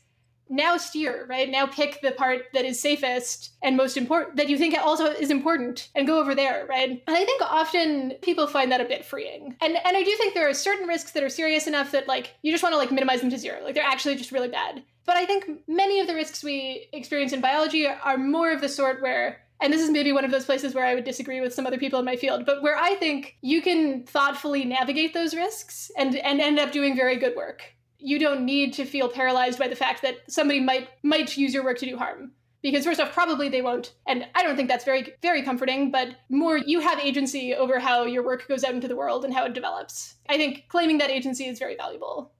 now 0.49 0.77
steer 0.77 1.25
right? 1.29 1.49
Now 1.49 1.65
pick 1.65 2.01
the 2.01 2.11
part 2.11 2.43
that 2.53 2.65
is 2.65 2.79
safest 2.79 3.53
and 3.61 3.77
most 3.77 3.97
important 3.97 4.37
that 4.37 4.49
you 4.49 4.57
think 4.57 4.77
also 4.77 5.05
is 5.05 5.31
important 5.31 5.89
and 5.95 6.07
go 6.07 6.19
over 6.19 6.35
there 6.35 6.65
right? 6.67 6.89
And 6.89 7.17
i 7.17 7.25
think 7.25 7.41
often 7.41 8.13
people 8.21 8.47
find 8.47 8.71
that 8.71 8.81
a 8.81 8.85
bit 8.85 9.05
freeing. 9.05 9.55
And 9.61 9.75
and 9.75 9.97
i 9.97 10.03
do 10.03 10.15
think 10.17 10.33
there 10.33 10.49
are 10.49 10.53
certain 10.53 10.87
risks 10.87 11.11
that 11.11 11.23
are 11.23 11.29
serious 11.29 11.67
enough 11.67 11.91
that 11.91 12.07
like 12.07 12.35
you 12.41 12.51
just 12.51 12.63
want 12.63 12.73
to 12.73 12.77
like 12.77 12.91
minimize 12.91 13.21
them 13.21 13.29
to 13.29 13.37
zero. 13.37 13.63
Like 13.63 13.75
they're 13.75 13.83
actually 13.83 14.15
just 14.15 14.31
really 14.31 14.49
bad. 14.49 14.83
But 15.05 15.17
i 15.17 15.25
think 15.25 15.45
many 15.67 15.99
of 15.99 16.07
the 16.07 16.15
risks 16.15 16.43
we 16.43 16.87
experience 16.93 17.33
in 17.33 17.41
biology 17.41 17.87
are 17.87 18.17
more 18.17 18.51
of 18.51 18.61
the 18.61 18.69
sort 18.69 19.01
where 19.01 19.45
and 19.61 19.71
this 19.71 19.81
is 19.81 19.89
maybe 19.89 20.11
one 20.11 20.25
of 20.25 20.31
those 20.31 20.45
places 20.45 20.75
where 20.75 20.85
I 20.85 20.95
would 20.95 21.05
disagree 21.05 21.39
with 21.39 21.53
some 21.53 21.65
other 21.65 21.77
people 21.77 21.97
in 21.99 22.05
my 22.05 22.17
field, 22.17 22.45
but 22.45 22.61
where 22.61 22.77
I 22.77 22.95
think 22.95 23.37
you 23.41 23.61
can 23.61 24.03
thoughtfully 24.03 24.65
navigate 24.65 25.13
those 25.13 25.33
risks 25.33 25.91
and 25.97 26.15
and 26.15 26.41
end 26.41 26.59
up 26.59 26.71
doing 26.71 26.95
very 26.95 27.15
good 27.17 27.35
work 27.35 27.74
you 27.99 28.19
don't 28.19 28.45
need 28.45 28.73
to 28.73 28.85
feel 28.85 29.09
paralyzed 29.09 29.59
by 29.59 29.67
the 29.67 29.75
fact 29.75 30.01
that 30.01 30.17
somebody 30.27 30.59
might 30.59 30.89
might 31.03 31.37
use 31.37 31.53
your 31.53 31.63
work 31.63 31.77
to 31.79 31.85
do 31.85 31.97
harm. 31.97 32.31
Because 32.61 32.85
first 32.85 32.99
off 32.99 33.13
probably 33.13 33.47
they 33.49 33.61
won't. 33.61 33.93
And 34.07 34.25
i 34.35 34.43
don't 34.43 34.55
think 34.55 34.69
that's 34.69 34.85
very 34.85 35.13
very 35.21 35.43
comforting 35.43 35.91
but 35.91 36.15
more 36.29 36.57
you 36.57 36.79
have 36.79 36.99
agency 36.99 37.53
over 37.53 37.79
how 37.79 38.05
your 38.05 38.23
work 38.23 38.47
goes 38.47 38.63
out 38.63 38.73
into 38.73 38.87
the 38.87 38.95
world 38.95 39.25
and 39.25 39.33
how 39.33 39.45
it 39.45 39.53
develops. 39.53 40.15
I 40.29 40.37
think 40.37 40.65
claiming 40.67 40.97
that 40.99 41.09
agency 41.09 41.45
is 41.45 41.59
very 41.59 41.75
valuable. 41.75 42.31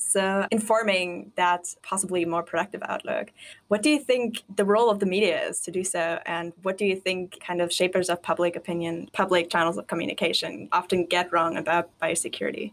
So 0.00 0.46
informing 0.52 1.32
that 1.34 1.74
possibly 1.82 2.24
more 2.24 2.44
productive 2.44 2.82
outlook 2.84 3.32
what 3.66 3.82
do 3.82 3.90
you 3.90 3.98
think 3.98 4.44
the 4.54 4.64
role 4.64 4.90
of 4.90 5.00
the 5.00 5.06
media 5.06 5.46
is 5.48 5.60
to 5.60 5.70
do 5.70 5.84
so? 5.84 6.20
And 6.24 6.52
what 6.62 6.78
do 6.78 6.86
you 6.86 6.96
think 6.96 7.38
kind 7.40 7.60
of 7.60 7.72
shapers 7.72 8.08
of 8.08 8.22
public 8.22 8.56
opinion 8.56 9.10
public 9.12 9.50
channels 9.50 9.76
of 9.76 9.86
communication 9.86 10.68
often 10.72 11.04
get 11.04 11.32
wrong 11.32 11.56
about 11.56 11.90
biosecurity 12.00 12.72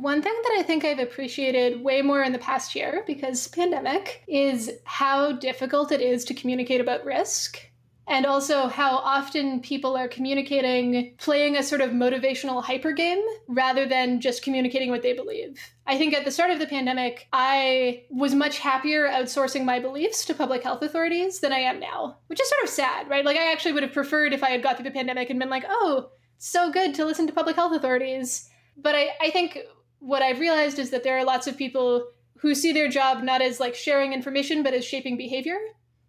one 0.00 0.22
thing 0.22 0.34
that 0.44 0.56
I 0.58 0.62
think 0.62 0.84
I've 0.84 0.98
appreciated 0.98 1.82
way 1.82 2.02
more 2.02 2.22
in 2.22 2.32
the 2.32 2.38
past 2.38 2.74
year 2.74 3.04
because 3.06 3.48
pandemic 3.48 4.22
is 4.28 4.70
how 4.84 5.32
difficult 5.32 5.92
it 5.92 6.00
is 6.00 6.24
to 6.26 6.34
communicate 6.34 6.80
about 6.80 7.04
risk. 7.04 7.58
and 8.10 8.26
also 8.26 8.66
how 8.66 8.96
often 8.96 9.60
people 9.60 9.96
are 9.96 10.08
communicating 10.08 11.14
playing 11.18 11.56
a 11.56 11.62
sort 11.62 11.80
of 11.80 11.90
motivational 11.90 12.62
hyper 12.62 12.90
game 12.90 13.22
rather 13.46 13.86
than 13.86 14.20
just 14.20 14.42
communicating 14.42 14.90
what 14.90 15.02
they 15.02 15.12
believe. 15.12 15.56
I 15.86 15.96
think 15.96 16.12
at 16.12 16.24
the 16.24 16.32
start 16.32 16.50
of 16.50 16.58
the 16.58 16.66
pandemic, 16.66 17.28
I 17.32 18.04
was 18.10 18.34
much 18.34 18.58
happier 18.58 19.08
outsourcing 19.08 19.64
my 19.64 19.78
beliefs 19.78 20.24
to 20.24 20.34
public 20.34 20.64
health 20.64 20.82
authorities 20.82 21.38
than 21.38 21.52
I 21.52 21.60
am 21.60 21.78
now, 21.78 22.18
which 22.26 22.40
is 22.40 22.48
sort 22.48 22.64
of 22.64 22.68
sad, 22.68 23.08
right? 23.08 23.24
Like, 23.24 23.36
I 23.36 23.52
actually 23.52 23.72
would 23.74 23.84
have 23.84 23.92
preferred 23.92 24.32
if 24.32 24.42
I 24.42 24.50
had 24.50 24.62
got 24.62 24.76
through 24.76 24.84
the 24.84 24.90
pandemic 24.90 25.30
and 25.30 25.38
been 25.38 25.48
like, 25.50 25.64
oh, 25.68 26.10
so 26.38 26.70
good 26.72 26.94
to 26.96 27.04
listen 27.04 27.28
to 27.28 27.32
public 27.32 27.54
health 27.56 27.76
authorities. 27.76 28.48
But 28.76 28.96
I, 28.96 29.10
I 29.20 29.30
think 29.30 29.58
what 30.00 30.22
I've 30.22 30.40
realized 30.40 30.78
is 30.78 30.90
that 30.90 31.04
there 31.04 31.16
are 31.16 31.24
lots 31.24 31.46
of 31.46 31.56
people 31.56 32.08
who 32.38 32.54
see 32.54 32.72
their 32.72 32.88
job 32.88 33.22
not 33.22 33.42
as 33.42 33.60
like 33.60 33.74
sharing 33.74 34.12
information, 34.12 34.62
but 34.62 34.74
as 34.74 34.84
shaping 34.84 35.16
behavior. 35.16 35.58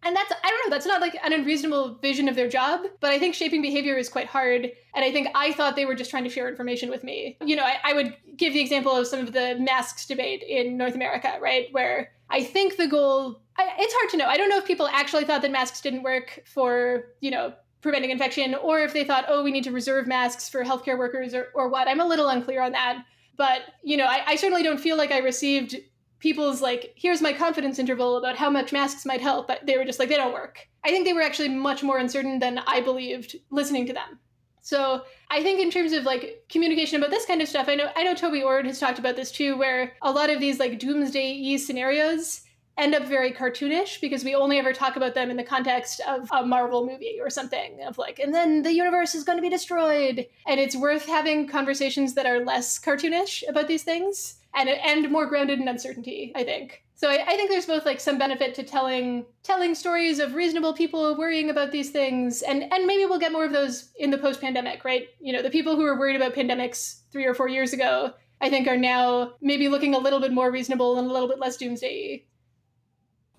And 0.04 0.16
that's 0.16 0.32
i 0.32 0.50
don't 0.50 0.66
know 0.66 0.76
that's 0.76 0.88
not 0.88 1.00
like 1.00 1.16
an 1.24 1.32
unreasonable 1.32 2.00
vision 2.02 2.28
of 2.28 2.36
their 2.36 2.50
job 2.50 2.88
but 3.02 3.12
i 3.12 3.20
think 3.20 3.36
shaping 3.36 3.62
behavior 3.62 3.96
is 3.98 4.10
quite 4.10 4.26
hard 4.26 4.72
and 4.96 5.06
i 5.06 5.12
think 5.12 5.28
i 5.36 5.54
thought 5.54 5.76
they 5.76 5.86
were 5.86 5.94
just 5.94 6.10
trying 6.10 6.24
to 6.24 6.30
share 6.32 6.50
information 6.50 6.90
with 6.90 7.04
me. 7.04 7.38
You 7.46 7.56
know 7.56 7.62
i, 7.62 7.76
I 7.84 7.94
would 7.94 8.18
give 8.36 8.52
the 8.54 8.62
example 8.62 8.94
of 8.94 9.06
some 9.06 9.20
of 9.20 9.32
the 9.32 9.58
masks 9.60 10.08
debate 10.08 10.42
in 10.42 10.76
north 10.76 10.96
america 10.96 11.38
right 11.40 11.68
where 11.72 12.14
i 12.32 12.44
think 12.44 12.78
the 12.78 12.88
goal 12.88 13.42
I, 13.58 13.76
it's 13.78 13.94
hard 13.94 14.10
to 14.12 14.18
know. 14.18 14.26
I 14.26 14.38
don't 14.38 14.50
know 14.50 14.58
if 14.58 14.66
people 14.66 14.88
actually 14.88 15.26
thought 15.26 15.42
that 15.42 15.52
masks 15.52 15.82
didn't 15.82 16.04
work 16.04 16.44
for 16.46 17.06
you 17.20 17.32
know 17.32 17.54
preventing 17.82 18.12
infection 18.12 18.56
or 18.56 18.80
if 18.80 18.94
they 18.94 19.04
thought 19.04 19.26
oh 19.28 19.44
we 19.44 19.52
need 19.52 19.64
to 19.66 19.72
reserve 19.72 20.08
masks 20.08 20.50
for 20.50 20.64
healthcare 20.64 20.98
workers 20.98 21.34
or, 21.34 21.50
or 21.54 21.70
what. 21.70 21.88
I'm 21.88 22.00
a 22.00 22.06
little 22.06 22.30
unclear 22.30 22.62
on 22.62 22.72
that 22.72 23.04
but 23.38 23.62
you 23.84 23.98
know 23.98 24.06
I, 24.06 24.24
I 24.28 24.36
certainly 24.36 24.64
don't 24.64 24.80
feel 24.80 24.98
like 24.98 25.12
i 25.12 25.20
received 25.20 25.76
people's 26.22 26.62
like, 26.62 26.94
here's 26.96 27.22
my 27.22 27.34
confidence 27.34 27.80
interval 27.80 28.16
about 28.16 28.38
how 28.38 28.50
much 28.50 28.72
masks 28.72 29.06
might 29.06 29.22
help, 29.22 29.48
but 29.48 29.66
they 29.66 29.78
were 29.78 29.84
just 29.84 30.00
like, 30.00 30.08
they 30.08 30.16
don't 30.16 30.34
work. 30.34 30.68
I 30.86 30.90
think 30.90 31.06
they 31.06 31.14
were 31.14 31.22
actually 31.22 31.50
much 31.50 31.84
more 31.84 31.98
uncertain 31.98 32.40
than 32.40 32.60
I 32.60 32.80
believed 32.80 33.36
listening 33.50 33.88
to 33.88 33.94
them. 33.94 34.20
So 34.62 35.02
I 35.32 35.42
think 35.42 35.60
in 35.60 35.72
terms 35.72 35.92
of 35.92 36.04
like 36.04 36.46
communication 36.48 36.98
about 36.98 37.10
this 37.10 37.26
kind 37.26 37.42
of 37.42 37.48
stuff, 37.48 37.68
I 37.68 37.74
know 37.74 37.90
I 37.96 38.04
know 38.04 38.14
Toby 38.14 38.44
Ord 38.44 38.68
has 38.68 38.80
talked 38.80 39.00
about 39.00 39.16
this 39.16 39.32
too, 39.32 39.58
where 39.58 39.94
a 40.04 40.12
lot 40.12 40.30
of 40.30 40.40
these 40.40 40.60
like 40.60 40.78
doomsday 40.78 41.32
e 41.32 41.58
scenarios 41.58 42.42
end 42.78 42.96
up 42.96 43.08
very 43.08 43.32
cartoonish 43.32 44.02
because 44.02 44.24
we 44.24 44.34
only 44.34 44.58
ever 44.58 44.74
talk 44.74 44.96
about 44.96 45.14
them 45.14 45.30
in 45.30 45.38
the 45.38 45.44
context 45.44 46.02
of 46.08 46.30
a 46.32 46.46
Marvel 46.46 46.86
movie 46.86 47.20
or 47.22 47.30
something 47.30 47.82
of 47.86 47.98
like, 47.98 48.20
and 48.20 48.34
then 48.34 48.64
the 48.64 48.74
universe 48.74 49.14
is 49.16 49.24
going 49.24 49.38
to 49.38 49.42
be 49.42 49.50
destroyed. 49.50 50.26
And 50.48 50.60
it's 50.60 50.76
worth 50.76 51.06
having 51.06 51.48
conversations 51.48 52.14
that 52.16 52.26
are 52.26 52.44
less 52.44 52.80
cartoonish 52.80 53.44
about 53.48 53.68
these 53.68 53.84
things 53.84 54.38
and 54.54 54.70
and 54.70 55.10
more 55.12 55.26
grounded 55.26 55.60
in 55.60 55.68
uncertainty. 55.68 56.32
I 56.36 56.44
think. 56.44 56.84
So 57.02 57.10
I, 57.10 57.24
I, 57.26 57.36
think 57.36 57.50
there's 57.50 57.66
both 57.66 57.84
like 57.84 58.00
some 58.00 58.20
benefit 58.20 58.54
to 58.54 58.64
telling 58.64 59.26
telling 59.42 59.74
stories 59.74 60.20
of 60.20 60.36
reasonable 60.36 60.74
people 60.74 61.18
worrying 61.18 61.50
about 61.50 61.72
these 61.72 61.90
things, 61.90 62.44
and 62.44 62.72
and 62.72 62.86
maybe 62.86 63.06
we'll 63.06 63.18
get 63.18 63.32
more 63.32 63.46
of 63.46 63.52
those 63.52 63.90
in 63.98 64.12
the 64.12 64.20
post 64.20 64.40
pandemic, 64.40 64.86
right? 64.86 65.08
You 65.20 65.34
know, 65.34 65.42
the 65.42 65.50
people 65.50 65.76
who 65.76 65.82
were 65.82 65.98
worried 65.98 66.16
about 66.16 66.36
pandemics 66.36 67.00
three 67.12 67.26
or 67.26 67.34
four 67.34 67.48
years 67.48 67.74
ago, 67.74 68.14
I 68.40 68.52
think, 68.52 68.68
are 68.68 68.78
now 68.78 69.34
maybe 69.42 69.68
looking 69.68 69.96
a 69.96 69.98
little 69.98 70.20
bit 70.20 70.32
more 70.32 70.52
reasonable 70.52 71.00
and 71.00 71.10
a 71.10 71.12
little 71.12 71.28
bit 71.28 71.40
less 71.40 71.58
doomsday. 71.58 72.24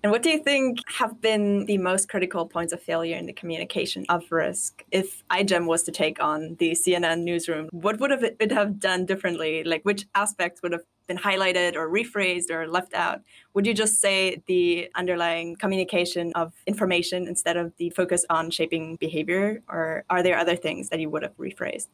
And 0.03 0.11
what 0.11 0.21
do 0.21 0.29
you 0.29 0.39
think 0.39 0.79
have 0.99 1.21
been 1.21 1.65
the 1.65 1.77
most 1.77 2.09
critical 2.09 2.45
points 2.45 2.73
of 2.73 2.83
failure 2.83 3.15
in 3.15 3.25
the 3.25 3.31
communication 3.31 4.05
of 4.09 4.29
risk? 4.31 4.83
If 4.91 5.23
iGEM 5.29 5.65
was 5.65 5.83
to 5.83 5.93
take 5.93 6.21
on 6.21 6.57
the 6.59 6.71
CNN 6.71 7.21
newsroom, 7.21 7.69
what 7.71 8.01
would 8.01 8.11
have 8.11 8.21
it 8.21 8.51
have 8.51 8.81
done 8.81 9.05
differently? 9.05 9.63
Like 9.63 9.83
which 9.83 10.05
aspects 10.13 10.61
would 10.61 10.73
have 10.73 10.81
been 11.07 11.17
highlighted 11.17 11.75
or 11.77 11.89
rephrased 11.89 12.51
or 12.51 12.67
left 12.67 12.93
out? 12.93 13.21
Would 13.53 13.65
you 13.65 13.73
just 13.73 14.01
say 14.01 14.43
the 14.45 14.89
underlying 14.93 15.55
communication 15.55 16.33
of 16.35 16.51
information 16.67 17.25
instead 17.25 17.55
of 17.55 17.71
the 17.77 17.89
focus 17.91 18.25
on 18.29 18.51
shaping 18.51 18.97
behavior? 18.97 19.63
Or 19.69 20.03
are 20.09 20.21
there 20.21 20.37
other 20.37 20.57
things 20.57 20.89
that 20.89 20.99
you 20.99 21.09
would 21.11 21.23
have 21.23 21.37
rephrased? 21.37 21.87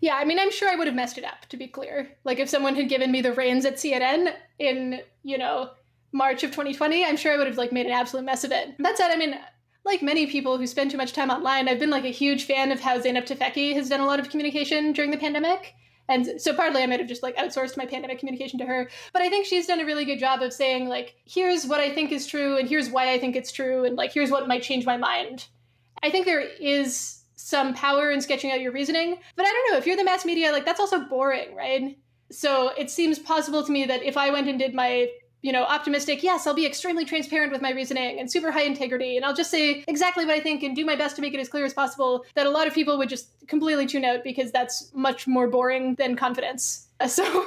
Yeah, 0.00 0.14
I 0.14 0.24
mean, 0.24 0.38
I'm 0.38 0.52
sure 0.52 0.68
I 0.68 0.76
would 0.76 0.86
have 0.86 0.96
messed 0.96 1.18
it 1.18 1.24
up, 1.24 1.46
to 1.50 1.56
be 1.58 1.66
clear. 1.66 2.08
Like, 2.24 2.38
if 2.38 2.48
someone 2.48 2.74
had 2.74 2.88
given 2.88 3.12
me 3.12 3.20
the 3.20 3.34
reins 3.34 3.66
at 3.66 3.74
CNN 3.74 4.32
in, 4.58 5.00
you 5.24 5.36
know, 5.36 5.70
March 6.12 6.42
of 6.42 6.50
2020, 6.50 7.04
I'm 7.04 7.16
sure 7.16 7.32
I 7.32 7.36
would 7.36 7.46
have, 7.46 7.58
like, 7.58 7.72
made 7.72 7.86
an 7.86 7.92
absolute 7.92 8.24
mess 8.24 8.44
of 8.44 8.52
it. 8.52 8.74
That 8.78 8.96
said, 8.96 9.10
I 9.10 9.16
mean, 9.16 9.38
like 9.84 10.02
many 10.02 10.26
people 10.26 10.58
who 10.58 10.66
spend 10.66 10.90
too 10.90 10.96
much 10.96 11.12
time 11.12 11.30
online, 11.30 11.68
I've 11.68 11.78
been, 11.78 11.90
like, 11.90 12.04
a 12.04 12.08
huge 12.08 12.44
fan 12.44 12.72
of 12.72 12.80
how 12.80 12.98
Zeynep 12.98 13.26
Tufekci 13.26 13.74
has 13.74 13.88
done 13.88 14.00
a 14.00 14.06
lot 14.06 14.20
of 14.20 14.28
communication 14.30 14.92
during 14.92 15.10
the 15.10 15.16
pandemic. 15.16 15.74
And 16.10 16.40
so 16.40 16.52
partly 16.52 16.82
I 16.82 16.86
might 16.86 16.98
have 16.98 17.08
just 17.08 17.22
like 17.22 17.36
outsourced 17.36 17.76
my 17.76 17.86
pandemic 17.86 18.18
communication 18.18 18.58
to 18.58 18.66
her. 18.66 18.90
But 19.12 19.22
I 19.22 19.28
think 19.28 19.46
she's 19.46 19.68
done 19.68 19.80
a 19.80 19.84
really 19.84 20.04
good 20.04 20.18
job 20.18 20.42
of 20.42 20.52
saying, 20.52 20.88
like, 20.88 21.14
here's 21.24 21.66
what 21.66 21.78
I 21.78 21.94
think 21.94 22.10
is 22.10 22.26
true, 22.26 22.58
and 22.58 22.68
here's 22.68 22.90
why 22.90 23.12
I 23.12 23.18
think 23.20 23.36
it's 23.36 23.52
true, 23.52 23.84
and 23.84 23.96
like, 23.96 24.12
here's 24.12 24.30
what 24.30 24.48
might 24.48 24.64
change 24.64 24.84
my 24.84 24.96
mind. 24.96 25.46
I 26.02 26.10
think 26.10 26.26
there 26.26 26.40
is 26.40 27.22
some 27.36 27.74
power 27.74 28.10
in 28.10 28.20
sketching 28.20 28.50
out 28.50 28.60
your 28.60 28.72
reasoning. 28.72 29.18
But 29.36 29.46
I 29.46 29.52
don't 29.52 29.70
know, 29.70 29.78
if 29.78 29.86
you're 29.86 29.96
the 29.96 30.04
mass 30.04 30.24
media, 30.24 30.50
like, 30.50 30.66
that's 30.66 30.80
also 30.80 31.04
boring, 31.04 31.54
right? 31.54 31.96
So 32.32 32.70
it 32.76 32.90
seems 32.90 33.18
possible 33.18 33.64
to 33.64 33.72
me 33.72 33.84
that 33.86 34.02
if 34.02 34.16
I 34.16 34.30
went 34.30 34.48
and 34.48 34.58
did 34.58 34.74
my 34.74 35.08
you 35.42 35.52
know, 35.52 35.64
optimistic, 35.64 36.22
yes, 36.22 36.46
I'll 36.46 36.54
be 36.54 36.66
extremely 36.66 37.04
transparent 37.04 37.52
with 37.52 37.62
my 37.62 37.70
reasoning 37.70 38.20
and 38.20 38.30
super 38.30 38.50
high 38.50 38.64
integrity, 38.64 39.16
and 39.16 39.24
I'll 39.24 39.34
just 39.34 39.50
say 39.50 39.84
exactly 39.88 40.26
what 40.26 40.34
I 40.34 40.40
think 40.40 40.62
and 40.62 40.76
do 40.76 40.84
my 40.84 40.96
best 40.96 41.16
to 41.16 41.22
make 41.22 41.32
it 41.32 41.40
as 41.40 41.48
clear 41.48 41.64
as 41.64 41.72
possible, 41.72 42.24
that 42.34 42.46
a 42.46 42.50
lot 42.50 42.66
of 42.66 42.74
people 42.74 42.98
would 42.98 43.08
just 43.08 43.28
completely 43.46 43.86
tune 43.86 44.04
out 44.04 44.22
because 44.22 44.52
that's 44.52 44.90
much 44.94 45.26
more 45.26 45.48
boring 45.48 45.94
than 45.96 46.16
confidence. 46.16 46.86
So. 47.08 47.46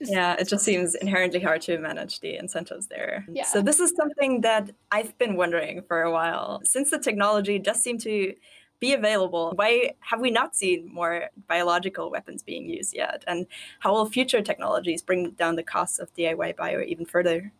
Yeah, 0.00 0.34
it 0.38 0.48
just 0.48 0.64
seems 0.64 0.94
inherently 0.96 1.38
hard 1.38 1.60
to 1.62 1.78
manage 1.78 2.20
the 2.20 2.36
incentives 2.36 2.88
there. 2.88 3.24
Yeah. 3.30 3.44
So, 3.44 3.60
this 3.62 3.78
is 3.78 3.92
something 3.94 4.40
that 4.40 4.70
I've 4.90 5.16
been 5.18 5.36
wondering 5.36 5.82
for 5.86 6.02
a 6.02 6.10
while. 6.10 6.60
Since 6.64 6.90
the 6.90 6.98
technology 6.98 7.58
does 7.58 7.80
seem 7.82 7.98
to 7.98 8.34
be 8.82 8.92
available. 8.92 9.52
Why 9.54 9.92
have 10.00 10.20
we 10.20 10.32
not 10.32 10.56
seen 10.56 10.90
more 10.92 11.30
biological 11.46 12.10
weapons 12.10 12.42
being 12.42 12.68
used 12.68 12.94
yet? 12.94 13.22
And 13.28 13.46
how 13.78 13.92
will 13.92 14.06
future 14.06 14.42
technologies 14.42 15.00
bring 15.02 15.30
down 15.30 15.54
the 15.54 15.62
costs 15.62 16.00
of 16.00 16.12
DIY 16.14 16.56
bio 16.56 16.82
even 16.82 17.06
further? 17.06 17.52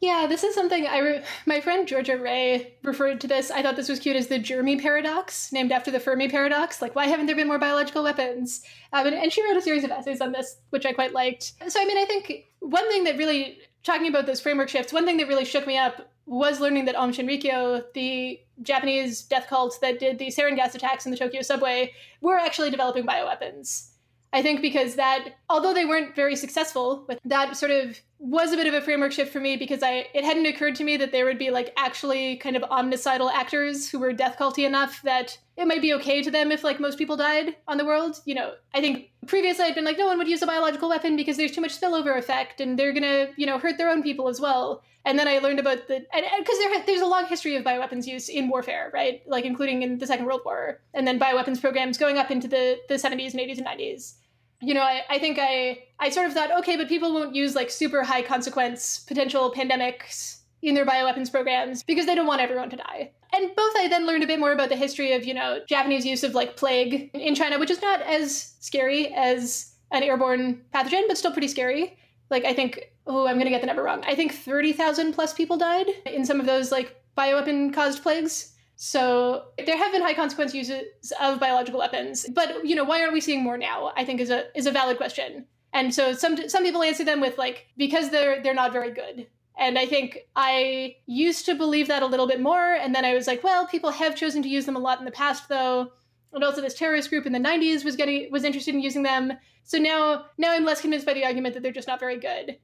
Yeah, 0.00 0.26
this 0.28 0.44
is 0.44 0.54
something 0.54 0.86
I 0.86 0.98
re- 0.98 1.24
my 1.46 1.60
friend 1.60 1.88
Georgia 1.88 2.16
Ray 2.16 2.74
referred 2.84 3.20
to 3.22 3.26
this. 3.26 3.50
I 3.50 3.60
thought 3.60 3.74
this 3.74 3.88
was 3.88 3.98
cute 3.98 4.14
as 4.14 4.28
the 4.28 4.38
Germy 4.38 4.80
paradox, 4.80 5.52
named 5.52 5.72
after 5.72 5.90
the 5.90 5.98
Fermi 5.98 6.28
paradox. 6.28 6.80
Like, 6.80 6.94
why 6.94 7.06
haven't 7.06 7.26
there 7.26 7.34
been 7.34 7.48
more 7.48 7.58
biological 7.58 8.04
weapons? 8.04 8.62
Um, 8.92 9.06
and, 9.06 9.16
and 9.16 9.32
she 9.32 9.42
wrote 9.42 9.56
a 9.56 9.62
series 9.62 9.82
of 9.82 9.90
essays 9.90 10.20
on 10.20 10.30
this, 10.30 10.58
which 10.70 10.86
I 10.86 10.92
quite 10.92 11.12
liked. 11.12 11.54
So, 11.66 11.80
I 11.80 11.86
mean, 11.86 11.98
I 11.98 12.04
think 12.04 12.44
one 12.60 12.88
thing 12.88 13.02
that 13.04 13.16
really 13.16 13.58
talking 13.82 14.06
about 14.06 14.26
those 14.26 14.40
framework 14.40 14.68
shifts, 14.68 14.92
one 14.92 15.06
thing 15.06 15.16
that 15.16 15.28
really 15.28 15.44
shook 15.44 15.66
me 15.66 15.76
up 15.76 16.12
was 16.26 16.60
learning 16.60 16.84
that 16.84 16.94
Aum 16.94 17.12
Shinrikyo, 17.12 17.84
the 17.94 18.38
Japanese 18.62 19.22
death 19.22 19.46
cult 19.48 19.78
that 19.80 19.98
did 19.98 20.18
the 20.18 20.28
sarin 20.28 20.56
gas 20.56 20.74
attacks 20.74 21.04
in 21.04 21.12
the 21.12 21.18
Tokyo 21.18 21.42
subway, 21.42 21.92
were 22.20 22.38
actually 22.38 22.70
developing 22.70 23.06
bioweapons. 23.06 23.90
I 24.32 24.42
think 24.42 24.60
because 24.60 24.96
that, 24.96 25.30
although 25.48 25.74
they 25.74 25.84
weren't 25.84 26.14
very 26.14 26.36
successful, 26.36 27.04
but 27.06 27.18
that 27.24 27.56
sort 27.56 27.70
of 27.70 28.00
was 28.18 28.52
a 28.52 28.56
bit 28.56 28.66
of 28.66 28.74
a 28.74 28.80
framework 28.80 29.12
shift 29.12 29.32
for 29.32 29.40
me 29.40 29.56
because 29.56 29.82
I 29.82 30.06
it 30.14 30.24
hadn't 30.24 30.46
occurred 30.46 30.74
to 30.76 30.84
me 30.84 30.96
that 30.96 31.12
there 31.12 31.24
would 31.26 31.38
be 31.38 31.50
like 31.50 31.72
actually 31.76 32.36
kind 32.36 32.56
of 32.56 32.62
omnicidal 32.62 33.30
actors 33.30 33.90
who 33.90 33.98
were 33.98 34.12
death 34.12 34.36
culty 34.38 34.66
enough 34.66 35.02
that 35.02 35.38
it 35.56 35.66
might 35.66 35.82
be 35.82 35.92
okay 35.94 36.22
to 36.22 36.30
them 36.30 36.50
if 36.50 36.64
like 36.64 36.80
most 36.80 36.98
people 36.98 37.16
died 37.16 37.56
on 37.68 37.76
the 37.76 37.84
world. 37.84 38.20
You 38.24 38.34
know, 38.34 38.54
I 38.74 38.80
think 38.80 39.10
previously 39.26 39.64
I'd 39.64 39.74
been 39.74 39.84
like, 39.84 39.98
no 39.98 40.06
one 40.06 40.18
would 40.18 40.28
use 40.28 40.42
a 40.42 40.46
biological 40.46 40.88
weapon 40.88 41.16
because 41.16 41.36
there's 41.36 41.52
too 41.52 41.60
much 41.60 41.78
spillover 41.78 42.16
effect 42.18 42.60
and 42.60 42.78
they're 42.78 42.92
gonna, 42.92 43.28
you 43.36 43.46
know, 43.46 43.58
hurt 43.58 43.78
their 43.78 43.90
own 43.90 44.02
people 44.02 44.28
as 44.28 44.40
well. 44.40 44.82
And 45.04 45.16
then 45.16 45.28
I 45.28 45.38
learned 45.38 45.60
about 45.60 45.86
the, 45.86 46.04
because 46.10 46.58
there, 46.58 46.84
there's 46.84 47.00
a 47.00 47.06
long 47.06 47.26
history 47.26 47.54
of 47.54 47.62
bioweapons 47.62 48.06
use 48.06 48.28
in 48.28 48.48
warfare, 48.48 48.90
right? 48.92 49.22
Like 49.28 49.44
including 49.44 49.82
in 49.82 49.98
the 49.98 50.06
Second 50.06 50.26
World 50.26 50.40
War, 50.44 50.80
and 50.94 51.06
then 51.06 51.20
bioweapons 51.20 51.60
programs 51.60 51.96
going 51.96 52.18
up 52.18 52.32
into 52.32 52.48
the, 52.48 52.78
the 52.88 52.94
70s 52.94 53.30
and 53.30 53.40
80s 53.40 53.58
and 53.58 53.66
90s. 53.68 54.14
You 54.60 54.74
know, 54.74 54.82
I, 54.82 55.02
I 55.10 55.18
think 55.18 55.38
I, 55.40 55.84
I 55.98 56.10
sort 56.10 56.26
of 56.26 56.32
thought, 56.32 56.50
okay, 56.60 56.76
but 56.76 56.88
people 56.88 57.12
won't 57.12 57.34
use 57.34 57.54
like 57.54 57.70
super 57.70 58.02
high 58.02 58.22
consequence 58.22 59.00
potential 59.00 59.52
pandemics 59.52 60.38
in 60.62 60.74
their 60.74 60.86
bioweapons 60.86 61.30
programs 61.30 61.82
because 61.82 62.06
they 62.06 62.14
don't 62.14 62.26
want 62.26 62.40
everyone 62.40 62.70
to 62.70 62.76
die. 62.76 63.12
And 63.32 63.54
both 63.54 63.76
I 63.76 63.88
then 63.88 64.06
learned 64.06 64.24
a 64.24 64.26
bit 64.26 64.40
more 64.40 64.52
about 64.52 64.68
the 64.68 64.76
history 64.76 65.12
of, 65.12 65.24
you 65.24 65.34
know, 65.34 65.60
Japanese 65.68 66.06
use 66.06 66.24
of 66.24 66.34
like 66.34 66.56
plague 66.56 67.10
in 67.14 67.34
China, 67.34 67.58
which 67.58 67.70
is 67.70 67.82
not 67.82 68.00
as 68.02 68.54
scary 68.60 69.12
as 69.14 69.74
an 69.90 70.02
airborne 70.02 70.62
pathogen, 70.74 71.02
but 71.06 71.18
still 71.18 71.32
pretty 71.32 71.48
scary. 71.48 71.96
Like 72.30 72.44
I 72.44 72.54
think, 72.54 72.92
oh, 73.06 73.26
I'm 73.26 73.38
gonna 73.38 73.50
get 73.50 73.60
the 73.60 73.66
number 73.66 73.82
wrong. 73.82 74.02
I 74.06 74.14
think 74.14 74.32
30,000 74.32 75.12
plus 75.12 75.34
people 75.34 75.56
died 75.56 75.86
in 76.06 76.24
some 76.24 76.40
of 76.40 76.46
those 76.46 76.72
like 76.72 76.96
bioweapon 77.16 77.72
caused 77.72 78.02
plagues. 78.02 78.52
So 78.76 79.46
there 79.64 79.76
have 79.76 79.90
been 79.90 80.02
high 80.02 80.14
consequence 80.14 80.54
uses 80.54 81.12
of 81.20 81.40
biological 81.40 81.80
weapons, 81.80 82.26
but 82.32 82.64
you 82.64 82.76
know, 82.76 82.84
why 82.84 83.00
aren't 83.00 83.14
we 83.14 83.20
seeing 83.20 83.42
more 83.42 83.56
now? 83.56 83.92
I 83.96 84.04
think 84.04 84.20
is 84.20 84.30
a 84.30 84.56
is 84.56 84.66
a 84.66 84.72
valid 84.72 84.98
question. 84.98 85.46
And 85.72 85.94
so 85.94 86.12
some 86.12 86.48
some 86.48 86.62
people 86.62 86.82
answer 86.82 87.04
them 87.04 87.20
with 87.20 87.38
like 87.38 87.66
because 87.76 88.10
they're 88.10 88.42
they're 88.42 88.54
not 88.54 88.72
very 88.72 88.92
good. 88.92 89.26
And 89.58 89.78
I 89.78 89.86
think 89.86 90.18
I 90.36 90.96
used 91.06 91.46
to 91.46 91.54
believe 91.54 91.88
that 91.88 92.02
a 92.02 92.06
little 92.06 92.26
bit 92.26 92.40
more. 92.40 92.74
And 92.74 92.94
then 92.94 93.06
I 93.06 93.14
was 93.14 93.26
like, 93.26 93.42
well, 93.42 93.66
people 93.66 93.90
have 93.90 94.14
chosen 94.14 94.42
to 94.42 94.48
use 94.48 94.66
them 94.66 94.76
a 94.76 94.80
lot 94.80 94.98
in 94.98 95.06
the 95.06 95.10
past, 95.10 95.48
though. 95.48 95.92
And 96.32 96.44
also, 96.44 96.60
this 96.60 96.74
terrorist 96.74 97.08
group 97.08 97.24
in 97.24 97.32
the 97.32 97.38
90s 97.38 97.82
was 97.82 97.96
getting 97.96 98.30
was 98.30 98.44
interested 98.44 98.74
in 98.74 98.82
using 98.82 99.02
them. 99.02 99.32
So 99.64 99.78
now, 99.78 100.26
now 100.36 100.52
I'm 100.52 100.64
less 100.64 100.82
convinced 100.82 101.06
by 101.06 101.14
the 101.14 101.24
argument 101.24 101.54
that 101.54 101.62
they're 101.62 101.72
just 101.72 101.88
not 101.88 102.00
very 102.00 102.18
good. 102.18 102.58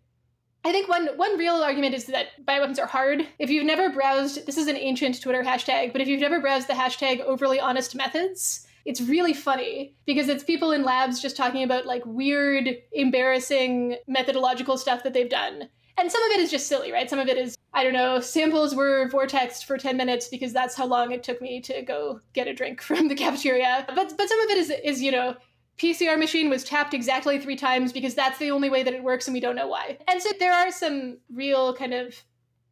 I 0.64 0.70
think 0.70 0.88
one 0.88 1.08
one 1.16 1.36
real 1.38 1.56
argument 1.56 1.94
is 1.94 2.04
that 2.06 2.44
bioweapons 2.46 2.78
are 2.78 2.86
hard. 2.86 3.26
If 3.38 3.50
you've 3.50 3.66
never 3.66 3.90
browsed, 3.90 4.46
this 4.46 4.56
is 4.56 4.68
an 4.68 4.76
ancient 4.76 5.20
Twitter 5.20 5.42
hashtag, 5.42 5.92
but 5.92 6.00
if 6.00 6.08
you've 6.08 6.20
never 6.20 6.40
browsed 6.40 6.68
the 6.68 6.74
hashtag 6.74 7.20
overly 7.20 7.58
honest 7.58 7.96
methods, 7.96 8.66
it's 8.84 9.00
really 9.00 9.32
funny 9.32 9.94
because 10.06 10.28
it's 10.28 10.44
people 10.44 10.70
in 10.70 10.84
labs 10.84 11.20
just 11.20 11.36
talking 11.36 11.64
about 11.64 11.86
like 11.86 12.02
weird, 12.06 12.68
embarrassing 12.92 13.96
methodological 14.06 14.78
stuff 14.78 15.02
that 15.02 15.14
they've 15.14 15.28
done. 15.28 15.68
And 15.98 16.10
some 16.10 16.22
of 16.22 16.30
it 16.30 16.40
is 16.40 16.50
just 16.50 16.68
silly, 16.68 16.90
right? 16.90 17.10
Some 17.10 17.18
of 17.18 17.28
it 17.28 17.36
is, 17.36 17.56
I 17.74 17.84
don't 17.84 17.92
know, 17.92 18.18
samples 18.18 18.74
were 18.74 19.08
vortexed 19.10 19.64
for 19.64 19.76
10 19.76 19.96
minutes 19.96 20.28
because 20.28 20.52
that's 20.52 20.74
how 20.74 20.86
long 20.86 21.12
it 21.12 21.22
took 21.22 21.40
me 21.42 21.60
to 21.62 21.82
go 21.82 22.20
get 22.32 22.48
a 22.48 22.54
drink 22.54 22.80
from 22.82 23.08
the 23.08 23.14
cafeteria. 23.14 23.84
But 23.88 24.16
but 24.16 24.28
some 24.28 24.40
of 24.40 24.50
it 24.50 24.58
is 24.58 24.70
is, 24.70 25.02
you 25.02 25.10
know, 25.10 25.36
PCR 25.78 26.18
machine 26.18 26.48
was 26.48 26.64
tapped 26.64 26.94
exactly 26.94 27.38
three 27.38 27.56
times 27.56 27.92
because 27.92 28.14
that's 28.14 28.38
the 28.38 28.50
only 28.50 28.70
way 28.70 28.82
that 28.82 28.94
it 28.94 29.02
works 29.02 29.26
and 29.26 29.34
we 29.34 29.40
don't 29.40 29.56
know 29.56 29.66
why. 29.66 29.98
And 30.06 30.22
so 30.22 30.30
there 30.38 30.52
are 30.52 30.70
some 30.70 31.18
real 31.32 31.74
kind 31.74 31.94
of 31.94 32.22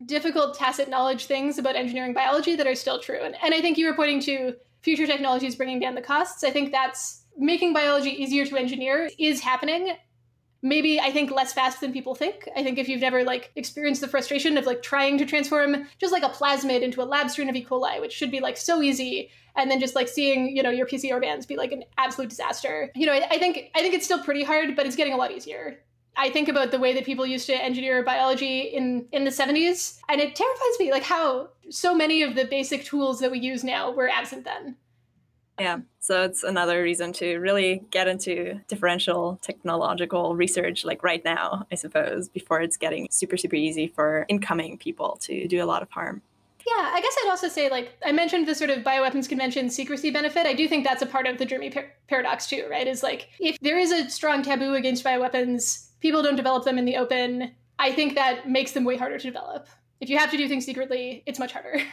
difficult 0.07 0.57
tacit 0.57 0.89
knowledge 0.89 1.27
things 1.27 1.59
about 1.59 1.77
engineering 1.77 2.15
biology 2.15 2.57
that 2.57 2.67
are 2.67 2.75
still 2.75 3.01
true. 3.01 3.21
And, 3.23 3.35
and 3.43 3.55
I 3.55 3.61
think 3.61 3.79
you 3.79 3.87
were 3.87 3.95
pointing 3.95 4.21
to 4.23 4.55
future 4.83 5.07
technologies 5.07 5.57
bringing 5.57 5.81
down 5.81 5.95
the 5.95 6.03
costs. 6.03 6.45
I 6.45 6.51
think 6.51 6.73
that's 6.73 7.25
making 7.37 7.73
biology 7.73 8.11
easier 8.11 8.45
to 8.47 8.57
engineer 8.57 9.09
is 9.19 9.41
happening 9.41 9.95
maybe 10.63 11.01
i 11.01 11.11
think 11.11 11.31
less 11.31 11.53
fast 11.53 11.81
than 11.81 11.93
people 11.93 12.15
think 12.15 12.49
i 12.57 12.63
think 12.63 12.79
if 12.79 12.89
you've 12.89 13.01
never 13.01 13.25
like 13.25 13.51
experienced 13.57 14.01
the 14.01 14.09
frustration 14.09 14.59
of 14.59 14.67
like 14.67 14.83
trying 14.83 15.17
to 15.17 15.25
transform 15.25 15.87
just 15.99 16.13
like 16.13 16.23
a 16.23 16.29
plasmid 16.29 16.83
into 16.83 17.03
a 17.03 17.05
lab 17.05 17.31
strain 17.31 17.49
of 17.49 17.57
e 17.57 17.65
coli 17.65 18.01
which 18.01 18.13
should 18.13 18.31
be 18.31 18.41
like 18.41 18.57
so 18.57 18.83
easy 18.83 19.31
and 19.57 19.71
then 19.71 19.81
just 19.81 19.95
like 19.95 20.09
seeing 20.09 20.57
you 20.57 20.63
know 20.63 20.71
your 20.71 20.87
pcr 20.87 21.21
bands 21.21 21.47
be 21.47 21.57
like 21.57 21.73
an 21.73 21.85
absolute 21.99 22.29
disaster 22.29 22.91
you 22.95 23.07
know 23.07 23.13
I, 23.13 23.27
I 23.31 23.39
think 23.39 23.71
i 23.75 23.81
think 23.81 23.95
it's 23.95 24.05
still 24.05 24.23
pretty 24.23 24.45
hard 24.45 24.77
but 24.77 24.87
it's 24.87 24.97
getting 24.97 25.13
a 25.13 25.17
lot 25.17 25.31
easier 25.31 25.79
I 26.17 26.29
think 26.29 26.49
about 26.49 26.71
the 26.71 26.79
way 26.79 26.93
that 26.95 27.05
people 27.05 27.25
used 27.25 27.47
to 27.47 27.55
engineer 27.55 28.03
biology 28.03 28.61
in 28.61 29.07
in 29.13 29.25
the 29.25 29.31
70s 29.31 29.99
and 30.09 30.21
it 30.21 30.35
terrifies 30.35 30.79
me 30.79 30.91
like 30.91 31.03
how 31.03 31.49
so 31.71 31.95
many 31.95 32.23
of 32.23 32.35
the 32.35 32.45
basic 32.45 32.85
tools 32.85 33.21
that 33.21 33.31
we 33.31 33.39
use 33.39 33.65
now 33.65 33.91
were 33.91 34.09
absent 34.09 34.45
then. 34.45 34.77
Yeah, 35.59 35.81
so 35.99 36.23
it's 36.23 36.43
another 36.43 36.83
reason 36.83 37.13
to 37.15 37.37
really 37.37 37.83
get 37.91 38.09
into 38.09 38.61
differential 38.67 39.39
technological 39.43 40.35
research 40.35 40.87
like 40.87 41.03
right 41.03 41.23
now, 41.23 41.67
I 41.71 41.75
suppose, 41.75 42.29
before 42.29 42.63
it's 42.63 42.77
getting 42.77 43.09
super 43.11 43.37
super 43.37 43.57
easy 43.57 43.87
for 43.87 44.27
incoming 44.29 44.79
people 44.79 45.19
to 45.23 45.47
do 45.47 45.63
a 45.63 45.67
lot 45.67 45.83
of 45.83 45.91
harm. 45.91 46.23
Yeah, 46.67 46.91
I 46.93 47.01
guess 47.01 47.17
I'd 47.23 47.31
also 47.31 47.49
say, 47.49 47.71
like, 47.71 47.97
I 48.05 48.13
mentioned 48.13 48.47
the 48.47 48.55
sort 48.55 48.71
of 48.71 48.85
bioweapons 48.85 49.29
convention 49.29 49.71
secrecy 49.71 50.11
benefit. 50.11 50.47
I 50.47 50.55
do 50.55 50.69
think 50.69 50.85
that's 50.85 51.03
a 51.03 51.07
part 51.07 51.27
of 51.27 51.39
the 51.39 51.47
Fermi 51.47 51.71
par- 51.71 51.93
paradox, 52.09 52.47
too, 52.47 52.67
right? 52.71 52.87
Is 52.87 53.03
like, 53.03 53.29
if 53.39 53.59
there 53.61 53.79
is 53.79 53.93
a 53.93 54.09
strong 54.11 54.43
taboo 54.43 54.75
against 54.75 55.05
bioweapons, 55.05 55.89
people 56.01 56.23
don't 56.23 56.37
develop 56.37 56.65
them 56.65 56.79
in 56.79 56.85
the 56.85 56.97
open. 56.97 57.53
I 57.79 57.93
think 57.93 58.15
that 58.15 58.49
makes 58.49 58.73
them 58.73 58.85
way 58.85 58.97
harder 58.97 59.19
to 59.19 59.27
develop. 59.27 59.69
If 60.01 60.09
you 60.09 60.19
have 60.19 60.31
to 60.31 60.37
do 60.37 60.49
things 60.49 60.65
secretly, 60.67 61.23
it's 61.27 61.39
much 61.39 61.53
harder. 61.53 61.81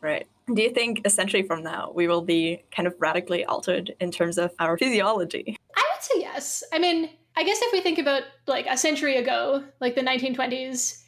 Right. 0.00 0.26
Do 0.54 0.62
you 0.62 0.70
think 0.70 1.00
a 1.04 1.10
century 1.10 1.42
from 1.42 1.62
now 1.62 1.90
we 1.94 2.06
will 2.06 2.22
be 2.22 2.62
kind 2.70 2.86
of 2.86 2.94
radically 2.98 3.44
altered 3.44 3.94
in 4.00 4.10
terms 4.10 4.38
of 4.38 4.52
our 4.58 4.78
physiology? 4.78 5.56
I 5.76 5.84
would 5.92 6.02
say 6.02 6.20
yes. 6.20 6.62
I 6.72 6.78
mean, 6.78 7.10
I 7.36 7.44
guess 7.44 7.60
if 7.60 7.72
we 7.72 7.80
think 7.80 7.98
about 7.98 8.22
like 8.46 8.66
a 8.68 8.76
century 8.76 9.16
ago, 9.16 9.64
like 9.80 9.94
the 9.94 10.02
1920s, 10.02 11.02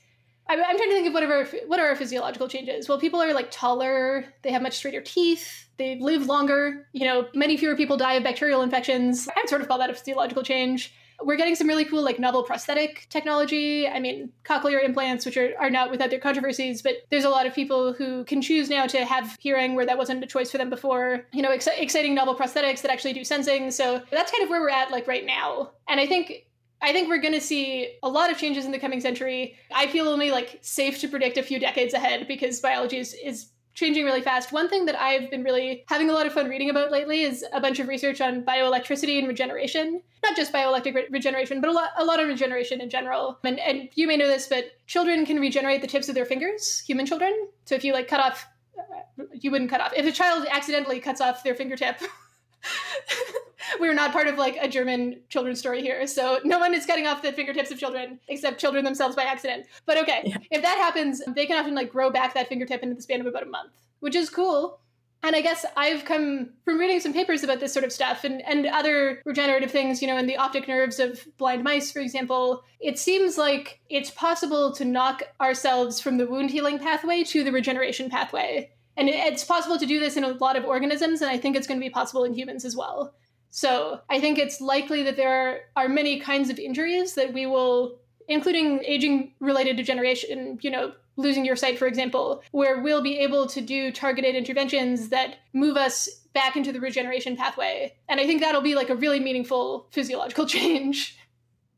I'm, 0.51 0.59
I'm 0.59 0.77
trying 0.77 0.89
to 0.91 0.95
think 0.95 1.07
of 1.07 1.15
whatever 1.15 1.45
what 1.67 1.79
are 1.79 1.87
our 1.87 1.97
physiological 1.97 2.49
changes. 2.49 2.89
Well, 2.89 2.99
people 2.99 3.23
are 3.23 3.33
like 3.33 3.51
taller, 3.51 4.25
they 4.43 4.51
have 4.51 4.63
much 4.63 4.75
straighter 4.75 5.01
teeth, 5.01 5.69
they 5.77 5.99
live 6.01 6.27
longer. 6.27 6.89
You 6.93 7.07
know, 7.07 7.29
many 7.35 7.57
fewer 7.57 7.77
people 7.77 7.97
die 7.97 8.15
of 8.15 8.25
bacterial 8.25 8.63
infections. 8.63 9.29
I 9.29 9.41
would 9.41 9.49
sort 9.49 9.63
of 9.63 9.69
call 9.69 9.79
that 9.79 9.91
a 9.91 9.95
physiological 9.95 10.43
change 10.43 10.93
we're 11.23 11.37
getting 11.37 11.55
some 11.55 11.69
really 11.69 11.85
cool 11.85 12.03
like 12.03 12.19
novel 12.19 12.43
prosthetic 12.43 13.07
technology. 13.11 13.87
I 13.87 14.01
mean, 14.01 14.33
cochlear 14.45 14.83
implants, 14.83 15.27
which 15.27 15.37
are, 15.37 15.53
are 15.59 15.71
not 15.71 15.91
without 15.91 16.11
their 16.11 16.19
controversies, 16.19 16.83
but 16.83 16.95
there's 17.11 17.25
a 17.25 17.31
lot 17.31 17.47
of 17.47 17.55
people 17.55 17.93
who 17.93 18.25
can 18.25 18.41
choose 18.43 18.71
now 18.71 18.87
to 18.87 19.05
have 19.05 19.37
hearing 19.41 19.75
where 19.75 19.87
that 19.87 19.99
wasn't 19.99 20.23
a 20.25 20.27
choice 20.27 20.51
for 20.51 20.59
them 20.59 20.71
before. 20.71 21.27
You 21.33 21.43
know, 21.43 21.51
ex- 21.51 21.67
exciting 21.67 22.15
novel 22.15 22.35
prosthetics 22.35 22.83
that 22.83 22.91
actually 22.91 23.13
do 23.13 23.25
sensing. 23.25 23.71
So 23.71 24.03
that's 24.11 24.31
kind 24.31 24.43
of 24.45 24.51
where 24.51 24.61
we're 24.61 24.71
at 24.71 24.91
like 24.91 25.07
right 25.07 25.25
now. 25.25 25.71
And 25.89 26.01
I 26.01 26.07
think 26.07 26.47
I 26.83 26.93
think 26.93 27.09
we're 27.09 27.19
going 27.19 27.35
to 27.35 27.41
see 27.41 27.97
a 28.03 28.09
lot 28.09 28.31
of 28.31 28.39
changes 28.39 28.65
in 28.65 28.73
the 28.73 28.79
coming 28.79 29.01
century. 29.01 29.57
I 29.75 29.87
feel 29.87 30.09
only 30.09 30.31
like 30.31 30.59
safe 30.63 30.99
to 31.01 31.09
predict 31.09 31.37
a 31.37 31.43
few 31.43 31.61
decades 31.61 31.93
ahead 31.93 32.27
because 32.27 32.61
biology 32.61 32.99
is, 32.99 33.15
is 33.23 33.51
changing 33.75 34.05
really 34.05 34.23
fast. 34.23 34.53
One 34.53 34.69
thing 34.69 34.87
that 34.87 35.01
I've 35.01 35.31
been 35.31 35.43
really 35.43 35.85
having 35.89 36.11
a 36.11 36.13
lot 36.13 36.27
of 36.27 36.33
fun 36.33 36.49
reading 36.49 36.71
about 36.71 36.91
lately 36.91 37.23
is 37.23 37.45
a 37.53 37.61
bunch 37.61 37.79
of 37.79 37.89
research 37.89 38.21
on 38.21 38.45
bioelectricity 38.45 39.19
and 39.19 39.29
regeneration. 39.29 40.03
Not 40.23 40.37
just 40.37 40.53
bioelectric 40.53 40.95
re- 40.95 41.07
regeneration, 41.11 41.61
but 41.61 41.71
a 41.71 41.73
lot, 41.73 41.91
a 41.97 42.05
lot 42.05 42.21
of 42.21 42.29
regeneration 42.29 42.81
in 42.81 42.91
general. 42.91 43.39
And, 43.45 43.59
and 43.61 43.89
you 43.95 44.07
may 44.07 44.17
know 44.17 44.27
this, 44.27 44.49
but 44.49 44.73
children 44.87 45.25
can 45.27 45.39
regenerate 45.39 45.83
the 45.83 45.87
tips 45.87 46.09
of 46.09 46.15
their 46.15 46.27
fingers, 46.27 46.81
human 46.81 47.07
children. 47.07 47.33
So 47.65 47.75
if 47.75 47.85
you 47.85 47.93
like 47.93 48.09
cut 48.09 48.21
off, 48.21 48.47
uh, 48.79 49.25
you 49.33 49.51
wouldn't 49.51 49.71
cut 49.71 49.81
off. 49.81 49.93
If 49.97 50.07
a 50.07 50.13
child 50.13 50.47
accidentally 50.51 51.01
cuts 51.01 51.21
off 51.21 51.45
their 51.45 51.55
fingertip, 51.55 52.01
we're 53.81 53.95
not 53.95 54.13
part 54.13 54.27
of 54.27 54.37
like 54.37 54.57
a 54.61 54.69
German 54.69 55.21
children's 55.29 55.59
story 55.59 55.83
here. 55.83 56.07
So 56.07 56.41
no 56.45 56.59
one 56.59 56.75
is 56.75 56.87
cutting 56.87 57.07
off 57.07 57.23
the 57.23 57.33
fingertips 57.33 57.71
of 57.71 57.79
children 57.79 58.21
except 58.29 58.61
children 58.61 58.85
themselves 58.85 59.17
by 59.17 59.25
accident. 59.25 59.67
But 59.87 59.99
okay, 59.99 60.23
yeah. 60.25 60.37
if 60.51 60.63
that 60.63 60.79
happens, 60.79 61.23
they 61.35 61.47
can 61.47 61.59
often 61.59 61.75
like 61.75 61.91
grow 61.91 62.11
back 62.11 62.35
that 62.35 62.49
fingertip 62.49 62.83
in 62.83 62.95
the 62.95 63.03
span 63.03 63.21
of 63.21 63.27
about 63.27 63.43
a 63.43 63.47
month, 63.47 63.73
which 64.01 64.15
is 64.15 64.31
cool. 64.31 64.81
And 65.23 65.37
I 65.37 65.43
guess 65.43 65.67
I've 65.77 66.07
come 66.07 66.51
from 66.65 66.79
reading 66.79 66.99
some 66.99 67.13
papers 67.13 67.45
about 67.45 67.61
this 67.61 67.75
sort 67.75 67.85
of 67.85 67.93
stuff 67.93 68.25
and, 68.25 68.41
and 68.47 68.65
other 68.67 69.21
regenerative 69.27 69.71
things, 69.71 70.01
you 70.01 70.09
know, 70.09 70.17
in 70.17 70.27
the 70.27 70.39
optic 70.39 70.67
nerves 70.67 70.99
of 70.99 71.27
blind 71.37 71.63
mice, 71.63 71.93
for 71.93 72.01
example. 72.01 72.65
It 72.81 72.99
seems 72.99 73.37
like 73.37 73.81
it's 73.91 74.11
possible 74.11 74.73
to 74.73 74.85
knock 74.85 75.23
ourselves 75.39 76.01
from 76.01 76.17
the 76.17 76.27
wound 76.27 76.51
healing 76.51 76.79
pathway 76.79 77.23
to 77.25 77.45
the 77.45 77.53
regeneration 77.53 78.09
pathway. 78.09 78.71
And 78.97 79.09
it's 79.09 79.45
possible 79.45 79.79
to 79.79 79.87
do 79.87 80.01
this 80.01 80.17
in 80.17 80.25
a 80.25 80.33
lot 80.33 80.57
of 80.57 80.65
organisms, 80.65 81.21
and 81.21 81.31
I 81.31 81.39
think 81.39 81.55
it's 81.55 81.67
going 81.67 81.79
to 81.79 81.85
be 81.85 81.91
possible 81.91 82.25
in 82.25 82.35
humans 82.35 82.65
as 82.65 82.75
well. 82.75 83.15
So 83.51 84.01
I 84.09 84.21
think 84.21 84.39
it's 84.39 84.61
likely 84.61 85.03
that 85.03 85.17
there 85.17 85.63
are 85.77 85.89
many 85.89 86.21
kinds 86.21 86.51
of 86.51 86.59
injuries 86.59 87.15
that 87.15 87.33
we 87.33 87.47
will, 87.47 87.99
including 88.29 88.83
aging 88.85 89.35
related 89.41 89.77
degeneration, 89.77 90.59
you 90.63 90.71
know, 90.71 90.93
losing 91.17 91.45
your 91.45 91.57
sight, 91.57 91.79
for 91.79 91.87
example, 91.87 92.43
where 92.53 92.81
we'll 92.81 93.03
be 93.03 93.19
able 93.19 93.47
to 93.49 93.61
do 93.61 93.93
targeted 93.93 94.35
interventions 94.35 95.09
that 95.11 95.37
move 95.53 95.77
us 95.77 96.09
back 96.33 96.57
into 96.57 96.73
the 96.73 96.81
regeneration 96.81 97.37
pathway. 97.37 97.95
And 98.09 98.21
I 98.21 98.27
think 98.27 98.41
that'll 98.41 98.63
be 98.63 98.75
like 98.75 98.89
a 98.91 98.95
really 98.95 99.21
meaningful 99.21 99.89
physiological 99.91 100.47
change. 100.47 101.17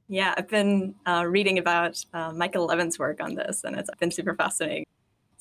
Yeah, 0.08 0.34
I've 0.36 0.48
been 0.48 0.94
uh, 1.06 1.24
reading 1.26 1.58
about 1.58 2.04
uh, 2.12 2.32
Michael 2.32 2.66
Levin's 2.66 2.98
work 2.98 3.22
on 3.22 3.34
this, 3.34 3.64
and 3.64 3.76
it's 3.76 3.88
been 3.98 4.10
super 4.10 4.34
fascinating. 4.34 4.84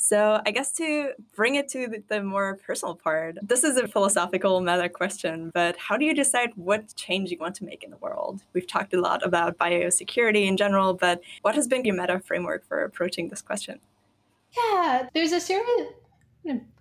So, 0.03 0.41
I 0.47 0.49
guess 0.49 0.71
to 0.77 1.11
bring 1.35 1.53
it 1.53 1.69
to 1.69 2.01
the, 2.09 2.23
more 2.23 2.55
personal 2.65 2.95
part, 2.95 3.37
this 3.43 3.63
is 3.63 3.77
a 3.77 3.87
philosophical 3.87 4.59
meta 4.59 4.89
question, 4.89 5.51
but 5.53 5.77
how 5.77 5.95
do 5.95 6.05
you 6.05 6.15
decide 6.15 6.49
what 6.55 6.95
change 6.95 7.29
you 7.29 7.37
want 7.37 7.53
to 7.57 7.65
make 7.65 7.83
in 7.83 7.91
the 7.91 7.97
world? 7.97 8.41
We've 8.53 8.65
talked 8.65 8.95
a 8.95 8.99
lot 8.99 9.23
about 9.23 9.59
biosecurity 9.59 10.47
in 10.47 10.57
general, 10.57 10.95
but 10.95 11.21
what 11.43 11.53
has 11.53 11.67
been 11.67 11.85
your 11.85 11.95
meta 11.95 12.19
framework 12.19 12.65
for 12.65 12.83
approaching 12.83 13.29
this 13.29 13.43
question? 13.43 13.79
Yeah, 14.57 15.07
there's 15.13 15.33
a 15.33 15.39
series. 15.39 15.89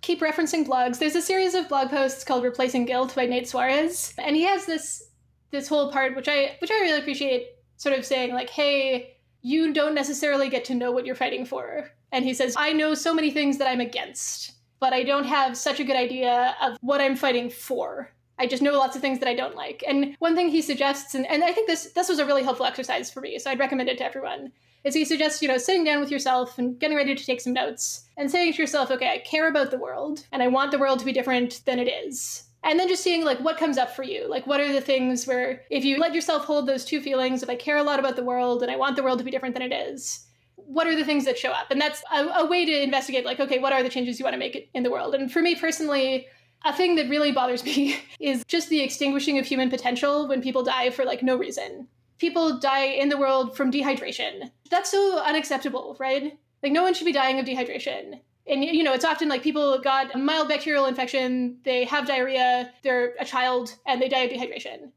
Keep 0.01 0.21
referencing 0.21 0.65
blogs. 0.65 0.97
There's 0.97 1.15
a 1.15 1.21
series 1.21 1.53
of 1.53 1.69
blog 1.69 1.91
posts 1.91 2.23
called 2.23 2.43
"Replacing 2.43 2.85
Guilt" 2.85 3.13
by 3.13 3.27
Nate 3.27 3.45
Soares, 3.45 4.15
and 4.17 4.35
he 4.35 4.45
has 4.45 4.65
this 4.65 5.11
this 5.51 5.67
whole 5.67 5.91
part, 5.91 6.15
which 6.15 6.27
I 6.27 6.55
which 6.57 6.71
I 6.71 6.79
really 6.79 6.99
appreciate, 6.99 7.49
sort 7.77 7.95
of 7.95 8.03
saying 8.03 8.33
like, 8.33 8.49
"Hey, 8.49 9.17
you 9.43 9.73
don't 9.73 9.93
necessarily 9.93 10.49
get 10.49 10.65
to 10.65 10.73
know 10.73 10.91
what 10.91 11.05
you're 11.05 11.13
fighting 11.13 11.45
for." 11.45 11.91
And 12.11 12.25
he 12.25 12.33
says, 12.33 12.55
I 12.57 12.73
know 12.73 12.93
so 12.93 13.13
many 13.13 13.31
things 13.31 13.57
that 13.57 13.67
I'm 13.67 13.81
against, 13.81 14.53
but 14.79 14.93
I 14.93 15.03
don't 15.03 15.25
have 15.25 15.55
such 15.55 15.79
a 15.79 15.83
good 15.83 15.95
idea 15.95 16.55
of 16.61 16.77
what 16.81 17.01
I'm 17.01 17.15
fighting 17.15 17.49
for. 17.49 18.11
I 18.37 18.47
just 18.47 18.63
know 18.63 18.77
lots 18.77 18.95
of 18.95 19.01
things 19.01 19.19
that 19.19 19.29
I 19.29 19.35
don't 19.35 19.55
like. 19.55 19.83
And 19.87 20.15
one 20.19 20.35
thing 20.35 20.49
he 20.49 20.61
suggests, 20.61 21.13
and, 21.13 21.27
and 21.27 21.43
I 21.43 21.51
think 21.51 21.67
this 21.67 21.91
this 21.91 22.09
was 22.09 22.17
a 22.17 22.25
really 22.25 22.43
helpful 22.43 22.65
exercise 22.65 23.11
for 23.11 23.21
me, 23.21 23.37
so 23.37 23.51
I'd 23.51 23.59
recommend 23.59 23.87
it 23.87 23.99
to 23.99 24.03
everyone, 24.03 24.51
is 24.83 24.95
he 24.95 25.05
suggests, 25.05 25.41
you 25.41 25.47
know, 25.47 25.59
sitting 25.59 25.83
down 25.83 25.99
with 25.99 26.09
yourself 26.09 26.57
and 26.57 26.79
getting 26.79 26.97
ready 26.97 27.13
to 27.13 27.25
take 27.25 27.39
some 27.39 27.53
notes 27.53 28.05
and 28.17 28.31
saying 28.31 28.53
to 28.53 28.61
yourself, 28.61 28.89
okay, 28.89 29.11
I 29.11 29.19
care 29.19 29.47
about 29.47 29.69
the 29.69 29.77
world 29.77 30.25
and 30.31 30.41
I 30.41 30.47
want 30.47 30.71
the 30.71 30.79
world 30.79 30.99
to 30.99 31.05
be 31.05 31.13
different 31.13 31.61
than 31.65 31.77
it 31.77 31.87
is. 31.87 32.45
And 32.63 32.79
then 32.79 32.87
just 32.87 33.03
seeing 33.03 33.23
like 33.23 33.39
what 33.39 33.57
comes 33.57 33.77
up 33.77 33.95
for 33.95 34.03
you. 34.03 34.27
Like 34.27 34.47
what 34.47 34.59
are 34.59 34.71
the 34.71 34.81
things 34.81 35.27
where 35.27 35.63
if 35.69 35.83
you 35.83 35.99
let 35.99 36.13
yourself 36.13 36.45
hold 36.45 36.67
those 36.67 36.85
two 36.85 37.01
feelings 37.01 37.43
if 37.43 37.49
I 37.49 37.55
care 37.55 37.77
a 37.77 37.83
lot 37.83 37.99
about 37.99 38.15
the 38.15 38.23
world 38.23 38.61
and 38.61 38.71
I 38.71 38.75
want 38.75 38.95
the 38.95 39.03
world 39.03 39.19
to 39.19 39.25
be 39.25 39.31
different 39.31 39.53
than 39.53 39.63
it 39.63 39.73
is, 39.73 40.25
what 40.71 40.87
are 40.87 40.95
the 40.95 41.03
things 41.03 41.25
that 41.25 41.37
show 41.37 41.51
up? 41.51 41.69
And 41.69 41.79
that's 41.79 42.03
a, 42.13 42.25
a 42.25 42.45
way 42.45 42.65
to 42.65 42.81
investigate, 42.81 43.25
like, 43.25 43.39
okay, 43.39 43.59
what 43.59 43.73
are 43.73 43.83
the 43.83 43.89
changes 43.89 44.19
you 44.19 44.23
want 44.23 44.33
to 44.33 44.39
make 44.39 44.69
in 44.73 44.83
the 44.83 44.91
world? 44.91 45.13
And 45.13 45.31
for 45.31 45.41
me 45.41 45.55
personally, 45.55 46.27
a 46.63 46.73
thing 46.73 46.95
that 46.95 47.09
really 47.09 47.31
bothers 47.31 47.63
me 47.65 47.97
is 48.19 48.43
just 48.47 48.69
the 48.69 48.81
extinguishing 48.81 49.37
of 49.37 49.45
human 49.45 49.69
potential 49.69 50.27
when 50.27 50.41
people 50.41 50.63
die 50.63 50.89
for 50.89 51.05
like 51.05 51.23
no 51.23 51.35
reason. 51.35 51.87
People 52.19 52.59
die 52.59 52.85
in 52.85 53.09
the 53.09 53.17
world 53.17 53.57
from 53.57 53.71
dehydration. 53.71 54.51
That's 54.69 54.91
so 54.91 55.19
unacceptable, 55.19 55.97
right? 55.99 56.37
Like, 56.61 56.71
no 56.71 56.83
one 56.83 56.93
should 56.93 57.05
be 57.05 57.11
dying 57.11 57.39
of 57.39 57.45
dehydration. 57.45 58.19
And, 58.47 58.63
you 58.63 58.83
know, 58.83 58.93
it's 58.93 59.05
often 59.05 59.27
like 59.27 59.43
people 59.43 59.79
got 59.79 60.13
a 60.15 60.17
mild 60.17 60.47
bacterial 60.47 60.85
infection, 60.85 61.57
they 61.63 61.83
have 61.85 62.07
diarrhea, 62.07 62.71
they're 62.83 63.15
a 63.19 63.25
child, 63.25 63.75
and 63.85 64.01
they 64.01 64.09
die 64.09 64.19
of 64.19 64.31
dehydration. 64.31 64.91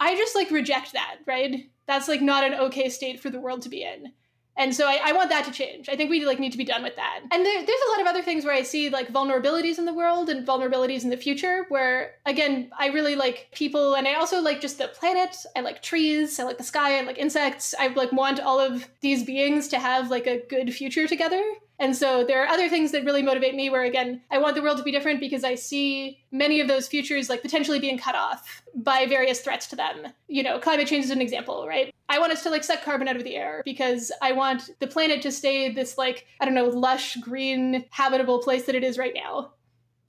I 0.00 0.14
just 0.16 0.34
like 0.34 0.50
reject 0.50 0.92
that, 0.92 1.16
right? 1.26 1.70
That's 1.86 2.08
like 2.08 2.20
not 2.20 2.44
an 2.44 2.54
okay 2.54 2.88
state 2.88 3.20
for 3.20 3.30
the 3.30 3.40
world 3.40 3.62
to 3.62 3.68
be 3.68 3.82
in. 3.82 4.12
And 4.56 4.74
so 4.74 4.86
I, 4.86 5.00
I, 5.04 5.12
want 5.12 5.28
that 5.30 5.44
to 5.44 5.50
change. 5.50 5.88
I 5.88 5.96
think 5.96 6.08
we 6.08 6.24
like 6.24 6.38
need 6.38 6.52
to 6.52 6.58
be 6.58 6.64
done 6.64 6.82
with 6.82 6.96
that. 6.96 7.20
And 7.30 7.44
there, 7.44 7.66
there's 7.66 7.80
a 7.88 7.90
lot 7.90 8.00
of 8.00 8.06
other 8.06 8.22
things 8.22 8.44
where 8.44 8.54
I 8.54 8.62
see 8.62 8.88
like 8.88 9.12
vulnerabilities 9.12 9.78
in 9.78 9.84
the 9.84 9.92
world 9.92 10.30
and 10.30 10.46
vulnerabilities 10.46 11.04
in 11.04 11.10
the 11.10 11.16
future. 11.16 11.66
Where 11.68 12.14
again, 12.24 12.70
I 12.78 12.88
really 12.88 13.16
like 13.16 13.48
people, 13.52 13.94
and 13.94 14.08
I 14.08 14.14
also 14.14 14.40
like 14.40 14.60
just 14.60 14.78
the 14.78 14.88
planet. 14.88 15.36
I 15.54 15.60
like 15.60 15.82
trees. 15.82 16.40
I 16.40 16.44
like 16.44 16.58
the 16.58 16.64
sky. 16.64 16.98
I 16.98 17.02
like 17.02 17.18
insects. 17.18 17.74
I 17.78 17.88
like 17.88 18.12
want 18.12 18.40
all 18.40 18.58
of 18.58 18.88
these 19.00 19.24
beings 19.24 19.68
to 19.68 19.78
have 19.78 20.10
like 20.10 20.26
a 20.26 20.42
good 20.48 20.72
future 20.72 21.06
together. 21.06 21.42
And 21.78 21.94
so 21.94 22.24
there 22.24 22.42
are 22.42 22.48
other 22.48 22.68
things 22.68 22.92
that 22.92 23.04
really 23.04 23.22
motivate 23.22 23.54
me 23.54 23.68
where 23.68 23.84
again, 23.84 24.22
I 24.30 24.38
want 24.38 24.54
the 24.56 24.62
world 24.62 24.78
to 24.78 24.82
be 24.82 24.92
different 24.92 25.20
because 25.20 25.44
I 25.44 25.56
see 25.56 26.18
many 26.32 26.60
of 26.60 26.68
those 26.68 26.88
futures 26.88 27.28
like 27.28 27.42
potentially 27.42 27.78
being 27.78 27.98
cut 27.98 28.14
off 28.14 28.62
by 28.74 29.06
various 29.06 29.40
threats 29.40 29.66
to 29.68 29.76
them. 29.76 30.06
You 30.28 30.42
know, 30.42 30.58
climate 30.58 30.88
change 30.88 31.04
is 31.04 31.10
an 31.10 31.20
example, 31.20 31.66
right? 31.68 31.94
I 32.08 32.18
want 32.18 32.32
us 32.32 32.42
to 32.44 32.50
like 32.50 32.64
suck 32.64 32.82
carbon 32.82 33.08
out 33.08 33.16
of 33.16 33.24
the 33.24 33.36
air 33.36 33.62
because 33.64 34.12
I 34.22 34.32
want 34.32 34.70
the 34.80 34.86
planet 34.86 35.22
to 35.22 35.32
stay 35.32 35.72
this 35.72 35.98
like, 35.98 36.26
I 36.40 36.44
don't 36.44 36.54
know, 36.54 36.66
lush, 36.66 37.16
green, 37.16 37.84
habitable 37.90 38.40
place 38.42 38.64
that 38.66 38.74
it 38.74 38.84
is 38.84 38.98
right 38.98 39.14
now. 39.14 39.52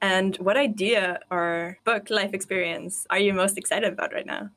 And 0.02 0.36
what 0.38 0.58
idea 0.58 1.20
or 1.32 1.80
book 1.84 2.10
life 2.10 2.34
experience 2.34 3.08
are 3.10 3.18
you 3.18 3.34
most 3.34 3.58
excited 3.58 3.92
about 3.92 4.14
right 4.14 4.26
now? 4.26 4.50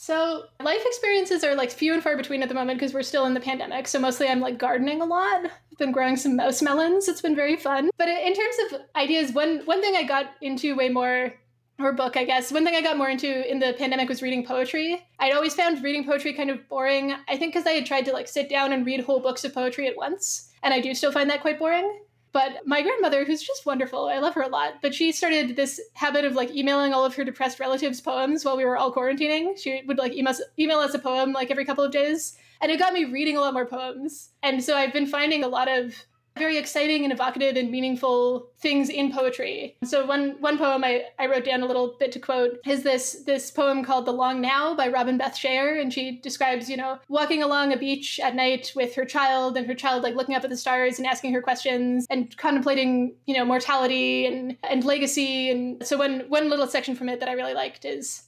So, 0.00 0.44
life 0.62 0.82
experiences 0.86 1.42
are 1.42 1.56
like 1.56 1.72
few 1.72 1.92
and 1.92 2.00
far 2.00 2.16
between 2.16 2.42
at 2.42 2.48
the 2.48 2.54
moment 2.54 2.78
because 2.78 2.94
we're 2.94 3.02
still 3.02 3.26
in 3.26 3.34
the 3.34 3.40
pandemic. 3.40 3.88
So, 3.88 3.98
mostly 3.98 4.28
I'm 4.28 4.38
like 4.38 4.56
gardening 4.56 5.00
a 5.00 5.04
lot. 5.04 5.46
I've 5.46 5.78
been 5.78 5.90
growing 5.90 6.16
some 6.16 6.36
mouse 6.36 6.62
melons. 6.62 7.08
It's 7.08 7.20
been 7.20 7.34
very 7.34 7.56
fun. 7.56 7.90
But 7.98 8.08
in 8.08 8.32
terms 8.32 8.56
of 8.72 8.80
ideas, 8.94 9.32
one 9.32 9.62
one 9.64 9.80
thing 9.80 9.96
I 9.96 10.04
got 10.04 10.26
into 10.40 10.76
way 10.76 10.88
more 10.88 11.34
or 11.78 11.92
book, 11.92 12.16
I 12.16 12.24
guess. 12.24 12.50
One 12.52 12.64
thing 12.64 12.74
I 12.74 12.82
got 12.82 12.96
more 12.96 13.08
into 13.08 13.50
in 13.50 13.58
the 13.58 13.74
pandemic 13.78 14.08
was 14.08 14.22
reading 14.22 14.44
poetry. 14.44 15.06
I'd 15.18 15.34
always 15.34 15.54
found 15.54 15.82
reading 15.82 16.04
poetry 16.04 16.32
kind 16.32 16.50
of 16.50 16.68
boring. 16.68 17.14
I 17.28 17.36
think 17.36 17.52
because 17.52 17.66
I 17.66 17.72
had 17.72 17.86
tried 17.86 18.04
to 18.06 18.12
like 18.12 18.28
sit 18.28 18.48
down 18.48 18.72
and 18.72 18.84
read 18.84 19.00
whole 19.00 19.20
books 19.20 19.44
of 19.44 19.54
poetry 19.54 19.86
at 19.86 19.96
once, 19.96 20.50
and 20.62 20.74
I 20.74 20.80
do 20.80 20.94
still 20.94 21.12
find 21.12 21.30
that 21.30 21.40
quite 21.40 21.58
boring. 21.58 22.00
But 22.32 22.66
my 22.66 22.82
grandmother, 22.82 23.24
who's 23.24 23.42
just 23.42 23.64
wonderful, 23.64 24.06
I 24.06 24.18
love 24.18 24.34
her 24.34 24.42
a 24.42 24.48
lot, 24.48 24.74
but 24.82 24.94
she 24.94 25.12
started 25.12 25.56
this 25.56 25.80
habit 25.94 26.24
of 26.24 26.34
like 26.34 26.54
emailing 26.54 26.92
all 26.92 27.04
of 27.04 27.14
her 27.14 27.24
depressed 27.24 27.58
relatives 27.58 28.00
poems 28.00 28.44
while 28.44 28.56
we 28.56 28.64
were 28.64 28.76
all 28.76 28.92
quarantining. 28.92 29.58
She 29.58 29.82
would 29.86 29.98
like 29.98 30.12
email, 30.12 30.34
email 30.58 30.78
us 30.78 30.94
a 30.94 30.98
poem 30.98 31.32
like 31.32 31.50
every 31.50 31.64
couple 31.64 31.84
of 31.84 31.92
days. 31.92 32.36
And 32.60 32.70
it 32.70 32.78
got 32.78 32.92
me 32.92 33.04
reading 33.04 33.36
a 33.36 33.40
lot 33.40 33.54
more 33.54 33.66
poems. 33.66 34.30
And 34.42 34.62
so 34.62 34.76
I've 34.76 34.92
been 34.92 35.06
finding 35.06 35.42
a 35.42 35.48
lot 35.48 35.68
of 35.68 35.94
very 36.38 36.56
exciting 36.56 37.04
and 37.04 37.12
evocative 37.12 37.56
and 37.56 37.70
meaningful 37.70 38.50
things 38.60 38.88
in 38.88 39.12
poetry. 39.12 39.76
So 39.84 40.06
one 40.06 40.36
one 40.40 40.58
poem 40.58 40.84
I, 40.84 41.04
I 41.18 41.26
wrote 41.26 41.44
down 41.44 41.62
a 41.62 41.66
little 41.66 41.96
bit 41.98 42.12
to 42.12 42.20
quote 42.20 42.58
is 42.66 42.82
this 42.82 43.24
this 43.26 43.50
poem 43.50 43.84
called 43.84 44.06
The 44.06 44.12
Long 44.12 44.40
Now 44.40 44.74
by 44.74 44.88
Robin 44.88 45.18
Beth 45.18 45.36
Schaer. 45.36 45.80
And 45.80 45.92
she 45.92 46.20
describes, 46.20 46.68
you 46.68 46.76
know, 46.76 46.98
walking 47.08 47.42
along 47.42 47.72
a 47.72 47.76
beach 47.76 48.20
at 48.20 48.34
night 48.34 48.72
with 48.74 48.94
her 48.94 49.04
child 49.04 49.56
and 49.56 49.66
her 49.66 49.74
child 49.74 50.02
like 50.02 50.14
looking 50.14 50.34
up 50.34 50.44
at 50.44 50.50
the 50.50 50.56
stars 50.56 50.98
and 50.98 51.06
asking 51.06 51.32
her 51.32 51.42
questions 51.42 52.06
and 52.10 52.36
contemplating, 52.36 53.14
you 53.26 53.34
know, 53.36 53.44
mortality 53.44 54.26
and, 54.26 54.56
and 54.62 54.84
legacy. 54.84 55.50
And 55.50 55.84
so 55.86 55.96
one 55.96 56.20
one 56.28 56.48
little 56.48 56.66
section 56.66 56.94
from 56.94 57.08
it 57.08 57.20
that 57.20 57.28
I 57.28 57.32
really 57.32 57.54
liked 57.54 57.84
is 57.84 58.24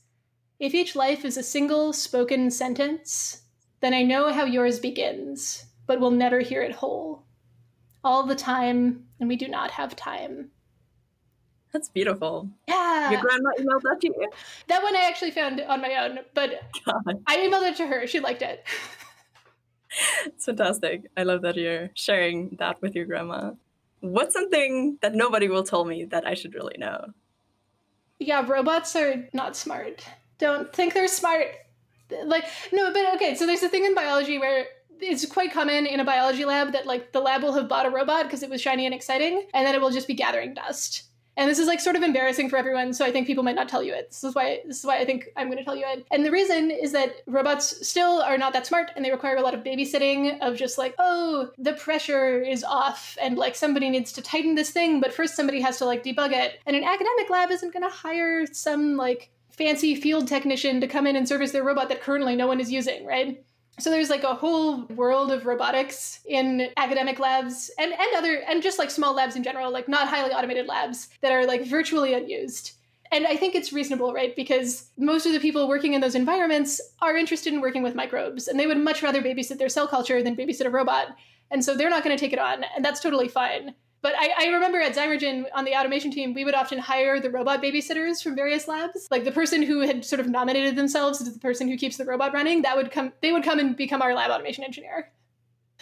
if 0.58 0.74
each 0.74 0.94
life 0.94 1.24
is 1.24 1.36
a 1.36 1.42
single 1.42 1.92
spoken 1.92 2.50
sentence, 2.50 3.42
then 3.80 3.94
I 3.94 4.02
know 4.02 4.30
how 4.30 4.44
yours 4.44 4.78
begins, 4.78 5.64
but 5.86 6.00
will 6.00 6.10
never 6.10 6.40
hear 6.40 6.62
it 6.62 6.72
whole 6.72 7.24
all 8.02 8.24
the 8.24 8.34
time, 8.34 9.04
and 9.18 9.28
we 9.28 9.36
do 9.36 9.48
not 9.48 9.70
have 9.72 9.96
time. 9.96 10.50
That's 11.72 11.88
beautiful. 11.88 12.48
Yeah. 12.66 13.10
Your 13.10 13.20
grandma 13.20 13.50
emailed 13.58 13.82
that 13.82 13.98
to 14.00 14.08
you? 14.08 14.30
That 14.68 14.82
one 14.82 14.96
I 14.96 15.02
actually 15.02 15.30
found 15.30 15.60
on 15.60 15.80
my 15.80 15.94
own, 16.04 16.20
but 16.34 16.62
God. 16.84 17.22
I 17.26 17.38
emailed 17.38 17.70
it 17.70 17.76
to 17.76 17.86
her. 17.86 18.06
She 18.06 18.18
liked 18.18 18.42
it. 18.42 18.64
it's 20.26 20.46
fantastic. 20.46 21.06
I 21.16 21.22
love 21.22 21.42
that 21.42 21.56
you're 21.56 21.90
sharing 21.94 22.56
that 22.58 22.82
with 22.82 22.94
your 22.94 23.04
grandma. 23.04 23.52
What's 24.00 24.34
something 24.34 24.98
that 25.02 25.14
nobody 25.14 25.48
will 25.48 25.62
tell 25.62 25.84
me 25.84 26.04
that 26.06 26.26
I 26.26 26.34
should 26.34 26.54
really 26.54 26.76
know? 26.78 27.12
Yeah, 28.18 28.44
robots 28.46 28.96
are 28.96 29.28
not 29.32 29.56
smart. 29.56 30.04
Don't 30.38 30.72
think 30.72 30.94
they're 30.94 31.08
smart. 31.08 31.46
Like, 32.24 32.44
no, 32.72 32.92
but 32.92 33.14
okay, 33.14 33.36
so 33.36 33.46
there's 33.46 33.62
a 33.62 33.68
thing 33.68 33.84
in 33.84 33.94
biology 33.94 34.38
where 34.38 34.66
it's 35.00 35.26
quite 35.26 35.52
common 35.52 35.86
in 35.86 36.00
a 36.00 36.04
biology 36.04 36.44
lab 36.44 36.72
that 36.72 36.86
like 36.86 37.12
the 37.12 37.20
lab 37.20 37.42
will 37.42 37.52
have 37.52 37.68
bought 37.68 37.86
a 37.86 37.90
robot 37.90 38.24
because 38.24 38.42
it 38.42 38.50
was 38.50 38.60
shiny 38.60 38.86
and 38.86 38.94
exciting, 38.94 39.46
and 39.54 39.66
then 39.66 39.74
it 39.74 39.80
will 39.80 39.90
just 39.90 40.08
be 40.08 40.14
gathering 40.14 40.54
dust. 40.54 41.04
And 41.36 41.48
this 41.48 41.58
is 41.58 41.68
like 41.68 41.80
sort 41.80 41.96
of 41.96 42.02
embarrassing 42.02 42.50
for 42.50 42.56
everyone, 42.56 42.92
so 42.92 43.04
I 43.04 43.12
think 43.12 43.26
people 43.26 43.44
might 43.44 43.54
not 43.54 43.68
tell 43.68 43.82
you 43.82 43.94
it. 43.94 44.10
This 44.10 44.24
is 44.24 44.34
why 44.34 44.60
this 44.66 44.80
is 44.80 44.84
why 44.84 44.98
I 44.98 45.04
think 45.04 45.28
I'm 45.36 45.46
going 45.46 45.58
to 45.58 45.64
tell 45.64 45.76
you 45.76 45.86
it. 45.86 46.04
And 46.10 46.24
the 46.24 46.30
reason 46.30 46.70
is 46.70 46.92
that 46.92 47.22
robots 47.26 47.86
still 47.88 48.20
are 48.20 48.36
not 48.36 48.52
that 48.52 48.66
smart, 48.66 48.90
and 48.94 49.04
they 49.04 49.10
require 49.10 49.36
a 49.36 49.40
lot 49.40 49.54
of 49.54 49.62
babysitting 49.62 50.38
of 50.42 50.56
just 50.56 50.76
like, 50.76 50.94
oh, 50.98 51.50
the 51.56 51.72
pressure 51.74 52.42
is 52.42 52.62
off, 52.64 53.16
and 53.22 53.38
like 53.38 53.54
somebody 53.54 53.88
needs 53.88 54.12
to 54.12 54.22
tighten 54.22 54.54
this 54.54 54.70
thing, 54.70 55.00
but 55.00 55.14
first 55.14 55.34
somebody 55.34 55.60
has 55.60 55.78
to 55.78 55.86
like 55.86 56.04
debug 56.04 56.32
it. 56.32 56.60
And 56.66 56.76
an 56.76 56.84
academic 56.84 57.30
lab 57.30 57.50
isn't 57.50 57.72
going 57.72 57.88
to 57.88 57.96
hire 57.96 58.44
some 58.46 58.96
like 58.96 59.30
fancy 59.50 59.94
field 59.94 60.26
technician 60.26 60.80
to 60.80 60.86
come 60.88 61.06
in 61.06 61.16
and 61.16 61.28
service 61.28 61.52
their 61.52 61.64
robot 61.64 61.88
that 61.88 62.02
currently 62.02 62.36
no 62.36 62.46
one 62.46 62.60
is 62.60 62.72
using, 62.72 63.06
right? 63.06 63.42
So 63.80 63.90
there's 63.90 64.10
like 64.10 64.24
a 64.24 64.34
whole 64.34 64.84
world 64.86 65.32
of 65.32 65.46
robotics 65.46 66.20
in 66.26 66.68
academic 66.76 67.18
labs 67.18 67.70
and, 67.78 67.92
and 67.92 68.16
other 68.16 68.36
and 68.48 68.62
just 68.62 68.78
like 68.78 68.90
small 68.90 69.14
labs 69.14 69.36
in 69.36 69.42
general, 69.42 69.72
like 69.72 69.88
not 69.88 70.08
highly 70.08 70.32
automated 70.32 70.66
labs 70.66 71.08
that 71.22 71.32
are 71.32 71.46
like 71.46 71.64
virtually 71.64 72.14
unused. 72.14 72.72
And 73.12 73.26
I 73.26 73.36
think 73.36 73.54
it's 73.54 73.72
reasonable, 73.72 74.12
right? 74.12 74.36
Because 74.36 74.90
most 74.96 75.26
of 75.26 75.32
the 75.32 75.40
people 75.40 75.66
working 75.66 75.94
in 75.94 76.00
those 76.00 76.14
environments 76.14 76.80
are 77.02 77.16
interested 77.16 77.52
in 77.52 77.60
working 77.60 77.82
with 77.82 77.96
microbes 77.96 78.46
and 78.46 78.60
they 78.60 78.68
would 78.68 78.78
much 78.78 79.02
rather 79.02 79.22
babysit 79.22 79.58
their 79.58 79.68
cell 79.68 79.88
culture 79.88 80.22
than 80.22 80.36
babysit 80.36 80.66
a 80.66 80.70
robot. 80.70 81.16
And 81.50 81.64
so 81.64 81.76
they're 81.76 81.90
not 81.90 82.04
going 82.04 82.16
to 82.16 82.20
take 82.20 82.32
it 82.32 82.38
on, 82.38 82.64
and 82.76 82.84
that's 82.84 83.00
totally 83.00 83.26
fine. 83.26 83.74
But 84.02 84.14
I, 84.18 84.30
I, 84.38 84.46
remember 84.46 84.80
at 84.80 84.96
Zymergen 84.96 85.44
on 85.54 85.64
the 85.66 85.74
automation 85.74 86.10
team, 86.10 86.32
we 86.32 86.44
would 86.44 86.54
often 86.54 86.78
hire 86.78 87.20
the 87.20 87.30
robot 87.30 87.62
babysitters 87.62 88.22
from 88.22 88.34
various 88.34 88.66
labs. 88.66 89.08
Like 89.10 89.24
the 89.24 89.32
person 89.32 89.62
who 89.62 89.80
had 89.80 90.04
sort 90.04 90.20
of 90.20 90.28
nominated 90.28 90.74
themselves 90.74 91.20
as 91.20 91.30
the 91.30 91.38
person 91.38 91.68
who 91.68 91.76
keeps 91.76 91.98
the 91.98 92.06
robot 92.06 92.32
running, 92.32 92.62
that 92.62 92.76
would 92.76 92.90
come. 92.90 93.12
They 93.20 93.32
would 93.32 93.42
come 93.42 93.58
and 93.58 93.76
become 93.76 94.00
our 94.00 94.14
lab 94.14 94.30
automation 94.30 94.64
engineer. 94.64 95.12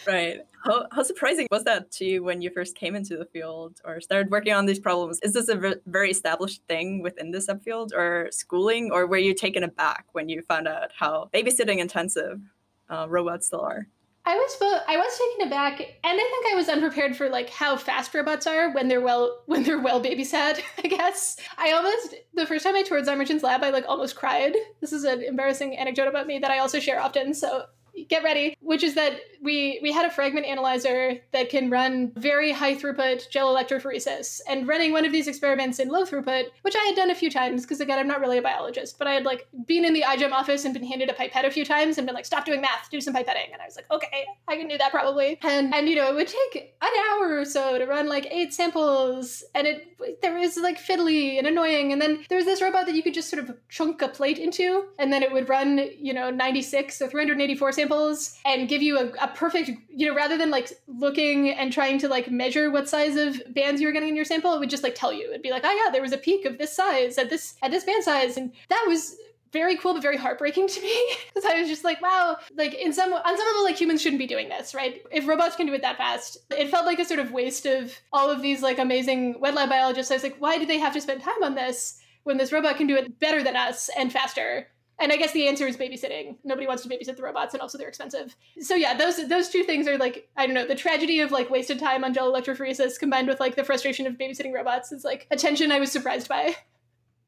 Right. 0.05 0.39
How, 0.65 0.85
how 0.91 1.03
surprising 1.03 1.47
was 1.51 1.63
that 1.63 1.91
to 1.93 2.05
you 2.05 2.23
when 2.23 2.41
you 2.41 2.49
first 2.49 2.75
came 2.75 2.95
into 2.95 3.17
the 3.17 3.25
field 3.25 3.79
or 3.85 4.01
started 4.01 4.31
working 4.31 4.53
on 4.53 4.65
these 4.65 4.79
problems? 4.79 5.19
Is 5.21 5.33
this 5.33 5.49
a 5.49 5.75
very 5.85 6.11
established 6.11 6.61
thing 6.67 7.01
within 7.01 7.31
the 7.31 7.39
subfield 7.39 7.93
or 7.93 8.27
schooling, 8.31 8.91
or 8.91 9.07
were 9.07 9.17
you 9.17 9.33
taken 9.33 9.63
aback 9.63 10.05
when 10.11 10.29
you 10.29 10.41
found 10.41 10.67
out 10.67 10.91
how 10.97 11.29
babysitting 11.33 11.79
intensive 11.79 12.41
uh, 12.89 13.07
robots 13.09 13.47
still 13.47 13.61
are? 13.61 13.87
I 14.25 14.35
was 14.35 14.83
I 14.87 14.97
was 14.97 15.17
taken 15.17 15.47
aback, 15.47 15.79
and 15.79 15.89
I 16.03 16.17
think 16.17 16.53
I 16.53 16.55
was 16.55 16.69
unprepared 16.69 17.15
for 17.15 17.29
like 17.29 17.49
how 17.49 17.77
fast 17.77 18.13
robots 18.13 18.45
are 18.45 18.71
when 18.71 18.87
they're 18.87 19.01
well 19.01 19.41
when 19.45 19.63
they're 19.63 19.81
well 19.81 20.03
babysat. 20.03 20.61
I 20.83 20.87
guess 20.87 21.37
I 21.57 21.71
almost 21.71 22.15
the 22.33 22.45
first 22.45 22.63
time 22.63 22.75
I 22.75 22.83
toured 22.83 23.05
Zymergen's 23.05 23.43
lab, 23.43 23.63
I 23.63 23.69
like 23.69 23.85
almost 23.87 24.15
cried. 24.15 24.55
This 24.81 24.93
is 24.93 25.03
an 25.03 25.23
embarrassing 25.23 25.77
anecdote 25.77 26.07
about 26.07 26.27
me 26.27 26.39
that 26.39 26.51
I 26.51 26.59
also 26.59 26.79
share 26.79 26.99
often. 26.99 27.33
So 27.33 27.65
get 28.07 28.23
ready, 28.23 28.57
which 28.61 28.83
is 28.83 28.95
that 28.95 29.19
we 29.41 29.79
we 29.81 29.91
had 29.91 30.05
a 30.05 30.09
fragment 30.09 30.45
analyzer 30.45 31.17
that 31.31 31.49
can 31.49 31.69
run 31.69 32.11
very 32.15 32.51
high 32.51 32.75
throughput 32.75 33.29
gel 33.29 33.53
electrophoresis. 33.53 34.41
And 34.47 34.67
running 34.67 34.91
one 34.91 35.05
of 35.05 35.11
these 35.11 35.27
experiments 35.27 35.79
in 35.79 35.89
low 35.89 36.03
throughput, 36.03 36.45
which 36.61 36.75
I 36.75 36.83
had 36.85 36.95
done 36.95 37.11
a 37.11 37.15
few 37.15 37.29
times 37.29 37.63
because 37.63 37.81
again 37.81 37.99
I'm 37.99 38.07
not 38.07 38.19
really 38.19 38.37
a 38.37 38.41
biologist, 38.41 38.97
but 38.97 39.07
I 39.07 39.13
had 39.13 39.25
like 39.25 39.47
been 39.65 39.85
in 39.85 39.93
the 39.93 40.03
iGEM 40.03 40.31
office 40.31 40.65
and 40.65 40.73
been 40.73 40.83
handed 40.83 41.09
a 41.09 41.13
pipette 41.13 41.45
a 41.45 41.51
few 41.51 41.65
times 41.65 41.97
and 41.97 42.05
been 42.05 42.15
like, 42.15 42.25
stop 42.25 42.45
doing 42.45 42.61
math, 42.61 42.89
do 42.89 43.01
some 43.01 43.13
pipetting. 43.13 43.51
And 43.51 43.61
I 43.61 43.65
was 43.65 43.75
like, 43.75 43.89
okay, 43.91 44.25
I 44.47 44.57
can 44.57 44.67
do 44.67 44.77
that 44.77 44.91
probably. 44.91 45.39
And 45.41 45.73
and 45.73 45.87
you 45.87 45.95
know, 45.95 46.09
it 46.09 46.15
would 46.15 46.27
take 46.27 46.75
an 46.81 46.89
hour 47.11 47.39
or 47.39 47.45
so 47.45 47.77
to 47.77 47.85
run 47.85 48.07
like 48.07 48.27
eight 48.31 48.53
samples, 48.53 49.43
and 49.55 49.67
it 49.67 50.21
there 50.21 50.37
was 50.37 50.57
like 50.57 50.79
fiddly 50.79 51.37
and 51.37 51.47
annoying. 51.47 51.91
And 51.91 52.01
then 52.01 52.23
there 52.29 52.37
was 52.37 52.45
this 52.45 52.61
robot 52.61 52.85
that 52.85 52.95
you 52.95 53.03
could 53.03 53.13
just 53.13 53.29
sort 53.29 53.43
of 53.43 53.55
chunk 53.69 54.01
a 54.01 54.07
plate 54.07 54.37
into, 54.37 54.85
and 54.97 55.11
then 55.11 55.23
it 55.23 55.31
would 55.31 55.49
run, 55.49 55.89
you 55.97 56.13
know, 56.13 56.29
96 56.29 57.01
or 57.01 57.07
384 57.07 57.71
samples 57.79 58.37
and 58.45 58.67
give 58.67 58.81
you 58.81 58.97
a, 58.97 59.09
a, 59.21 59.27
perfect, 59.29 59.71
you 59.89 60.07
know, 60.07 60.15
rather 60.15 60.37
than 60.37 60.51
like 60.51 60.71
looking 60.87 61.49
and 61.49 61.71
trying 61.71 61.97
to 61.99 62.09
like 62.09 62.29
measure 62.29 62.69
what 62.69 62.89
size 62.89 63.15
of 63.15 63.41
bands 63.53 63.79
you 63.79 63.87
were 63.87 63.93
getting 63.93 64.09
in 64.09 64.15
your 64.15 64.25
sample, 64.25 64.53
it 64.53 64.59
would 64.59 64.69
just 64.69 64.83
like 64.83 64.95
tell 64.95 65.13
you. 65.13 65.29
It'd 65.29 65.41
be 65.41 65.51
like, 65.51 65.63
oh 65.65 65.83
yeah, 65.83 65.91
there 65.91 66.01
was 66.01 66.11
a 66.11 66.17
peak 66.17 66.45
of 66.45 66.57
this 66.57 66.75
size 66.75 67.17
at 67.17 67.29
this 67.29 67.55
at 67.61 67.71
this 67.71 67.83
band 67.83 68.03
size, 68.03 68.37
and 68.37 68.51
that 68.69 68.85
was 68.87 69.15
very 69.51 69.77
cool 69.77 69.93
but 69.93 70.01
very 70.01 70.17
heartbreaking 70.17 70.67
to 70.67 70.81
me 70.81 71.15
because 71.33 71.49
I 71.49 71.59
was 71.59 71.67
just 71.67 71.83
like, 71.83 72.01
wow, 72.01 72.37
like 72.55 72.73
in 72.73 72.93
some 72.93 73.13
on 73.13 73.37
some 73.37 73.47
level, 73.47 73.63
like 73.63 73.79
humans 73.79 74.01
shouldn't 74.01 74.19
be 74.19 74.27
doing 74.27 74.49
this, 74.49 74.73
right? 74.73 75.01
If 75.11 75.27
robots 75.27 75.55
can 75.55 75.65
do 75.65 75.73
it 75.73 75.81
that 75.81 75.97
fast, 75.97 76.37
it 76.51 76.69
felt 76.69 76.85
like 76.85 76.99
a 76.99 77.05
sort 77.05 77.19
of 77.19 77.31
waste 77.31 77.65
of 77.65 77.93
all 78.11 78.29
of 78.29 78.41
these 78.41 78.61
like 78.61 78.79
amazing 78.79 79.39
wet 79.39 79.55
lab 79.55 79.69
biologists. 79.69 80.11
I 80.11 80.15
was 80.15 80.23
like, 80.23 80.37
why 80.39 80.57
do 80.57 80.65
they 80.65 80.79
have 80.79 80.93
to 80.93 81.01
spend 81.01 81.21
time 81.21 81.43
on 81.43 81.55
this 81.55 81.99
when 82.23 82.37
this 82.37 82.51
robot 82.51 82.77
can 82.77 82.87
do 82.87 82.97
it 82.97 83.19
better 83.19 83.41
than 83.41 83.55
us 83.55 83.89
and 83.97 84.11
faster? 84.11 84.67
And 84.99 85.11
I 85.11 85.17
guess 85.17 85.31
the 85.31 85.47
answer 85.47 85.65
is 85.65 85.77
babysitting. 85.77 86.35
Nobody 86.43 86.67
wants 86.67 86.83
to 86.83 86.89
babysit 86.89 87.15
the 87.15 87.23
robots, 87.23 87.53
and 87.53 87.61
also 87.61 87.77
they're 87.77 87.87
expensive. 87.87 88.35
So 88.59 88.75
yeah, 88.75 88.95
those 88.95 89.27
those 89.29 89.49
two 89.49 89.63
things 89.63 89.87
are 89.87 89.97
like 89.97 90.29
I 90.35 90.45
don't 90.45 90.55
know 90.55 90.67
the 90.67 90.75
tragedy 90.75 91.21
of 91.21 91.31
like 91.31 91.49
wasted 91.49 91.79
time 91.79 92.03
on 92.03 92.13
gel 92.13 92.31
electrophoresis 92.31 92.99
combined 92.99 93.27
with 93.27 93.39
like 93.39 93.55
the 93.55 93.63
frustration 93.63 94.07
of 94.07 94.15
babysitting 94.15 94.53
robots 94.53 94.91
is 94.91 95.03
like 95.03 95.27
a 95.31 95.35
tension 95.35 95.71
I 95.71 95.79
was 95.79 95.91
surprised 95.91 96.27
by. 96.27 96.55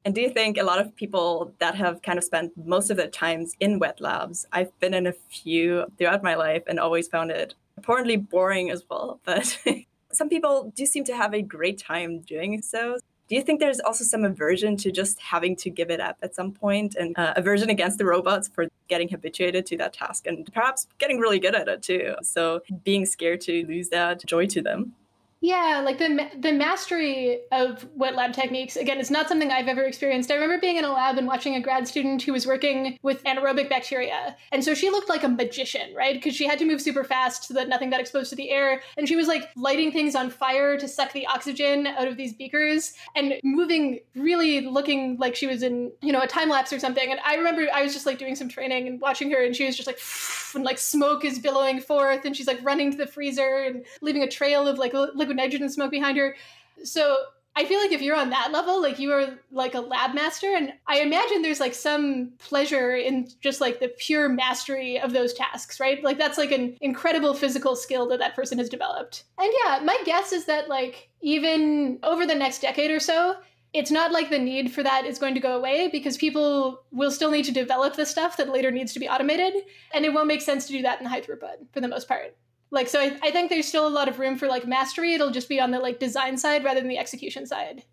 And 0.04 0.16
do 0.16 0.22
you 0.22 0.30
think 0.30 0.58
a 0.58 0.64
lot 0.64 0.80
of 0.80 0.96
people 0.96 1.54
that 1.60 1.76
have 1.76 2.02
kind 2.02 2.18
of 2.18 2.24
spent 2.24 2.54
most 2.58 2.90
of 2.90 2.98
their 2.98 3.08
times 3.08 3.56
in 3.60 3.78
wet 3.78 4.02
labs? 4.02 4.48
I've 4.52 4.78
been 4.80 4.96
in 4.96 5.06
a 5.06 5.14
few 5.14 5.86
throughout 5.98 6.24
my 6.24 6.36
life 6.36 6.64
and 6.68 6.80
always 6.80 7.08
found 7.08 7.30
it 7.30 7.54
apparently 7.78 8.18
boring 8.18 8.72
as 8.72 8.84
well. 8.90 9.20
But 9.24 9.60
some 10.12 10.28
people 10.28 10.74
do 10.76 10.86
seem 10.86 11.04
to 11.06 11.16
have 11.16 11.34
a 11.34 11.42
great 11.42 11.78
time 11.78 12.22
doing 12.22 12.62
so. 12.62 12.98
Do 13.32 13.38
you 13.38 13.44
think 13.44 13.62
there's 13.62 13.80
also 13.80 14.04
some 14.04 14.26
aversion 14.26 14.76
to 14.76 14.92
just 14.92 15.18
having 15.22 15.56
to 15.56 15.70
give 15.70 15.90
it 15.90 16.02
up 16.02 16.18
at 16.22 16.36
some 16.36 16.52
point 16.52 16.96
and 16.96 17.18
uh, 17.18 17.32
aversion 17.38 17.70
against 17.70 17.98
the 17.98 18.04
robots 18.04 18.50
for 18.50 18.68
getting 18.90 19.08
habituated 19.08 19.66
to 19.68 19.78
that 19.78 19.94
task 19.94 20.28
and 20.28 20.52
perhaps 20.54 20.86
getting 20.98 21.18
really 21.18 21.40
good 21.40 21.56
at 21.56 21.70
it 21.70 21.82
too? 21.82 22.16
So 22.24 22.60
being 22.84 23.06
scared 23.06 23.40
to 23.42 23.66
lose 23.66 23.88
that 23.88 24.26
joy 24.26 24.48
to 24.48 24.62
them. 24.62 24.96
Yeah, 25.44 25.82
like 25.84 25.98
the 25.98 26.30
the 26.38 26.54
mastery 26.54 27.40
of 27.52 27.88
wet 27.96 28.16
lab 28.16 28.32
techniques 28.32 28.76
again 28.76 29.00
is 29.00 29.10
not 29.10 29.28
something 29.28 29.50
I've 29.50 29.68
ever 29.68 29.84
experienced. 29.84 30.30
I 30.30 30.36
remember 30.36 30.60
being 30.62 30.76
in 30.76 30.86
a 30.86 30.94
lab 30.94 31.18
and 31.18 31.26
watching 31.26 31.56
a 31.56 31.60
grad 31.60 31.88
student 31.88 32.22
who 32.22 32.32
was 32.32 32.46
working 32.46 33.00
with 33.02 33.24
anaerobic 33.24 33.68
bacteria, 33.68 34.38
and 34.52 34.64
so 34.64 34.76
she 34.76 34.92
looked 34.92 35.10
like 35.10 35.24
a 35.24 35.28
magician, 35.28 35.96
right? 35.96 36.14
Because 36.14 36.36
she 36.36 36.46
had 36.46 36.60
to 36.60 36.66
move 36.66 36.80
super 36.80 37.04
fast 37.04 37.46
so 37.46 37.56
that 37.56 37.68
nothing 37.68 37.90
got 37.90 38.00
exposed 38.00 38.30
to 38.30 38.36
the 38.36 38.52
air, 38.52 38.84
and 38.98 39.08
she 39.08 39.16
was 39.16 39.28
like 39.28 39.50
lighting 39.56 39.92
things 39.92 40.14
on 40.14 40.30
fire 40.30 40.78
to 40.78 40.88
suck 40.88 41.12
the 41.12 41.26
oxygen 41.26 41.88
out 41.88 42.08
of 42.08 42.18
these 42.18 42.36
beakers 42.36 42.94
and 43.16 43.34
moving, 43.44 44.00
really 44.16 44.62
looking 44.62 45.18
like 45.18 45.36
she 45.36 45.48
was 45.48 45.64
in 45.64 45.92
you 46.04 46.12
know 46.12 46.22
a 46.22 46.28
time 46.28 46.50
lapse 46.50 46.72
or 46.72 46.78
something. 46.78 47.10
And 47.10 47.20
I 47.26 47.34
remember 47.34 47.66
I 47.74 47.82
was 47.82 47.94
just 47.94 48.06
like 48.06 48.20
doing 48.20 48.36
some 48.36 48.48
training 48.48 48.88
and 48.88 49.02
watching 49.02 49.32
her, 49.32 49.44
and 49.44 49.56
she 49.56 49.66
was 49.66 49.76
just 49.76 49.88
like, 49.88 50.00
and 50.56 50.64
like 50.64 50.78
smoke 50.78 51.26
is 51.26 51.40
billowing 51.40 51.80
forth, 51.80 52.26
and 52.26 52.38
she's 52.38 52.46
like 52.46 52.60
running 52.62 52.92
to 52.92 52.98
the 52.98 53.08
freezer 53.08 53.64
and 53.66 53.84
leaving 54.02 54.22
a 54.22 54.30
trail 54.30 54.68
of 54.68 54.78
like 54.78 54.94
liquid 54.94 55.31
liquid 55.32 55.38
nitrogen 55.38 55.70
smoke 55.70 55.92
behind 55.92 56.18
her. 56.18 56.36
So 56.84 57.18
I 57.56 57.66
feel 57.66 57.80
like 57.80 57.92
if 57.92 58.02
you're 58.02 58.16
on 58.16 58.30
that 58.30 58.52
level, 58.52 58.82
like 58.82 58.98
you 58.98 59.12
are 59.12 59.38
like 59.52 59.76
a 59.76 59.82
lab 59.82 60.14
master, 60.14 60.54
and 60.56 60.74
I 60.88 61.00
imagine 61.00 61.42
there's 61.42 61.60
like 61.60 61.74
some 61.74 62.32
pleasure 62.38 62.96
in 62.96 63.28
just 63.42 63.60
like 63.60 63.80
the 63.80 63.90
pure 63.90 64.30
mastery 64.30 65.00
of 65.00 65.12
those 65.12 65.34
tasks, 65.34 65.80
right? 65.80 66.02
Like 66.04 66.18
that's 66.18 66.38
like 66.38 66.52
an 66.52 66.78
incredible 66.80 67.34
physical 67.34 67.76
skill 67.76 68.08
that 68.08 68.20
that 68.20 68.36
person 68.36 68.58
has 68.58 68.70
developed. 68.70 69.24
And 69.38 69.52
yeah, 69.66 69.82
my 69.84 69.98
guess 70.06 70.32
is 70.32 70.46
that 70.46 70.70
like 70.70 71.10
even 71.22 72.00
over 72.04 72.26
the 72.26 72.36
next 72.36 72.62
decade 72.62 72.92
or 72.92 73.02
so, 73.02 73.36
it's 73.74 73.92
not 73.92 74.12
like 74.12 74.30
the 74.30 74.40
need 74.40 74.72
for 74.72 74.84
that 74.84 75.06
is 75.06 75.20
going 75.20 75.34
to 75.34 75.40
go 75.40 75.58
away 75.58 75.90
because 75.92 76.18
people 76.18 76.82
will 76.92 77.12
still 77.12 77.32
need 77.32 77.46
to 77.46 77.54
develop 77.54 77.96
the 77.96 78.06
stuff 78.06 78.36
that 78.38 78.50
later 78.50 78.72
needs 78.72 78.94
to 78.94 79.00
be 79.00 79.10
automated, 79.10 79.54
and 79.94 80.06
it 80.06 80.14
won't 80.14 80.28
make 80.28 80.42
sense 80.42 80.68
to 80.68 80.74
do 80.74 80.82
that 80.82 81.00
in 81.02 81.06
high 81.06 81.22
throughput 81.22 81.56
for 81.74 81.82
the 81.82 81.88
most 81.88 82.08
part. 82.08 82.36
Like, 82.72 82.88
so 82.88 83.00
I, 83.00 83.18
I 83.22 83.32
think 83.32 83.50
there's 83.50 83.68
still 83.68 83.86
a 83.86 83.90
lot 83.90 84.08
of 84.08 84.18
room 84.18 84.38
for 84.38 84.48
like 84.48 84.66
mastery. 84.66 85.14
It'll 85.14 85.30
just 85.30 85.50
be 85.50 85.60
on 85.60 85.72
the 85.72 85.80
like 85.80 86.00
design 86.00 86.38
side 86.38 86.64
rather 86.64 86.80
than 86.80 86.90
the 86.90 86.98
execution 86.98 87.46
side. 87.46 87.84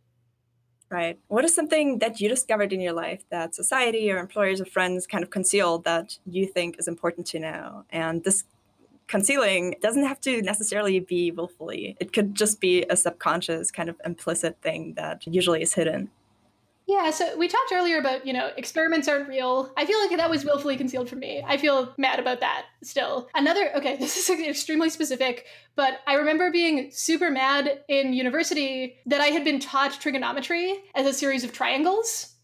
Right. 0.91 1.19
What 1.27 1.45
is 1.45 1.55
something 1.55 1.99
that 1.99 2.21
you 2.21 2.29
discovered 2.29 2.73
in 2.73 2.81
your 2.81 2.95
life 2.95 3.23
that 3.31 3.55
society 3.55 4.11
or 4.11 4.19
employers 4.19 4.61
or 4.61 4.65
friends 4.65 5.07
kind 5.07 5.23
of 5.23 5.31
concealed 5.31 5.85
that 5.85 6.19
you 6.25 6.47
think 6.47 6.77
is 6.79 6.89
important 6.89 7.27
to 7.29 7.41
know? 7.41 7.85
And 7.91 8.25
this 8.25 8.45
concealing 9.07 9.75
doesn't 9.83 10.05
have 10.05 10.21
to 10.21 10.41
necessarily 10.41 11.01
be 11.01 11.31
willfully. 11.31 11.97
It 12.01 12.13
could 12.13 12.35
just 12.35 12.61
be 12.61 12.85
a 12.85 12.97
subconscious 12.97 13.71
kind 13.71 13.91
of 13.91 14.01
implicit 14.05 14.63
thing 14.63 14.95
that 14.95 15.27
usually 15.27 15.61
is 15.61 15.75
hidden. 15.75 16.11
Yeah, 16.89 17.11
so 17.11 17.37
we 17.37 17.49
talked 17.49 17.71
earlier 17.71 17.99
about, 17.99 18.27
you 18.27 18.33
know, 18.33 18.51
experiments 18.57 19.09
aren't 19.09 19.29
real. 19.29 19.71
I 19.77 19.85
feel 19.85 20.01
like 20.01 20.17
that 20.17 20.31
was 20.31 20.47
willfully 20.47 20.79
concealed 20.79 21.11
from 21.11 21.19
me. 21.19 21.45
I 21.47 21.59
feel 21.59 21.93
mad 21.99 22.19
about 22.19 22.41
that 22.41 22.65
still. 22.83 23.29
Another, 23.35 23.71
okay, 23.77 23.97
this 24.01 24.17
is 24.17 24.41
extremely 24.41 24.89
specific, 24.89 25.45
but 25.77 26.01
I 26.07 26.15
remember 26.15 26.51
being 26.51 26.91
super 26.91 27.31
mad 27.31 27.85
in 27.89 28.15
university 28.15 28.97
that 29.05 29.21
I 29.21 29.27
had 29.27 29.45
been 29.45 29.61
taught 29.61 30.01
trigonometry 30.01 30.83
as 30.95 31.07
a 31.07 31.13
series 31.13 31.45
of 31.45 31.53
triangles 31.53 32.35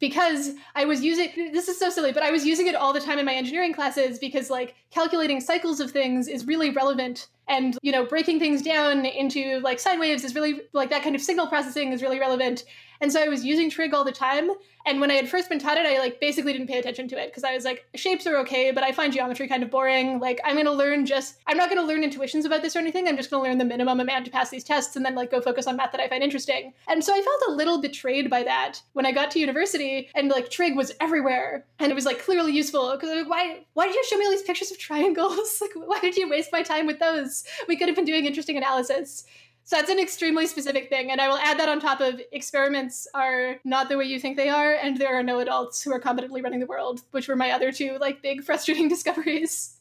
because 0.00 0.50
I 0.74 0.84
was 0.84 1.02
using 1.02 1.52
this 1.54 1.68
is 1.68 1.78
so 1.78 1.88
silly, 1.88 2.12
but 2.12 2.22
I 2.22 2.30
was 2.30 2.44
using 2.44 2.66
it 2.66 2.74
all 2.74 2.92
the 2.92 3.00
time 3.00 3.18
in 3.18 3.24
my 3.24 3.34
engineering 3.34 3.72
classes 3.72 4.18
because 4.18 4.50
like 4.50 4.74
calculating 4.90 5.40
cycles 5.40 5.80
of 5.80 5.92
things 5.92 6.28
is 6.28 6.46
really 6.46 6.68
relevant 6.68 7.28
and 7.48 7.78
you 7.82 7.92
know 7.92 8.04
breaking 8.04 8.38
things 8.38 8.62
down 8.62 9.04
into 9.04 9.60
like 9.60 9.78
sine 9.78 10.00
waves 10.00 10.24
is 10.24 10.34
really 10.34 10.60
like 10.72 10.90
that 10.90 11.02
kind 11.02 11.14
of 11.14 11.20
signal 11.20 11.46
processing 11.46 11.92
is 11.92 12.02
really 12.02 12.20
relevant 12.20 12.64
and 13.00 13.12
so 13.12 13.22
I 13.22 13.28
was 13.28 13.44
using 13.44 13.70
trig 13.70 13.92
all 13.92 14.04
the 14.04 14.12
time. 14.12 14.50
And 14.86 15.00
when 15.00 15.10
I 15.10 15.14
had 15.14 15.28
first 15.28 15.48
been 15.48 15.58
taught 15.58 15.78
it, 15.78 15.86
I 15.86 15.98
like 15.98 16.20
basically 16.20 16.52
didn't 16.52 16.68
pay 16.68 16.78
attention 16.78 17.08
to 17.08 17.18
it 17.18 17.30
because 17.30 17.42
I 17.44 17.54
was 17.54 17.64
like, 17.64 17.86
shapes 17.94 18.26
are 18.26 18.36
okay, 18.38 18.70
but 18.70 18.84
I 18.84 18.92
find 18.92 19.12
geometry 19.12 19.48
kind 19.48 19.62
of 19.62 19.70
boring. 19.70 20.20
Like 20.20 20.40
I'm 20.44 20.56
gonna 20.56 20.72
learn 20.72 21.06
just 21.06 21.36
I'm 21.46 21.56
not 21.56 21.70
gonna 21.70 21.86
learn 21.86 22.04
intuitions 22.04 22.44
about 22.44 22.60
this 22.60 22.76
or 22.76 22.80
anything. 22.80 23.08
I'm 23.08 23.16
just 23.16 23.30
gonna 23.30 23.42
learn 23.42 23.56
the 23.56 23.64
minimum 23.64 24.00
amount 24.00 24.26
to 24.26 24.30
pass 24.30 24.50
these 24.50 24.64
tests 24.64 24.94
and 24.94 25.04
then 25.04 25.14
like 25.14 25.30
go 25.30 25.40
focus 25.40 25.66
on 25.66 25.76
math 25.76 25.92
that 25.92 26.02
I 26.02 26.08
find 26.08 26.22
interesting. 26.22 26.74
And 26.86 27.02
so 27.02 27.14
I 27.14 27.22
felt 27.22 27.42
a 27.48 27.56
little 27.56 27.80
betrayed 27.80 28.28
by 28.28 28.42
that 28.42 28.82
when 28.92 29.06
I 29.06 29.12
got 29.12 29.30
to 29.32 29.40
university 29.40 30.10
and 30.14 30.28
like 30.28 30.50
trig 30.50 30.76
was 30.76 30.92
everywhere 31.00 31.64
and 31.78 31.90
it 31.90 31.94
was 31.94 32.04
like 32.04 32.20
clearly 32.22 32.52
useful 32.52 32.92
because 32.92 33.08
like, 33.08 33.28
why 33.28 33.64
why 33.72 33.86
did 33.86 33.94
you 33.94 34.04
show 34.04 34.18
me 34.18 34.26
all 34.26 34.30
these 34.30 34.42
pictures 34.42 34.70
of 34.70 34.78
triangles? 34.78 35.58
like 35.62 35.72
why 35.74 36.00
did 36.00 36.16
you 36.16 36.28
waste 36.28 36.52
my 36.52 36.62
time 36.62 36.86
with 36.86 36.98
those? 36.98 37.33
We 37.66 37.76
could 37.76 37.88
have 37.88 37.96
been 37.96 38.04
doing 38.04 38.26
interesting 38.26 38.56
analysis. 38.56 39.24
So 39.64 39.76
that's 39.76 39.90
an 39.90 39.98
extremely 39.98 40.46
specific 40.46 40.90
thing. 40.90 41.10
And 41.10 41.20
I 41.20 41.28
will 41.28 41.38
add 41.38 41.58
that 41.58 41.70
on 41.70 41.80
top 41.80 42.00
of 42.00 42.20
experiments 42.32 43.08
are 43.14 43.56
not 43.64 43.88
the 43.88 43.96
way 43.96 44.04
you 44.04 44.20
think 44.20 44.36
they 44.36 44.50
are, 44.50 44.74
and 44.74 44.98
there 44.98 45.18
are 45.18 45.22
no 45.22 45.40
adults 45.40 45.82
who 45.82 45.92
are 45.92 45.98
competently 45.98 46.42
running 46.42 46.60
the 46.60 46.66
world, 46.66 47.00
which 47.12 47.28
were 47.28 47.36
my 47.36 47.50
other 47.50 47.72
two 47.72 47.96
like 47.98 48.20
big 48.22 48.44
frustrating 48.44 48.88
discoveries. 48.94 49.76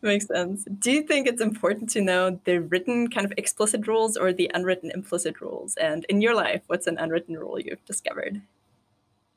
Makes 0.00 0.26
sense. 0.26 0.64
Do 0.78 0.92
you 0.92 1.02
think 1.02 1.26
it's 1.26 1.40
important 1.40 1.88
to 1.90 2.02
know 2.02 2.38
the 2.44 2.58
written 2.58 3.08
kind 3.08 3.24
of 3.24 3.32
explicit 3.36 3.86
rules 3.88 4.16
or 4.16 4.32
the 4.32 4.50
unwritten 4.54 4.90
implicit 4.90 5.40
rules? 5.40 5.76
And 5.76 6.04
in 6.10 6.20
your 6.20 6.34
life, 6.34 6.62
what's 6.66 6.86
an 6.86 6.98
unwritten 6.98 7.36
rule 7.36 7.58
you've 7.58 7.84
discovered? 7.86 8.42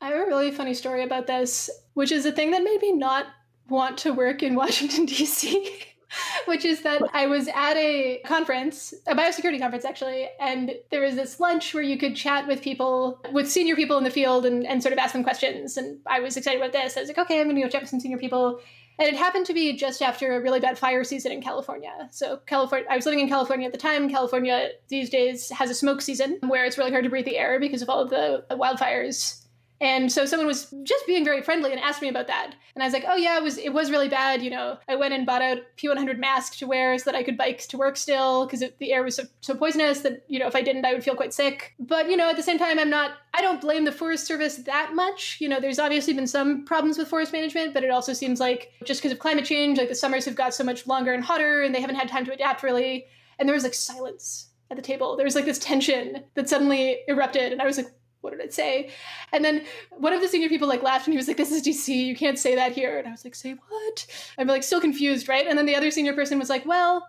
I 0.02 0.10
have 0.10 0.18
a 0.18 0.26
really 0.26 0.52
funny 0.52 0.74
story 0.74 1.04
about 1.04 1.26
this, 1.26 1.70
which 1.94 2.12
is 2.12 2.26
a 2.26 2.32
thing 2.32 2.52
that 2.52 2.64
made 2.64 2.82
me 2.82 2.92
not 2.92 3.28
want 3.70 3.98
to 4.00 4.14
work 4.14 4.44
in 4.44 4.56
Washington, 4.64 5.06
D.C. 5.06 5.80
which 6.46 6.66
is 6.66 6.82
that 6.82 7.02
I 7.14 7.28
was 7.28 7.48
at 7.50 7.76
a 7.76 8.22
conference, 8.26 8.94
a 9.08 9.16
biosecurity 9.16 9.60
conference 9.60 9.86
actually, 9.86 10.28
and 10.40 10.76
there 10.90 11.02
was 11.02 11.16
this 11.16 11.40
lunch 11.40 11.74
where 11.74 11.84
you 11.84 11.98
could 11.98 12.16
chat 12.16 12.48
with 12.48 12.62
people, 12.62 13.20
with 13.32 13.50
senior 13.50 13.76
people 13.76 13.98
in 13.98 14.04
the 14.04 14.12
field 14.12 14.46
and, 14.46 14.66
and 14.66 14.82
sort 14.82 14.94
of 14.94 15.00
ask 15.00 15.14
them 15.14 15.24
questions. 15.24 15.78
And 15.78 16.00
I 16.06 16.20
was 16.20 16.38
excited 16.38 16.62
about 16.62 16.74
this. 16.74 16.98
I 16.98 17.02
was 17.02 17.10
like, 17.10 17.18
okay, 17.18 17.42
I'm 17.42 17.48
gonna 17.48 17.62
go 17.62 17.70
chat 17.70 17.82
with 17.82 17.90
some 17.90 18.00
senior 18.00 18.18
people. 18.18 18.60
And 19.00 19.08
it 19.08 19.16
happened 19.16 19.46
to 19.46 19.54
be 19.54 19.74
just 19.74 20.02
after 20.02 20.36
a 20.36 20.42
really 20.42 20.60
bad 20.60 20.78
fire 20.78 21.04
season 21.04 21.32
in 21.32 21.42
California. 21.42 22.10
So 22.12 22.38
California, 22.48 22.88
I 22.90 22.96
was 22.96 23.06
living 23.06 23.20
in 23.20 23.30
California 23.30 23.68
at 23.68 23.72
the 23.72 23.78
time. 23.78 24.10
California 24.10 24.70
these 24.88 25.10
days 25.10 25.52
has 25.52 25.70
a 25.70 25.76
smoke 25.76 26.02
season 26.02 26.40
where 26.48 26.66
it's 26.66 26.80
really 26.80 26.92
hard 26.92 27.04
to 27.04 27.10
breathe 27.10 27.26
the 27.26 27.38
air 27.38 27.60
because 27.60 27.84
of 27.84 27.90
all 27.90 28.02
of 28.02 28.10
the 28.10 28.44
wildfires. 28.52 29.44
And 29.80 30.12
so 30.12 30.26
someone 30.26 30.48
was 30.48 30.74
just 30.84 31.06
being 31.06 31.24
very 31.24 31.42
friendly 31.42 31.72
and 31.72 31.80
asked 31.80 32.02
me 32.02 32.10
about 32.10 32.28
that. 32.28 32.56
And 32.74 32.82
I 32.82 32.88
was 32.88 32.94
like, 32.94 33.06
"Oh 33.08 33.16
yeah, 33.16 33.38
it 33.38 33.44
was 33.44 33.58
it 33.58 33.74
was 33.74 33.92
really 33.92 34.10
bad, 34.10 34.42
you 34.42 34.50
know. 34.50 34.78
I 34.88 34.96
went 34.96 35.14
and 35.14 35.26
bought 35.26 35.42
a 35.42 35.62
P100 35.78 36.18
mask 36.18 36.58
to 36.58 36.68
wear 36.68 36.98
so 36.98 37.12
that 37.12 37.18
I 37.18 37.24
could 37.24 37.38
bike 37.38 37.60
to 37.68 37.78
work 37.78 37.96
still 37.96 38.46
because 38.46 38.64
the 38.80 38.92
air 38.94 39.04
was 39.04 39.16
so, 39.16 39.24
so 39.42 39.54
poisonous 39.54 40.02
that, 40.02 40.24
you 40.28 40.40
know, 40.40 40.48
if 40.48 40.56
I 40.56 40.62
didn't 40.62 40.86
I 40.86 40.94
would 40.94 41.04
feel 41.04 41.16
quite 41.16 41.34
sick. 41.34 41.74
But, 41.80 42.10
you 42.10 42.18
know, 42.18 42.30
at 42.30 42.38
the 42.38 42.44
same 42.44 42.58
time 42.58 42.80
I'm 42.80 42.90
not 42.90 43.12
I 43.34 43.42
don't 43.42 43.62
blame 43.62 43.86
the 43.86 43.92
Forest 43.92 44.26
Service 44.26 44.58
that 44.58 44.96
much. 44.96 45.38
You 45.40 45.50
know, 45.50 45.60
there's 45.60 45.80
obviously 45.80 46.14
been 46.14 46.28
some 46.28 46.66
problems 46.66 46.98
with 46.98 47.08
forest 47.08 47.32
management, 47.32 47.74
but 47.74 47.84
it 47.84 47.92
also 47.92 48.14
seems 48.14 48.40
like 48.40 48.72
just 48.84 49.02
because 49.02 49.12
of 49.12 49.20
climate 49.20 49.46
change, 49.46 49.78
like 49.78 49.90
the 49.90 49.96
summers 49.96 50.26
have 50.26 50.36
got 50.36 50.56
so 50.56 50.64
much 50.64 50.88
longer 50.88 51.14
and 51.14 51.24
hotter 51.24 51.62
and 51.62 51.74
they 51.76 51.82
haven't 51.82 51.98
had 51.98 52.10
time 52.10 52.26
to 52.26 52.34
adapt 52.34 52.64
really. 52.64 53.06
And 53.38 53.48
there 53.48 53.54
was 53.54 53.64
like 53.64 53.76
silence 53.76 54.50
at 54.72 54.76
the 54.76 54.84
table. 54.84 55.16
There 55.16 55.26
was 55.26 55.36
like 55.36 55.46
this 55.46 55.60
tension 55.60 56.24
that 56.34 56.50
suddenly 56.50 57.00
erupted 57.08 57.52
and 57.52 57.62
I 57.62 57.66
was 57.66 57.78
like, 57.78 57.88
what 58.28 58.38
did 58.38 58.46
it 58.46 58.54
say? 58.54 58.90
And 59.32 59.44
then 59.46 59.64
one 59.92 60.12
of 60.12 60.20
the 60.20 60.28
senior 60.28 60.50
people 60.50 60.68
like 60.68 60.84
laughed 60.84 61.08
and 61.08 61.14
he 61.14 61.18
was 61.18 61.28
like, 61.28 61.38
This 61.38 61.52
is 61.52 61.66
DC, 61.66 61.96
you 61.96 62.16
can't 62.16 62.38
say 62.38 62.56
that 62.56 62.74
here. 62.74 63.00
And 63.00 63.08
I 63.08 63.12
was 63.12 63.24
like, 63.24 63.36
Say 63.36 63.54
what? 63.54 64.06
I'm 64.38 64.48
like 64.48 64.64
still 64.64 64.82
confused, 64.82 65.30
right? 65.30 65.48
And 65.48 65.58
then 65.58 65.66
the 65.66 65.78
other 65.78 65.92
senior 65.92 66.14
person 66.14 66.38
was 66.38 66.50
like, 66.50 66.66
Well, 66.66 67.08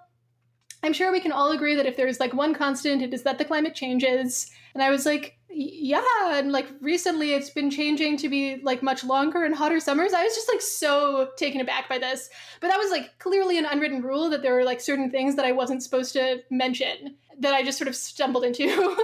I'm 0.84 0.92
sure 0.92 1.10
we 1.10 1.20
can 1.20 1.32
all 1.32 1.50
agree 1.50 1.74
that 1.74 1.86
if 1.86 1.96
there's 1.96 2.20
like 2.20 2.32
one 2.32 2.54
constant, 2.54 3.02
it 3.02 3.12
is 3.12 3.24
that 3.24 3.38
the 3.38 3.44
climate 3.44 3.74
changes. 3.74 4.48
And 4.74 4.82
I 4.82 4.90
was 4.90 5.04
like, 5.04 5.36
yeah, 5.50 6.02
and 6.34 6.52
like 6.52 6.68
recently 6.80 7.32
it's 7.32 7.50
been 7.50 7.70
changing 7.70 8.16
to 8.18 8.28
be 8.28 8.60
like 8.62 8.80
much 8.80 9.02
longer 9.02 9.44
and 9.44 9.54
hotter 9.54 9.80
summers. 9.80 10.12
I 10.12 10.22
was 10.22 10.34
just 10.36 10.48
like 10.48 10.60
so 10.60 11.30
taken 11.36 11.60
aback 11.60 11.88
by 11.88 11.98
this. 11.98 12.30
But 12.60 12.68
that 12.68 12.78
was 12.78 12.92
like 12.92 13.18
clearly 13.18 13.58
an 13.58 13.64
unwritten 13.64 14.02
rule 14.02 14.30
that 14.30 14.42
there 14.42 14.54
were 14.54 14.64
like 14.64 14.80
certain 14.80 15.10
things 15.10 15.34
that 15.34 15.44
I 15.44 15.52
wasn't 15.52 15.82
supposed 15.82 16.12
to 16.12 16.42
mention 16.50 17.16
that 17.40 17.54
I 17.54 17.64
just 17.64 17.78
sort 17.78 17.88
of 17.88 17.96
stumbled 17.96 18.44
into 18.44 18.96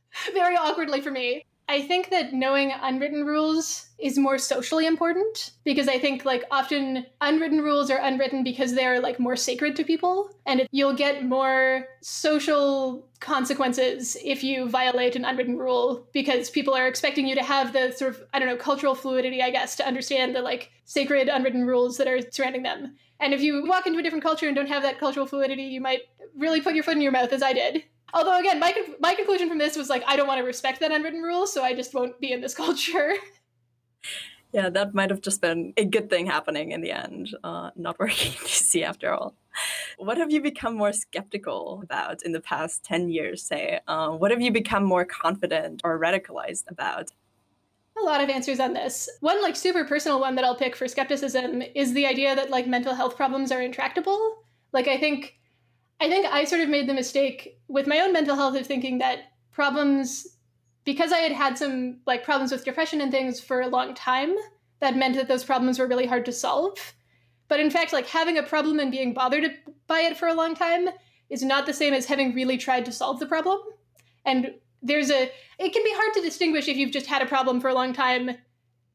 very 0.34 0.56
awkwardly 0.56 1.00
for 1.00 1.10
me. 1.10 1.46
I 1.68 1.80
think 1.80 2.10
that 2.10 2.32
knowing 2.32 2.72
unwritten 2.82 3.24
rules 3.24 3.88
is 3.98 4.18
more 4.18 4.36
socially 4.36 4.86
important 4.86 5.52
because 5.64 5.88
I 5.88 5.98
think 5.98 6.24
like 6.24 6.44
often 6.50 7.06
unwritten 7.20 7.62
rules 7.62 7.90
are 7.90 7.98
unwritten 7.98 8.42
because 8.42 8.74
they're 8.74 9.00
like 9.00 9.20
more 9.20 9.36
sacred 9.36 9.76
to 9.76 9.84
people 9.84 10.30
and 10.44 10.60
it, 10.60 10.68
you'll 10.72 10.94
get 10.94 11.24
more 11.24 11.86
social 12.02 13.08
consequences 13.20 14.16
if 14.24 14.42
you 14.42 14.68
violate 14.68 15.14
an 15.14 15.24
unwritten 15.24 15.56
rule 15.56 16.06
because 16.12 16.50
people 16.50 16.74
are 16.74 16.88
expecting 16.88 17.26
you 17.26 17.36
to 17.36 17.44
have 17.44 17.72
the 17.72 17.92
sort 17.92 18.16
of 18.16 18.22
I 18.34 18.38
don't 18.38 18.48
know 18.48 18.56
cultural 18.56 18.94
fluidity 18.94 19.40
I 19.40 19.50
guess 19.50 19.76
to 19.76 19.86
understand 19.86 20.34
the 20.34 20.42
like 20.42 20.70
sacred 20.84 21.28
unwritten 21.28 21.64
rules 21.64 21.96
that 21.98 22.08
are 22.08 22.20
surrounding 22.30 22.64
them. 22.64 22.96
And 23.20 23.32
if 23.32 23.40
you 23.40 23.64
walk 23.66 23.86
into 23.86 24.00
a 24.00 24.02
different 24.02 24.24
culture 24.24 24.46
and 24.46 24.56
don't 24.56 24.68
have 24.68 24.82
that 24.82 24.98
cultural 24.98 25.26
fluidity, 25.26 25.62
you 25.62 25.80
might 25.80 26.00
really 26.36 26.60
put 26.60 26.74
your 26.74 26.82
foot 26.82 26.96
in 26.96 27.02
your 27.02 27.12
mouth 27.12 27.32
as 27.32 27.42
I 27.42 27.52
did. 27.52 27.84
Although 28.14 28.38
again, 28.38 28.60
my 28.60 28.74
my 29.00 29.14
conclusion 29.14 29.48
from 29.48 29.58
this 29.58 29.76
was 29.76 29.88
like 29.88 30.02
I 30.06 30.16
don't 30.16 30.26
want 30.26 30.38
to 30.38 30.44
respect 30.44 30.80
that 30.80 30.92
unwritten 30.92 31.22
rule, 31.22 31.46
so 31.46 31.62
I 31.62 31.74
just 31.74 31.94
won't 31.94 32.18
be 32.20 32.32
in 32.32 32.40
this 32.40 32.54
culture. 32.62 33.14
Yeah, 34.52 34.68
that 34.68 34.92
might 34.92 35.08
have 35.08 35.22
just 35.22 35.40
been 35.40 35.72
a 35.78 35.84
good 35.84 36.10
thing 36.10 36.26
happening 36.26 36.72
in 36.72 36.82
the 36.82 36.92
end, 36.92 37.34
uh, 37.42 37.70
not 37.74 37.98
working 37.98 38.32
in 38.32 38.38
DC 38.38 38.82
after 38.82 39.12
all. 39.12 39.34
what 39.96 40.18
have 40.18 40.30
you 40.30 40.42
become 40.42 40.76
more 40.76 40.92
skeptical 40.92 41.80
about 41.82 42.22
in 42.22 42.32
the 42.32 42.40
past 42.40 42.84
10 42.84 43.08
years, 43.08 43.42
say? 43.42 43.80
Um, 43.88 44.18
what 44.18 44.30
have 44.30 44.42
you 44.42 44.52
become 44.52 44.84
more 44.84 45.06
confident 45.06 45.80
or 45.84 45.98
radicalized 45.98 46.70
about? 46.70 47.12
A 47.98 48.04
lot 48.04 48.22
of 48.22 48.28
answers 48.28 48.60
on 48.60 48.74
this. 48.74 49.08
One, 49.20 49.40
like, 49.42 49.56
super 49.56 49.84
personal 49.84 50.20
one 50.20 50.34
that 50.34 50.44
I'll 50.44 50.56
pick 50.56 50.76
for 50.76 50.88
skepticism 50.88 51.62
is 51.74 51.94
the 51.94 52.06
idea 52.06 52.34
that, 52.36 52.50
like, 52.50 52.66
mental 52.66 52.94
health 52.94 53.16
problems 53.16 53.52
are 53.52 53.62
intractable. 53.62 54.44
Like, 54.72 54.88
I 54.88 54.98
think. 54.98 55.38
I 56.00 56.08
think 56.08 56.26
I 56.26 56.44
sort 56.44 56.62
of 56.62 56.68
made 56.68 56.88
the 56.88 56.94
mistake 56.94 57.58
with 57.68 57.86
my 57.86 58.00
own 58.00 58.12
mental 58.12 58.36
health 58.36 58.56
of 58.56 58.66
thinking 58.66 58.98
that 58.98 59.20
problems 59.52 60.26
because 60.84 61.12
I 61.12 61.18
had 61.18 61.32
had 61.32 61.58
some 61.58 62.00
like 62.06 62.24
problems 62.24 62.50
with 62.50 62.64
depression 62.64 63.00
and 63.00 63.10
things 63.10 63.40
for 63.40 63.60
a 63.60 63.68
long 63.68 63.94
time, 63.94 64.34
that 64.80 64.96
meant 64.96 65.14
that 65.14 65.28
those 65.28 65.44
problems 65.44 65.78
were 65.78 65.86
really 65.86 66.06
hard 66.06 66.24
to 66.26 66.32
solve. 66.32 66.76
But 67.48 67.60
in 67.60 67.70
fact, 67.70 67.92
like 67.92 68.08
having 68.08 68.36
a 68.36 68.42
problem 68.42 68.80
and 68.80 68.90
being 68.90 69.14
bothered 69.14 69.44
by 69.86 70.00
it 70.00 70.16
for 70.16 70.26
a 70.26 70.34
long 70.34 70.54
time 70.54 70.88
is 71.30 71.42
not 71.42 71.66
the 71.66 71.72
same 71.72 71.94
as 71.94 72.06
having 72.06 72.34
really 72.34 72.58
tried 72.58 72.84
to 72.86 72.92
solve 72.92 73.20
the 73.20 73.26
problem. 73.26 73.60
And 74.24 74.54
there's 74.82 75.10
a 75.10 75.30
it 75.58 75.72
can 75.72 75.84
be 75.84 75.92
hard 75.94 76.14
to 76.14 76.22
distinguish 76.22 76.66
if 76.66 76.76
you've 76.76 76.90
just 76.90 77.06
had 77.06 77.22
a 77.22 77.26
problem 77.26 77.60
for 77.60 77.68
a 77.68 77.74
long 77.74 77.92
time 77.92 78.30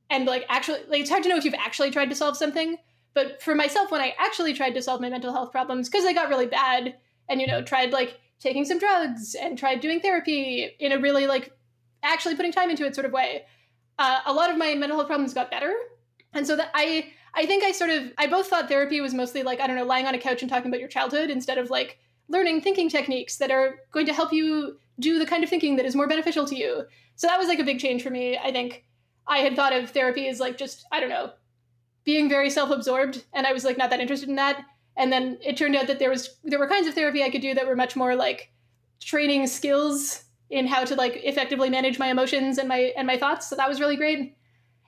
and 0.10 0.26
like 0.26 0.46
actually 0.50 0.80
like 0.90 1.02
it's 1.02 1.10
hard 1.10 1.24
to 1.24 1.30
know 1.30 1.38
if 1.38 1.46
you've 1.46 1.54
actually 1.54 1.92
tried 1.92 2.10
to 2.10 2.16
solve 2.16 2.36
something. 2.36 2.78
But 3.18 3.42
for 3.42 3.56
myself, 3.56 3.90
when 3.90 4.00
I 4.00 4.14
actually 4.20 4.54
tried 4.54 4.76
to 4.76 4.82
solve 4.84 5.02
my 5.02 5.10
mental 5.10 5.34
health 5.34 5.52
problems, 5.52 5.90
because 5.90 6.06
they 6.06 6.14
got 6.14 6.30
really 6.30 6.46
bad 6.46 6.98
and 7.28 7.42
you 7.42 7.48
know, 7.48 7.64
tried 7.64 7.92
like 7.92 8.20
taking 8.40 8.64
some 8.64 8.78
drugs 8.78 9.34
and 9.34 9.58
tried 9.58 9.80
doing 9.80 10.00
therapy 10.00 10.70
in 10.80 10.92
a 10.92 11.00
really 11.00 11.26
like 11.26 11.52
actually 12.04 12.36
putting 12.36 12.52
time 12.52 12.70
into 12.70 12.86
it 12.86 12.94
sort 12.94 13.06
of 13.06 13.12
way, 13.12 13.46
uh, 13.98 14.20
a 14.28 14.32
lot 14.32 14.52
of 14.52 14.58
my 14.60 14.76
mental 14.76 15.00
health 15.00 15.08
problems 15.08 15.34
got 15.34 15.50
better. 15.50 15.74
And 16.34 16.46
so 16.46 16.56
that 16.58 16.70
I 16.76 17.08
I 17.34 17.48
think 17.48 17.64
I 17.64 17.72
sort 17.72 17.90
of 17.90 18.04
I 18.20 18.28
both 18.28 18.50
thought 18.50 18.70
therapy 18.70 19.02
was 19.02 19.16
mostly 19.16 19.42
like 19.42 19.62
I 19.62 19.66
don't 19.66 19.78
know 19.78 19.84
lying 19.84 20.06
on 20.06 20.14
a 20.14 20.20
couch 20.20 20.44
and 20.44 20.52
talking 20.52 20.70
about 20.70 20.80
your 20.80 20.88
childhood 20.88 21.32
instead 21.32 21.58
of 21.58 21.72
like 21.72 21.98
learning 22.28 22.62
thinking 22.62 22.88
techniques 22.88 23.38
that 23.38 23.50
are 23.50 23.80
going 23.92 24.06
to 24.06 24.14
help 24.14 24.32
you 24.32 24.78
do 25.00 25.18
the 25.18 25.26
kind 25.26 25.44
of 25.44 25.50
thinking 25.50 25.76
that 25.78 25.88
is 25.88 25.96
more 25.96 26.08
beneficial 26.08 26.46
to 26.46 26.56
you. 26.56 26.84
So 27.16 27.26
that 27.26 27.40
was 27.40 27.48
like 27.48 27.58
a 27.58 27.64
big 27.64 27.80
change 27.80 28.04
for 28.04 28.12
me. 28.12 28.38
I 28.38 28.52
think 28.52 28.86
I 29.26 29.40
had 29.40 29.56
thought 29.56 29.74
of 29.74 29.90
therapy 29.90 30.28
as 30.28 30.40
like 30.40 30.56
just 30.56 30.86
I 30.92 31.00
don't 31.00 31.10
know 31.10 31.32
being 32.08 32.30
very 32.30 32.50
self-absorbed 32.50 33.26
and 33.34 33.46
I 33.46 33.52
was 33.52 33.66
like 33.66 33.78
not 33.78 33.90
that 33.90 34.00
interested 34.00 34.30
in 34.30 34.36
that. 34.36 34.64
And 34.96 35.12
then 35.12 35.38
it 35.46 35.58
turned 35.58 35.76
out 35.76 35.88
that 35.88 36.00
there 36.00 36.10
was 36.10 36.38
there 36.46 36.58
were 36.58 36.70
kinds 36.70 36.88
of 36.88 36.94
therapy 36.96 37.22
I 37.22 37.30
could 37.30 37.42
do 37.42 37.54
that 37.54 37.68
were 37.68 37.76
much 37.76 37.98
more 37.98 38.16
like 38.16 38.50
training 39.02 39.46
skills 39.46 40.24
in 40.50 40.68
how 40.68 40.86
to 40.86 40.96
like 40.96 41.20
effectively 41.26 41.70
manage 41.70 42.00
my 42.00 42.08
emotions 42.08 42.58
and 42.58 42.70
my 42.70 42.94
and 42.96 43.06
my 43.06 43.18
thoughts. 43.18 43.50
So 43.50 43.58
that 43.58 43.68
was 43.68 43.82
really 43.82 43.98
great. 43.98 44.38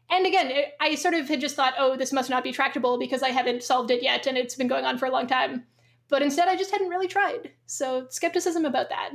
And 0.09 0.25
again, 0.25 0.49
it, 0.49 0.73
I 0.79 0.95
sort 0.95 1.13
of 1.13 1.27
had 1.27 1.41
just 1.41 1.57
thought, 1.57 1.73
oh, 1.77 1.97
this 1.97 2.13
must 2.13 2.29
not 2.29 2.43
be 2.43 2.53
tractable 2.53 2.97
because 2.97 3.21
I 3.21 3.29
haven't 3.29 3.63
solved 3.63 3.91
it 3.91 4.01
yet, 4.01 4.25
and 4.25 4.37
it's 4.37 4.55
been 4.55 4.69
going 4.69 4.85
on 4.85 4.97
for 4.97 5.05
a 5.05 5.11
long 5.11 5.27
time. 5.27 5.65
But 6.07 6.23
instead, 6.23 6.47
I 6.47 6.55
just 6.55 6.71
hadn't 6.71 6.89
really 6.89 7.07
tried. 7.07 7.51
So 7.65 8.07
skepticism 8.09 8.63
about 8.65 8.89
that. 8.89 9.11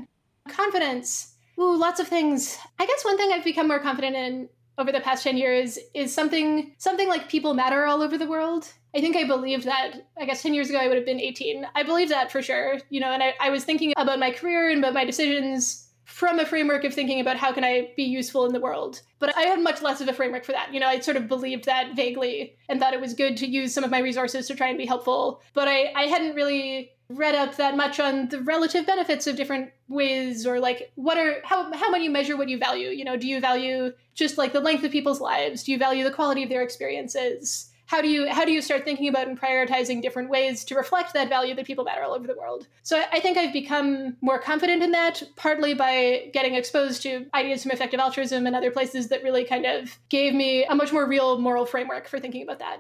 Confidence. 0.49 1.35
Ooh, 1.59 1.77
lots 1.77 2.01
of 2.01 2.07
things. 2.07 2.59
I 2.79 2.87
guess 2.87 3.05
one 3.05 3.17
thing 3.17 3.33
I've 3.33 3.43
become 3.43 3.67
more 3.67 3.81
confident 3.81 4.15
in 4.15 4.49
over 4.79 4.93
the 4.93 5.01
past 5.01 5.23
10 5.25 5.37
years 5.37 5.79
is 5.95 6.15
something 6.15 6.75
something 6.79 7.09
like 7.09 7.29
people 7.29 7.55
matter 7.55 7.85
all 7.85 8.03
over 8.03 8.19
the 8.19 8.27
world. 8.27 8.73
I 8.95 9.01
think 9.01 9.17
I 9.17 9.25
believed 9.25 9.65
that, 9.65 10.07
I 10.19 10.25
guess 10.25 10.43
10 10.43 10.55
years 10.55 10.71
ago 10.71 10.79
I 10.79 10.87
would 10.87 10.97
have 10.97 11.07
been 11.07 11.21
18. 11.21 11.67
I 11.75 11.83
believe 11.83 12.09
that 12.11 12.31
for 12.31 12.43
sure, 12.43 12.79
you 12.91 13.01
know, 13.01 13.11
and 13.11 13.23
I, 13.23 13.35
I 13.41 13.51
was 13.51 13.65
thinking 13.65 13.93
about 13.97 14.19
my 14.19 14.31
career 14.31 14.71
and 14.71 14.79
about 14.79 14.95
my 14.95 15.05
decisions 15.05 15.85
from 16.05 16.39
a 16.39 16.47
framework 16.47 16.85
of 16.85 16.95
thinking 16.95 17.21
about 17.21 17.37
how 17.37 17.53
can 17.53 17.65
I 17.65 17.91
be 17.97 18.05
useful 18.05 18.47
in 18.47 18.53
the 18.53 18.61
world. 18.61 19.01
But 19.19 19.37
I 19.37 19.43
had 19.43 19.61
much 19.61 19.83
less 19.83 20.01
of 20.01 20.09
a 20.09 20.13
framework 20.13 20.45
for 20.45 20.53
that. 20.53 20.73
You 20.73 20.79
know, 20.79 20.87
I 20.87 21.01
sort 21.01 21.17
of 21.17 21.29
believed 21.29 21.65
that 21.65 21.97
vaguely 21.97 22.57
and 22.69 22.79
thought 22.79 22.95
it 22.95 23.01
was 23.01 23.15
good 23.15 23.37
to 23.39 23.47
use 23.47 23.75
some 23.75 23.85
of 23.85 23.91
my 23.91 23.99
resources 23.99 24.47
to 24.47 24.55
try 24.55 24.69
and 24.69 24.79
be 24.79 24.87
helpful. 24.87 25.41
But 25.55 25.67
I, 25.67 25.93
I 25.97 26.03
hadn't 26.03 26.35
really 26.35 26.93
read 27.09 27.35
up 27.35 27.57
that 27.57 27.77
much 27.77 28.01
on 28.01 28.29
the 28.29 28.41
relative 28.41 28.87
benefits 28.87 29.27
of 29.27 29.37
different 29.37 29.71
ways 29.89 30.47
or 30.47 30.59
like 30.59 30.93
what 30.95 31.19
are 31.19 31.37
how 31.45 31.73
how 31.75 31.91
many 31.91 32.09
measure 32.09 32.37
what 32.37 32.49
you 32.49 32.59
value? 32.59 32.89
You 32.89 33.05
know 33.05 33.17
do 33.17 33.27
you 33.27 33.41
value 33.41 33.93
just 34.15 34.39
like 34.39 34.53
the 34.53 34.61
length 34.61 34.85
of 34.85 34.93
people's 34.93 35.21
lives? 35.21 35.65
Do 35.65 35.73
you 35.73 35.79
value 35.79 36.05
the 36.05 36.11
quality 36.11 36.43
of 36.43 36.49
their 36.49 36.63
experiences? 36.63 37.71
How 37.87 38.01
do 38.01 38.09
you 38.09 38.31
how 38.31 38.47
do 38.47 38.53
you 38.53 38.63
start 38.63 38.85
thinking 38.85 39.09
about 39.09 39.29
and 39.29 39.39
prioritizing 39.39 40.01
different 40.01 40.31
ways 40.31 40.65
to 40.65 40.75
reflect 40.75 41.13
that 41.13 41.29
value 41.29 41.55
that 41.55 41.67
people 41.67 41.85
matter 41.85 42.03
all 42.03 42.15
over 42.15 42.27
the 42.27 42.35
world? 42.35 42.67
So 42.83 43.03
i 43.13 43.21
think 43.21 43.37
i've 43.37 43.53
become 43.53 44.17
more 44.23 44.39
confident 44.39 44.83
in 44.83 44.93
that 44.93 45.23
partly 45.37 45.75
by 45.75 46.31
getting 46.33 46.55
exposed 46.55 47.03
to 47.03 47.27
ideas 47.35 47.63
from 47.63 47.73
effective 47.73 48.01
altruism 48.01 48.47
and 48.47 48.57
other 48.57 48.71
places 48.71 49.09
that 49.09 49.23
really 49.23 49.45
kind 49.45 49.67
of 49.67 49.99
gave 50.09 50.35
me 50.35 50.65
a 50.65 50.75
much 50.75 50.93
more 50.93 51.07
real 51.07 51.39
moral 51.39 51.67
framework 51.67 52.09
for 52.09 52.19
thinking 52.19 52.43
about 52.43 52.61
that. 52.61 52.79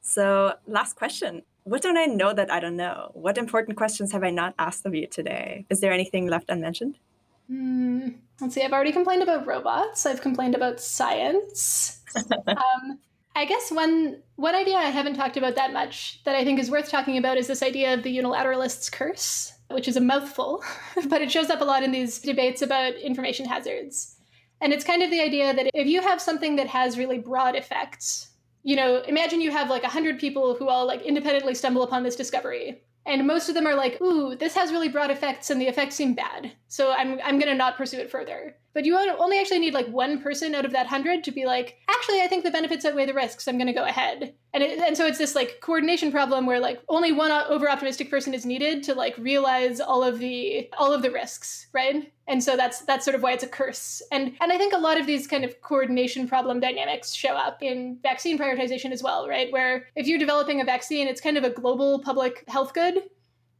So 0.00 0.54
last 0.66 0.96
question 0.96 1.42
what 1.64 1.82
don't 1.82 1.96
i 1.96 2.06
know 2.06 2.32
that 2.32 2.50
i 2.50 2.58
don't 2.60 2.76
know 2.76 3.10
what 3.14 3.38
important 3.38 3.76
questions 3.76 4.12
have 4.12 4.24
i 4.24 4.30
not 4.30 4.54
asked 4.58 4.84
of 4.86 4.94
you 4.94 5.06
today 5.06 5.64
is 5.70 5.80
there 5.80 5.92
anything 5.92 6.26
left 6.26 6.50
unmentioned 6.50 6.96
Hmm. 7.48 8.08
let's 8.40 8.54
see. 8.54 8.62
I've 8.62 8.72
already 8.72 8.92
complained 8.92 9.22
about 9.22 9.46
robots. 9.46 10.06
I've 10.06 10.22
complained 10.22 10.54
about 10.54 10.80
science. 10.80 12.00
um, 12.46 12.98
I 13.34 13.44
guess 13.44 13.70
one 13.70 14.22
one 14.36 14.54
idea 14.54 14.76
I 14.76 14.84
haven't 14.90 15.16
talked 15.16 15.36
about 15.36 15.56
that 15.56 15.72
much 15.72 16.22
that 16.24 16.34
I 16.34 16.44
think 16.44 16.58
is 16.58 16.70
worth 16.70 16.88
talking 16.88 17.18
about 17.18 17.36
is 17.36 17.48
this 17.48 17.62
idea 17.62 17.92
of 17.92 18.02
the 18.02 18.16
unilateralist's 18.16 18.88
curse, 18.88 19.52
which 19.70 19.86
is 19.86 19.96
a 19.96 20.00
mouthful, 20.00 20.62
but 21.08 21.20
it 21.20 21.30
shows 21.30 21.50
up 21.50 21.60
a 21.60 21.64
lot 21.64 21.82
in 21.82 21.92
these 21.92 22.20
debates 22.20 22.62
about 22.62 22.94
information 22.94 23.46
hazards. 23.46 24.16
And 24.60 24.72
it's 24.72 24.84
kind 24.84 25.02
of 25.02 25.10
the 25.10 25.20
idea 25.20 25.52
that 25.52 25.70
if 25.74 25.86
you 25.86 26.00
have 26.00 26.20
something 26.20 26.56
that 26.56 26.68
has 26.68 26.96
really 26.96 27.18
broad 27.18 27.56
effects, 27.56 28.28
you 28.62 28.76
know, 28.76 29.02
imagine 29.02 29.40
you 29.40 29.50
have 29.50 29.70
like 29.70 29.82
100 29.82 30.18
people 30.18 30.54
who 30.54 30.68
all 30.68 30.86
like 30.86 31.02
independently 31.02 31.54
stumble 31.54 31.82
upon 31.82 32.02
this 32.02 32.16
discovery. 32.16 32.82
And 33.04 33.26
most 33.26 33.48
of 33.48 33.54
them 33.54 33.66
are 33.66 33.74
like, 33.74 34.00
ooh, 34.00 34.36
this 34.36 34.54
has 34.54 34.70
really 34.70 34.88
broad 34.88 35.10
effects 35.10 35.50
and 35.50 35.60
the 35.60 35.66
effects 35.66 35.96
seem 35.96 36.14
bad. 36.14 36.52
So 36.68 36.92
I'm, 36.92 37.20
I'm 37.24 37.38
going 37.38 37.50
to 37.50 37.56
not 37.56 37.76
pursue 37.76 37.98
it 37.98 38.10
further. 38.10 38.56
But 38.74 38.84
you 38.84 38.96
only 38.96 39.38
actually 39.38 39.58
need 39.58 39.74
like 39.74 39.88
one 39.88 40.20
person 40.20 40.54
out 40.54 40.64
of 40.64 40.72
that 40.72 40.86
hundred 40.86 41.24
to 41.24 41.32
be 41.32 41.44
like, 41.44 41.78
actually, 41.88 42.22
I 42.22 42.26
think 42.26 42.44
the 42.44 42.50
benefits 42.50 42.84
outweigh 42.84 43.06
the 43.06 43.14
risks. 43.14 43.46
I'm 43.46 43.58
going 43.58 43.66
to 43.66 43.72
go 43.72 43.84
ahead. 43.84 44.34
And 44.54 44.62
it, 44.62 44.78
and 44.80 44.96
so 44.96 45.06
it's 45.06 45.18
this 45.18 45.34
like 45.34 45.60
coordination 45.60 46.10
problem 46.10 46.46
where 46.46 46.60
like 46.60 46.80
only 46.88 47.12
one 47.12 47.30
over 47.30 47.68
optimistic 47.68 48.10
person 48.10 48.34
is 48.34 48.46
needed 48.46 48.82
to 48.84 48.94
like 48.94 49.16
realize 49.18 49.80
all 49.80 50.02
of 50.02 50.18
the 50.18 50.68
all 50.78 50.92
of 50.92 51.02
the 51.02 51.10
risks, 51.10 51.68
right? 51.72 52.12
And 52.26 52.42
so 52.42 52.56
that's 52.56 52.82
that's 52.82 53.04
sort 53.04 53.14
of 53.14 53.22
why 53.22 53.32
it's 53.32 53.44
a 53.44 53.48
curse. 53.48 54.02
And 54.10 54.34
and 54.40 54.52
I 54.52 54.58
think 54.58 54.72
a 54.72 54.78
lot 54.78 54.98
of 54.98 55.06
these 55.06 55.26
kind 55.26 55.44
of 55.44 55.60
coordination 55.62 56.28
problem 56.28 56.60
dynamics 56.60 57.12
show 57.12 57.34
up 57.34 57.62
in 57.62 57.98
vaccine 58.02 58.38
prioritization 58.38 58.92
as 58.92 59.02
well, 59.02 59.28
right? 59.28 59.52
Where 59.52 59.86
if 59.96 60.06
you're 60.06 60.18
developing 60.18 60.60
a 60.60 60.64
vaccine, 60.64 61.08
it's 61.08 61.20
kind 61.20 61.38
of 61.38 61.44
a 61.44 61.50
global 61.50 62.00
public 62.00 62.44
health 62.48 62.74
good 62.74 63.02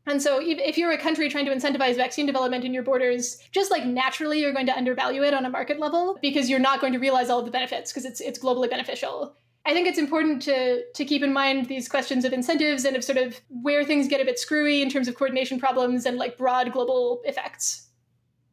and 0.06 0.20
so, 0.20 0.40
if 0.42 0.76
you're 0.76 0.90
a 0.90 0.98
country 0.98 1.28
trying 1.28 1.44
to 1.46 1.54
incentivize 1.54 1.96
vaccine 1.96 2.26
development 2.26 2.64
in 2.64 2.74
your 2.74 2.82
borders, 2.82 3.38
just 3.52 3.70
like 3.70 3.84
naturally, 3.84 4.40
you're 4.40 4.52
going 4.52 4.66
to 4.66 4.76
undervalue 4.76 5.22
it 5.22 5.32
on 5.32 5.44
a 5.44 5.50
market 5.50 5.78
level 5.78 6.18
because 6.20 6.50
you're 6.50 6.58
not 6.58 6.80
going 6.80 6.92
to 6.92 6.98
realize 6.98 7.30
all 7.30 7.38
of 7.38 7.44
the 7.44 7.52
benefits 7.52 7.92
because 7.92 8.04
it's 8.04 8.20
it's 8.20 8.38
globally 8.38 8.68
beneficial. 8.68 9.36
I 9.64 9.72
think 9.72 9.86
it's 9.86 9.98
important 9.98 10.42
to 10.42 10.82
to 10.92 11.04
keep 11.04 11.22
in 11.22 11.32
mind 11.32 11.68
these 11.68 11.88
questions 11.88 12.24
of 12.24 12.32
incentives 12.32 12.84
and 12.84 12.96
of 12.96 13.04
sort 13.04 13.18
of 13.18 13.40
where 13.48 13.84
things 13.84 14.08
get 14.08 14.20
a 14.20 14.24
bit 14.24 14.40
screwy 14.40 14.82
in 14.82 14.90
terms 14.90 15.06
of 15.06 15.14
coordination 15.14 15.60
problems 15.60 16.04
and 16.04 16.16
like 16.16 16.36
broad 16.36 16.72
global 16.72 17.22
effects. 17.24 17.88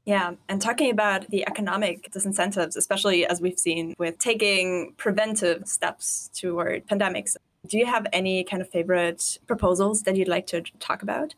Yeah, 0.05 0.33
and 0.47 0.61
talking 0.61 0.91
about 0.91 1.29
the 1.29 1.47
economic 1.47 2.11
disincentives, 2.11 2.75
especially 2.75 3.25
as 3.25 3.41
we've 3.41 3.59
seen 3.59 3.93
with 3.97 4.17
taking 4.17 4.93
preventive 4.97 5.67
steps 5.67 6.29
toward 6.33 6.87
pandemics, 6.87 7.35
do 7.69 7.77
you 7.77 7.85
have 7.85 8.07
any 8.11 8.43
kind 8.43 8.61
of 8.61 8.69
favorite 8.69 9.37
proposals 9.47 10.03
that 10.03 10.15
you'd 10.15 10.27
like 10.27 10.47
to 10.47 10.61
talk 10.79 11.03
about? 11.03 11.35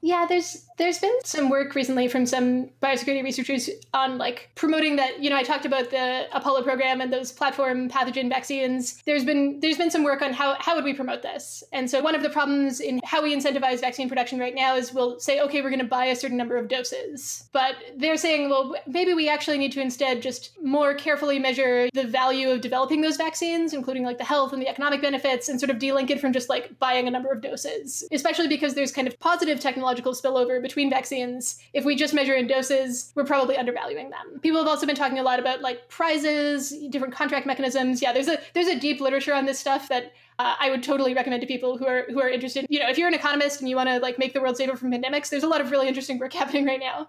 Yeah, 0.00 0.26
there's 0.28 0.64
there's 0.78 1.00
been 1.00 1.16
some 1.24 1.48
work 1.50 1.74
recently 1.74 2.06
from 2.06 2.24
some 2.24 2.70
biosecurity 2.80 3.22
researchers 3.24 3.68
on 3.92 4.16
like 4.16 4.50
promoting 4.54 4.96
that. 4.96 5.20
You 5.22 5.28
know, 5.28 5.36
I 5.36 5.42
talked 5.42 5.66
about 5.66 5.90
the 5.90 6.26
Apollo 6.32 6.62
program 6.62 7.00
and 7.00 7.12
those 7.12 7.32
platform 7.32 7.88
pathogen 7.90 8.28
vaccines. 8.28 9.02
There's 9.04 9.24
been 9.24 9.58
there's 9.60 9.76
been 9.76 9.90
some 9.90 10.04
work 10.04 10.22
on 10.22 10.32
how 10.32 10.56
how 10.60 10.76
would 10.76 10.84
we 10.84 10.94
promote 10.94 11.22
this. 11.22 11.64
And 11.72 11.90
so 11.90 12.00
one 12.00 12.14
of 12.14 12.22
the 12.22 12.30
problems 12.30 12.80
in 12.80 13.00
how 13.04 13.22
we 13.22 13.34
incentivize 13.34 13.80
vaccine 13.80 14.08
production 14.08 14.38
right 14.38 14.54
now 14.54 14.76
is 14.76 14.94
we'll 14.94 15.18
say, 15.18 15.40
okay, 15.40 15.62
we're 15.62 15.70
going 15.70 15.80
to 15.80 15.86
buy 15.86 16.06
a 16.06 16.16
certain 16.16 16.36
number 16.36 16.56
of 16.56 16.68
doses, 16.68 17.48
but 17.52 17.74
they're 17.96 18.16
saying, 18.16 18.50
well, 18.50 18.76
maybe 18.86 19.14
we 19.14 19.28
actually 19.28 19.58
need 19.58 19.72
to 19.72 19.80
instead 19.80 20.22
just 20.22 20.56
more 20.62 20.94
carefully 20.94 21.40
measure 21.40 21.88
the 21.92 22.06
value 22.06 22.50
of 22.50 22.60
developing 22.60 23.00
those 23.00 23.16
vaccines, 23.16 23.72
including 23.72 24.04
like 24.04 24.18
the 24.18 24.24
health 24.24 24.52
and 24.52 24.62
the 24.62 24.68
economic 24.68 25.02
benefits, 25.02 25.48
and 25.48 25.58
sort 25.58 25.70
of 25.70 25.78
delink 25.78 26.10
it 26.10 26.20
from 26.20 26.32
just 26.32 26.48
like 26.48 26.78
buying 26.78 27.08
a 27.08 27.10
number 27.10 27.32
of 27.32 27.40
doses, 27.40 28.06
especially 28.12 28.46
because 28.46 28.74
there's 28.74 28.92
kind 28.92 29.08
of 29.08 29.18
positive 29.18 29.58
technological 29.88 30.12
spillover 30.12 30.60
between 30.60 30.90
vaccines. 30.90 31.58
If 31.72 31.84
we 31.84 31.96
just 31.96 32.12
measure 32.14 32.34
in 32.34 32.46
doses, 32.46 33.12
we're 33.14 33.24
probably 33.24 33.56
undervaluing 33.56 34.10
them. 34.10 34.40
People 34.40 34.58
have 34.60 34.68
also 34.68 34.86
been 34.86 34.96
talking 34.96 35.18
a 35.18 35.22
lot 35.22 35.38
about 35.38 35.62
like 35.62 35.88
prizes, 35.88 36.72
different 36.90 37.14
contract 37.14 37.46
mechanisms. 37.46 38.02
Yeah, 38.02 38.12
there's 38.12 38.28
a 38.28 38.38
there's 38.54 38.66
a 38.66 38.78
deep 38.78 39.00
literature 39.00 39.34
on 39.34 39.46
this 39.46 39.58
stuff 39.58 39.88
that 39.88 40.12
uh, 40.38 40.56
I 40.60 40.70
would 40.70 40.82
totally 40.82 41.14
recommend 41.14 41.40
to 41.40 41.46
people 41.46 41.78
who 41.78 41.86
are 41.86 42.04
who 42.08 42.20
are 42.20 42.28
interested. 42.28 42.66
You 42.68 42.80
know, 42.80 42.88
if 42.88 42.98
you're 42.98 43.08
an 43.08 43.14
economist 43.14 43.60
and 43.60 43.68
you 43.68 43.76
want 43.76 43.88
to 43.88 43.98
like 43.98 44.18
make 44.18 44.34
the 44.34 44.40
world 44.40 44.56
safer 44.56 44.76
from 44.76 44.92
pandemics, 44.92 45.30
there's 45.30 45.44
a 45.44 45.48
lot 45.48 45.60
of 45.60 45.70
really 45.70 45.88
interesting 45.88 46.18
work 46.18 46.32
happening 46.42 46.66
right 46.66 46.80
now. 46.80 47.08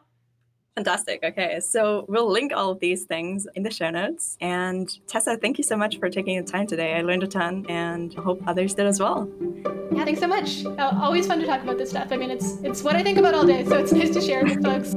Fantastic. 0.75 1.23
Okay, 1.23 1.59
so 1.59 2.05
we'll 2.07 2.31
link 2.31 2.53
all 2.55 2.71
of 2.71 2.79
these 2.79 3.03
things 3.03 3.47
in 3.55 3.63
the 3.63 3.71
show 3.71 3.89
notes. 3.89 4.37
And 4.39 4.89
Tessa, 5.07 5.35
thank 5.37 5.57
you 5.57 5.63
so 5.63 5.75
much 5.75 5.99
for 5.99 6.09
taking 6.09 6.41
the 6.43 6.49
time 6.49 6.67
today. 6.67 6.93
I 6.95 7.01
learned 7.01 7.23
a 7.23 7.27
ton 7.27 7.65
and 7.67 8.13
hope 8.13 8.41
others 8.47 8.75
did 8.75 8.85
as 8.85 8.99
well. 8.99 9.29
Yeah, 9.91 10.05
thanks 10.05 10.21
so 10.21 10.27
much. 10.27 10.65
Uh, 10.65 10.97
always 11.01 11.27
fun 11.27 11.39
to 11.39 11.45
talk 11.45 11.63
about 11.63 11.77
this 11.77 11.89
stuff. 11.89 12.09
I 12.11 12.17
mean, 12.17 12.31
it's 12.31 12.57
it's 12.63 12.83
what 12.83 12.95
I 12.95 13.03
think 13.03 13.17
about 13.17 13.33
all 13.33 13.45
day, 13.45 13.65
so 13.65 13.77
it's 13.77 13.91
nice 14.01 14.11
to 14.11 14.21
share 14.21 14.45
it 14.45 14.55
with 14.55 14.63
folks. 14.63 14.95